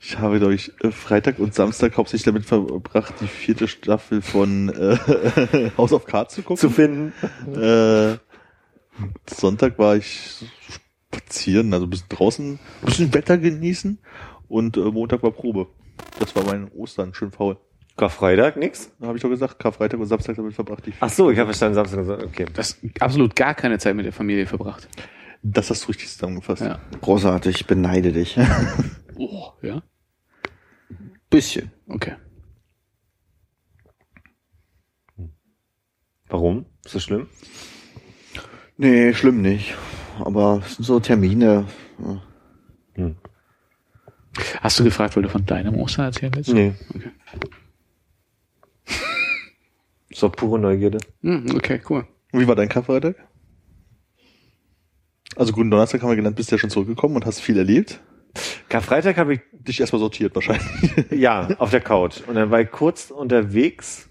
Ich 0.00 0.16
habe, 0.16 0.38
glaube 0.38 0.54
ich, 0.54 0.72
äh, 0.82 0.92
Freitag 0.92 1.40
und 1.40 1.54
Samstag 1.54 1.96
hauptsächlich 1.96 2.24
damit 2.24 2.46
verbracht, 2.46 3.14
die 3.20 3.26
vierte 3.26 3.66
Staffel 3.66 4.22
von 4.22 4.68
äh, 4.68 5.70
House 5.76 5.92
of 5.92 6.04
Cards 6.06 6.36
zu 6.36 6.42
gucken. 6.42 6.56
Zu 6.56 6.70
finden. 6.70 7.12
Äh, 7.52 8.16
Sonntag 9.26 9.76
war 9.78 9.96
ich 9.96 10.46
spazieren, 11.10 11.74
also 11.74 11.86
ein 11.86 11.90
bisschen 11.90 12.08
draußen, 12.10 12.52
ein 12.52 12.86
bisschen 12.86 13.12
Wetter 13.12 13.38
genießen 13.38 13.98
und 14.48 14.76
äh, 14.76 14.80
Montag 14.80 15.22
war 15.24 15.32
Probe. 15.32 15.66
Das 16.20 16.34
war 16.36 16.44
mein 16.44 16.70
Ostern, 16.72 17.12
schön 17.12 17.32
faul. 17.32 17.58
Karfreitag, 17.98 18.56
nix? 18.56 18.92
Da 19.00 19.08
habe 19.08 19.16
ich 19.16 19.22
doch 19.22 19.28
gesagt, 19.28 19.58
Karfreitag 19.58 19.98
und 19.98 20.06
Samstag 20.06 20.36
damit 20.36 20.54
verbracht. 20.54 20.86
Die 20.86 20.92
Ach 21.00 21.10
so, 21.10 21.30
ich 21.30 21.38
habe 21.38 21.48
verstanden, 21.48 21.74
Samstag 21.74 21.98
gesagt, 21.98 22.22
okay. 22.22 22.46
Das 22.54 22.78
absolut 23.00 23.34
gar 23.34 23.54
keine 23.54 23.78
Zeit 23.78 23.96
mit 23.96 24.06
der 24.06 24.12
Familie 24.12 24.46
verbracht. 24.46 24.88
Das 25.42 25.68
hast 25.68 25.84
du 25.84 25.88
richtig 25.88 26.08
zusammengefasst. 26.08 26.62
Ja. 26.62 26.78
Großartig, 27.00 27.56
ich 27.56 27.66
beneide 27.66 28.12
dich. 28.12 28.38
Oh, 29.20 29.50
ja. 29.62 29.82
Bisschen. 31.28 31.72
Okay. 31.88 32.14
Warum? 36.28 36.66
Ist 36.84 36.94
das 36.94 37.02
schlimm? 37.02 37.26
Nee, 38.76 39.12
schlimm 39.14 39.42
nicht. 39.42 39.74
Aber 40.20 40.62
es 40.64 40.76
sind 40.76 40.84
so 40.84 41.00
Termine. 41.00 41.66
Ja. 42.96 43.10
Hast 44.60 44.78
du 44.78 44.84
gefragt, 44.84 45.16
weil 45.16 45.24
du 45.24 45.28
von 45.28 45.44
deinem 45.44 45.74
Ostern 45.74 46.04
erzählen 46.04 46.32
willst? 46.32 46.52
Nee. 46.52 46.74
Okay. 46.94 47.10
Doch 50.20 50.32
pure 50.32 50.58
Neugierde. 50.58 50.98
Hm, 51.22 51.46
okay, 51.54 51.80
cool. 51.88 52.06
Und 52.32 52.40
wie 52.40 52.48
war 52.48 52.56
dein 52.56 52.68
Karfreitag? 52.68 53.16
Also 55.36 55.52
guten 55.52 55.70
Donnerstag 55.70 56.02
haben 56.02 56.10
wir 56.10 56.16
gelernt, 56.16 56.36
bist 56.36 56.50
du 56.50 56.56
ja 56.56 56.58
schon 56.58 56.70
zurückgekommen 56.70 57.16
und 57.16 57.26
hast 57.26 57.40
viel 57.40 57.58
erlebt. 57.58 58.00
Karfreitag 58.68 59.16
habe 59.16 59.34
ich, 59.34 59.40
Dich 59.52 59.80
erstmal 59.80 60.00
sortiert 60.00 60.34
wahrscheinlich. 60.34 61.10
ja, 61.10 61.48
auf 61.58 61.70
der 61.70 61.80
Couch. 61.80 62.22
Und 62.26 62.36
dann 62.36 62.50
war 62.50 62.60
ich 62.60 62.70
kurz 62.70 63.10
unterwegs 63.10 64.08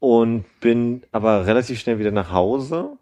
und 0.00 0.44
bin 0.60 1.04
aber 1.12 1.46
relativ 1.46 1.78
schnell 1.78 1.98
wieder 1.98 2.10
nach 2.10 2.32
Hause 2.32 2.96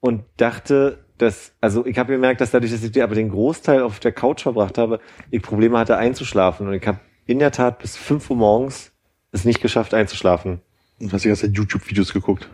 und 0.00 0.22
dachte, 0.36 1.04
dass, 1.18 1.52
also 1.60 1.84
ich 1.86 1.98
habe 1.98 2.12
gemerkt, 2.12 2.40
dass 2.40 2.50
dadurch, 2.50 2.72
dass 2.72 2.82
ich 2.82 3.02
aber 3.02 3.14
den 3.14 3.30
Großteil 3.30 3.82
auf 3.82 4.00
der 4.00 4.12
Couch 4.12 4.42
verbracht 4.42 4.78
habe, 4.78 5.00
ich 5.30 5.42
Probleme 5.42 5.78
hatte 5.78 5.96
einzuschlafen. 5.96 6.68
Und 6.68 6.74
ich 6.74 6.86
habe 6.86 7.00
in 7.26 7.38
der 7.38 7.52
Tat 7.52 7.78
bis 7.78 7.96
5 7.96 8.30
Uhr 8.30 8.36
morgens 8.36 8.92
es 9.32 9.44
nicht 9.44 9.60
geschafft 9.60 9.92
einzuschlafen. 9.94 10.60
Und 11.00 11.12
hast 11.12 11.24
die 11.24 11.28
ganze 11.28 11.46
Zeit 11.46 11.56
YouTube-Videos 11.56 12.12
geguckt. 12.12 12.48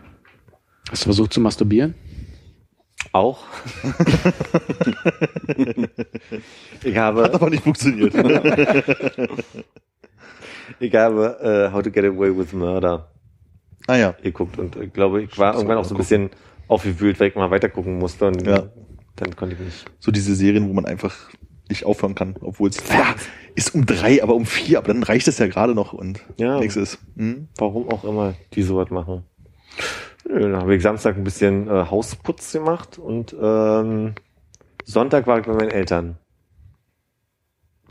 Hast 0.89 1.03
du 1.03 1.05
versucht 1.05 1.33
zu 1.33 1.41
masturbieren? 1.41 1.95
Auch. 3.11 3.43
ich 6.83 6.97
habe, 6.97 7.23
Hat 7.23 7.35
aber 7.35 7.49
nicht 7.49 7.63
funktioniert. 7.63 8.13
ich 10.79 10.95
habe 10.95 11.67
uh, 11.69 11.73
How 11.73 11.83
to 11.83 11.91
Get 11.91 12.05
Away 12.05 12.37
with 12.37 12.53
Murder 12.53 13.11
ah 13.87 13.95
ja. 13.95 14.11
geguckt 14.21 14.59
und 14.59 14.75
ich 14.75 14.93
glaube, 14.93 15.23
ich 15.23 15.37
war 15.37 15.55
irgendwann 15.55 15.77
auch 15.77 15.85
so 15.85 15.95
ein 15.95 15.97
bisschen 15.97 16.29
aufgewühlt, 16.67 17.19
weil 17.19 17.29
ich 17.29 17.35
mal 17.35 17.49
weiter 17.51 17.69
gucken 17.69 17.97
musste 17.97 18.27
und 18.27 18.45
Ja. 18.45 18.69
dann 19.15 19.35
konnte 19.35 19.55
ich 19.55 19.61
nicht. 19.61 19.85
So 19.99 20.11
diese 20.11 20.35
Serien, 20.35 20.67
wo 20.67 20.73
man 20.73 20.85
einfach 20.85 21.15
nicht 21.69 21.85
aufhören 21.85 22.15
kann, 22.15 22.35
obwohl 22.41 22.69
es 22.69 22.77
ja, 22.89 23.15
ist 23.55 23.73
um 23.75 23.85
drei, 23.85 24.21
aber 24.23 24.35
um 24.35 24.45
vier, 24.45 24.77
aber 24.79 24.87
dann 24.93 25.03
reicht 25.03 25.27
es 25.27 25.37
ja 25.37 25.47
gerade 25.47 25.73
noch 25.75 25.93
und 25.93 26.21
Ja. 26.37 26.59
nächstes. 26.59 26.97
Hm? 27.15 27.47
Warum 27.57 27.89
auch 27.89 28.03
immer 28.03 28.33
die 28.53 28.63
sowas 28.63 28.89
machen. 28.89 29.23
Nö, 30.27 30.39
Dann 30.51 30.57
habe 30.61 30.75
ich 30.75 30.83
Samstag 30.83 31.15
ein 31.17 31.23
bisschen 31.23 31.67
äh, 31.67 31.85
Hausputz 31.89 32.51
gemacht 32.51 32.97
und 32.97 33.35
ähm, 33.41 34.13
Sonntag 34.83 35.27
war 35.27 35.39
ich 35.39 35.45
bei 35.45 35.53
meinen 35.53 35.69
Eltern. 35.71 36.17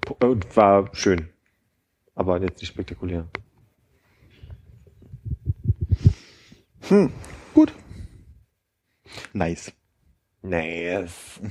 Pu- 0.04 0.22
äh, 0.36 0.56
War 0.56 0.90
schön. 0.94 1.28
Aber 2.14 2.40
jetzt 2.40 2.60
nicht 2.60 2.68
spektakulär. 2.70 3.26
Gut. 7.52 7.72
Nice. 9.32 9.72
Nice. 10.42 11.40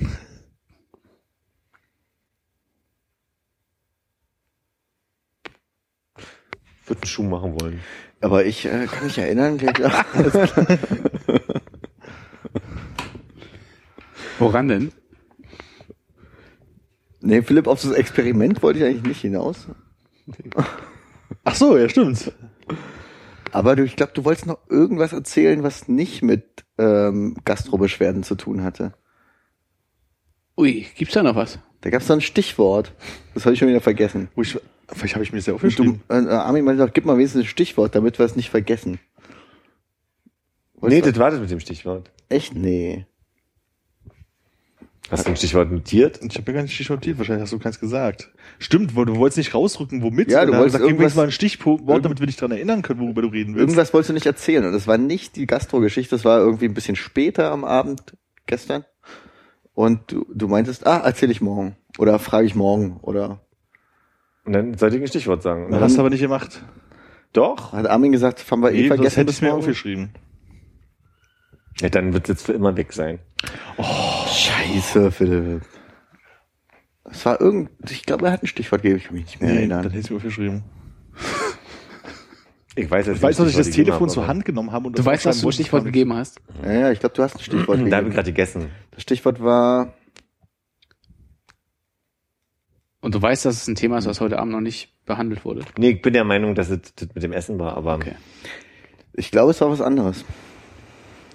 Würde 6.86 7.02
einen 7.02 7.08
Schuh 7.08 7.22
machen 7.24 7.60
wollen. 7.60 7.80
Aber 8.20 8.44
ich 8.44 8.64
äh, 8.64 8.86
kann 8.86 9.04
mich 9.04 9.18
erinnern, 9.18 9.60
wir, 9.60 9.72
Woran 14.38 14.68
denn? 14.68 14.92
nee, 17.20 17.42
Philipp, 17.42 17.66
auf 17.66 17.82
das 17.82 17.92
Experiment 17.92 18.62
wollte 18.62 18.78
ich 18.78 18.84
eigentlich 18.84 19.02
nicht 19.02 19.20
hinaus. 19.20 19.66
Ach 21.44 21.54
so, 21.54 21.76
ja, 21.76 21.88
stimmt. 21.88 22.32
Aber 23.52 23.76
du, 23.76 23.84
ich 23.84 23.96
glaube, 23.96 24.12
du 24.14 24.24
wolltest 24.24 24.46
noch 24.46 24.58
irgendwas 24.68 25.12
erzählen, 25.12 25.62
was 25.62 25.88
nicht 25.88 26.22
mit 26.22 26.64
ähm, 26.78 27.36
Gastrobeschwerden 27.44 28.22
zu 28.22 28.34
tun 28.34 28.62
hatte. 28.62 28.94
Ui, 30.56 30.86
gibt's 30.96 31.14
da 31.14 31.22
noch 31.22 31.36
was? 31.36 31.58
Da 31.82 31.90
gab 31.90 32.00
es 32.00 32.06
so 32.06 32.14
ein 32.14 32.20
Stichwort. 32.20 32.92
Das 33.34 33.44
habe 33.44 33.54
ich 33.54 33.58
schon 33.58 33.68
wieder 33.68 33.80
vergessen. 33.80 34.28
Vielleicht 34.92 35.14
habe 35.14 35.24
ich 35.24 35.32
mir 35.32 35.38
das 35.38 35.46
ja 35.46 35.54
aufgeschrieben. 35.54 36.00
du, 36.08 36.14
äh, 36.14 36.28
Armin 36.30 36.64
meinte 36.64 36.84
doch, 36.86 36.92
gib 36.92 37.04
mal 37.06 37.16
wenigstens 37.18 37.42
ein 37.42 37.46
Stichwort, 37.48 37.94
damit 37.94 38.18
wir 38.18 38.26
es 38.26 38.36
nicht 38.36 38.50
vergessen. 38.50 38.98
Wolltest 40.74 40.96
Nee, 40.96 41.00
du- 41.02 41.10
das 41.12 41.18
war 41.18 41.30
das 41.30 41.40
mit 41.40 41.50
dem 41.50 41.60
Stichwort. 41.60 42.10
echt? 42.28 42.54
Nee. 42.54 43.06
Hast 45.08 45.24
du 45.24 45.30
ein 45.30 45.36
Stichwort 45.36 45.70
notiert? 45.70 46.18
Ich 46.22 46.36
habe 46.36 46.50
mir 46.50 46.54
gar 46.56 46.62
nicht 46.62 46.74
Stichwort 46.74 47.06
wahrscheinlich 47.16 47.42
hast 47.42 47.52
du 47.52 47.60
keins 47.60 47.78
gesagt. 47.78 48.32
Stimmt, 48.58 48.96
du 48.96 49.16
wolltest 49.16 49.38
nicht 49.38 49.54
rausrücken, 49.54 50.02
womit? 50.02 50.30
Ja, 50.32 50.44
du 50.44 50.52
wolltest 50.52 50.72
sag 50.72 50.80
irgendwas 50.80 50.88
irgendwas- 51.12 51.14
mal 51.16 51.22
ein 51.24 51.30
Stichwort, 51.32 52.04
damit 52.04 52.18
wir 52.18 52.26
dich 52.26 52.36
dran 52.36 52.50
erinnern 52.50 52.82
können, 52.82 52.98
worüber 53.00 53.22
du 53.22 53.28
reden 53.28 53.54
willst. 53.54 53.60
Irgendwas 53.68 53.94
wolltest 53.94 54.10
du 54.10 54.14
nicht 54.14 54.26
erzählen. 54.26 54.64
Und 54.64 54.72
das 54.72 54.88
war 54.88 54.98
nicht 54.98 55.36
die 55.36 55.46
Gastro-Geschichte, 55.46 56.16
das 56.16 56.24
war 56.24 56.40
irgendwie 56.40 56.64
ein 56.64 56.74
bisschen 56.74 56.96
später 56.96 57.52
am 57.52 57.64
Abend 57.64 58.16
gestern. 58.46 58.84
Und 59.74 60.10
du, 60.10 60.26
du 60.34 60.48
meintest, 60.48 60.86
ah, 60.88 61.02
erzähl 61.04 61.30
ich 61.30 61.40
morgen. 61.40 61.76
Oder 61.98 62.18
frage 62.18 62.46
ich 62.48 62.56
morgen. 62.56 62.98
Oder 63.02 63.40
Und 64.46 64.52
dann 64.52 64.78
sollte 64.78 64.96
ich 64.96 65.02
ein 65.02 65.08
Stichwort 65.08 65.42
sagen. 65.42 65.66
Und 65.66 65.72
Das 65.72 65.80
dann, 65.80 65.88
hast 65.88 65.96
du 65.96 66.00
aber 66.00 66.10
nicht 66.10 66.20
gemacht. 66.20 66.62
doch. 67.32 67.72
hat 67.72 67.86
Armin 67.86 68.12
gesagt, 68.12 68.48
haben 68.50 68.62
wir 68.62 68.70
eh 68.70 68.82
Nee, 68.82 68.88
das 68.88 68.96
vergessen 68.96 69.16
hätte 69.16 69.26
bis 69.26 69.36
ich 69.36 69.42
mir 69.42 69.48
morgen? 69.48 69.60
aufgeschrieben. 69.60 70.10
Ja, 71.80 71.88
dann 71.90 72.12
wird 72.14 72.24
es 72.24 72.28
jetzt 72.30 72.46
für 72.46 72.52
immer 72.52 72.76
weg 72.76 72.92
sein. 72.92 73.18
Scheiße, 73.78 75.10
Philipp. 75.10 75.62
Es 77.04 77.24
war 77.26 77.40
irgend, 77.40 77.70
ich 77.90 78.04
glaube, 78.06 78.26
er 78.26 78.32
hat 78.32 78.42
ein 78.42 78.46
Stichwort 78.46 78.82
gegeben, 78.82 78.98
ich 78.98 79.04
kann 79.06 79.14
mich 79.14 79.24
nicht 79.26 79.40
mehr 79.40 79.50
Nee, 79.50 79.56
erinnern. 79.58 79.82
dann 79.82 79.92
hätte 79.92 80.04
ich 80.04 80.10
mir 80.10 80.16
aufgeschrieben. 80.16 80.62
Ich 82.78 82.90
weiß, 82.90 83.06
jetzt 83.06 83.16
Ich 83.16 83.22
weiß 83.22 83.38
noch, 83.38 83.46
dass 83.46 83.52
ich 83.52 83.56
das 83.56 83.66
gegeben 83.68 83.86
Telefon 83.86 84.02
habe, 84.08 84.12
zur 84.12 84.26
Hand 84.26 84.44
genommen 84.44 84.70
habe 84.70 84.88
und 84.88 84.92
Du 84.92 84.96
das 84.98 85.06
weißt, 85.06 85.24
was 85.24 85.36
aufschreiben 85.36 85.42
du 85.44 85.48
ein 85.48 85.52
Stichwort 85.54 85.84
gegeben 85.86 86.12
hast? 86.12 86.40
Ja, 86.62 86.72
ja, 86.72 86.92
ich 86.92 87.00
glaube, 87.00 87.14
du 87.14 87.22
hast 87.22 87.36
ein 87.36 87.40
Stichwort 87.40 87.68
Da 87.68 87.72
habe 87.72 87.78
ich 87.88 87.90
gegeben. 87.94 88.10
gerade 88.10 88.32
gegessen. 88.32 88.66
Das 88.90 89.00
Stichwort 89.02 89.42
war, 89.42 89.94
Und 93.06 93.14
du 93.14 93.22
weißt, 93.22 93.44
dass 93.44 93.62
es 93.62 93.68
ein 93.68 93.76
Thema 93.76 93.98
ist, 93.98 94.06
was 94.08 94.20
heute 94.20 94.36
Abend 94.40 94.50
noch 94.52 94.60
nicht 94.60 94.88
behandelt 95.06 95.44
wurde. 95.44 95.60
Nee, 95.78 95.90
ich 95.90 96.02
bin 96.02 96.12
der 96.12 96.24
Meinung, 96.24 96.56
dass 96.56 96.70
es 96.70 96.80
das 96.96 97.08
mit 97.14 97.22
dem 97.22 97.32
Essen 97.32 97.56
war, 97.60 97.76
aber 97.76 97.94
Okay. 97.94 98.16
ich 99.12 99.30
glaube, 99.30 99.52
es 99.52 99.60
war 99.60 99.70
was 99.70 99.80
anderes. 99.80 100.24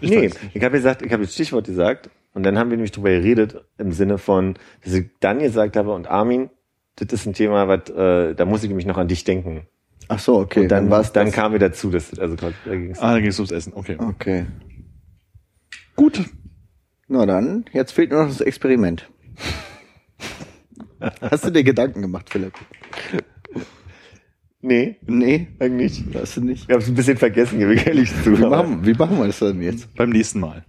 Ich 0.01 0.09
nee, 0.09 0.29
ich 0.53 0.61
habe 0.65 0.75
gesagt, 0.75 1.01
ich 1.01 1.13
habe 1.13 1.23
das 1.23 1.33
Stichwort 1.33 1.67
gesagt 1.67 2.09
und 2.33 2.43
dann 2.43 2.57
haben 2.57 2.71
wir 2.71 2.75
nämlich 2.75 2.91
drüber 2.91 3.11
geredet 3.11 3.63
im 3.77 3.93
Sinne 3.93 4.17
von, 4.17 4.55
dass 4.83 4.91
ich 4.93 5.11
dann 5.21 5.39
gesagt 5.39 5.77
habe 5.77 5.93
und 5.93 6.07
Armin, 6.07 6.49
das 6.97 7.13
ist 7.13 7.25
ein 7.25 7.31
Thema, 7.33 7.69
was 7.69 7.89
äh, 7.89 8.35
da 8.35 8.43
muss 8.43 8.63
ich 8.63 8.67
nämlich 8.69 8.85
noch 8.85 8.97
an 8.97 9.07
dich 9.07 9.23
denken. 9.23 9.65
Ach 10.09 10.19
so, 10.19 10.39
okay. 10.39 10.63
Und 10.63 10.67
dann, 10.67 10.89
dann 10.89 11.05
das. 11.13 11.31
kamen 11.31 11.53
wir 11.53 11.59
dazu, 11.59 11.89
dass 11.89 12.09
das- 12.09 12.19
also 12.19 12.35
da 12.35 12.51
ging's. 12.65 12.99
Ah, 12.99 13.13
dann 13.13 13.21
ging 13.21 13.29
es 13.29 13.39
ums 13.39 13.51
Essen. 13.51 13.71
Okay. 13.73 13.95
Okay. 13.97 14.45
Gut. 15.95 16.21
Na 17.07 17.25
dann, 17.25 17.63
jetzt 17.71 17.93
fehlt 17.93 18.11
nur 18.11 18.23
noch 18.23 18.27
das 18.27 18.41
Experiment. 18.41 19.09
Hast 21.21 21.45
du 21.45 21.49
dir 21.51 21.63
Gedanken 21.63 22.01
gemacht, 22.01 22.29
Philipp? 22.29 22.53
Nee, 24.61 24.97
Nee, 25.07 25.47
eigentlich. 25.59 26.03
hast 26.13 26.37
du 26.37 26.41
nicht. 26.41 26.63
Ich 26.65 26.69
habe 26.69 26.81
es 26.83 26.87
ein 26.87 26.93
bisschen 26.95 27.17
vergessen, 27.17 27.57
gebe 27.59 27.73
ich 27.73 27.87
ehrlich 27.87 28.11
zu. 28.23 28.37
Wie 28.37 28.45
machen, 28.45 28.85
wie 28.85 28.93
machen 28.93 29.17
wir 29.17 29.25
das 29.27 29.39
denn 29.39 29.61
jetzt? 29.61 29.93
Beim 29.95 30.11
nächsten 30.11 30.39
Mal. 30.39 30.63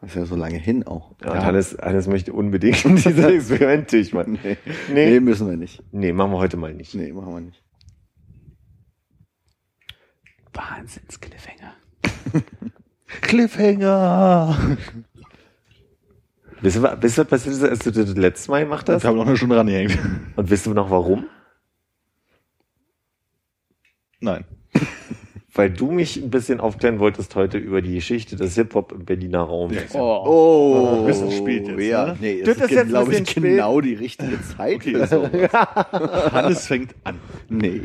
Das 0.00 0.10
ist 0.10 0.16
ja 0.16 0.24
so 0.24 0.34
lange 0.34 0.56
hin 0.58 0.84
auch. 0.84 1.14
Ja, 1.24 1.30
und 1.32 1.44
Hannes, 1.44 1.76
Hannes 1.80 2.08
möchte 2.08 2.32
unbedingt 2.32 2.82
dieses 2.84 3.24
Experiment 3.24 3.92
durchmachen. 3.92 4.38
Nee. 4.42 4.56
Nee. 4.92 5.10
nee, 5.10 5.20
müssen 5.20 5.48
wir 5.48 5.56
nicht. 5.56 5.80
Nee, 5.92 6.12
machen 6.12 6.32
wir 6.32 6.38
heute 6.38 6.56
mal 6.56 6.74
nicht. 6.74 6.94
Nee, 6.96 7.12
machen 7.12 7.32
wir 7.32 7.40
nicht. 7.42 7.62
Wahnsinns-Cliffhanger. 10.52 11.72
Cliffhanger! 13.22 14.76
Wisst 16.62 16.76
ihr, 16.76 16.82
wa- 16.82 16.96
wisst 17.00 17.18
ihr, 17.18 17.22
was 17.22 17.28
passiert 17.28 17.54
ist, 17.56 17.62
als 17.64 17.78
du 17.80 17.90
das 17.90 18.16
letzte 18.16 18.50
Mal 18.50 18.62
gemacht 18.64 18.88
hast? 18.88 19.02
Wir 19.02 19.10
haben 19.10 19.16
noch 19.16 19.26
eine 19.26 19.36
Stunde 19.36 19.56
rangehängt. 19.56 19.98
Und 20.36 20.48
wisst 20.50 20.66
ihr 20.66 20.74
noch 20.74 20.90
warum? 20.90 21.26
Nein. 24.20 24.44
Weil 25.54 25.68
du 25.70 25.90
mich 25.90 26.16
ein 26.16 26.30
bisschen 26.30 26.60
aufklären 26.60 26.98
wolltest 26.98 27.34
heute 27.34 27.58
über 27.58 27.82
die 27.82 27.94
Geschichte 27.96 28.36
des 28.36 28.54
Hip-Hop 28.54 28.92
im 28.92 29.04
Berliner 29.04 29.40
Raum. 29.42 29.70
Oh. 29.92 29.98
Oh, 29.98 31.00
ein 31.00 31.06
bisschen 31.06 31.30
spät 31.30 31.68
jetzt, 31.68 31.80
Ja, 31.80 32.06
ne? 32.06 32.16
nee, 32.20 32.42
Das 32.42 32.56
das, 32.56 32.56
ist 32.56 32.62
ist, 32.64 32.70
jetzt 32.70 32.80
ein 32.84 32.88
glaube 32.88 33.12
ich, 33.12 33.18
bisschen 33.24 33.42
genau 33.42 33.80
die 33.82 33.92
richtige 33.94 34.40
Zeit. 34.56 34.76
Okay, 34.76 34.92
für 34.94 35.06
so. 35.06 35.22
sowas. 35.26 35.52
Hannes 36.32 36.66
fängt 36.66 36.94
an. 37.04 37.18
Nee, 37.50 37.82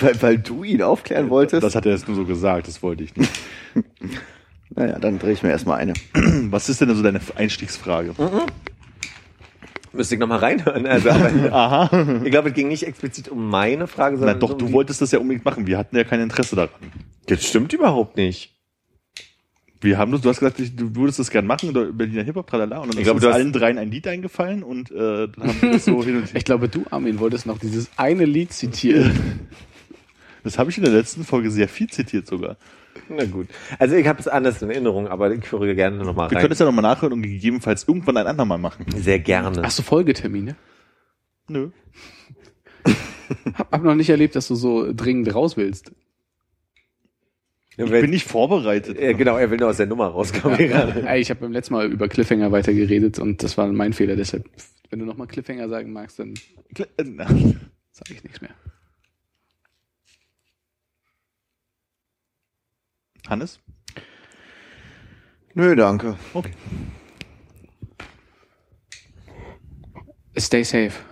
weil, 0.00 0.20
weil 0.22 0.38
du 0.38 0.64
ihn 0.64 0.82
aufklären 0.82 1.30
wolltest. 1.30 1.62
Das 1.62 1.76
hat 1.76 1.86
er 1.86 1.92
jetzt 1.92 2.08
nur 2.08 2.16
so 2.16 2.24
gesagt, 2.24 2.66
das 2.66 2.82
wollte 2.82 3.04
ich 3.04 3.14
nicht. 3.14 3.30
naja, 4.74 4.98
dann 4.98 5.18
drehe 5.18 5.32
ich 5.32 5.42
mir 5.42 5.50
erstmal 5.50 5.78
eine. 5.78 5.94
Was 6.50 6.68
ist 6.68 6.80
denn 6.80 6.94
so 6.94 7.02
deine 7.02 7.20
Einstiegsfrage? 7.36 8.14
Müsste 9.92 10.14
ich 10.14 10.20
nochmal 10.20 10.38
reinhören. 10.38 10.86
Also, 10.86 11.10
Aha. 11.50 12.20
ich 12.24 12.30
glaube, 12.30 12.50
es 12.50 12.54
ging 12.54 12.68
nicht 12.68 12.84
explizit 12.84 13.28
um 13.28 13.48
meine 13.50 13.86
Frage, 13.86 14.14
Na 14.14 14.20
sondern 14.20 14.40
doch, 14.40 14.52
um 14.52 14.58
du 14.58 14.72
wolltest 14.72 15.00
das 15.00 15.10
ja 15.10 15.18
unbedingt 15.18 15.44
machen. 15.44 15.66
Wir 15.66 15.78
hatten 15.78 15.96
ja 15.96 16.04
kein 16.04 16.20
Interesse 16.20 16.54
daran. 16.54 16.70
Das 17.26 17.44
stimmt 17.44 17.72
überhaupt 17.72 18.16
nicht. 18.16 18.54
Wir 19.82 19.96
haben 19.96 20.12
das, 20.12 20.20
du 20.20 20.28
hast 20.28 20.40
gesagt, 20.40 20.58
du 20.58 20.94
würdest 20.94 21.18
das 21.18 21.30
gern 21.30 21.46
machen, 21.46 21.70
oder 21.70 21.86
Berliner 21.86 22.22
Hip-Hop, 22.22 22.46
tralala, 22.46 22.78
und 22.80 22.88
dann 22.88 22.92
Ich 22.92 22.98
ist 22.98 23.04
glaube, 23.04 23.26
uns 23.26 23.34
allen 23.34 23.50
dreien 23.52 23.78
ein 23.78 23.90
Lied 23.90 24.06
eingefallen 24.06 24.62
und 24.62 24.90
äh, 24.90 24.94
dann 25.28 25.48
haben 25.48 25.62
wir 25.62 25.72
das 25.72 25.86
so 25.86 26.04
hin 26.04 26.18
und 26.18 26.26
her. 26.26 26.36
Ich 26.36 26.44
glaube, 26.44 26.68
du, 26.68 26.84
Armin, 26.90 27.18
wolltest 27.18 27.46
noch 27.46 27.58
dieses 27.58 27.88
eine 27.96 28.24
Lied 28.24 28.52
zitieren. 28.52 29.48
Das 30.42 30.58
habe 30.58 30.70
ich 30.70 30.78
in 30.78 30.84
der 30.84 30.92
letzten 30.94 31.22
Folge 31.22 31.50
sehr 31.50 31.68
viel 31.68 31.88
zitiert 31.90 32.26
sogar. 32.26 32.56
Na 33.08 33.24
gut. 33.24 33.48
Also 33.78 33.96
ich 33.96 34.06
habe 34.06 34.20
es 34.20 34.28
anders 34.28 34.62
in 34.62 34.70
Erinnerung, 34.70 35.08
aber 35.08 35.32
ich 35.32 35.50
höre 35.50 35.74
gerne 35.74 35.96
nochmal 35.98 36.30
Wir 36.30 36.36
rein. 36.36 36.42
können 36.42 36.52
es 36.52 36.58
ja 36.58 36.66
nochmal 36.66 36.82
nachhören 36.82 37.12
und 37.14 37.22
gegebenenfalls 37.22 37.86
irgendwann 37.88 38.16
ein 38.16 38.26
andermal 38.26 38.58
machen. 38.58 38.86
Sehr 38.96 39.18
gerne. 39.18 39.62
Hast 39.62 39.78
du 39.78 39.82
Folgetermine? 39.82 40.56
Nö. 41.48 41.70
Hab, 43.54 43.70
hab 43.72 43.82
noch 43.84 43.94
nicht 43.94 44.10
erlebt, 44.10 44.34
dass 44.34 44.48
du 44.48 44.54
so 44.56 44.92
dringend 44.92 45.32
raus 45.34 45.56
willst. 45.56 45.92
Ja, 47.76 47.84
Ich 47.84 47.90
bin 47.92 48.10
nicht 48.10 48.26
vorbereitet. 48.26 49.00
Ja, 49.00 49.12
genau, 49.12 49.36
er 49.36 49.50
will 49.50 49.58
nur 49.58 49.68
aus 49.70 49.76
der 49.76 49.86
Nummer 49.86 50.08
rauskommen 50.08 50.58
gerade. 50.58 51.06
Ey, 51.06 51.20
ich 51.20 51.30
habe 51.30 51.40
beim 51.40 51.52
letzten 51.52 51.74
Mal 51.74 51.90
über 51.90 52.08
Cliffhanger 52.08 52.50
weiter 52.50 52.72
geredet 52.74 53.18
und 53.20 53.42
das 53.44 53.56
war 53.56 53.68
mein 53.68 53.92
Fehler. 53.92 54.16
Deshalb, 54.16 54.44
wenn 54.90 54.98
du 54.98 55.04
nochmal 55.04 55.28
Cliffhanger 55.28 55.68
sagen 55.68 55.92
magst, 55.92 56.18
dann 56.18 56.34
Kle- 56.74 56.88
äh, 56.96 57.04
sage 57.92 58.14
ich 58.14 58.24
nichts 58.24 58.40
mehr. 58.40 58.50
Hannes? 63.30 63.60
Nö, 65.54 65.74
danke. 65.76 66.16
Okay. 66.34 66.52
Stay 70.36 70.64
safe. 70.64 71.04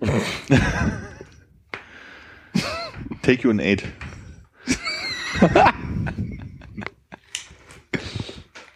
Take 3.22 3.42
you 3.44 3.50
an 3.50 3.60
eight. 3.60 3.84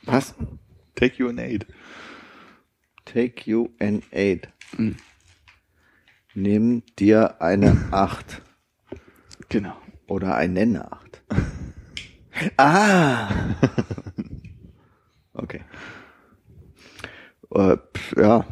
Was? 0.06 0.35
Take 0.97 1.18
you 1.18 1.28
an 1.31 1.39
aid. 1.39 1.66
Take 3.06 3.47
you 3.51 3.70
an 3.81 4.02
eight. 4.12 4.48
Nimm 6.35 6.82
dir 6.98 7.40
eine 7.40 7.89
acht 7.93 8.43
Genau. 9.48 9.77
oder 10.06 10.35
eine 10.36 10.93
acht. 10.93 11.09
Ah! 12.56 13.28
Okay. 15.32 15.62
Äh, 17.54 17.76
pf, 17.96 18.16
ja, 18.16 18.44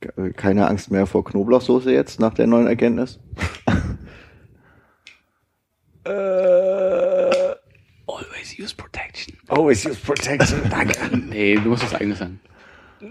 ke- 0.00 0.32
keine 0.32 0.66
Angst 0.66 0.90
mehr 0.90 1.06
vor 1.06 1.24
Knoblauchsoße 1.24 1.92
jetzt 1.92 2.18
nach 2.18 2.34
der 2.34 2.46
neuen 2.48 2.66
Erkenntnis. 2.66 3.20
Always 8.06 8.58
use 8.58 8.74
protection. 8.74 9.36
Always 9.48 9.84
use 9.86 10.00
protection. 10.00 10.60
Danke. 10.70 11.16
Nee, 11.16 11.54
du 11.54 11.68
musst 11.70 11.84
was 11.84 11.94
eigenes 11.94 12.18
sagen. 12.18 12.40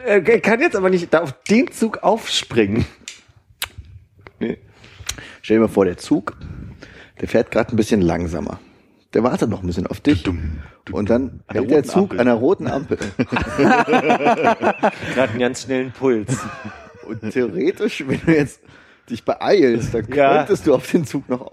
Äh, 0.05 0.21
kann 0.39 0.59
jetzt 0.61 0.75
aber 0.75 0.89
nicht 0.89 1.13
da 1.13 1.21
auf 1.21 1.33
den 1.43 1.71
Zug 1.71 1.99
aufspringen. 2.03 2.85
Nee. 4.39 4.57
Stell 5.41 5.57
dir 5.57 5.61
mal 5.61 5.67
vor, 5.69 5.85
der 5.85 5.97
Zug, 5.97 6.37
der 7.19 7.27
fährt 7.27 7.51
gerade 7.51 7.71
ein 7.73 7.75
bisschen 7.77 8.01
langsamer. 8.01 8.59
Der 9.13 9.23
wartet 9.23 9.49
noch 9.49 9.61
ein 9.61 9.67
bisschen 9.67 9.87
auf 9.87 9.99
dich. 9.99 10.23
Und 10.91 11.09
dann 11.09 11.41
hält 11.49 11.69
der 11.69 11.83
Zug 11.83 12.03
Ampel. 12.11 12.19
an 12.21 12.25
der 12.27 12.35
roten 12.35 12.67
Ampel. 12.67 12.97
Gerade 13.57 15.29
einen 15.31 15.39
ganz 15.39 15.63
schnellen 15.63 15.91
Puls. 15.91 16.37
Und 17.07 17.29
theoretisch, 17.31 18.03
wenn 18.07 18.21
du 18.25 18.31
jetzt 18.35 18.61
dich 19.09 19.25
beeilst, 19.25 19.93
dann 19.93 20.07
Ja. 20.13 20.37
könntest 20.37 20.65
du 20.67 20.73
auf 20.75 20.89
den 20.89 21.05
Zug 21.05 21.27
noch 21.27 21.41
auf. 21.41 21.51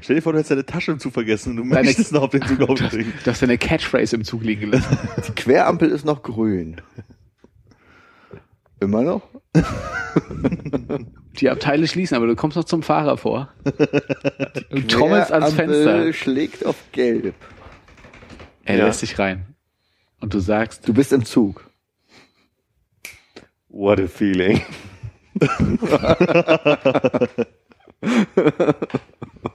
Stell 0.00 0.16
dir 0.16 0.22
vor, 0.22 0.32
du 0.32 0.38
hättest 0.38 0.50
deine 0.50 0.66
Tasche 0.66 0.90
im 0.92 0.98
Zug 0.98 1.12
vergessen 1.12 1.50
und 1.50 1.56
du 1.68 1.74
Deine- 1.74 1.86
möchtest 1.86 2.10
noch 2.12 2.22
auf 2.22 2.30
den 2.30 2.42
Zug 2.42 2.60
aufspringen. 2.68 3.12
Du 3.22 3.30
hast 3.30 3.42
deine 3.42 3.58
Catchphrase 3.58 4.16
im 4.16 4.24
Zug 4.24 4.42
liegen 4.42 4.72
lassen. 4.72 4.98
Die 5.28 5.32
Querampel 5.32 5.90
ist 5.90 6.04
noch 6.04 6.22
grün. 6.24 6.80
Immer 8.80 9.02
noch? 9.02 9.22
Die 11.40 11.50
Abteile 11.50 11.86
schließen, 11.88 12.16
aber 12.16 12.26
du 12.26 12.36
kommst 12.36 12.56
noch 12.56 12.64
zum 12.64 12.82
Fahrer 12.82 13.16
vor. 13.16 13.52
Du 14.70 14.80
trommelst 14.86 15.32
ans 15.32 15.52
Fenster. 15.54 16.12
schlägt 16.12 16.64
auf 16.64 16.76
gelb. 16.92 17.34
Er 18.64 18.76
Ja. 18.78 18.86
lässt 18.86 19.02
dich 19.02 19.18
rein. 19.18 19.46
Und 20.20 20.32
du 20.34 20.38
sagst, 20.40 20.86
Du 20.88 20.94
bist 20.94 21.12
im 21.12 21.24
Zug. 21.24 21.68
What 23.68 24.00
a 24.00 24.06
feeling. 24.06 24.62